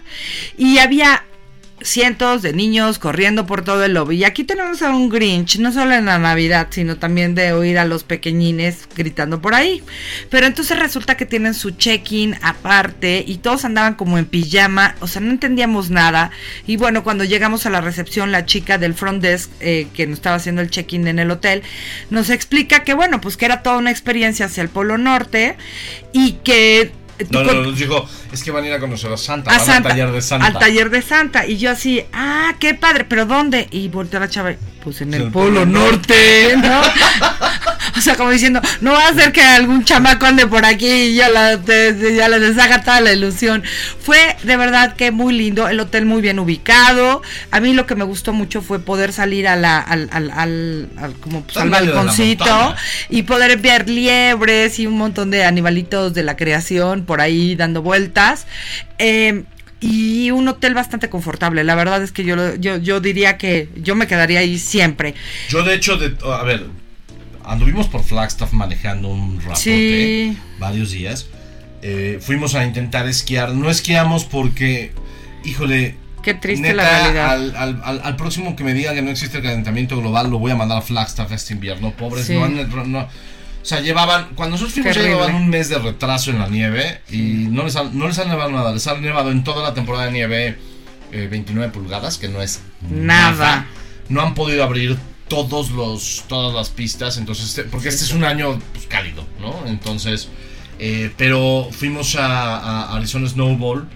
y 0.57 0.79
había 0.79 1.25
cientos 1.85 2.43
de 2.43 2.53
niños 2.53 2.99
corriendo 2.99 3.47
por 3.47 3.63
todo 3.63 3.85
el 3.85 3.95
lobby. 3.95 4.17
Y 4.17 4.25
aquí 4.25 4.45
tenemos 4.45 4.83
a 4.83 4.91
un 4.91 5.09
Grinch, 5.09 5.59
no 5.59 5.73
solo 5.73 5.95
en 5.95 6.07
la 6.07 6.19
Navidad, 6.19 6.69
sino 6.71 6.97
también 6.97 7.35
de 7.35 7.53
oír 7.53 7.79
a 7.79 7.85
los 7.85 8.05
pequeñines 8.05 8.89
gritando 8.97 9.41
por 9.41 9.55
ahí. 9.55 9.83
Pero 10.31 10.47
entonces 10.47 10.79
resulta 10.79 11.17
que 11.17 11.27
tienen 11.27 11.55
su 11.55 11.71
check-in 11.73 12.37
aparte 12.43 13.25
y 13.27 13.39
todos 13.39 13.65
andaban 13.65 13.95
como 13.95 14.19
en 14.19 14.27
pijama, 14.27 14.95
o 15.01 15.07
sea, 15.07 15.21
no 15.21 15.31
entendíamos 15.31 15.91
nada. 15.91 16.31
Y 16.67 16.77
bueno, 16.77 17.05
cuando 17.05 17.25
llegamos 17.25 17.67
a 17.67 17.71
la 17.71 17.81
recepción, 17.81 18.33
la 18.33 18.47
chica 18.47 18.79
del 18.79 18.95
front 18.95 19.23
desk 19.23 19.51
eh, 19.61 19.89
que 19.95 20.07
nos 20.07 20.19
estaba 20.19 20.37
haciendo 20.37 20.63
el 20.63 20.71
check-in 20.71 21.07
en 21.09 21.19
el 21.19 21.31
hotel, 21.31 21.63
nos 22.11 22.31
explica 22.31 22.85
que 22.85 22.95
bueno, 22.95 23.21
pues 23.21 23.37
que 23.37 23.45
era 23.45 23.63
toda 23.63 23.79
una 23.79 23.91
experiencia 23.91 24.47
hacia 24.47 24.63
el 24.63 24.69
Polo 24.69 24.99
Norte 24.99 25.57
y 26.13 26.33
que... 26.45 26.93
No, 27.31 27.43
no, 27.45 27.55
nos 27.55 27.79
dijo, 27.79 28.07
es 28.33 28.43
que 28.43 28.51
van 28.51 28.65
a 28.65 28.67
ir 28.69 28.73
a 28.73 28.81
conocer 28.81 29.13
a 29.13 29.17
Santa, 29.17 29.51
a 29.51 29.59
van 29.59 29.67
Santa, 29.67 29.89
al 29.89 29.95
taller 29.97 30.13
de 30.13 30.23
Santa. 30.23 30.47
Al 30.47 30.59
taller 30.59 30.91
de 30.91 31.03
Santa. 31.03 31.47
Y 31.47 31.59
yo 31.59 31.71
así, 31.71 32.05
ah, 32.13 32.55
qué 32.59 32.75
padre, 32.75 33.05
pero 33.05 33.27
¿dónde? 33.27 33.69
Y 33.71 33.89
volteó 33.89 34.21
la 34.21 34.29
chava, 34.29 34.55
pues 34.83 35.01
en 35.01 35.15
el, 35.15 35.23
el 35.23 35.31
Polo 35.31 35.61
Polo 35.61 35.67
Norte, 35.67 36.57
¿no? 36.57 36.81
o 37.97 38.01
sea, 38.01 38.17
como 38.17 38.31
diciendo, 38.31 38.61
no 38.81 38.93
va 38.93 39.09
a 39.09 39.15
ser 39.15 39.33
que 39.33 39.43
algún 39.43 39.85
chamaco 39.85 40.27
ande 40.27 40.47
por 40.47 40.65
aquí 40.65 40.89
y 40.91 41.15
ya, 41.15 41.29
la, 41.29 41.59
te- 41.59 42.15
ya 42.17 42.29
les 42.29 42.41
deshaga 42.41 42.83
toda 42.83 43.01
la 43.01 43.13
ilusión. 43.13 43.63
Fue 44.01 44.37
de 44.43 44.57
verdad 44.57 44.97
que 44.97 45.11
muy 45.11 45.35
lindo, 45.35 45.69
el 45.69 45.79
hotel 45.81 46.05
muy 46.07 46.21
bien 46.23 46.39
ubicado. 46.39 47.23
A 47.51 47.61
mí 47.61 47.75
lo 47.75 47.87
que 47.87 47.95
me 47.95 48.05
gustó 48.05 48.33
mucho 48.33 48.63
fue 48.63 48.81
poder 48.81 49.13
salir 49.13 49.47
a 49.49 49.57
la, 49.57 49.79
al, 49.79 50.09
al, 50.13 50.31
al- 50.31 50.89
al- 50.97 51.15
como 51.15 51.43
pues, 51.43 51.57
al 51.57 51.71
la 51.71 51.81
balconcito 51.81 52.75
y 53.09 53.23
poder 53.23 53.59
ver 53.59 53.89
liebres 53.89 54.79
y 54.79 54.87
un 54.87 54.97
montón 54.99 55.31
de 55.31 55.45
animalitos 55.45 56.15
de 56.15 56.23
la 56.23 56.37
creación 56.37 57.05
por 57.05 57.21
ahí 57.21 57.55
dando 57.55 57.83
vueltas. 57.83 58.47
Eh, 58.99 59.45
y 59.83 60.31
un 60.31 60.49
hotel 60.49 60.73
bastante 60.75 61.11
confortable. 61.11 61.65
La 61.65 61.75
verdad 61.75 62.03
es 62.03 62.13
que 62.13 62.25
yo, 62.25 62.55
yo, 62.57 62.79
yo 62.79 63.01
diría 63.01 63.37
que 63.37 63.69
yo 63.77 63.95
me 63.97 64.07
quedaría 64.07 64.39
ahí 64.39 64.59
siempre. 64.59 65.15
Yo 65.49 65.63
de 65.65 65.75
hecho, 65.75 65.97
de, 65.99 66.17
a 66.25 66.43
ver, 66.45 66.67
anduvimos 67.45 67.89
por 67.89 68.03
Flagstaff 68.05 68.53
manejando 68.53 69.09
un 69.09 69.41
ratote, 69.41 69.61
Sí. 69.61 70.39
varios 70.59 70.93
días. 70.93 71.27
Eh, 71.83 72.19
fuimos 72.23 72.55
a 72.55 72.65
intentar 72.65 73.09
esquiar. 73.09 73.51
No 73.55 73.69
esquiamos 73.69 74.25
porque, 74.25 74.93
híjole, 75.45 75.97
Qué 76.23 76.35
triste 76.35 76.69
neta, 76.69 76.83
la 76.85 76.99
realidad. 77.01 77.31
Al, 77.33 77.57
al- 77.57 77.83
al- 77.85 78.01
al 78.05 78.17
próximo 78.17 78.55
que 78.55 78.63
me 78.63 78.73
diga 78.75 78.95
que 78.95 79.03
no 79.03 79.11
existe 79.11 79.39
el 79.39 79.43
calentamiento 79.43 79.99
global, 80.01 80.31
lo 80.31 80.39
voy 80.39 80.53
a 80.53 80.55
mandar 80.55 80.79
a 80.79 80.83
Flagstaff 80.83 81.33
este 81.33 81.55
invierno. 81.55 81.91
Pobres, 81.93 82.27
Sí. 82.27 82.35
no 82.35 82.45
han- 82.45 82.93
no- 82.93 83.09
o 83.63 83.65
sea, 83.65 83.81
llevaban, 83.81 84.31
cuando 84.35 84.53
nosotros 84.55 84.75
fuimos 84.75 84.95
ya 84.95 85.03
llevaban 85.03 85.35
un 85.37 85.49
mes 85.49 85.69
de 85.69 85.79
retraso 85.79 86.31
en 86.33 86.39
la 86.41 86.49
nieve 86.49 87.01
y 87.11 87.19
no 87.51 87.63
les, 87.65 87.77
ha, 87.77 87.85
no 87.85 88.09
les 88.09 88.19
ha 88.19 88.25
nevado 88.25 88.51
nada, 88.51 88.73
les 88.73 88.87
ha 88.89 88.97
nevado 88.99 89.31
en 89.31 89.45
toda 89.45 89.63
la 89.63 89.73
temporada 89.73 90.07
de 90.07 90.13
nieve 90.13 90.59
eh, 91.13 91.29
29 91.31 91.73
pulgadas, 91.73 92.19
que 92.19 92.29
no 92.29 92.43
es 92.43 92.61
Nada. 92.91 93.67
No 94.09 94.21
han 94.23 94.35
podido 94.35 94.65
abrir 94.65 94.99
todos 95.29 95.71
los, 95.71 96.25
todas 96.29 96.53
las 96.55 96.71
pistas, 96.71 97.17
entonces, 97.19 97.49
este- 97.51 97.63
porque 97.65 97.89
este 97.89 98.05
es 98.05 98.13
un 98.13 98.25
año 98.25 98.59
pues, 98.75 98.87
cálido, 98.87 99.25
¿no? 99.41 99.65
Entonces, 99.67 100.29
eh, 100.79 101.11
pero 101.17 101.69
fuimos 101.71 102.17
a, 102.17 102.57
a 102.59 102.97
Arizona 102.97 103.29
Snowball, 103.29 103.89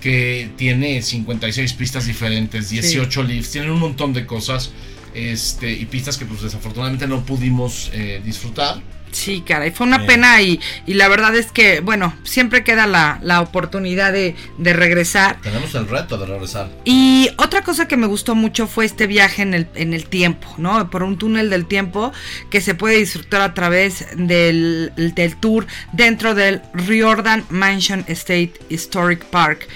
que 0.00 0.50
tiene 0.56 1.00
56 1.02 1.72
pistas 1.72 2.06
diferentes, 2.06 2.68
18 2.68 3.22
lifts, 3.22 3.50
tienen 3.52 3.70
un 3.70 3.80
montón 3.80 4.12
de 4.12 4.26
cosas, 4.26 4.70
este, 5.14 5.72
y 5.72 5.86
pistas 5.86 6.18
que 6.18 6.26
pues 6.26 6.42
desafortunadamente 6.42 7.06
no 7.08 7.24
pudimos 7.24 7.90
eh, 7.94 8.20
disfrutar. 8.24 8.80
Sí, 9.10 9.42
caray, 9.42 9.70
fue 9.70 9.86
una 9.86 9.98
Bien. 9.98 10.08
pena 10.08 10.40
y, 10.42 10.60
y 10.86 10.94
la 10.94 11.08
verdad 11.08 11.34
es 11.36 11.50
que, 11.52 11.80
bueno, 11.80 12.14
siempre 12.24 12.64
queda 12.64 12.86
la, 12.86 13.18
la 13.22 13.40
oportunidad 13.40 14.12
de, 14.12 14.36
de 14.58 14.72
regresar. 14.72 15.40
Tenemos 15.42 15.74
el 15.74 15.88
reto 15.88 16.18
de 16.18 16.26
regresar. 16.26 16.68
Y 16.84 17.30
otra 17.36 17.62
cosa 17.62 17.88
que 17.88 17.96
me 17.96 18.06
gustó 18.06 18.34
mucho 18.34 18.66
fue 18.66 18.84
este 18.84 19.06
viaje 19.06 19.42
en 19.42 19.54
el, 19.54 19.68
en 19.74 19.94
el 19.94 20.06
tiempo, 20.06 20.54
¿no? 20.58 20.90
Por 20.90 21.02
un 21.02 21.18
túnel 21.18 21.50
del 21.50 21.66
tiempo 21.66 22.12
que 22.50 22.60
se 22.60 22.74
puede 22.74 22.96
disfrutar 22.98 23.40
a 23.40 23.54
través 23.54 24.06
del, 24.16 24.92
del 24.96 25.36
tour 25.36 25.66
dentro 25.92 26.34
del 26.34 26.62
Riordan 26.74 27.44
Mansion 27.48 28.04
State 28.08 28.52
Historic 28.68 29.24
Park. 29.24 29.66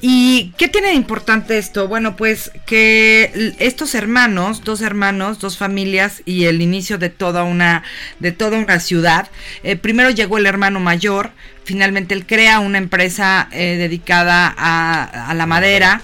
¿Y 0.00 0.52
qué 0.58 0.68
tiene 0.68 0.88
de 0.88 0.94
importante 0.94 1.58
esto? 1.58 1.88
Bueno, 1.88 2.16
pues 2.16 2.50
que 2.66 3.54
estos 3.58 3.94
hermanos, 3.94 4.62
dos 4.64 4.80
hermanos, 4.80 5.38
dos 5.38 5.56
familias 5.56 6.22
y 6.24 6.44
el 6.46 6.60
inicio 6.62 6.98
de 6.98 7.10
toda 7.10 7.44
una, 7.44 7.82
de 8.18 8.32
toda 8.32 8.58
una 8.58 8.79
ciudad. 8.80 9.28
eh, 9.62 9.76
primero 9.76 10.10
llegó 10.10 10.38
el 10.38 10.46
hermano 10.46 10.80
mayor, 10.80 11.30
finalmente 11.64 12.14
él 12.14 12.26
crea 12.26 12.60
una 12.60 12.78
empresa 12.78 13.48
eh, 13.52 13.76
dedicada 13.76 14.52
a, 14.56 15.30
a 15.30 15.34
la 15.34 15.46
madera 15.46 16.02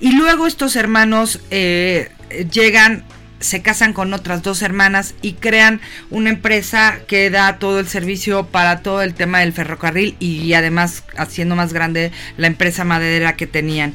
y 0.00 0.12
luego 0.12 0.46
estos 0.46 0.76
hermanos 0.76 1.40
eh, 1.50 2.10
llegan 2.50 3.04
se 3.40 3.62
casan 3.62 3.92
con 3.92 4.12
otras 4.14 4.42
dos 4.42 4.62
hermanas 4.62 5.14
y 5.22 5.34
crean 5.34 5.80
una 6.10 6.30
empresa 6.30 7.00
que 7.06 7.30
da 7.30 7.58
todo 7.58 7.80
el 7.80 7.86
servicio 7.86 8.46
para 8.46 8.80
todo 8.80 9.02
el 9.02 9.14
tema 9.14 9.40
del 9.40 9.52
ferrocarril 9.52 10.16
y 10.18 10.52
además 10.54 11.04
haciendo 11.16 11.54
más 11.54 11.72
grande 11.72 12.12
la 12.36 12.46
empresa 12.46 12.84
maderera 12.84 13.36
que 13.36 13.46
tenían. 13.46 13.94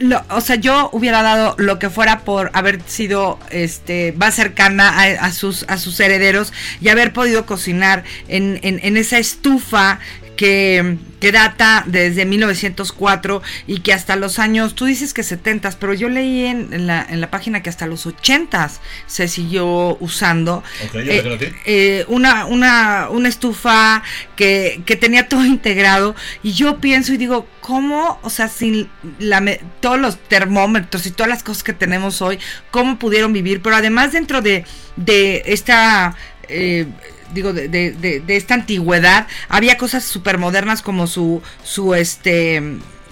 Lo- 0.00 0.24
o 0.30 0.40
sea, 0.40 0.56
yo 0.56 0.88
hubiera 0.94 1.22
dado 1.22 1.54
lo 1.58 1.78
que 1.78 1.90
fuera 1.90 2.20
por 2.20 2.50
haber 2.54 2.80
sido 2.86 3.38
este 3.50 4.12
más 4.16 4.34
cercana 4.34 4.88
a, 4.88 5.02
a 5.26 5.30
sus 5.30 5.64
a 5.68 5.76
sus 5.76 6.00
herederos 6.00 6.54
y 6.80 6.88
haber 6.88 7.12
podido 7.12 7.44
cocinar 7.44 8.02
en, 8.26 8.58
en- 8.62 8.80
en 8.82 8.96
esa 8.96 9.18
estufa 9.18 9.98
que, 10.40 10.96
que 11.20 11.32
data 11.32 11.84
desde 11.86 12.24
1904 12.24 13.42
y 13.66 13.80
que 13.80 13.92
hasta 13.92 14.16
los 14.16 14.38
años, 14.38 14.74
tú 14.74 14.86
dices 14.86 15.12
que 15.12 15.22
70, 15.22 15.72
pero 15.78 15.92
yo 15.92 16.08
leí 16.08 16.46
en, 16.46 16.72
en 16.72 16.86
la, 16.86 17.06
en 17.06 17.20
la 17.20 17.30
página 17.30 17.62
que 17.62 17.68
hasta 17.68 17.86
los 17.86 18.06
80 18.06 18.70
se 19.06 19.28
siguió 19.28 19.98
usando. 20.00 20.64
Ok, 20.86 20.94
yo 20.94 21.00
Eh, 21.12 21.52
eh, 21.66 22.04
una, 22.08 22.46
una, 22.46 23.08
una 23.10 23.28
estufa 23.28 24.02
que, 24.34 24.80
que 24.86 24.96
tenía 24.96 25.28
todo 25.28 25.44
integrado 25.56 26.16
y 26.42 26.52
yo 26.54 26.80
pienso 26.80 27.12
y 27.12 27.18
digo, 27.18 27.46
¿cómo? 27.60 28.18
O 28.22 28.30
sea, 28.30 28.48
sin 28.48 28.88
la, 29.18 29.44
todos 29.80 30.00
los 30.00 30.16
termómetros 30.26 31.04
y 31.04 31.10
todas 31.10 31.28
las 31.28 31.42
cosas 31.42 31.64
que 31.64 31.74
tenemos 31.74 32.22
hoy, 32.22 32.38
¿cómo 32.70 32.98
pudieron 32.98 33.34
vivir? 33.34 33.60
Pero 33.60 33.76
además 33.76 34.12
dentro 34.12 34.40
de, 34.40 34.64
de 34.96 35.42
esta... 35.44 36.16
eh, 36.48 36.86
digo 37.32 37.52
de, 37.52 37.68
de- 37.68 37.92
de- 37.92 38.20
de 38.20 38.36
esta 38.36 38.54
antigüedad 38.54 39.26
había 39.48 39.76
cosas 39.76 40.04
súper 40.04 40.38
modernas 40.38 40.82
como 40.82 41.06
su 41.06 41.42
su 41.64 41.94
este 41.94 42.62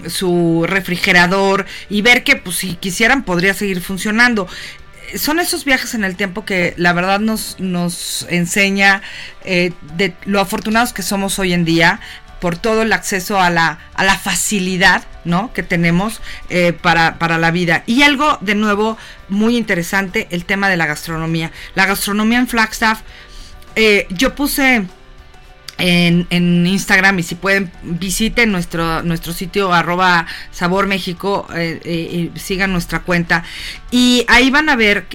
su 0.07 0.65
refrigerador 0.67 1.65
y 1.89 2.01
ver 2.01 2.23
que 2.23 2.35
pues 2.37 2.57
si 2.57 2.75
quisieran 2.75 3.23
podría 3.23 3.53
seguir 3.53 3.81
funcionando 3.81 4.47
son 5.15 5.39
esos 5.39 5.65
viajes 5.65 5.93
en 5.95 6.03
el 6.03 6.15
tiempo 6.15 6.45
que 6.45 6.73
la 6.77 6.93
verdad 6.93 7.19
nos, 7.19 7.55
nos 7.59 8.25
enseña 8.29 9.01
eh, 9.43 9.71
de 9.97 10.13
lo 10.25 10.39
afortunados 10.39 10.93
que 10.93 11.01
somos 11.01 11.39
hoy 11.39 11.51
en 11.53 11.65
día 11.65 11.99
por 12.39 12.57
todo 12.57 12.83
el 12.83 12.93
acceso 12.93 13.41
a 13.41 13.49
la, 13.49 13.79
a 13.95 14.03
la 14.05 14.17
facilidad 14.17 15.03
¿no? 15.25 15.51
que 15.51 15.63
tenemos 15.63 16.21
eh, 16.49 16.71
para, 16.71 17.19
para 17.19 17.37
la 17.37 17.51
vida. 17.51 17.83
Y 17.85 18.03
algo 18.03 18.37
de 18.39 18.55
nuevo 18.55 18.97
muy 19.27 19.57
interesante, 19.57 20.27
el 20.31 20.45
tema 20.45 20.69
de 20.69 20.77
la 20.77 20.85
gastronomía. 20.85 21.51
La 21.75 21.85
gastronomía 21.85 22.37
en 22.39 22.47
Flagstaff, 22.47 23.01
eh, 23.75 24.07
yo 24.09 24.35
puse 24.35 24.85
en, 25.77 26.27
en 26.29 26.67
Instagram 26.67 27.19
y 27.19 27.23
si 27.23 27.35
pueden 27.35 27.71
visiten 27.83 28.51
nuestro 28.51 29.01
nuestro 29.03 29.33
sitio 29.33 29.73
arroba 29.73 30.27
sabor 30.51 30.87
México 30.87 31.47
eh, 31.55 31.79
eh, 31.83 32.31
sigan 32.35 32.71
nuestra 32.71 32.99
cuenta. 33.01 33.43
Y 33.91 34.25
ahí 34.27 34.51
van 34.51 34.69
a 34.69 34.75
ver 34.75 35.05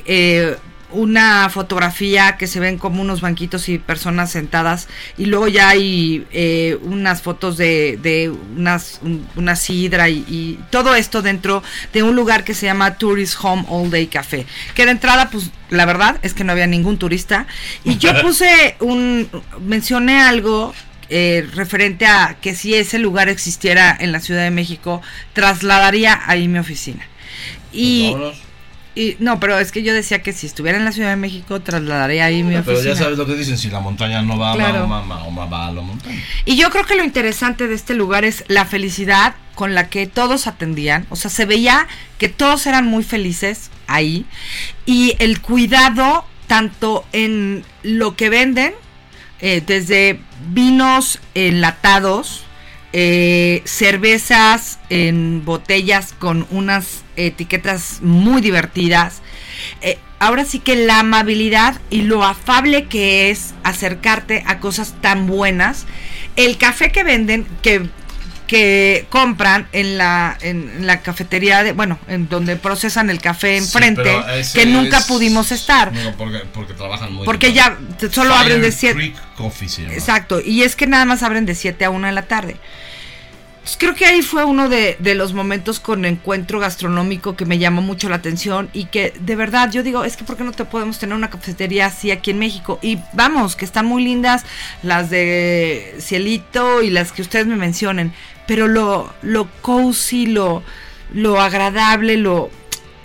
una 0.95 1.49
fotografía 1.51 2.37
que 2.39 2.47
se 2.47 2.61
ven 2.61 2.79
como 2.79 3.03
unos 3.03 3.21
banquitos 3.21 3.69
y 3.69 3.79
personas 3.79 4.31
sentadas 4.31 4.89
y 5.19 5.27
luego 5.27 5.49
ya 5.49 5.69
hay 5.69 6.27
eh, 6.33 6.79
unas 6.83 7.21
fotos 7.23 7.57
de, 7.57 7.99
de 8.03 8.31
unas 8.57 9.01
un- 9.03 9.27
una 9.37 9.57
sidra 9.57 10.09
y, 10.09 10.25
y 10.29 10.59
todo 10.71 10.95
esto 10.95 11.21
dentro 11.23 11.63
de 11.93 12.03
un 12.03 12.17
lugar 12.17 12.45
que 12.45 12.55
se 12.55 12.67
llama 12.67 12.97
Tourist 12.97 13.37
Home 13.43 13.65
All 13.69 13.91
Day 13.91 14.07
Café 14.07 14.47
que 14.75 14.85
de 14.87 14.93
entrada 14.93 15.29
pues 15.31 15.51
la 15.71 15.85
verdad 15.87 16.19
es 16.23 16.35
que 16.35 16.45
no 16.45 16.53
había 16.53 16.67
ningún 16.67 16.99
turista 16.99 17.47
y 17.85 17.99
yo 17.99 18.11
puse 18.23 18.77
un 18.81 19.29
mencioné 19.61 20.21
algo 20.21 20.75
eh, 21.11 21.47
referente 21.55 22.07
a 22.07 22.37
que 22.41 22.55
si 22.55 22.75
ese 22.75 22.99
lugar 22.99 23.29
existiera 23.29 23.95
en 24.01 24.11
la 24.13 24.21
Ciudad 24.21 24.43
de 24.43 24.51
México 24.51 25.03
trasladaría 25.35 26.21
ahí 26.27 26.49
mi 26.49 26.59
oficina 26.59 27.07
y 27.73 28.13
Pues. 28.17 28.39
Y 28.95 29.17
no, 29.19 29.41
pero 29.41 29.59
es 29.59 29.73
que 29.73 29.83
yo 29.83 29.93
decía 29.93 30.23
que 30.23 30.33
si 30.33 30.47
estuviera 30.47 30.79
en 30.79 30.85
la 30.85 30.93
Ciudad 30.93 31.11
de 31.11 31.17
México 31.17 31.61
trasladaría 31.61 32.27
ahí 32.27 32.43
mi 32.43 32.57
Pero 32.57 32.73
oficina. 32.79 32.95
ya 32.95 32.97
sabes 33.03 33.19
lo 33.19 33.27
que 33.27 33.35
dicen, 33.35 33.59
si 33.59 33.69
la 33.71 33.81
montaña 33.81 34.23
no 34.23 34.39
va, 34.39 34.55
Claro. 34.55 34.87
Mahoma, 34.87 35.03
Mahoma 35.17 35.47
va 35.47 35.69
a 35.69 35.73
la 35.73 35.83
montaña. 35.83 36.23
Y 36.45 36.57
yo 36.57 36.71
creo 36.71 36.85
que 36.85 36.95
lo 36.95 37.05
interesante 37.05 37.67
de 37.69 37.75
este 37.75 37.95
lugar 37.95 38.25
es 38.25 38.45
la 38.49 38.65
felicidad 38.65 39.35
con 39.55 39.75
la 39.75 39.89
que 39.89 40.07
todos 40.07 40.47
atendían. 40.47 41.07
O 41.11 41.17
sea, 41.17 41.31
se 41.31 41.45
veía 41.45 41.87
que 42.19 42.29
todos 42.29 42.67
eran 42.67 42.87
muy 42.87 43.05
felices 43.05 43.71
ahí. 43.87 44.27
Y 44.87 45.15
el 45.19 45.41
cuidado 45.41 46.25
tanto 46.47 47.05
en 47.13 47.65
lo 47.83 48.17
que 48.17 48.29
venden, 48.31 48.75
eh, 49.41 49.63
desde 49.67 50.21
vinos 50.51 51.19
enlatados, 51.35 52.44
eh, 52.97 53.61
cervezas 53.65 54.79
en 54.89 55.45
botellas 55.45 56.15
con 56.17 56.47
unas 56.51 57.03
etiquetas 57.17 57.99
muy 58.03 58.41
divertidas. 58.41 59.21
Eh, 59.81 59.99
ahora 60.21 60.45
sí 60.45 60.61
que 60.61 60.77
la 60.77 61.01
amabilidad 61.01 61.81
y 61.91 62.03
lo 62.03 62.23
afable 62.25 62.85
que 62.87 63.31
es 63.31 63.53
acercarte 63.65 64.45
a 64.47 64.61
cosas 64.61 64.95
tan 65.01 65.27
buenas. 65.27 65.87
El 66.37 66.57
café 66.57 66.93
que 66.93 67.03
venden, 67.03 67.49
que, 67.63 67.89
que 68.47 69.07
compran 69.11 69.67
en 69.73 69.99
la, 69.99 70.39
en 70.41 70.87
la 70.87 71.01
cafetería, 71.01 71.65
de, 71.65 71.73
bueno, 71.73 71.99
en 72.07 72.29
donde 72.29 72.55
procesan 72.55 73.11
el 73.11 73.21
café 73.21 73.57
enfrente, 73.57 74.05
que 74.55 74.67
nunca 74.67 74.99
es- 74.99 75.05
pudimos 75.07 75.51
estar. 75.51 75.93
No, 75.93 76.17
porque, 76.17 76.43
porque 76.53 76.75
trabajan 76.75 77.13
muy 77.13 77.25
Porque 77.25 77.53
ya 77.53 77.77
solo 78.13 78.31
Fire 78.35 78.43
abren 78.43 78.63
de 78.63 78.71
7. 78.71 78.95
Creek 78.95 79.17
Coffee 79.37 79.69
se 79.69 79.83
llama. 79.83 79.95
Exacto, 79.95 80.41
y 80.41 80.63
es 80.63 80.77
que 80.77 80.87
nada 80.87 81.05
más 81.05 81.25
abren 81.25 81.45
de 81.45 81.57
7 81.57 81.85
a 81.87 81.91
1 81.91 82.07
de 82.07 82.13
la 82.13 82.23
tarde. 82.23 82.57
Pues 83.65 83.79
creo 83.79 83.95
que 83.95 84.05
ahí 84.05 84.21
fue 84.21 84.45
uno 84.45 84.69
de, 84.69 84.99
de 84.99 85.15
los 85.15 85.33
momentos 85.33 85.81
con 85.81 86.05
encuentro 86.05 86.61
gastronómico 86.61 87.35
que 87.35 87.47
me 87.47 87.57
llamó 87.57 87.81
mucho 87.81 88.11
la 88.11 88.17
atención 88.17 88.69
y 88.75 88.85
que 88.85 89.15
de 89.19 89.37
verdad 89.37 89.71
yo 89.73 89.83
digo, 89.83 90.05
es 90.05 90.19
que 90.19 90.25
¿por 90.25 90.37
qué 90.37 90.45
no 90.45 90.53
te 90.53 90.67
podemos 90.67 90.99
tener 90.99 91.17
una 91.17 91.31
cafetería 91.31 91.87
así 91.87 92.11
aquí 92.11 92.31
en 92.31 92.41
México? 92.41 92.79
Y 92.83 92.99
vamos, 93.15 93.57
que 93.57 93.65
están 93.65 93.87
muy 93.87 94.05
lindas 94.05 94.45
las 94.83 95.09
de 95.09 95.97
Cielito 95.99 96.83
y 96.83 96.91
las 96.91 97.13
que 97.13 97.23
ustedes 97.23 97.47
me 97.47 97.57
mencionen, 97.57 98.13
pero 98.47 98.69
lo, 98.69 99.11
lo 99.23 99.49
cozy, 99.63 100.27
lo, 100.27 100.63
lo 101.15 101.41
agradable, 101.41 102.19
lo... 102.19 102.51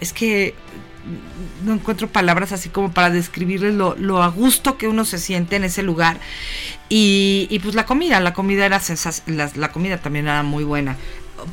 Es 0.02 0.12
que 0.12 0.56
no 1.66 1.74
encuentro 1.74 2.08
palabras 2.08 2.52
así 2.52 2.70
como 2.70 2.92
para 2.92 3.10
describirles 3.10 3.74
lo, 3.74 3.96
lo 3.98 4.24
a 4.24 4.28
gusto 4.28 4.78
que 4.78 4.88
uno 4.88 5.06
se 5.06 5.18
siente 5.18 5.56
en 5.56 5.64
ese 5.64 5.84
lugar. 5.84 6.20
Y, 6.90 7.48
y 7.50 7.60
pues 7.60 7.76
la 7.76 7.86
comida, 7.86 8.20
la 8.20 8.34
comida 8.34 8.66
era 8.66 8.82
la, 9.28 9.52
la 9.56 9.72
comida 9.72 9.98
también 9.98 10.28
era 10.28 10.44
muy 10.44 10.64
buena. 10.64 10.98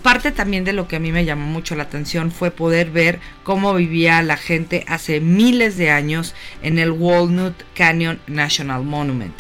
Parte 0.03 0.33
también 0.33 0.65
de 0.65 0.73
lo 0.73 0.89
que 0.89 0.97
a 0.97 0.99
mí 1.01 1.13
me 1.13 1.25
llamó 1.25 1.47
mucho 1.47 1.75
la 1.75 1.85
atención 1.85 2.31
fue 2.31 2.51
poder 2.51 2.91
ver 2.91 3.21
cómo 3.43 3.75
vivía 3.75 4.23
la 4.23 4.37
gente 4.37 4.85
hace 4.89 5.21
miles 5.21 5.77
de 5.77 5.91
años 5.91 6.35
en 6.63 6.79
el 6.79 6.91
Walnut 6.91 7.55
Canyon 7.75 8.21
National 8.27 8.85
Monument. 8.85 9.35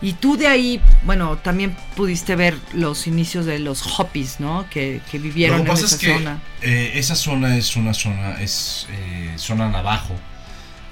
Y 0.00 0.14
tú 0.14 0.36
de 0.36 0.46
ahí, 0.46 0.80
bueno, 1.04 1.38
también 1.38 1.76
pudiste 1.96 2.36
ver 2.36 2.56
los 2.72 3.06
inicios 3.06 3.46
de 3.46 3.58
los 3.58 3.98
Hopis, 3.98 4.40
¿no? 4.40 4.66
Que, 4.70 5.00
que 5.10 5.18
vivieron 5.18 5.58
Lo 5.58 5.64
que 5.64 5.70
en 5.70 5.76
esa 5.76 5.86
es 5.86 6.00
que 6.00 6.12
zona. 6.12 6.38
eh, 6.62 6.92
esa 6.94 7.14
zona 7.14 7.56
es 7.56 7.76
una 7.76 7.94
zona, 7.94 8.40
es 8.40 8.86
eh, 8.90 9.32
zona 9.36 9.68
navajo. 9.68 10.14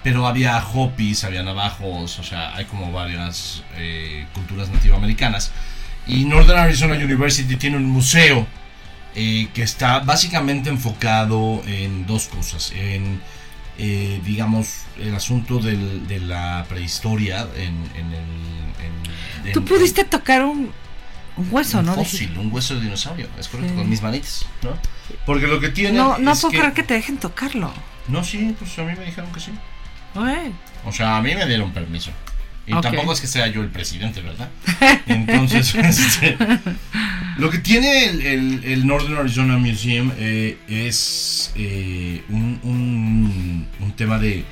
Pero 0.03 0.27
había 0.27 0.65
hopis, 0.65 1.25
había 1.25 1.43
navajos, 1.43 2.19
o 2.21 2.23
sea, 2.23 2.55
hay 2.55 2.65
como 2.67 2.93
varias 2.93 3.65
eh, 3.77 4.27
culturas 4.35 4.69
nativoamericanas. 4.69 5.51
Y 6.07 6.25
Northern 6.27 6.61
Arizona 6.61 6.95
University 6.95 7.57
tiene 7.57 7.77
un 7.77 7.87
museo 7.87 8.47
eh, 9.17 9.49
que 9.55 9.63
está 9.63 9.99
básicamente 10.01 10.69
enfocado 10.71 11.63
en 11.67 12.07
dos 12.07 12.29
cosas. 12.29 12.71
En, 12.77 13.21
eh, 13.79 14.21
digamos, 14.25 14.83
el 14.99 15.15
asunto 15.15 15.59
del- 15.59 16.07
de 16.07 16.21
la 16.21 16.65
prehistoria 16.69 17.47
en, 17.57 17.75
en 17.97 18.13
el... 18.13 19.47
en- 19.47 19.53
Tú 19.53 19.65
pudiste 19.65 20.05
tocar 20.05 20.45
un, 20.45 20.71
un 21.37 21.49
hueso, 21.51 21.81
un 21.81 21.87
¿no? 21.87 21.95
fósil, 21.95 22.37
un 22.39 22.53
hueso 22.53 22.75
de 22.77 22.83
dinosaurio, 22.83 23.29
es 23.39 23.49
correcto, 23.49 23.73
Sí. 23.73 23.79
con 23.79 23.89
mis 23.91 24.03
manitas, 24.03 24.47
¿no? 24.63 24.71
Porque 25.25 25.47
lo 25.47 25.61
que 25.61 25.69
tiene 25.71 25.97
No, 25.99 26.19
no 26.19 26.33
es 26.33 26.41
puedo 26.41 26.53
que- 26.53 26.59
creer 26.59 26.73
que 26.75 26.83
te 26.83 26.95
dejen 26.95 27.17
tocarlo. 27.19 27.73
No, 28.09 28.23
sí, 28.25 28.55
pues 28.59 28.79
a 28.79 28.83
mí 28.85 28.93
me 28.99 29.05
dijeron 29.05 29.31
que 29.33 29.41
sí. 29.41 29.51
O 30.85 30.93
sea, 30.93 31.17
a 31.19 31.23
mí 31.23 31.35
me 31.35 31.45
dieron 31.47 31.73
permiso. 31.73 32.11
Y 32.67 32.73
tampoco 32.83 33.13
es 33.13 33.21
que 33.21 33.27
sea 33.29 33.47
yo 33.47 33.61
el 33.63 33.69
presidente, 33.69 34.21
¿verdad? 34.23 34.49
Entonces, 35.07 35.75
este, 35.77 36.37
lo 37.39 37.49
que 37.51 37.59
tiene 37.59 38.07
el, 38.07 38.21
el- 38.23 38.65
el 38.65 38.87
Northern 38.87 39.17
Arizona 39.19 39.57
Museum 39.57 40.11
eh, 40.19 40.59
es 40.69 41.53
eh, 41.55 42.23
un, 42.29 42.59
un- 42.65 43.67
un 43.81 43.93
tema 43.93 44.19
de 44.19 44.45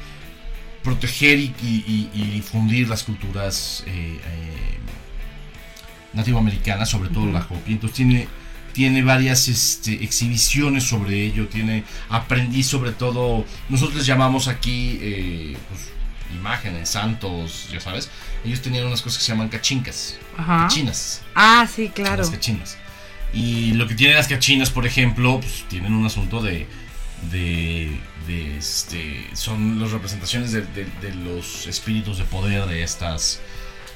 proteger 0.85 1.39
y, 1.41 1.55
y- 1.63 2.11
y 2.15 2.23
difundir 2.31 2.89
las 2.89 3.03
culturas 3.03 3.83
eh, 3.87 4.19
eh, 4.23 4.79
nativoamericanas, 6.13 6.89
sobre 6.89 7.09
todo 7.11 7.27
la 7.31 7.41
Hopi. 7.41 7.73
Entonces 7.73 7.97
tiene, 7.97 8.29
tiene 8.73 9.03
varias 9.03 9.49
este, 9.49 10.05
exhibiciones 10.05 10.85
sobre 10.85 11.25
ello, 11.25 11.49
tiene 11.49 11.85
aprendí 12.09 12.63
sobre 12.63 12.93
todo, 12.93 13.45
nosotros 13.69 13.97
les 13.97 14.07
llamamos 14.07 14.47
aquí 14.49 14.99
pues, 15.69 15.91
imágenes, 16.35 16.89
santos, 16.91 17.69
ya 17.73 17.81
sabes. 17.81 18.11
Ellos 18.45 18.61
tenían 18.61 18.87
unas 18.87 19.01
cosas 19.03 19.19
que 19.19 19.25
se 19.25 19.33
llaman 19.33 19.49
cachincas, 19.49 20.17
Ajá. 20.37 20.65
cachinas. 20.69 21.23
Ah, 21.35 21.67
sí, 21.73 21.89
claro. 21.89 22.19
Las 22.19 22.31
cachinas. 22.31 22.77
Y 23.33 23.73
lo 23.73 23.89
que 23.89 23.95
tienen 23.95 24.17
las 24.17 24.29
cachinas, 24.29 24.71
por 24.71 24.87
ejemplo, 24.87 25.41
pues, 25.41 25.65
tienen 25.69 25.93
un 25.95 26.05
asunto 26.07 26.41
de. 26.43 26.67
de. 27.31 27.99
de, 28.27 28.57
este. 28.59 29.29
son 29.35 29.81
las 29.81 29.91
representaciones 29.91 30.53
de, 30.53 30.63
de- 30.63 30.87
de 31.01 31.15
los 31.15 31.67
espíritus 31.67 32.19
de 32.19 32.25
poder 32.25 32.67
de 32.67 32.83
estas. 32.83 33.41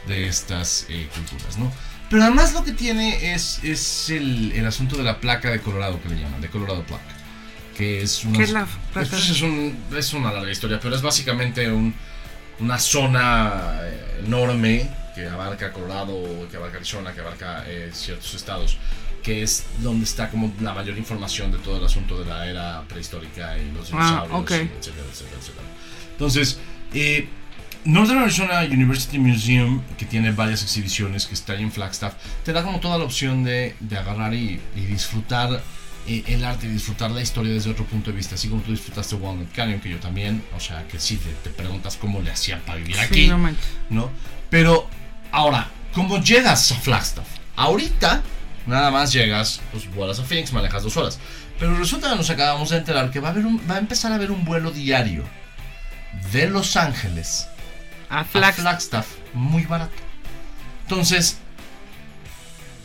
de 0.06 0.27
estas 0.28 0.86
eh, 0.89 1.09
culturas, 1.15 1.56
¿no? 1.59 1.70
Pero 2.10 2.23
además 2.23 2.55
lo 2.55 2.65
que 2.65 2.73
tiene 2.73 3.35
es, 3.35 3.60
es 3.62 4.09
el, 4.09 4.52
el 4.52 4.66
asunto 4.66 4.97
de 4.97 5.02
la 5.02 5.20
placa 5.20 5.51
de 5.51 5.60
Colorado 5.60 6.01
que 6.02 6.09
le 6.09 6.16
llaman, 6.20 6.40
de 6.40 6.48
Colorado 6.48 6.82
Plaque. 6.85 7.05
Que 7.77 8.02
es 8.02 8.24
una. 8.24 8.39
¿Qué 8.39 8.44
es 8.44 8.51
la 8.51 8.65
placa? 8.65 9.09
pues, 9.10 9.28
es, 9.28 9.43
un- 9.43 9.77
es 9.97 10.12
una 10.15 10.32
larga 10.32 10.51
historia, 10.51 10.81
pero 10.82 10.97
es 10.97 11.02
básicamente 11.02 11.70
un, 11.70 11.94
una 12.60 12.78
zona 12.78 13.80
eh, 13.82 14.22
enorme 14.26 14.89
que 15.14 15.26
abarca 15.28 15.72
Colorado, 15.72 16.48
que 16.51 16.56
abarca 16.56 16.76
Arizona, 16.76 17.12
que 17.12 17.20
abarca 17.20 17.64
eh, 17.66 17.90
ciertos 17.93 18.35
estados, 18.35 18.76
que 19.22 19.43
es 19.43 19.64
donde 19.80 20.05
está 20.05 20.30
como 20.30 20.52
la 20.60 20.72
mayor 20.74 20.97
información 20.97 21.51
de 21.51 21.59
todo 21.59 21.78
el 21.78 21.85
asunto 21.85 22.18
de 22.18 22.24
la 22.26 22.47
era 22.48 22.82
prehistórica 22.89 23.59
y 23.59 23.70
los 23.72 23.89
Ah, 23.93 24.24
dinosaurios, 24.26 24.40
ok. 24.40 24.51
y 24.51 24.55
etcétera, 24.55 25.06
etcétera, 25.10 25.36
etcétera. 25.40 25.66
Entonces, 26.12 26.60
eh, 26.94 27.28
Northern 27.85 28.18
Arizona 28.20 28.60
University 28.62 29.18
Museum, 29.18 29.82
que 29.97 30.05
tiene 30.05 30.30
varias 30.32 30.62
exhibiciones, 30.62 31.26
que 31.26 31.35
está 31.35 31.52
ahí 31.55 31.62
en 31.62 31.72
Flagstaff, 31.72 32.14
te 32.44 32.52
da 32.52 32.62
como 32.62 32.80
toda 32.80 32.98
la 32.98 33.05
opción 33.05 33.44
de, 33.44 33.74
de 33.80 33.97
agarrar 33.97 34.35
y, 34.35 34.60
y 34.76 34.80
disfrutar 34.86 35.62
eh, 36.07 36.25
el 36.29 36.45
arte 36.45 36.66
y 36.66 36.70
disfrutar 36.70 37.11
la 37.11 37.20
historia 37.20 37.53
desde 37.53 37.70
otro 37.70 37.85
punto 37.85 38.11
de 38.11 38.16
vista, 38.16 38.35
así 38.37 38.49
como 38.49 38.62
tú 38.62 38.70
disfrutaste 38.70 39.15
Walnut 39.16 39.53
Canyon, 39.53 39.81
que 39.81 39.91
yo 39.91 39.99
también, 39.99 40.43
o 40.57 40.61
sea, 40.61 40.87
que 40.89 40.99
sí, 40.99 41.16
te, 41.16 41.31
te 41.33 41.51
preguntas 41.51 41.97
cómo 41.97 42.20
le 42.23 42.31
hacían 42.31 42.61
para 42.61 42.79
vivir 42.79 42.97
Sí, 42.97 43.03
aquí, 43.03 43.27
no 43.29 43.39
manches. 43.39 43.65
¿no? 43.91 44.11
Pero, 44.51 44.89
ahora, 45.33 45.69
¿cómo 45.93 46.23
llegas 46.23 46.73
a 46.73 46.77
Flagstaff? 46.77 47.27
Ahorita, 47.57 48.23
nada 48.66 48.91
más 48.91 49.12
llegas, 49.12 49.61
pues 49.73 49.93
vuelas 49.95 50.19
a 50.19 50.25
Phoenix, 50.25 50.53
manejas 50.53 50.83
dos 50.83 50.97
horas. 50.97 51.19
Pero 51.59 51.77
resulta 51.77 52.09
que 52.11 52.16
nos 52.16 52.31
acabamos 52.31 52.70
de 52.70 52.77
enterar 52.79 53.11
que 53.11 53.19
va 53.20 53.29
a, 53.29 53.31
haber 53.33 53.45
un- 53.45 53.61
va 53.69 53.75
a 53.75 53.79
empezar 53.79 54.12
a 54.12 54.15
haber 54.15 54.31
un 54.31 54.45
vuelo 54.45 54.70
diario 54.70 55.25
de 56.33 56.49
Los 56.49 56.77
Ángeles 56.77 57.49
A 58.09 58.20
a 58.20 58.25
Flax. 58.25 58.57
Flagstaff 58.59 59.07
muy 59.35 59.65
barato. 59.65 59.93
Entonces, 60.83 61.39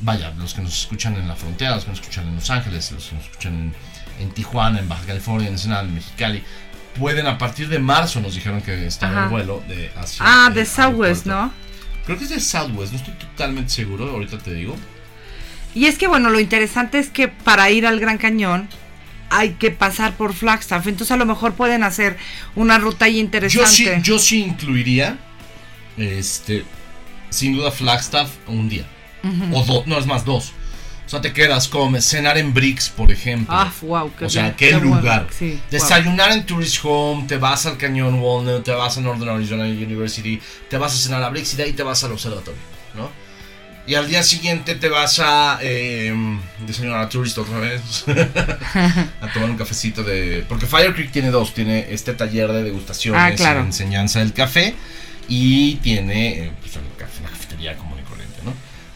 vaya, 0.03 0.31
los 0.37 0.53
que 0.53 0.61
nos 0.61 0.81
escuchan 0.81 1.15
en 1.15 1.27
la 1.27 1.35
frontera, 1.35 1.75
los 1.75 1.85
que 1.85 1.91
nos 1.91 1.99
escuchan 1.99 2.27
en 2.27 2.35
Los 2.35 2.49
Ángeles, 2.49 2.91
los 2.91 3.05
que 3.07 3.15
nos 3.15 3.25
escuchan 3.25 3.53
en, 4.19 4.23
en 4.23 4.31
Tijuana, 4.31 4.79
en 4.79 4.87
Baja 4.89 5.05
California, 5.05 5.47
en 5.47 5.53
Ensenada, 5.53 5.83
en 5.83 5.93
Mexicali, 5.95 6.43
pueden 6.99 7.25
a 7.27 7.37
partir 7.37 7.69
de 7.69 7.79
marzo 7.79 8.19
nos 8.21 8.35
dijeron 8.35 8.61
que 8.61 8.85
estaba 8.85 9.13
Ajá. 9.13 9.23
el 9.23 9.29
vuelo 9.29 9.63
de 9.67 9.91
hacia 9.97 10.23
Ah, 10.27 10.49
de 10.51 10.65
Southwest. 10.65 11.25
¿no? 11.25 11.51
Creo 12.05 12.17
que 12.17 12.25
es 12.25 12.29
de 12.29 12.39
Southwest, 12.39 12.91
no 12.93 12.99
estoy 12.99 13.13
totalmente 13.15 13.71
seguro, 13.71 14.09
ahorita 14.09 14.37
te 14.37 14.53
digo. 14.53 14.75
Y 15.73 15.85
es 15.85 15.97
que 15.97 16.07
bueno, 16.07 16.29
lo 16.29 16.39
interesante 16.39 16.99
es 16.99 17.09
que 17.09 17.27
para 17.29 17.71
ir 17.71 17.87
al 17.87 17.99
Gran 17.99 18.17
Cañón 18.19 18.69
hay 19.31 19.53
que 19.53 19.71
pasar 19.71 20.13
por 20.15 20.33
Flagstaff. 20.33 20.85
Entonces 20.85 21.11
a 21.11 21.17
lo 21.17 21.25
mejor 21.25 21.53
pueden 21.53 21.81
hacer 21.81 22.17
una 22.55 22.77
ruta 22.77 23.05
ahí 23.05 23.15
Yo 23.15 23.19
interesante. 23.21 23.67
sí, 23.67 23.89
yo 24.03 24.19
sí 24.19 24.43
incluiría, 24.43 25.17
este, 25.97 26.63
sin 27.31 27.55
duda 27.55 27.71
Flagstaff 27.71 28.29
un 28.47 28.69
día. 28.69 28.85
O 29.51 29.63
dos, 29.63 29.87
no 29.87 29.97
es 29.97 30.05
más, 30.05 30.25
dos. 30.25 30.53
O 31.05 31.09
sea, 31.09 31.21
te 31.21 31.33
quedas, 31.33 31.67
comes, 31.67 32.05
cenar 32.05 32.37
en 32.37 32.53
Bricks, 32.53 32.89
por 32.89 33.11
ejemplo. 33.11 33.53
Ah, 33.55 33.71
wow, 33.81 34.11
qué 34.17 34.25
o 34.25 34.29
sea, 34.29 34.55
qué, 34.55 34.75
bueno. 34.75 34.95
lugar. 34.95 35.27
Sí, 35.37 35.51
wow. 35.51 35.59
Desayunar 35.69 36.31
en 36.31 36.45
Tourist 36.45 36.79
Home, 36.83 37.25
te 37.27 37.37
vas 37.37 37.65
al 37.65 37.77
Cañón 37.77 38.19
Walnut, 38.21 38.63
te 38.63 38.71
vas 38.71 38.97
a 38.97 39.01
Northern 39.01 39.35
Arizona 39.35 39.65
University, 39.65 40.41
te 40.69 40.77
vas 40.77 40.93
a 40.93 40.97
cenar 40.97 41.21
a 41.23 41.29
Bricks 41.29 41.53
y 41.53 41.57
de 41.57 41.63
ahí 41.63 41.73
te 41.73 41.83
vas 41.83 42.03
al 42.03 42.13
observatorio, 42.13 42.59
¿no? 42.95 43.09
Y 43.85 43.95
al 43.95 44.07
día 44.07 44.23
siguiente 44.23 44.75
te 44.75 44.87
vas 44.87 45.19
a 45.19 45.59
eh, 45.61 46.13
desayunar 46.65 47.01
a 47.01 47.09
Tourist 47.09 47.37
otra 47.37 47.59
vez, 47.59 48.05
a 49.21 49.33
tomar 49.33 49.49
un 49.49 49.57
cafecito 49.57 50.03
de... 50.03 50.45
Porque 50.47 50.67
Fire 50.67 50.93
Creek 50.93 51.11
tiene 51.11 51.31
dos, 51.31 51.53
tiene 51.53 51.87
este 51.89 52.13
taller 52.13 52.49
de 52.53 52.63
degustaciones 52.63 53.21
Ah, 53.21 53.35
claro. 53.35 53.59
y 53.59 53.65
enseñanza 53.65 54.19
del 54.19 54.31
café 54.31 54.73
y 55.27 55.75
tiene 55.75 56.45
eh, 56.45 56.51
pues, 56.61 56.73
café, 56.97 57.23
la 57.23 57.29
cafetería 57.29 57.73
¿no? 57.73 57.92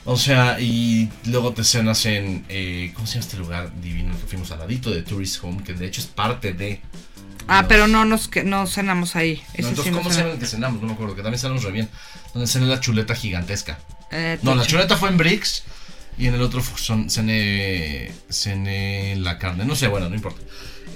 O 0.09 0.15
sea, 0.15 0.57
y 0.61 1.09
luego 1.25 1.51
te 1.53 1.65
cenas 1.65 2.05
en, 2.05 2.45
eh, 2.47 2.91
¿cómo 2.93 3.05
se 3.05 3.15
llama 3.15 3.25
este 3.25 3.37
lugar 3.37 3.81
divino 3.81 4.13
que 4.17 4.25
fuimos 4.25 4.49
al 4.51 4.59
ladito 4.59 4.89
de 4.89 5.01
Tourist 5.03 5.43
Home? 5.43 5.61
Que 5.63 5.73
de 5.73 5.85
hecho 5.85 5.99
es 5.99 6.07
parte 6.07 6.53
de... 6.53 6.79
Ah, 7.49 7.59
los- 7.61 7.67
pero 7.67 7.87
no 7.87 8.05
nos 8.05 8.29
que 8.29 8.43
no 8.45 8.65
cenamos 8.67 9.17
ahí. 9.17 9.35
No, 9.59 9.67
entonces, 9.69 9.83
sí 9.85 9.91
¿cómo 9.91 10.09
el 10.09 10.39
que 10.39 10.45
cenamos? 10.45 10.81
No 10.81 10.87
me 10.87 10.93
acuerdo, 10.93 11.13
que 11.13 11.21
también 11.23 11.39
cenamos 11.41 11.63
re 11.63 11.71
bien. 11.71 11.89
Donde 12.33 12.47
cené 12.47 12.67
la 12.67 12.79
chuleta 12.79 13.15
gigantesca. 13.15 13.79
Eh, 14.11 14.39
No, 14.43 14.55
la 14.55 14.65
chuleta 14.65 14.95
fue 14.95 15.09
en 15.09 15.17
Bricks 15.17 15.63
y 16.17 16.27
en 16.27 16.35
el 16.35 16.41
otro 16.41 16.63
son, 16.63 17.09
cené, 17.09 18.11
cené 18.29 19.17
la 19.17 19.37
carne. 19.37 19.65
No 19.65 19.75
sé, 19.75 19.87
bueno, 19.87 20.07
no 20.07 20.15
importa. 20.15 20.41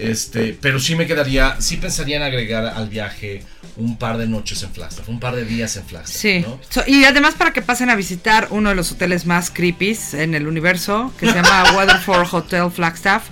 Este, 0.01 0.57
pero 0.59 0.79
sí 0.79 0.95
me 0.95 1.05
quedaría, 1.05 1.55
sí 1.61 1.77
pensaría 1.77 2.17
en 2.17 2.23
agregar 2.23 2.65
al 2.65 2.89
viaje 2.89 3.43
un 3.77 3.97
par 3.97 4.17
de 4.17 4.27
noches 4.27 4.61
en 4.63 4.71
Flagstaff, 4.73 5.07
un 5.09 5.19
par 5.19 5.35
de 5.35 5.45
días 5.45 5.75
en 5.77 5.85
Flagstaff. 5.85 6.19
Sí. 6.19 6.39
¿no? 6.39 6.59
So- 6.69 6.83
y 6.87 7.05
además 7.05 7.35
para 7.35 7.53
que 7.53 7.61
pasen 7.61 7.89
a 7.89 7.95
visitar 7.95 8.47
uno 8.49 8.69
de 8.69 8.75
los 8.75 8.91
hoteles 8.91 9.25
más 9.25 9.49
creepy 9.51 9.97
en 10.13 10.33
el 10.35 10.47
universo, 10.47 11.13
que 11.19 11.27
se 11.27 11.33
llama 11.35 11.63
Waterford 11.75 12.27
Hotel 12.33 12.71
Flagstaff, 12.71 13.23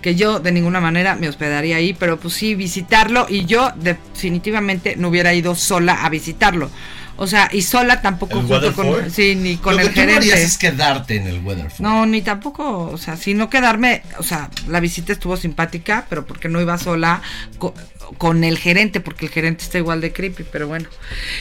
que 0.00 0.14
yo 0.14 0.40
de 0.40 0.50
ninguna 0.52 0.80
manera 0.80 1.14
me 1.14 1.28
hospedaría 1.28 1.76
ahí, 1.76 1.92
pero 1.92 2.18
pues 2.18 2.34
sí 2.34 2.54
visitarlo 2.54 3.26
y 3.28 3.44
yo 3.44 3.72
definitivamente 3.76 4.96
no 4.96 5.08
hubiera 5.08 5.34
ido 5.34 5.54
sola 5.54 6.04
a 6.04 6.08
visitarlo. 6.08 6.70
O 7.16 7.26
sea, 7.28 7.48
y 7.52 7.62
sola 7.62 8.02
tampoco 8.02 8.40
¿El 8.40 8.46
junto 8.46 8.72
con 8.74 9.10
sí, 9.10 9.36
ni 9.36 9.56
con 9.56 9.76
Lo 9.76 9.82
el 9.82 9.88
que 9.88 9.94
tú 9.94 10.00
no 10.00 10.06
gerente. 10.08 10.32
harías 10.32 10.40
es 10.40 10.58
quedarte 10.58 11.16
en 11.16 11.28
el 11.28 11.40
Weatherford. 11.44 11.80
No, 11.80 12.06
ni 12.06 12.22
tampoco, 12.22 12.90
o 12.90 12.98
sea, 12.98 13.16
si 13.16 13.34
no 13.34 13.48
quedarme, 13.48 14.02
o 14.18 14.24
sea, 14.24 14.50
la 14.68 14.80
visita 14.80 15.12
estuvo 15.12 15.36
simpática, 15.36 16.06
pero 16.08 16.26
porque 16.26 16.48
no 16.48 16.60
iba 16.60 16.76
sola 16.76 17.22
co- 17.58 17.72
con, 18.18 18.42
el 18.42 18.58
gerente, 18.58 18.98
porque 19.00 19.26
el 19.26 19.32
gerente 19.32 19.62
está 19.62 19.78
igual 19.78 20.00
de 20.00 20.12
creepy, 20.12 20.44
pero 20.50 20.66
bueno. 20.66 20.88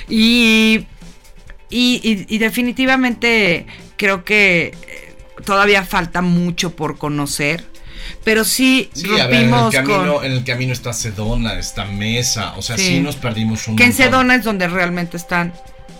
Y, 0.08 0.86
y, 1.72 2.00
y- 2.04 2.26
y 2.30 2.38
definitivamente 2.38 3.66
creo 3.98 4.24
que 4.24 4.76
eh, 4.88 5.16
todavía 5.44 5.84
falta 5.86 6.22
mucho 6.22 6.76
por 6.76 7.00
conocer, 7.00 7.66
pero 8.24 8.44
sí, 8.44 8.90
Sí, 8.94 9.06
a 9.20 9.28
ver, 9.28 9.44
en 9.44 9.46
el, 9.46 9.52
rompimos 9.52 9.74
camino, 9.74 10.14
con... 10.16 10.26
en 10.26 10.32
el 10.34 10.44
camino 10.44 10.74
está 10.74 10.94
Sedona, 10.94 11.54
está 11.60 11.86
Mesa, 11.86 12.54
o 12.58 12.62
sea, 12.62 12.78
sí, 12.78 12.88
Sí. 12.88 13.00
nos 13.00 13.16
perdimos 13.16 13.68
un 13.68 13.76
Que 13.76 13.86
en 13.86 13.94
Sedona 13.94 14.36
es 14.36 14.44
donde 14.44 14.68
realmente 14.68 15.18
están 15.18 15.54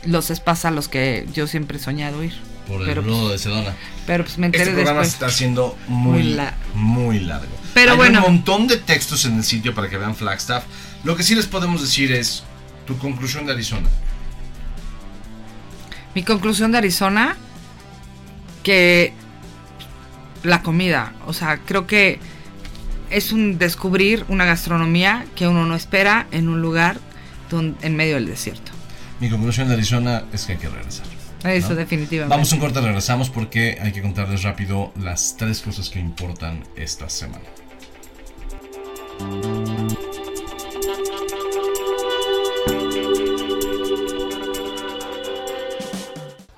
los 0.06 0.28
spas 0.28 0.66
a 0.66 0.72
los 0.72 0.88
que 0.90 1.26
yo 1.34 1.48
siempre 1.48 1.78
he 1.78 1.82
soñado 1.82 2.24
ir. 2.24 2.34
por 2.68 2.80
el 2.82 2.88
pero, 2.88 3.02
lodo 3.02 3.30
de 3.30 3.38
Sedona. 3.38 3.74
Pero 4.08 4.24
pues 4.24 4.38
me 4.38 4.46
enteré 4.46 4.64
Este 4.64 4.76
programa 4.76 5.02
se 5.02 5.08
después. 5.10 5.14
está 5.14 5.26
haciendo 5.28 5.78
muy, 5.88 6.24
Muy 6.24 6.34
la- 6.34 6.54
muy 6.74 7.20
largo. 7.20 7.52
Pero 7.74 7.92
Hay 7.92 7.98
bueno. 7.98 8.20
un 8.26 8.36
montón 8.36 8.68
de 8.68 8.78
textos 8.78 9.26
en 9.26 9.36
el 9.38 9.44
sitio 9.44 9.74
para 9.76 9.90
que 9.90 9.98
vean 9.98 10.16
Flagstaff. 10.16 10.64
Lo 11.04 11.16
que 11.18 11.24
sí 11.24 11.36
les 11.36 11.46
podemos 11.46 11.82
decir 11.82 12.12
es 12.14 12.44
tu 12.88 12.98
conclusión 12.98 13.46
de 13.46 13.52
Arizona. 13.54 13.90
Mi 16.16 16.24
conclusión 16.24 16.72
de 16.72 16.78
Arizona, 16.78 17.36
que 18.62 19.14
la 20.44 20.62
comida, 20.62 21.14
o 21.26 21.34
sea, 21.34 21.58
creo 21.66 21.88
que 21.88 22.20
es 23.10 23.32
un 23.32 23.58
descubrir 23.58 24.26
una 24.28 24.46
gastronomía 24.46 25.26
que 25.36 25.48
uno 25.48 25.66
no 25.66 25.76
espera 25.76 26.28
en 26.32 26.50
un 26.50 26.62
lugar 26.62 26.98
don- 27.50 27.78
en 27.82 27.96
medio 27.96 28.16
del 28.16 28.26
desierto. 28.28 28.72
Mi 29.20 29.30
conclusión 29.30 29.68
de 29.68 29.76
Arizona 29.76 30.24
es 30.34 30.46
que 30.46 30.54
hay 30.54 30.58
que 30.58 30.70
regresar. 30.70 31.06
Eso 31.46 31.70
¿no? 31.70 31.76
definitivamente. 31.76 32.34
Vamos 32.34 32.52
a 32.52 32.56
un 32.56 32.62
corte, 32.62 32.82
regresamos 32.82 33.30
porque 33.30 33.78
hay 33.82 33.92
que 33.92 34.02
contarles 34.02 34.44
rápido 34.44 34.92
las 35.00 35.36
tres 35.38 35.62
cosas 35.62 35.90
que 35.90 36.00
importan 36.00 36.64
esta 36.76 37.10
semana. 37.10 37.44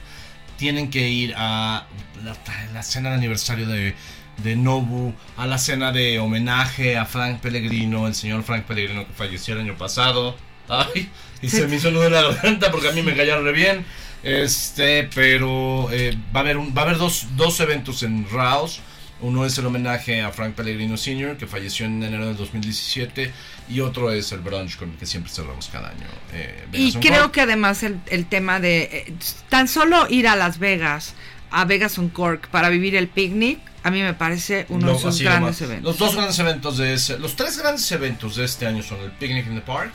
tienen 0.57 0.89
que 0.89 1.09
ir 1.09 1.33
a 1.35 1.87
la, 2.23 2.37
la 2.73 2.83
cena 2.83 3.09
de 3.09 3.15
aniversario 3.15 3.67
de, 3.67 3.95
de 4.37 4.55
Nobu, 4.55 5.13
a 5.35 5.47
la 5.47 5.57
cena 5.57 5.91
de 5.91 6.19
homenaje 6.19 6.97
a 6.97 7.05
Frank 7.05 7.39
Pellegrino, 7.39 8.07
el 8.07 8.15
señor 8.15 8.43
Frank 8.43 8.65
Pellegrino 8.65 9.07
que 9.07 9.13
falleció 9.13 9.55
el 9.55 9.61
año 9.61 9.77
pasado. 9.77 10.37
Ay, 10.69 11.09
y 11.41 11.49
se 11.49 11.67
me 11.67 11.75
hizo 11.75 11.91
nudo 11.91 12.05
en 12.07 12.13
la 12.13 12.21
garganta 12.21 12.71
porque 12.71 12.89
a 12.89 12.91
mí 12.91 13.01
me 13.01 13.15
callaron 13.15 13.43
re 13.43 13.51
bien. 13.51 13.85
Este, 14.23 15.09
pero 15.13 15.89
eh, 15.91 16.17
va 16.33 16.39
a 16.39 16.43
haber, 16.43 16.57
un, 16.57 16.73
va 16.75 16.83
a 16.83 16.85
haber 16.85 16.97
dos, 16.97 17.27
dos 17.35 17.59
eventos 17.59 18.03
en 18.03 18.29
Raos. 18.29 18.79
Uno 19.23 19.45
es 19.45 19.57
el 19.57 19.65
homenaje 19.65 20.21
a 20.21 20.31
Frank 20.31 20.53
Pellegrino 20.53 20.97
Sr., 20.97 21.37
que 21.37 21.47
falleció 21.47 21.85
en 21.85 22.03
enero 22.03 22.27
del 22.27 22.35
2017, 22.35 23.31
y 23.69 23.79
otro 23.79 24.11
es 24.11 24.31
el 24.33 24.39
brunch 24.41 24.75
con 24.77 24.91
el 24.91 24.97
que 24.97 25.05
siempre 25.05 25.31
cerramos 25.31 25.69
cada 25.71 25.89
año. 25.89 26.05
eh, 26.33 26.65
Y 26.73 26.91
creo 26.95 27.31
que 27.31 27.41
además 27.41 27.83
el, 27.83 27.99
el 28.07 28.25
tema 28.25 28.59
de 28.59 28.83
eh, 29.07 29.13
tan 29.49 29.67
solo 29.67 30.07
ir 30.09 30.27
a 30.27 30.35
Las 30.35 30.59
Vegas, 30.59 31.13
a 31.51 31.63
Vegas 31.65 31.97
on 31.97 32.09
Cork 32.09 32.49
para 32.49 32.67
vivir 32.69 32.95
el 32.95 33.07
picnic, 33.07 33.59
a 33.83 33.91
mí 33.91 34.01
me 34.01 34.13
parece 34.13 34.65
uno 34.69 34.87
Lo- 34.87 34.93
de 34.93 34.99
sus 34.99 35.21
grandes 35.21 35.41
nomás. 35.41 35.61
eventos. 35.61 35.83
Los 35.91 35.97
dos 35.97 36.15
grandes 36.15 36.39
eventos 36.39 36.77
de 36.77 36.93
ese, 36.93 37.17
los 37.19 37.35
tres 37.35 37.57
grandes 37.57 37.89
eventos 37.91 38.35
de 38.35 38.45
este 38.45 38.65
año 38.67 38.83
son 38.83 38.99
el 39.01 39.11
Picnic 39.11 39.47
in 39.47 39.55
the 39.55 39.61
Park, 39.61 39.91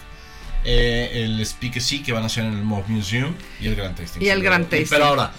eh, 0.64 1.10
el 1.24 1.44
Speakeasy 1.44 2.00
que 2.02 2.12
van 2.12 2.24
a 2.24 2.28
ser 2.28 2.44
en 2.44 2.52
el 2.54 2.62
Mob 2.64 2.84
Museum 2.88 3.34
y 3.60 3.66
el 3.68 3.74
Grand 3.76 3.96
Tasting. 3.96 4.22
Y 4.22 4.28
el 4.28 4.42
Grand 4.42 4.64
Tasting. 4.68 4.88
Pero 4.90 5.04
ahora, 5.04 5.32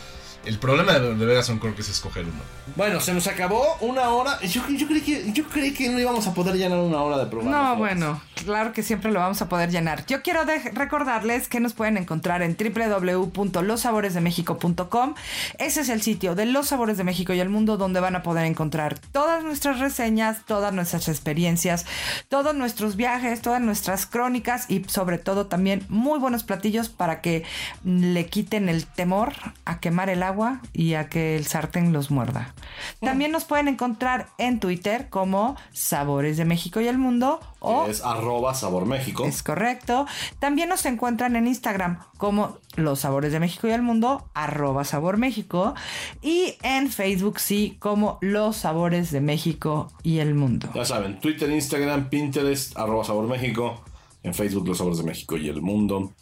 el 0.50 0.58
problema 0.58 0.98
de, 0.98 1.14
de 1.14 1.26
Vegas 1.28 1.48
on 1.52 1.60
Cork 1.60 1.78
es 1.78 1.90
escoger 1.90 2.26
uno. 2.26 2.42
Bueno, 2.76 3.00
se 3.00 3.14
nos 3.14 3.28
acabó 3.28 3.78
una 3.82 4.10
hora. 4.10 4.42
Yo, 4.42 4.68
yo, 4.70 4.88
creí 4.88 5.02
que, 5.02 5.32
yo 5.32 5.48
creí 5.48 5.74
que 5.74 5.90
no 5.90 6.00
íbamos 6.00 6.26
a 6.26 6.34
poder 6.34 6.56
llenar 6.56 6.80
una 6.80 7.04
hora 7.04 7.20
de 7.20 7.28
programa. 7.28 7.70
No, 7.70 7.76
bueno, 7.76 8.20
claro 8.34 8.74
que 8.74 8.82
siempre 8.82 9.12
lo 9.12 9.20
vamos 9.20 9.44
a 9.44 9.50
poder 9.50 9.70
llenar. 9.70 10.08
Yo 10.08 10.24
quiero 10.24 10.42
recordarles 10.74 11.48
que 11.48 11.60
nos 11.60 11.74
pueden 11.74 11.98
encontrar 11.98 12.42
en 12.42 12.58
www.lossaboresdemexico.com. 12.58 15.14
Ese 15.60 15.82
es 15.82 15.90
el 15.90 16.02
sitio 16.02 16.34
de 16.34 16.48
Los 16.48 16.70
Sabores 16.70 16.98
de 16.98 17.04
México 17.04 17.32
y 17.32 17.40
el 17.40 17.50
Mundo 17.50 17.78
donde 17.78 18.00
van 18.00 18.16
a 18.16 18.24
poder 18.24 18.46
encontrar 18.46 18.98
todas 18.98 19.44
nuestras 19.44 19.80
reseñas, 19.80 20.48
todas 20.48 20.74
nuestras 20.74 21.10
experiencias, 21.10 21.86
todos 22.28 22.56
nuestros 22.56 22.96
viajes, 22.96 23.44
todas 23.44 23.62
nuestras 23.62 24.08
crónicas 24.08 24.68
y 24.68 24.84
sobre 24.86 25.20
todo 25.20 25.46
también 25.46 25.86
muy 25.90 26.18
buenos 26.18 26.44
platillos 26.44 26.90
para 26.90 27.22
que 27.22 27.44
le 27.84 28.26
quiten 28.26 28.68
el 28.68 28.88
temor 28.88 29.34
a 29.66 29.80
quemar 29.80 30.10
el 30.10 30.24
agua 30.24 30.39
y 30.74 30.94
a 30.94 31.10
que 31.10 31.36
el 31.36 31.46
sartén 31.46 31.94
los 31.94 32.12
muerda. 32.12 32.54
También 33.02 33.32
nos 33.32 33.46
pueden 33.46 33.68
encontrar 33.68 34.30
en 34.38 34.60
Twitter 34.60 35.10
como 35.10 35.56
Sabores 35.72 36.38
de 36.38 36.46
México 36.46 36.80
y 36.82 36.88
el 36.88 36.98
Mundo 36.98 37.40
o 37.60 37.88
Es 37.88 38.04
arroba 38.04 38.54
sabor 38.54 38.86
México. 38.86 39.26
es 39.26 39.44
correcto. 39.44 40.06
También 40.40 40.70
nos 40.70 40.86
encuentran 40.86 41.36
en 41.36 41.48
Instagram 41.48 42.00
como 42.18 42.58
Los 42.76 43.00
Sabores 43.02 43.32
de 43.34 43.40
México 43.40 43.68
y 43.68 43.72
el 43.72 43.82
Mundo, 43.82 44.30
arroba 44.34 44.84
Sabor 44.86 45.18
México. 45.18 45.74
Y 46.22 46.56
en 46.64 46.90
Facebook 46.90 47.40
sí, 47.40 47.76
como 47.80 48.18
Los 48.22 48.58
Sabores 48.58 49.12
de 49.12 49.22
México 49.22 49.92
y 50.04 50.20
el 50.20 50.36
Mundo. 50.36 50.70
Ya 50.74 50.86
saben, 50.86 51.20
Twitter, 51.20 51.50
Instagram, 51.52 52.10
Pinterest, 52.10 52.78
arroba 52.78 53.04
Sabor 53.04 53.28
México, 53.28 53.84
en 54.24 54.34
Facebook 54.34 54.68
Los 54.68 54.78
Sabores 54.78 55.00
de 55.00 55.04
México 55.04 55.38
y 55.38 55.50
el 55.50 55.62
Mundo. 55.62 56.14